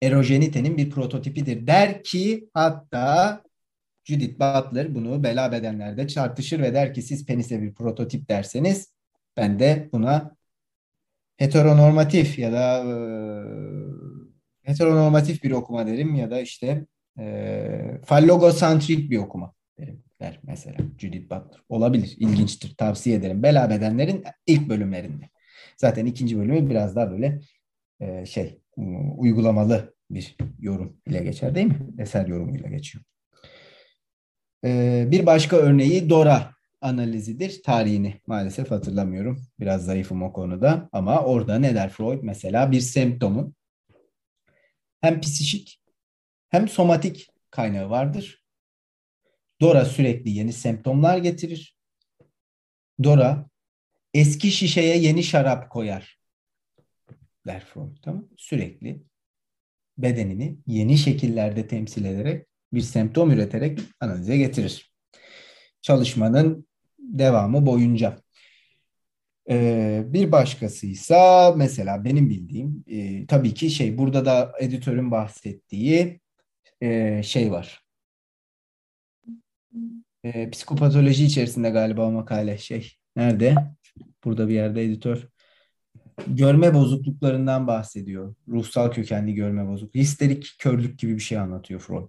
erojenitenin 0.02 0.76
bir 0.76 0.90
prototipidir 0.90 1.66
der 1.66 2.02
ki 2.02 2.48
hatta 2.54 3.42
Judith 4.04 4.34
Butler 4.34 4.94
bunu 4.94 5.22
bela 5.22 5.52
bedenlerde 5.52 6.06
tartışır 6.06 6.60
ve 6.62 6.74
der 6.74 6.94
ki 6.94 7.02
siz 7.02 7.26
penise 7.26 7.62
bir 7.62 7.74
prototip 7.74 8.28
derseniz 8.28 8.92
ben 9.36 9.58
de 9.58 9.88
buna 9.92 10.36
heteronormatif 11.36 12.38
ya 12.38 12.52
da 12.52 12.78
e, 12.78 12.94
heteronormatif 14.62 15.42
bir 15.42 15.50
okuma 15.50 15.86
derim 15.86 16.14
ya 16.14 16.30
da 16.30 16.40
işte 16.40 16.86
e, 17.18 18.00
fallogosantrik 18.04 19.10
bir 19.10 19.18
okuma 19.18 19.52
derim 19.78 20.04
der 20.20 20.40
mesela 20.42 20.76
Judith 20.98 21.24
Butler. 21.24 21.60
Olabilir, 21.68 22.14
ilginçtir, 22.18 22.74
tavsiye 22.76 23.16
ederim. 23.16 23.42
Bela 23.42 23.70
bedenlerin 23.70 24.24
ilk 24.46 24.68
bölümlerinde. 24.68 25.30
Zaten 25.76 26.06
ikinci 26.06 26.38
bölümü 26.38 26.70
biraz 26.70 26.96
daha 26.96 27.10
böyle 27.10 27.40
e, 28.00 28.26
şey 28.26 28.60
uygulamalı 29.16 29.94
bir 30.10 30.36
yorum 30.58 30.96
ile 31.06 31.22
geçer 31.22 31.54
değil 31.54 31.66
mi? 31.66 31.78
Eser 31.98 32.26
yorumuyla 32.26 32.68
geçiyor. 32.70 33.04
E, 34.64 35.04
bir 35.10 35.26
başka 35.26 35.56
örneği 35.56 36.10
Dora 36.10 36.54
analizidir. 36.80 37.62
Tarihini 37.62 38.20
maalesef 38.26 38.70
hatırlamıyorum. 38.70 39.46
Biraz 39.60 39.84
zayıfım 39.84 40.22
o 40.22 40.32
konuda. 40.32 40.88
Ama 40.92 41.24
orada 41.24 41.58
ne 41.58 41.74
der 41.74 41.90
Freud? 41.90 42.22
Mesela 42.22 42.72
bir 42.72 42.80
semptomun 42.80 43.54
hem 45.00 45.20
psikik 45.20 45.80
hem 46.48 46.68
somatik 46.68 47.28
kaynağı 47.50 47.90
vardır. 47.90 48.44
Dora 49.60 49.84
sürekli 49.84 50.30
yeni 50.30 50.52
semptomlar 50.52 51.18
getirir. 51.18 51.76
Dora 53.02 53.46
eski 54.14 54.50
şişeye 54.50 54.98
yeni 54.98 55.22
şarap 55.22 55.70
koyar. 55.70 56.18
Der 57.46 57.64
Freud. 57.64 57.96
Tamam 58.02 58.28
Sürekli 58.36 59.02
bedenini 59.98 60.58
yeni 60.66 60.98
şekillerde 60.98 61.66
temsil 61.66 62.04
ederek 62.04 62.46
bir 62.72 62.80
semptom 62.80 63.30
üreterek 63.30 63.78
analize 64.00 64.36
getirir. 64.36 64.92
Çalışmanın 65.82 66.66
devamı 66.98 67.66
boyunca. 67.66 68.24
Ee, 69.50 70.02
bir 70.06 70.32
başkasıysa 70.32 71.52
mesela 71.56 72.04
benim 72.04 72.30
bildiğim 72.30 72.84
e, 72.86 73.26
tabii 73.26 73.54
ki 73.54 73.70
şey 73.70 73.98
burada 73.98 74.24
da 74.24 74.52
editörün 74.60 75.10
bahsettiği 75.10 76.20
e, 76.80 77.22
şey 77.22 77.52
var. 77.52 77.84
E, 80.24 80.50
psikopatoloji 80.50 81.24
içerisinde 81.24 81.70
galiba 81.70 82.06
o 82.06 82.10
makale 82.10 82.58
şey. 82.58 82.96
Nerede? 83.16 83.54
Burada 84.24 84.48
bir 84.48 84.54
yerde 84.54 84.84
editör. 84.84 85.28
Görme 86.26 86.74
bozukluklarından 86.74 87.66
bahsediyor. 87.66 88.34
Ruhsal 88.48 88.90
kökenli 88.90 89.34
görme 89.34 89.68
bozukluğu. 89.68 90.00
Histerik 90.00 90.56
körlük 90.58 90.98
gibi 90.98 91.14
bir 91.14 91.20
şey 91.20 91.38
anlatıyor 91.38 91.80
Freud. 91.80 92.08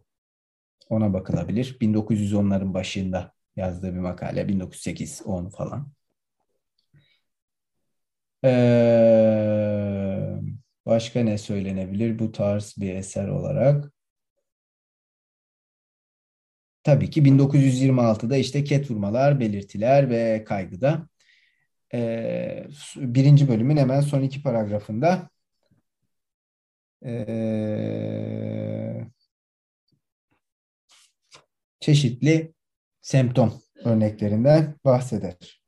Ona 0.89 1.13
bakılabilir. 1.13 1.77
1910'ların 1.81 2.73
başında 2.73 3.33
yazdığı 3.55 3.93
bir 3.93 3.99
makale. 3.99 4.41
1908-10 4.47 5.49
falan. 5.49 5.91
Ee, 8.45 10.39
başka 10.85 11.19
ne 11.19 11.37
söylenebilir 11.37 12.19
bu 12.19 12.31
tarz 12.31 12.75
bir 12.77 12.95
eser 12.95 13.27
olarak? 13.27 13.94
Tabii 16.85 17.09
ki 17.09 17.23
1926'da 17.23 18.37
işte 18.37 18.63
ket 18.63 18.91
vurmalar, 18.91 19.39
belirtiler 19.39 20.09
ve 20.09 20.43
kaygıda. 20.43 21.07
Ee, 21.93 22.67
birinci 22.95 23.47
bölümün 23.47 23.77
hemen 23.77 24.01
son 24.01 24.21
iki 24.21 24.43
paragrafında 24.43 25.29
ee, 27.05 29.05
çeşitli 31.79 32.53
semptom 33.01 33.53
örneklerinden 33.83 34.75
bahseder. 34.85 35.61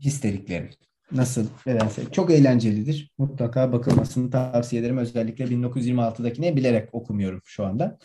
Histeriklerin. 0.00 0.70
Nasıl 1.12 1.46
nedense 1.66 2.02
çok 2.12 2.30
eğlencelidir. 2.30 3.12
Mutlaka 3.18 3.72
bakılmasını 3.72 4.30
tavsiye 4.30 4.82
ederim. 4.82 4.98
Özellikle 4.98 5.44
1926'dakine 5.44 6.56
bilerek 6.56 6.94
okumuyorum 6.94 7.40
şu 7.44 7.64
anda. 7.64 7.98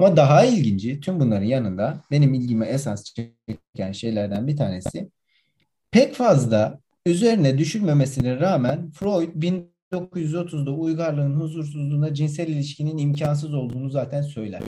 Ama 0.00 0.16
daha 0.16 0.44
ilginci 0.44 1.00
tüm 1.00 1.20
bunların 1.20 1.46
yanında 1.46 2.02
benim 2.10 2.34
ilgimi 2.34 2.66
esas 2.66 3.04
çeken 3.04 3.92
şeylerden 3.92 4.46
bir 4.46 4.56
tanesi 4.56 5.10
pek 5.90 6.14
fazla 6.14 6.80
üzerine 7.06 7.58
düşünmemesine 7.58 8.40
rağmen 8.40 8.90
Freud 8.90 9.34
1930'da 9.92 10.70
uygarlığın 10.70 11.40
huzursuzluğuna 11.40 12.14
cinsel 12.14 12.48
ilişkinin 12.48 12.98
imkansız 12.98 13.54
olduğunu 13.54 13.90
zaten 13.90 14.22
söyler. 14.22 14.62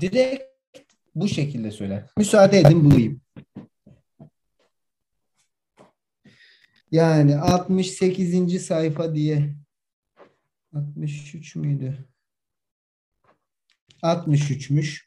Direkt 0.00 0.44
bu 1.14 1.28
şekilde 1.28 1.70
söyler. 1.70 2.04
Müsaade 2.16 2.58
edin 2.58 2.90
bulayım. 2.90 3.20
Yani 6.90 7.36
68. 7.36 8.66
sayfa 8.66 9.14
diye 9.14 9.54
63 10.74 11.56
müydü? 11.56 12.11
63'müş. 14.02 15.00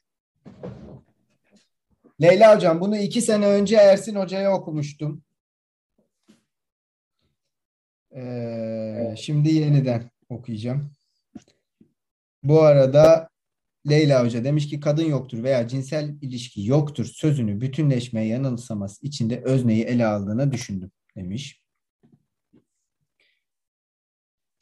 Leyla 2.22 2.56
hocam 2.56 2.82
bunu 2.82 2.98
iki 2.98 3.22
sene 3.22 3.48
önce 3.48 3.76
Ersin 3.76 4.16
hocaya 4.16 4.54
okumuştum. 4.54 5.24
Ee, 8.16 9.16
şimdi 9.18 9.50
yeniden 9.50 10.12
okuyacağım. 10.30 10.92
Bu 12.44 12.62
arada 12.62 13.30
Leyla 13.90 14.24
Hoca 14.24 14.44
demiş 14.44 14.70
ki 14.70 14.80
kadın 14.80 15.06
yoktur 15.06 15.44
veya 15.44 15.68
cinsel 15.68 16.16
ilişki 16.22 16.66
yoktur 16.66 17.06
sözünü 17.06 17.62
bütünleşmeye 17.62 18.28
yanılsaması 18.28 19.06
içinde 19.06 19.42
özneyi 19.42 19.84
ele 19.84 20.06
aldığını 20.06 20.52
düşündüm 20.52 20.92
demiş. 21.16 21.65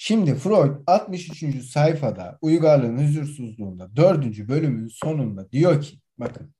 Şimdi 0.05 0.35
Freud 0.35 0.75
63. 0.88 1.65
sayfada 1.65 2.38
uygarlığın 2.41 2.97
huzursuzluğunda 2.97 3.95
4. 3.95 4.47
bölümün 4.47 4.88
sonunda 4.88 5.51
diyor 5.51 5.81
ki 5.81 5.99
bakın 6.17 6.53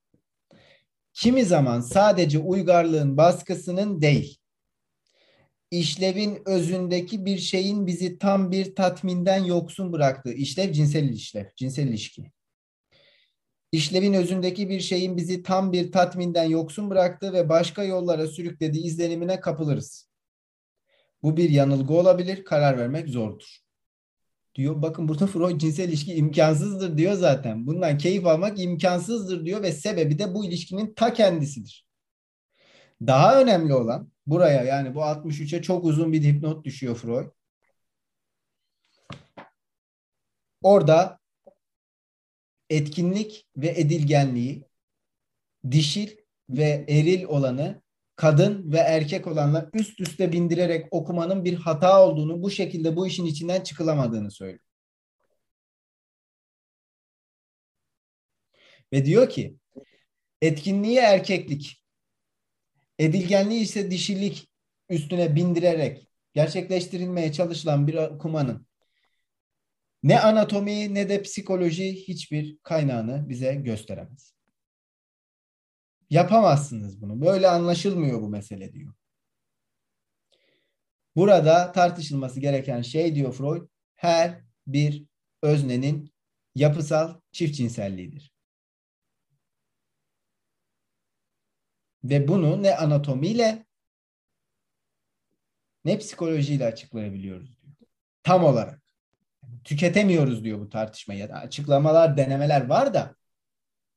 kimi 1.14 1.46
zaman 1.46 1.82
sadece 1.82 2.40
uygarlığın 2.40 3.18
baskısının 3.18 4.02
değil 4.02 4.38
işlevin 5.72 6.42
özündeki 6.46 7.26
bir 7.26 7.38
şeyin 7.38 7.88
bizi 7.88 8.18
tam 8.18 8.52
bir 8.52 8.76
tatminden 8.76 9.44
yoksun 9.44 9.94
bıraktığı 9.94 10.34
işlev 10.34 10.72
cinsel 10.72 11.10
işlev, 11.10 11.46
cinsel 11.56 11.88
ilişki. 11.88 12.32
İşlevin 13.72 14.14
özündeki 14.14 14.70
bir 14.70 14.80
şeyin 14.80 15.18
bizi 15.18 15.44
tam 15.44 15.72
bir 15.72 15.92
tatminden 15.92 16.46
yoksun 16.50 16.90
bıraktığı 16.90 17.34
ve 17.34 17.50
başka 17.50 17.84
yollara 17.84 18.28
sürüklediği 18.28 18.84
izlenimine 18.84 19.40
kapılırız. 19.40 20.13
Bu 21.24 21.38
bir 21.38 21.50
yanılgı 21.50 21.94
olabilir, 21.94 22.46
karar 22.46 22.78
vermek 22.78 23.10
zordur. 23.10 23.58
Diyor. 24.56 24.82
Bakın 24.82 25.08
burada 25.08 25.28
Freud 25.34 25.62
cinsel 25.62 25.90
ilişki 25.90 26.14
imkansızdır 26.14 26.98
diyor 26.98 27.14
zaten. 27.14 27.68
Bundan 27.68 27.98
keyif 27.98 28.26
almak 28.26 28.60
imkansızdır 28.60 29.46
diyor 29.46 29.64
ve 29.64 29.72
sebebi 29.72 30.20
de 30.20 30.34
bu 30.34 30.46
ilişkinin 30.46 30.94
ta 30.94 31.14
kendisidir. 31.14 31.86
Daha 33.02 33.42
önemli 33.42 33.74
olan 33.74 34.12
buraya 34.28 34.64
yani 34.64 34.96
bu 34.96 35.00
63'e 35.00 35.62
çok 35.62 35.86
uzun 35.86 36.14
bir 36.14 36.24
dipnot 36.24 36.66
düşüyor 36.66 36.96
Freud. 36.96 37.28
Orada 40.62 41.20
etkinlik 42.70 43.48
ve 43.58 43.68
edilgenliği 43.68 44.68
dişil 45.72 46.18
ve 46.50 46.86
eril 46.90 47.24
olanı 47.24 47.83
kadın 48.16 48.72
ve 48.72 48.78
erkek 48.78 49.28
olanla 49.28 49.70
üst 49.74 50.00
üste 50.02 50.32
bindirerek 50.32 50.88
okumanın 50.92 51.46
bir 51.46 51.54
hata 51.54 52.06
olduğunu, 52.08 52.44
bu 52.44 52.52
şekilde 52.52 52.96
bu 52.96 53.08
işin 53.08 53.26
içinden 53.26 53.62
çıkılamadığını 53.62 54.32
söylüyor. 54.32 54.60
Ve 58.94 59.06
diyor 59.06 59.30
ki 59.30 59.58
etkinliği 60.42 60.98
erkeklik, 60.98 61.84
edilgenliği 63.00 63.62
ise 63.62 63.92
dişilik 63.92 64.50
üstüne 64.90 65.36
bindirerek 65.36 66.08
gerçekleştirilmeye 66.34 67.32
çalışılan 67.32 67.88
bir 67.88 67.96
okumanın 67.96 68.68
ne 70.04 70.20
anatomi 70.20 70.94
ne 70.94 71.10
de 71.10 71.22
psikoloji 71.22 71.96
hiçbir 72.08 72.58
kaynağını 72.64 73.30
bize 73.30 73.56
gösteremez. 73.56 74.34
Yapamazsınız 76.10 77.02
bunu. 77.02 77.22
Böyle 77.22 77.48
anlaşılmıyor 77.48 78.22
bu 78.22 78.30
mesele 78.30 78.74
diyor. 78.74 78.94
Burada 81.16 81.72
tartışılması 81.72 82.40
gereken 82.40 82.82
şey 82.82 83.16
diyor 83.16 83.34
Freud, 83.34 83.68
her 83.96 84.42
bir 84.68 85.06
öznenin 85.42 86.14
yapısal 86.56 87.20
çift 87.32 87.56
cinselliğidir. 87.56 88.34
Ve 92.04 92.28
bunu 92.28 92.64
ne 92.64 92.76
anatomiyle 92.76 93.66
ne 95.86 95.98
psikolojiyle 95.98 96.66
açıklayabiliyoruz 96.66 97.62
diyor. 97.62 97.74
Tam 98.24 98.44
olarak. 98.44 98.82
Tüketemiyoruz 99.64 100.44
diyor 100.44 100.60
bu 100.60 100.70
tartışmayı. 100.70 101.26
Açıklamalar, 101.34 102.18
denemeler 102.18 102.66
var 102.66 102.94
da 102.94 103.16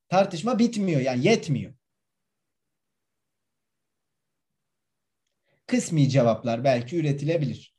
tartışma 0.08 0.58
bitmiyor 0.58 1.00
yani 1.00 1.26
yetmiyor. 1.26 1.74
Kısmi 5.66 6.08
cevaplar 6.08 6.64
belki 6.64 6.96
üretilebilir. 6.96 7.76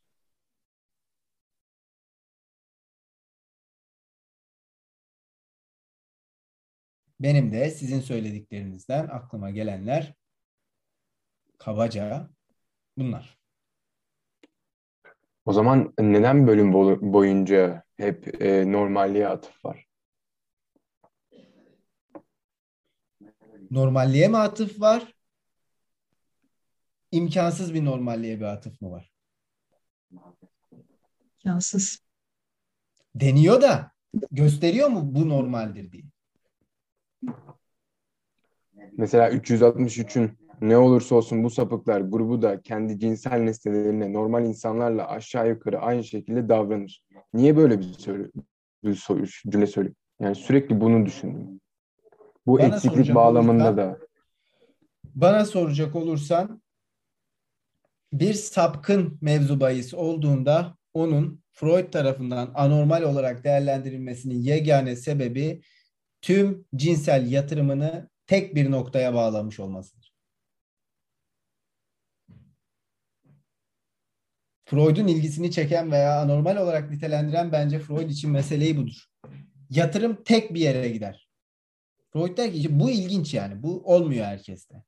Benim 7.20 7.52
de 7.52 7.70
sizin 7.72 8.00
söylediklerinizden 8.00 9.08
aklıma 9.08 9.50
gelenler 9.50 10.14
kabaca 11.58 12.30
bunlar. 12.98 13.38
O 15.46 15.54
zaman 15.54 15.94
neden 16.00 16.48
bölüm 16.48 16.74
boyunca 17.14 17.84
hep 17.98 18.42
e, 18.42 18.72
normalliğe 18.72 19.28
atıf 19.28 19.66
var? 19.66 19.88
Normalliğe 23.72 24.28
mi 24.28 24.38
atıf 24.38 24.82
var? 24.82 25.17
İmkansız 27.12 27.74
bir 27.74 27.86
normalliğe 27.86 28.40
bir 28.40 28.46
atıf 28.46 28.82
mı 28.82 28.92
var? 28.92 29.14
İmkansız. 31.22 32.00
Deniyor 33.16 33.62
da 33.62 33.92
gösteriyor 34.32 34.90
mu 34.90 35.02
bu 35.04 35.30
normaldir 35.30 35.92
diye? 35.92 36.04
Mesela 38.98 39.30
363'ün 39.30 40.38
ne 40.62 40.78
olursa 40.78 41.16
olsun 41.16 41.44
bu 41.44 41.50
sapıklar 41.50 42.02
grubu 42.02 42.42
da 42.42 42.62
kendi 42.62 43.00
cinsel 43.00 43.40
nesnelerine 43.40 44.14
normal 44.14 44.46
insanlarla 44.46 45.10
aşağı 45.10 45.50
yukarı 45.50 45.80
aynı 45.80 46.04
şekilde 46.04 46.50
davranır. 46.50 47.04
Niye 47.34 47.58
böyle 47.58 47.80
bir, 47.80 47.94
söyle, 47.94 48.28
bir 48.84 48.96
cümle 49.50 49.68
söyleyeyim? 49.68 49.96
Yani 50.20 50.36
sürekli 50.36 50.82
bunu 50.82 51.06
düşündüm. 51.06 51.60
Bu 52.48 52.60
Bana 52.60 52.76
eksiklik 52.76 53.16
bağlamında 53.16 53.64
olursan, 53.64 53.78
da. 53.78 54.00
Bana 55.16 55.46
soracak 55.46 55.96
olursan 55.96 56.62
bir 58.14 58.34
sapkın 58.34 59.18
mevzu 59.22 59.60
bahis 59.60 59.94
olduğunda 59.94 60.78
onun 60.94 61.44
Freud 61.52 61.92
tarafından 61.92 62.52
anormal 62.56 63.04
olarak 63.04 63.44
değerlendirilmesinin 63.44 64.42
yegane 64.42 64.96
sebebi 64.96 65.62
tüm 66.22 66.66
cinsel 66.76 67.32
yatırımını 67.32 68.10
tek 68.28 68.56
bir 68.56 68.72
noktaya 68.72 69.14
bağlamış 69.14 69.60
olmasıdır. 69.60 70.14
Freud'un 74.66 75.08
ilgisini 75.08 75.52
çeken 75.52 75.92
veya 75.92 76.22
anormal 76.22 76.58
olarak 76.58 76.92
nitelendiren 76.92 77.52
bence 77.52 77.80
Freud 77.80 78.10
için 78.10 78.32
meseleyi 78.32 78.78
budur. 78.78 79.06
Yatırım 79.70 80.24
tek 80.24 80.54
bir 80.54 80.60
yere 80.60 80.90
gider. 80.90 81.30
Freud 82.14 82.38
der 82.38 82.54
ki 82.54 82.80
bu 82.80 82.90
ilginç 82.90 83.34
yani. 83.34 83.64
Bu 83.64 83.82
olmuyor 83.94 84.26
herkeste. 84.26 84.84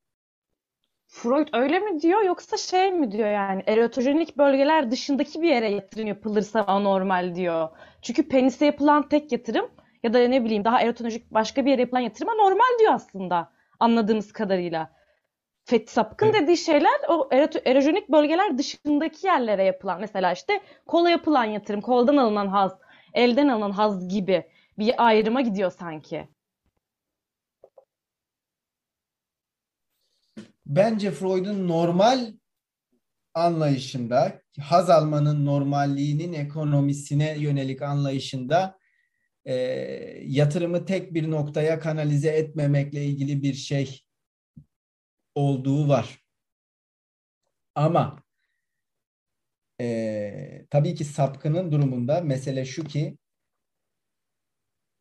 Freud 1.09 1.47
öyle 1.53 1.79
mi 1.79 2.01
diyor 2.01 2.21
yoksa 2.21 2.57
şey 2.57 2.91
mi 2.91 3.11
diyor 3.11 3.29
yani 3.29 3.63
erotojenik 3.67 4.37
bölgeler 4.37 4.91
dışındaki 4.91 5.41
bir 5.41 5.49
yere 5.49 5.71
yatırım 5.71 6.07
yapılırsa 6.07 6.63
anormal 6.63 7.35
diyor. 7.35 7.69
Çünkü 8.01 8.27
penise 8.27 8.65
yapılan 8.65 9.09
tek 9.09 9.31
yatırım 9.31 9.71
ya 10.03 10.13
da 10.13 10.27
ne 10.27 10.45
bileyim 10.45 10.65
daha 10.65 10.81
erotojenik 10.81 11.31
başka 11.31 11.65
bir 11.65 11.71
yere 11.71 11.81
yapılan 11.81 12.01
yatırıma 12.01 12.33
normal 12.33 12.79
diyor 12.79 12.93
aslında 12.93 13.51
anladığımız 13.79 14.33
kadarıyla. 14.33 14.89
Fet 15.65 15.89
sapkın 15.89 16.27
evet. 16.27 16.41
dediği 16.41 16.57
şeyler 16.57 16.99
o 17.09 17.29
erojenik 17.65 18.09
bölgeler 18.09 18.57
dışındaki 18.57 19.27
yerlere 19.27 19.63
yapılan 19.63 19.99
mesela 19.99 20.31
işte 20.31 20.61
kola 20.87 21.09
yapılan 21.09 21.45
yatırım, 21.45 21.81
koldan 21.81 22.17
alınan 22.17 22.47
haz, 22.47 22.77
elden 23.13 23.47
alınan 23.47 23.71
haz 23.71 24.07
gibi 24.07 24.43
bir 24.77 25.07
ayrıma 25.07 25.41
gidiyor 25.41 25.71
sanki. 25.71 26.27
Bence 30.69 31.11
Freud'un 31.11 31.67
normal 31.67 32.33
anlayışında, 33.33 34.41
haz 34.59 34.89
almanın 34.89 35.45
normalliğinin 35.45 36.33
ekonomisine 36.33 37.37
yönelik 37.37 37.81
anlayışında 37.81 38.79
e, 39.45 39.53
yatırımı 40.25 40.85
tek 40.85 41.13
bir 41.13 41.31
noktaya 41.31 41.79
kanalize 41.79 42.29
etmemekle 42.29 43.05
ilgili 43.05 43.43
bir 43.43 43.53
şey 43.53 44.05
olduğu 45.35 45.87
var. 45.87 46.23
Ama 47.75 48.23
e, 49.81 50.65
tabii 50.69 50.95
ki 50.95 51.05
sapkının 51.05 51.71
durumunda 51.71 52.21
mesele 52.21 52.65
şu 52.65 52.83
ki 52.83 53.17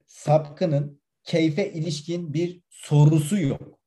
sapkının 0.07 1.03
keyfe 1.25 1.73
ilişkin 1.73 2.35
bir 2.35 2.63
sorusu 2.71 3.39
yok 3.39 3.78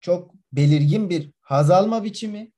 çok 0.00 0.34
belirgin 0.52 1.10
bir 1.10 1.30
haz 1.40 1.70
alma 1.70 2.04
biçimi, 2.04 2.52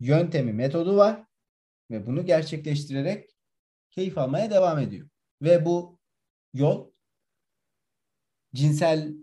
yöntemi, 0.00 0.52
metodu 0.52 0.96
var 0.96 1.24
ve 1.90 2.06
bunu 2.06 2.26
gerçekleştirerek 2.26 3.30
keyif 3.90 4.18
almaya 4.18 4.50
devam 4.50 4.78
ediyor. 4.78 5.08
Ve 5.42 5.64
bu 5.64 5.98
yol 6.54 6.90
cinsel 8.54 9.14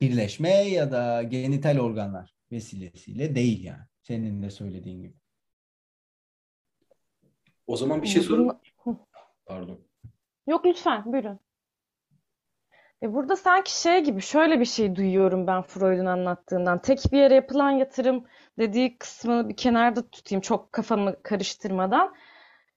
birleşme 0.00 0.50
ya 0.50 0.92
da 0.92 1.22
genital 1.22 1.78
organlar 1.78 2.34
vesilesiyle 2.52 3.34
değil 3.34 3.64
yani. 3.64 3.84
Senin 4.02 4.42
de 4.42 4.50
söylediğin 4.50 5.02
gibi. 5.02 5.14
O 7.66 7.76
zaman 7.76 8.02
bir 8.02 8.06
şey 8.06 8.22
sorayım. 8.22 8.60
Pardon. 9.46 9.80
Yok 10.46 10.66
lütfen 10.66 11.12
buyurun. 11.12 11.40
E 13.02 13.14
burada 13.14 13.36
sanki 13.36 13.80
şey 13.80 14.04
gibi 14.04 14.20
şöyle 14.20 14.60
bir 14.60 14.64
şey 14.64 14.96
duyuyorum 14.96 15.46
ben 15.46 15.62
Freud'un 15.62 16.06
anlattığından. 16.06 16.82
Tek 16.82 16.98
bir 17.12 17.18
yere 17.18 17.34
yapılan 17.34 17.70
yatırım 17.70 18.24
dediği 18.58 18.98
kısmı 18.98 19.48
bir 19.48 19.56
kenarda 19.56 20.10
tutayım 20.10 20.40
çok 20.40 20.72
kafamı 20.72 21.22
karıştırmadan. 21.22 22.14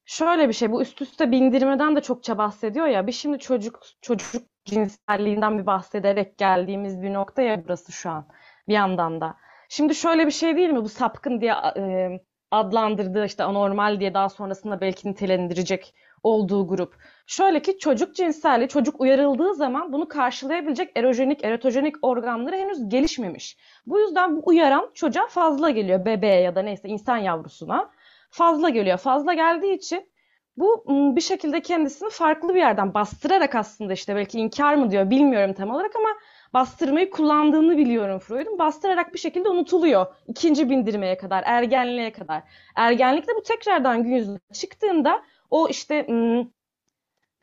Şöyle 0.05 0.47
bir 0.47 0.53
şey 0.53 0.71
bu 0.71 0.81
üst 0.81 1.01
üste 1.01 1.31
bindirmeden 1.31 1.95
de 1.95 2.01
çokça 2.01 2.37
bahsediyor 2.37 2.87
ya. 2.87 3.07
Bir 3.07 3.11
şimdi 3.11 3.39
çocuk 3.39 3.79
çocuk 4.01 4.43
cinselliğinden 4.65 5.59
bir 5.59 5.65
bahsederek 5.65 6.37
geldiğimiz 6.37 7.01
bir 7.01 7.13
nokta 7.13 7.41
ya 7.41 7.65
burası 7.65 7.91
şu 7.91 8.09
an 8.09 8.27
bir 8.67 8.73
yandan 8.73 9.21
da. 9.21 9.37
Şimdi 9.69 9.95
şöyle 9.95 10.25
bir 10.27 10.31
şey 10.31 10.55
değil 10.55 10.69
mi 10.69 10.83
bu 10.83 10.89
sapkın 10.89 11.41
diye 11.41 11.53
e, 11.77 12.09
adlandırdığı 12.51 13.25
işte 13.25 13.43
anormal 13.43 13.99
diye 13.99 14.13
daha 14.13 14.29
sonrasında 14.29 14.81
belki 14.81 15.09
nitelendirecek 15.09 15.93
olduğu 16.23 16.67
grup. 16.67 16.95
Şöyle 17.27 17.61
ki 17.61 17.77
çocuk 17.79 18.15
cinselliği, 18.15 18.67
çocuk 18.67 19.01
uyarıldığı 19.01 19.53
zaman 19.53 19.93
bunu 19.93 20.07
karşılayabilecek 20.07 20.91
erojenik, 20.95 21.43
erotojenik 21.43 21.95
organları 22.01 22.55
henüz 22.55 22.89
gelişmemiş. 22.89 23.57
Bu 23.85 23.99
yüzden 23.99 24.35
bu 24.37 24.41
uyaran 24.45 24.91
çocuğa 24.93 25.27
fazla 25.27 25.69
geliyor. 25.69 26.05
Bebeğe 26.05 26.41
ya 26.41 26.55
da 26.55 26.61
neyse 26.61 26.89
insan 26.89 27.17
yavrusuna 27.17 27.91
fazla 28.29 28.69
geliyor. 28.69 28.97
Fazla 28.97 29.33
geldiği 29.33 29.73
için 29.73 30.11
bu 30.57 30.85
bir 31.15 31.21
şekilde 31.21 31.61
kendisini 31.61 32.09
farklı 32.09 32.55
bir 32.55 32.59
yerden 32.59 32.93
bastırarak 32.93 33.55
aslında 33.55 33.93
işte 33.93 34.15
belki 34.15 34.39
inkar 34.39 34.75
mı 34.75 34.91
diyor 34.91 35.09
bilmiyorum 35.09 35.53
tam 35.53 35.69
olarak 35.69 35.95
ama 35.95 36.09
bastırmayı 36.53 37.09
kullandığını 37.09 37.77
biliyorum 37.77 38.19
Freud'un. 38.19 38.59
Bastırarak 38.59 39.13
bir 39.13 39.19
şekilde 39.19 39.49
unutuluyor. 39.49 40.05
ikinci 40.27 40.69
bindirmeye 40.69 41.17
kadar, 41.17 41.43
ergenliğe 41.45 42.11
kadar. 42.11 42.43
Ergenlikte 42.75 43.35
bu 43.35 43.43
tekrardan 43.43 44.03
gün 44.03 44.11
yüzüne 44.11 44.39
çıktığında 44.53 45.21
o 45.51 45.67
işte 45.67 46.05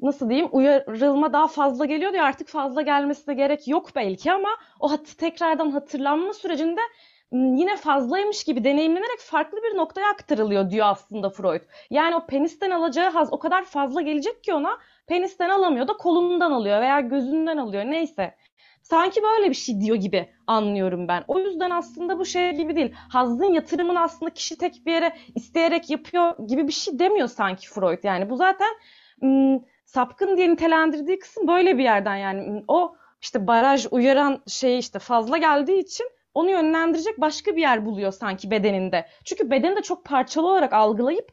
nasıl 0.01 0.29
diyeyim 0.31 0.49
uyarılma 0.53 1.33
daha 1.33 1.49
fazla 1.49 1.85
geliyor 1.85 2.13
diyor 2.13 2.25
artık 2.25 2.49
fazla 2.49 2.83
gelmesine 2.83 3.35
gerek 3.35 3.69
yok 3.69 3.91
belki 3.97 4.33
ama 4.33 4.49
o 4.81 4.91
hat 4.91 5.19
tekrardan 5.19 5.71
hatırlanma 5.71 6.33
sürecinde 6.35 6.81
yine 7.33 7.77
fazlaymış 7.77 8.45
gibi 8.45 8.65
deneyimlenerek 8.65 9.19
farklı 9.19 9.59
bir 9.63 9.77
noktaya 9.77 10.11
aktarılıyor 10.11 10.71
diyor 10.71 10.87
aslında 10.87 11.31
Freud. 11.31 11.61
Yani 11.91 12.17
o 12.17 12.27
penisten 12.27 12.71
alacağı 12.71 13.11
haz 13.11 13.33
o 13.33 13.39
kadar 13.39 13.65
fazla 13.65 14.01
gelecek 14.03 14.45
ki 14.45 14.55
ona 14.55 14.79
penisten 15.07 15.49
alamıyor 15.49 15.89
da 15.89 15.93
kolundan 15.93 16.51
alıyor 16.53 16.81
veya 16.81 17.01
gözünden 17.01 17.57
alıyor 17.57 17.85
neyse. 17.85 18.35
Sanki 18.91 19.23
böyle 19.23 19.51
bir 19.51 19.55
şey 19.55 19.81
diyor 19.81 19.97
gibi 19.97 20.29
anlıyorum 20.47 21.09
ben. 21.09 21.25
O 21.29 21.39
yüzden 21.39 21.71
aslında 21.71 22.19
bu 22.19 22.25
şey 22.25 22.53
gibi 22.53 22.77
değil. 22.77 22.95
Hazın 23.09 23.53
yatırımını 23.53 24.01
aslında 24.01 24.31
kişi 24.31 24.59
tek 24.59 24.87
bir 24.87 24.93
yere 24.93 25.17
isteyerek 25.35 25.91
yapıyor 25.91 26.47
gibi 26.47 26.69
bir 26.69 26.73
şey 26.73 26.99
demiyor 26.99 27.29
sanki 27.29 27.69
Freud. 27.69 28.05
Yani 28.05 28.31
bu 28.31 28.37
zaten 28.37 28.69
ım, 29.23 29.65
sapkın 29.85 30.37
diye 30.37 30.51
nitelendirdiği 30.51 31.19
kısım 31.19 31.49
böyle 31.49 31.79
bir 31.79 31.83
yerden 31.83 32.17
yani. 32.17 32.65
O 32.69 32.97
işte 33.23 33.47
baraj 33.47 33.87
uyaran 33.91 34.43
şey 34.47 34.79
işte 34.79 34.99
fazla 34.99 35.39
geldiği 35.39 35.79
için 35.79 36.07
onu 36.35 36.51
yönlendirecek 36.51 37.21
başka 37.21 37.57
bir 37.57 37.61
yer 37.61 37.87
buluyor 37.87 38.13
sanki 38.13 38.51
bedeninde. 38.51 39.07
Çünkü 39.25 39.51
bedeni 39.51 39.77
de 39.77 39.83
çok 39.83 40.05
parçalı 40.05 40.47
olarak 40.49 40.73
algılayıp 40.73 41.33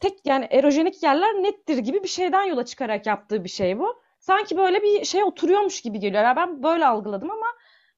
tek 0.00 0.26
yani 0.26 0.46
erojenik 0.50 1.02
yerler 1.02 1.34
nettir 1.34 1.78
gibi 1.78 2.02
bir 2.02 2.08
şeyden 2.08 2.44
yola 2.44 2.64
çıkarak 2.64 3.06
yaptığı 3.06 3.44
bir 3.44 3.48
şey 3.48 3.78
bu 3.78 4.03
sanki 4.24 4.56
böyle 4.56 4.82
bir 4.82 5.04
şey 5.04 5.24
oturuyormuş 5.24 5.80
gibi 5.80 6.00
geliyor. 6.00 6.24
Yani 6.24 6.36
ben 6.36 6.62
böyle 6.62 6.86
algıladım 6.86 7.30
ama 7.30 7.46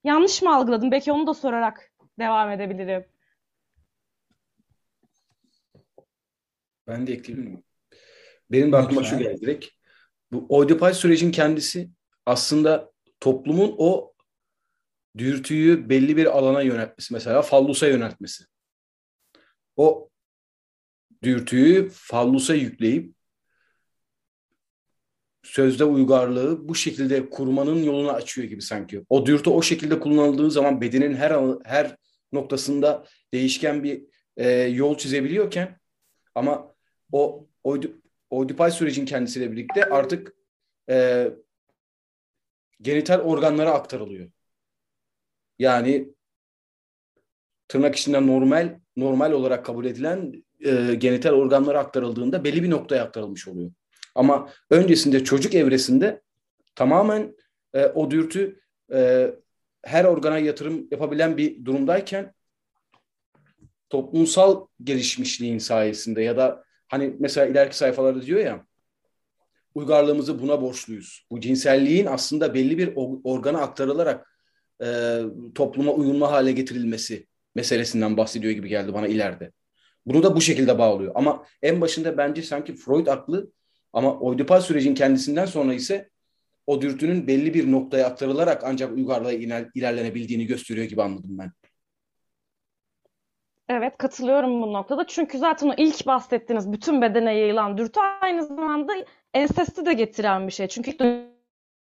yanlış 0.05 0.43
mı 0.43 0.57
algıladım? 0.57 0.91
Belki 0.91 1.13
onu 1.13 1.27
da 1.27 1.35
sorarak 1.35 1.93
devam 2.19 2.51
edebilirim. 2.51 3.05
Ben 6.87 7.07
de 7.07 7.13
ekleyeyim 7.13 7.65
Benim 8.51 8.73
de 8.73 8.77
aklıma 8.77 9.05
şu 9.05 9.19
geldi 9.19 9.41
direkt. 9.41 9.67
Bu 10.33 10.47
Oedipal 10.49 10.93
sürecin 10.93 11.31
kendisi 11.31 11.91
aslında 12.27 12.93
toplumun 13.21 13.75
o 13.79 14.13
dürtüyü 15.19 15.89
belli 15.89 16.17
bir 16.17 16.39
alana 16.39 16.63
yöneltmesi. 16.63 17.15
Mesela 17.15 17.43
fallusa 17.43 17.87
yöneltmesi. 17.87 18.45
O 19.77 20.11
dürtüyü 21.23 21.89
fallusa 21.93 22.55
yükleyip 22.55 23.16
sözde 25.47 25.85
uygarlığı 25.85 26.69
bu 26.69 26.75
şekilde 26.75 27.31
kurmanın 27.31 27.83
yolunu 27.83 28.11
açıyor 28.11 28.49
gibi 28.49 28.63
sanki. 28.63 29.05
O 29.09 29.27
dürtü 29.27 29.51
o 29.51 29.63
şekilde 29.63 30.01
kullanıldığı 30.01 30.51
zaman 30.51 30.81
bedenin 30.81 31.15
her 31.15 31.37
her 31.65 31.97
noktasında 32.33 33.05
değişken 33.33 33.85
bir 33.85 34.05
e, 34.37 34.51
yol 34.51 34.99
çizebiliyorken 34.99 35.79
ama 36.35 36.75
o 37.13 37.47
Oedipal 38.31 38.71
sürecin 38.71 39.07
kendisiyle 39.07 39.53
birlikte 39.53 39.85
artık 39.85 40.35
e, 40.91 41.29
genital 42.83 43.21
organlara 43.21 43.71
aktarılıyor. 43.71 44.31
Yani 45.59 46.15
tırnak 47.69 47.97
içinde 47.97 48.27
normal 48.27 48.81
normal 48.97 49.33
olarak 49.33 49.67
kabul 49.67 49.85
edilen 49.85 50.45
e, 50.65 50.95
genital 50.95 51.31
organlara 51.31 51.79
aktarıldığında 51.79 52.45
belli 52.45 52.63
bir 52.63 52.71
noktaya 52.71 53.05
aktarılmış 53.05 53.49
oluyor. 53.49 53.71
Ama 54.17 54.51
öncesinde 54.71 55.25
çocuk 55.25 55.55
evresinde 55.55 56.23
tamamen 56.75 57.37
e, 57.75 57.87
o 57.87 58.11
dürtü 58.11 58.61
e, 58.93 59.31
her 59.83 60.05
organa 60.05 60.39
yatırım 60.39 60.89
yapabilen 60.91 61.37
bir 61.37 61.65
durumdayken 61.65 62.35
toplumsal 63.89 64.67
gelişmişliğin 64.83 65.59
sayesinde 65.59 66.23
ya 66.23 66.37
da 66.37 66.65
hani 66.89 67.17
mesela 67.19 67.47
ileriki 67.47 67.77
sayfalarda 67.77 68.23
diyor 68.23 68.41
ya 68.41 68.67
uygarlığımızı 69.75 70.43
buna 70.43 70.63
borçluyuz. 70.63 71.27
Bu 71.31 71.41
cinselliğin 71.41 72.07
aslında 72.07 72.55
belli 72.55 72.79
bir 72.79 72.93
organa 73.25 73.61
aktarılarak 73.61 74.37
e, 74.83 75.21
topluma 75.55 75.93
uyumlu 75.93 76.31
hale 76.31 76.53
getirilmesi 76.53 77.27
meselesinden 77.55 78.17
bahsediyor 78.17 78.53
gibi 78.53 78.69
geldi 78.69 78.95
bana 78.95 79.07
ileride. 79.07 79.53
Bunu 80.07 80.23
da 80.23 80.37
bu 80.37 80.41
şekilde 80.41 80.79
bağlıyor. 80.79 81.13
Ama 81.15 81.45
en 81.63 81.81
başında 81.81 82.19
bence 82.19 82.43
sanki 82.43 82.77
Freud 82.77 83.07
aklı 83.07 83.51
ama 83.97 84.19
Oedipal 84.21 84.61
sürecin 84.61 84.95
kendisinden 84.95 85.47
sonra 85.47 85.75
ise 85.75 86.11
o 86.67 86.83
dürtünün 86.83 87.27
belli 87.27 87.55
bir 87.55 87.73
noktaya 87.73 88.07
aktarılarak 88.07 88.65
ancak 88.65 88.93
uygarlığa 88.93 89.33
ilerlenebildiğini 89.75 90.47
gösteriyor 90.47 90.87
gibi 90.87 91.03
anladım 91.03 91.39
ben. 91.39 91.53
Evet 93.69 93.99
katılıyorum 93.99 94.63
bu 94.63 94.73
noktada. 94.73 95.07
Çünkü 95.07 95.39
zaten 95.39 95.69
o 95.69 95.75
ilk 95.77 96.07
bahsettiğiniz 96.07 96.73
bütün 96.73 97.03
bedene 97.03 97.35
yayılan 97.35 97.79
dürtü 97.79 98.01
aynı 98.21 98.47
zamanda 98.47 98.93
ensesti 99.35 99.87
de 99.87 99.93
getiren 99.93 100.47
bir 100.47 100.53
şey. 100.53 100.69
Çünkü 100.69 100.97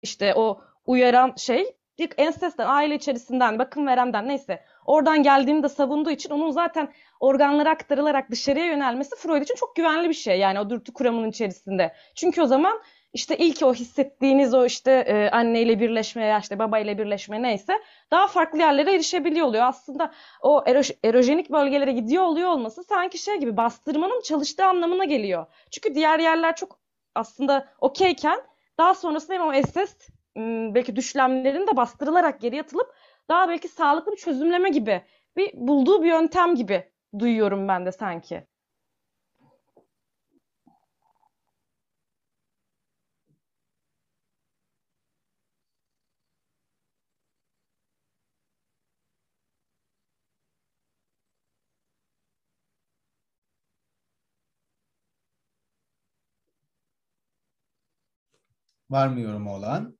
işte 0.02 0.34
o 0.34 0.60
uyaran 0.86 1.34
şey 1.36 1.76
ilk 1.98 2.14
ensesten, 2.16 2.66
aile 2.66 2.94
içerisinden, 2.94 3.58
bakım 3.58 3.86
verenden 3.86 4.28
neyse 4.28 4.64
oradan 4.84 5.22
geldiğini 5.22 5.62
de 5.62 5.68
savunduğu 5.68 6.10
için 6.10 6.30
onun 6.30 6.50
zaten 6.50 6.92
organlara 7.20 7.70
aktarılarak 7.70 8.30
dışarıya 8.30 8.66
yönelmesi 8.66 9.16
Freud 9.16 9.42
için 9.42 9.54
çok 9.54 9.76
güvenli 9.76 10.08
bir 10.08 10.14
şey. 10.14 10.38
Yani 10.38 10.60
o 10.60 10.70
dürtü 10.70 10.92
kuramının 10.92 11.30
içerisinde. 11.30 11.94
Çünkü 12.14 12.42
o 12.42 12.46
zaman 12.46 12.82
işte 13.12 13.36
ilk 13.36 13.62
o 13.62 13.74
hissettiğiniz 13.74 14.54
o 14.54 14.64
işte 14.64 14.90
e, 14.90 15.30
anneyle 15.30 15.80
birleşme 15.80 16.24
ya 16.24 16.38
işte 16.38 16.58
babayla 16.58 16.98
birleşme 16.98 17.42
neyse 17.42 17.72
daha 18.10 18.26
farklı 18.26 18.58
yerlere 18.58 18.94
erişebiliyor 18.94 19.46
oluyor. 19.46 19.64
Aslında 19.64 20.12
o 20.42 20.64
eroj 20.66 20.90
erojenik 21.04 21.50
bölgelere 21.50 21.92
gidiyor 21.92 22.22
oluyor 22.22 22.50
olması 22.50 22.84
sanki 22.84 23.18
şey 23.18 23.36
gibi 23.36 23.56
bastırmanın 23.56 24.20
çalıştığı 24.20 24.64
anlamına 24.64 25.04
geliyor. 25.04 25.46
Çünkü 25.70 25.94
diğer 25.94 26.18
yerler 26.18 26.56
çok 26.56 26.78
aslında 27.14 27.68
okeyken 27.80 28.40
daha 28.78 28.94
sonrasında 28.94 29.44
o 29.44 29.52
SS 29.52 30.08
belki 30.74 30.96
düşlemlerin 30.96 31.66
de 31.66 31.76
bastırılarak 31.76 32.40
geri 32.40 32.60
atılıp 32.60 32.94
daha 33.28 33.48
belki 33.48 33.68
sağlıklı 33.68 34.12
bir 34.12 34.16
çözümleme 34.16 34.70
gibi 34.70 35.04
bir 35.36 35.50
bulduğu 35.54 36.02
bir 36.02 36.08
yöntem 36.08 36.54
gibi 36.54 36.92
duyuyorum 37.18 37.68
ben 37.68 37.86
de 37.86 37.92
sanki. 37.92 38.46
Var 58.90 59.08
mı 59.08 59.20
yorumu 59.20 59.54
olan? 59.54 59.98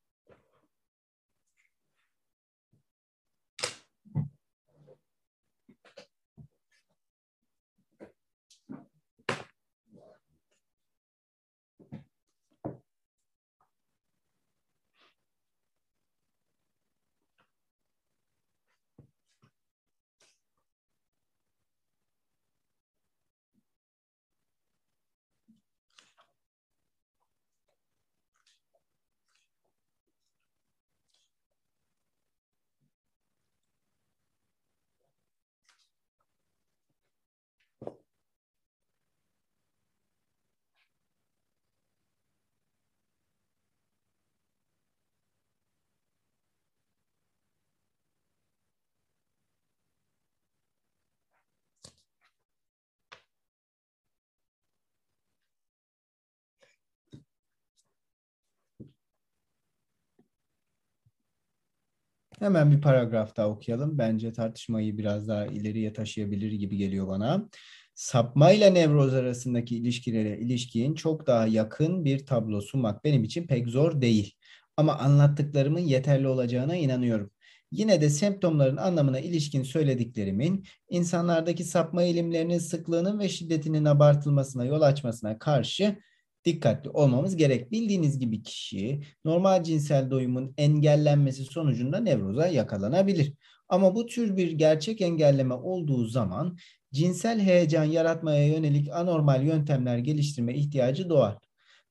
Hemen 62.45 62.71
bir 62.71 62.81
paragraf 62.81 63.37
daha 63.37 63.49
okuyalım. 63.49 63.99
Bence 63.99 64.33
tartışmayı 64.33 64.99
biraz 64.99 65.29
daha 65.29 65.47
ileriye 65.47 65.93
taşıyabilir 65.93 66.53
gibi 66.53 66.77
geliyor 66.77 67.09
bana. 67.09 67.49
Sapma 67.95 68.53
ile 68.53 68.75
nevroz 68.75 69.15
arasındaki 69.15 69.77
ilişkilere 69.77 70.39
ilişkin 70.39 70.95
çok 70.95 71.27
daha 71.27 71.47
yakın 71.47 72.05
bir 72.05 72.27
tablo 72.27 72.61
sunmak 72.61 73.05
benim 73.05 73.25
için 73.25 73.47
pek 73.47 73.69
zor 73.69 74.01
değil. 74.01 74.35
Ama 74.77 74.99
anlattıklarımın 74.99 75.81
yeterli 75.81 76.29
olacağına 76.29 76.77
inanıyorum. 76.77 77.31
Yine 77.71 78.01
de 78.01 78.11
semptomların 78.11 78.77
anlamına 78.77 79.21
ilişkin 79.21 79.63
söylediklerimin 79.63 80.67
insanlardaki 80.89 81.65
sapma 81.65 82.03
eğilimlerinin 82.03 82.59
sıklığının 82.59 83.19
ve 83.19 83.29
şiddetinin 83.29 83.85
abartılmasına 83.85 84.65
yol 84.65 84.83
açmasına 84.83 85.39
karşı 85.39 85.97
dikkatli 86.45 86.91
olmamız 86.91 87.37
gerek. 87.37 87.73
Bildiğiniz 87.73 88.19
gibi 88.19 88.43
kişi 88.43 89.01
normal 89.25 89.63
cinsel 89.63 90.11
doyumun 90.11 90.55
engellenmesi 90.57 91.45
sonucunda 91.45 92.01
nevroza 92.01 92.47
yakalanabilir. 92.47 93.33
Ama 93.69 93.95
bu 93.95 94.07
tür 94.07 94.37
bir 94.37 94.53
gerçek 94.53 95.01
engelleme 95.01 95.55
olduğu 95.55 96.05
zaman 96.05 96.59
cinsel 96.93 97.41
heyecan 97.41 97.85
yaratmaya 97.85 98.47
yönelik 98.47 98.89
anormal 98.93 99.45
yöntemler 99.45 99.99
geliştirme 99.99 100.55
ihtiyacı 100.55 101.09
doğar. 101.09 101.39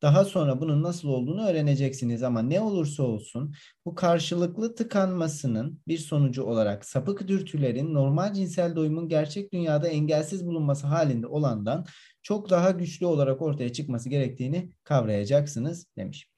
Daha 0.01 0.25
sonra 0.25 0.61
bunun 0.61 0.83
nasıl 0.83 1.07
olduğunu 1.07 1.47
öğreneceksiniz 1.47 2.23
ama 2.23 2.41
ne 2.41 2.59
olursa 2.59 3.03
olsun 3.03 3.53
bu 3.85 3.95
karşılıklı 3.95 4.75
tıkanmasının 4.75 5.81
bir 5.87 5.97
sonucu 5.97 6.43
olarak 6.43 6.85
sapık 6.85 7.27
dürtülerin 7.27 7.93
normal 7.93 8.33
cinsel 8.33 8.75
doyumun 8.75 9.07
gerçek 9.07 9.53
dünyada 9.53 9.87
engelsiz 9.87 10.45
bulunması 10.45 10.87
halinde 10.87 11.27
olandan 11.27 11.85
çok 12.23 12.49
daha 12.49 12.71
güçlü 12.71 13.05
olarak 13.05 13.41
ortaya 13.41 13.73
çıkması 13.73 14.09
gerektiğini 14.09 14.71
kavrayacaksınız 14.83 15.87
demiş. 15.97 16.29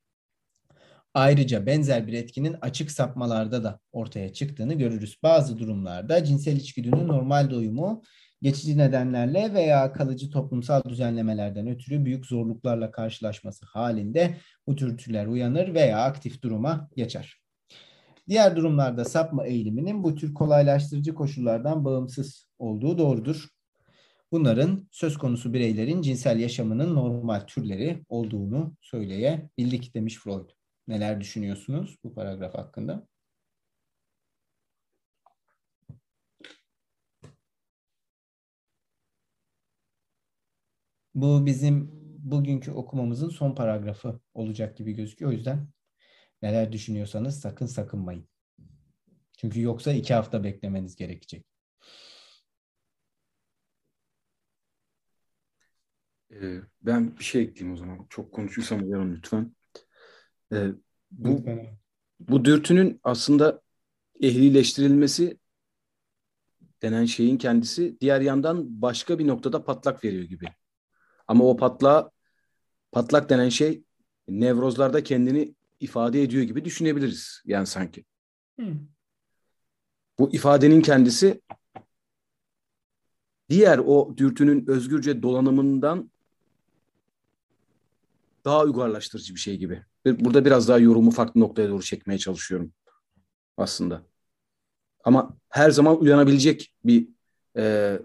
Ayrıca 1.13 1.65
benzer 1.65 2.07
bir 2.07 2.13
etkinin 2.13 2.55
açık 2.61 2.91
sapmalarda 2.91 3.63
da 3.63 3.79
ortaya 3.91 4.33
çıktığını 4.33 4.73
görürüz. 4.73 5.17
Bazı 5.23 5.57
durumlarda 5.57 6.23
cinsel 6.23 6.57
içgüdünün 6.57 7.07
normal 7.07 7.49
doyumu 7.49 8.03
geçici 8.41 8.77
nedenlerle 8.77 9.53
veya 9.53 9.93
kalıcı 9.93 10.29
toplumsal 10.29 10.83
düzenlemelerden 10.83 11.67
ötürü 11.67 12.05
büyük 12.05 12.25
zorluklarla 12.25 12.91
karşılaşması 12.91 13.65
halinde 13.65 14.37
bu 14.67 14.75
türtüler 14.75 15.27
uyanır 15.27 15.73
veya 15.73 15.99
aktif 15.99 16.41
duruma 16.41 16.89
geçer. 16.95 17.41
Diğer 18.29 18.55
durumlarda 18.55 19.05
sapma 19.05 19.45
eğiliminin 19.45 20.03
bu 20.03 20.15
tür 20.15 20.33
kolaylaştırıcı 20.33 21.13
koşullardan 21.13 21.85
bağımsız 21.85 22.47
olduğu 22.59 22.97
doğrudur. 22.97 23.54
Bunların 24.31 24.87
söz 24.91 25.17
konusu 25.17 25.53
bireylerin 25.53 26.01
cinsel 26.01 26.39
yaşamının 26.39 26.95
normal 26.95 27.39
türleri 27.39 28.05
olduğunu 28.09 28.75
söyleyebildik 28.81 29.93
demiş 29.95 30.15
Freud. 30.17 30.49
Neler 30.87 31.21
düşünüyorsunuz 31.21 31.97
bu 32.03 32.13
paragraf 32.13 32.55
hakkında? 32.55 33.07
Bu 41.15 41.45
bizim 41.45 41.91
bugünkü 42.19 42.71
okumamızın 42.71 43.29
son 43.29 43.55
paragrafı 43.55 44.19
olacak 44.33 44.77
gibi 44.77 44.93
gözüküyor. 44.93 45.31
O 45.31 45.33
yüzden 45.33 45.67
neler 46.41 46.71
düşünüyorsanız 46.71 47.39
sakın 47.39 47.65
sakınmayın. 47.65 48.27
Çünkü 49.37 49.61
yoksa 49.61 49.93
iki 49.93 50.13
hafta 50.13 50.43
beklemeniz 50.43 50.95
gerekecek. 50.95 51.54
Ee, 56.41 56.59
ben 56.81 57.17
bir 57.17 57.23
şey 57.23 57.41
ekleyeyim 57.41 57.73
o 57.73 57.77
zaman. 57.77 58.05
Çok 58.09 58.31
konuşursam 58.31 58.83
uyarın 58.83 59.15
lütfen. 59.15 59.55
Ee, 60.53 60.67
bu, 61.11 61.37
lütfen. 61.37 61.77
bu 62.19 62.45
dürtünün 62.45 62.99
aslında 63.03 63.61
ehlileştirilmesi 64.21 65.37
denen 66.81 67.05
şeyin 67.05 67.37
kendisi 67.37 67.97
diğer 68.01 68.21
yandan 68.21 68.81
başka 68.81 69.19
bir 69.19 69.27
noktada 69.27 69.63
patlak 69.63 70.03
veriyor 70.03 70.23
gibi. 70.23 70.45
Ama 71.27 71.43
o 71.43 71.57
patla 71.57 72.11
patlak 72.91 73.29
denen 73.29 73.49
şey 73.49 73.83
nevrozlarda 74.27 75.03
kendini 75.03 75.55
ifade 75.79 76.23
ediyor 76.23 76.43
gibi 76.43 76.65
düşünebiliriz 76.65 77.41
yani 77.45 77.67
sanki. 77.67 78.05
Hmm. 78.59 78.79
Bu 80.19 80.33
ifadenin 80.33 80.81
kendisi 80.81 81.41
diğer 83.49 83.77
o 83.77 84.17
dürtünün 84.17 84.67
özgürce 84.67 85.21
dolanımından 85.23 86.11
daha 88.45 88.63
uygarlaştırıcı 88.63 89.35
bir 89.35 89.39
şey 89.39 89.57
gibi. 89.57 89.83
Burada 90.05 90.45
biraz 90.45 90.67
daha 90.67 90.79
yorumu 90.79 91.11
farklı 91.11 91.41
noktaya 91.41 91.69
doğru 91.69 91.83
çekmeye 91.83 92.17
çalışıyorum 92.17 92.73
aslında. 93.57 94.01
Ama 95.03 95.37
her 95.49 95.71
zaman 95.71 96.01
uyanabilecek 96.01 96.73
bir 96.85 97.07
e, 97.57 97.99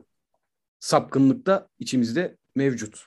sapkınlık 0.80 1.46
da 1.46 1.68
içimizde 1.78 2.36
mevcut. 2.54 3.06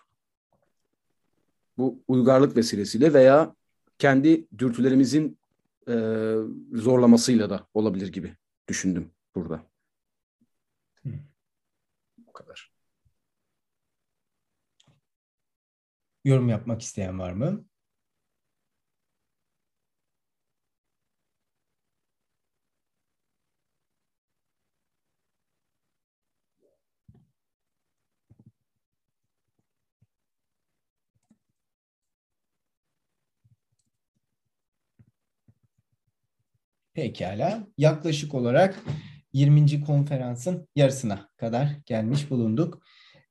Bu 1.77 2.03
uygarlık 2.07 2.57
vesilesiyle 2.57 3.13
veya 3.13 3.55
kendi 3.99 4.47
dürtülerimizin 4.57 5.37
e, 5.87 5.93
zorlamasıyla 6.73 7.49
da 7.49 7.67
olabilir 7.73 8.07
gibi 8.07 8.37
düşündüm 8.67 9.11
burada. 9.35 9.63
Bu 12.17 12.33
kadar. 12.33 12.72
Yorum 16.23 16.49
yapmak 16.49 16.81
isteyen 16.81 17.19
var 17.19 17.31
mı? 17.31 17.65
Pekala. 36.93 37.67
Yaklaşık 37.77 38.33
olarak 38.33 38.79
20. 39.33 39.81
konferansın 39.83 40.67
yarısına 40.75 41.29
kadar 41.37 41.67
gelmiş 41.85 42.29
bulunduk. 42.29 42.83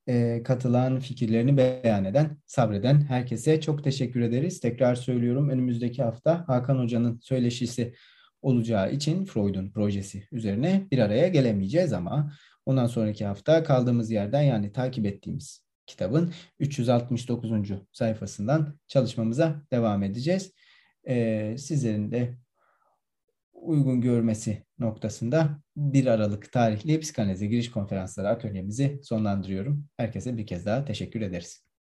E, 0.09 0.43
katılan, 0.43 0.99
fikirlerini 0.99 1.57
beyan 1.57 2.05
eden, 2.05 2.37
sabreden 2.47 3.01
herkese 3.01 3.61
çok 3.61 3.85
teşekkür 3.85 4.20
ederiz. 4.20 4.61
Tekrar 4.61 4.95
söylüyorum 4.95 5.49
önümüzdeki 5.49 6.03
hafta 6.03 6.45
Hakan 6.49 6.79
Hoca'nın 6.79 7.20
söyleşisi 7.23 7.95
olacağı 8.43 8.93
için 8.93 9.24
Freud'un 9.24 9.70
projesi 9.70 10.29
üzerine 10.33 10.87
bir 10.91 10.99
araya 10.99 11.29
gelemeyeceğiz 11.29 11.93
ama 11.93 12.33
ondan 12.66 12.87
sonraki 12.87 13.24
hafta 13.24 13.62
kaldığımız 13.62 14.11
yerden 14.11 14.43
yani 14.43 14.73
takip 14.73 15.07
ettiğimiz 15.07 15.65
kitabın 15.87 16.33
369. 16.61 17.51
sayfasından 17.93 18.79
çalışmamıza 18.89 19.62
devam 19.73 20.03
edeceğiz. 20.03 20.53
Ee, 21.09 21.57
sizlerin 21.59 22.12
de 22.12 22.37
uygun 23.62 24.01
görmesi 24.01 24.64
noktasında 24.78 25.62
1 25.76 26.06
Aralık 26.06 26.52
tarihli 26.52 27.01
psikanalize 27.01 27.47
giriş 27.47 27.70
konferansları 27.70 28.28
atölyemizi 28.28 29.01
sonlandırıyorum. 29.02 29.86
Herkese 29.97 30.36
bir 30.39 30.47
kez 30.47 30.66
daha 30.66 30.84
teşekkür 30.84 31.20
ederiz. 31.20 31.72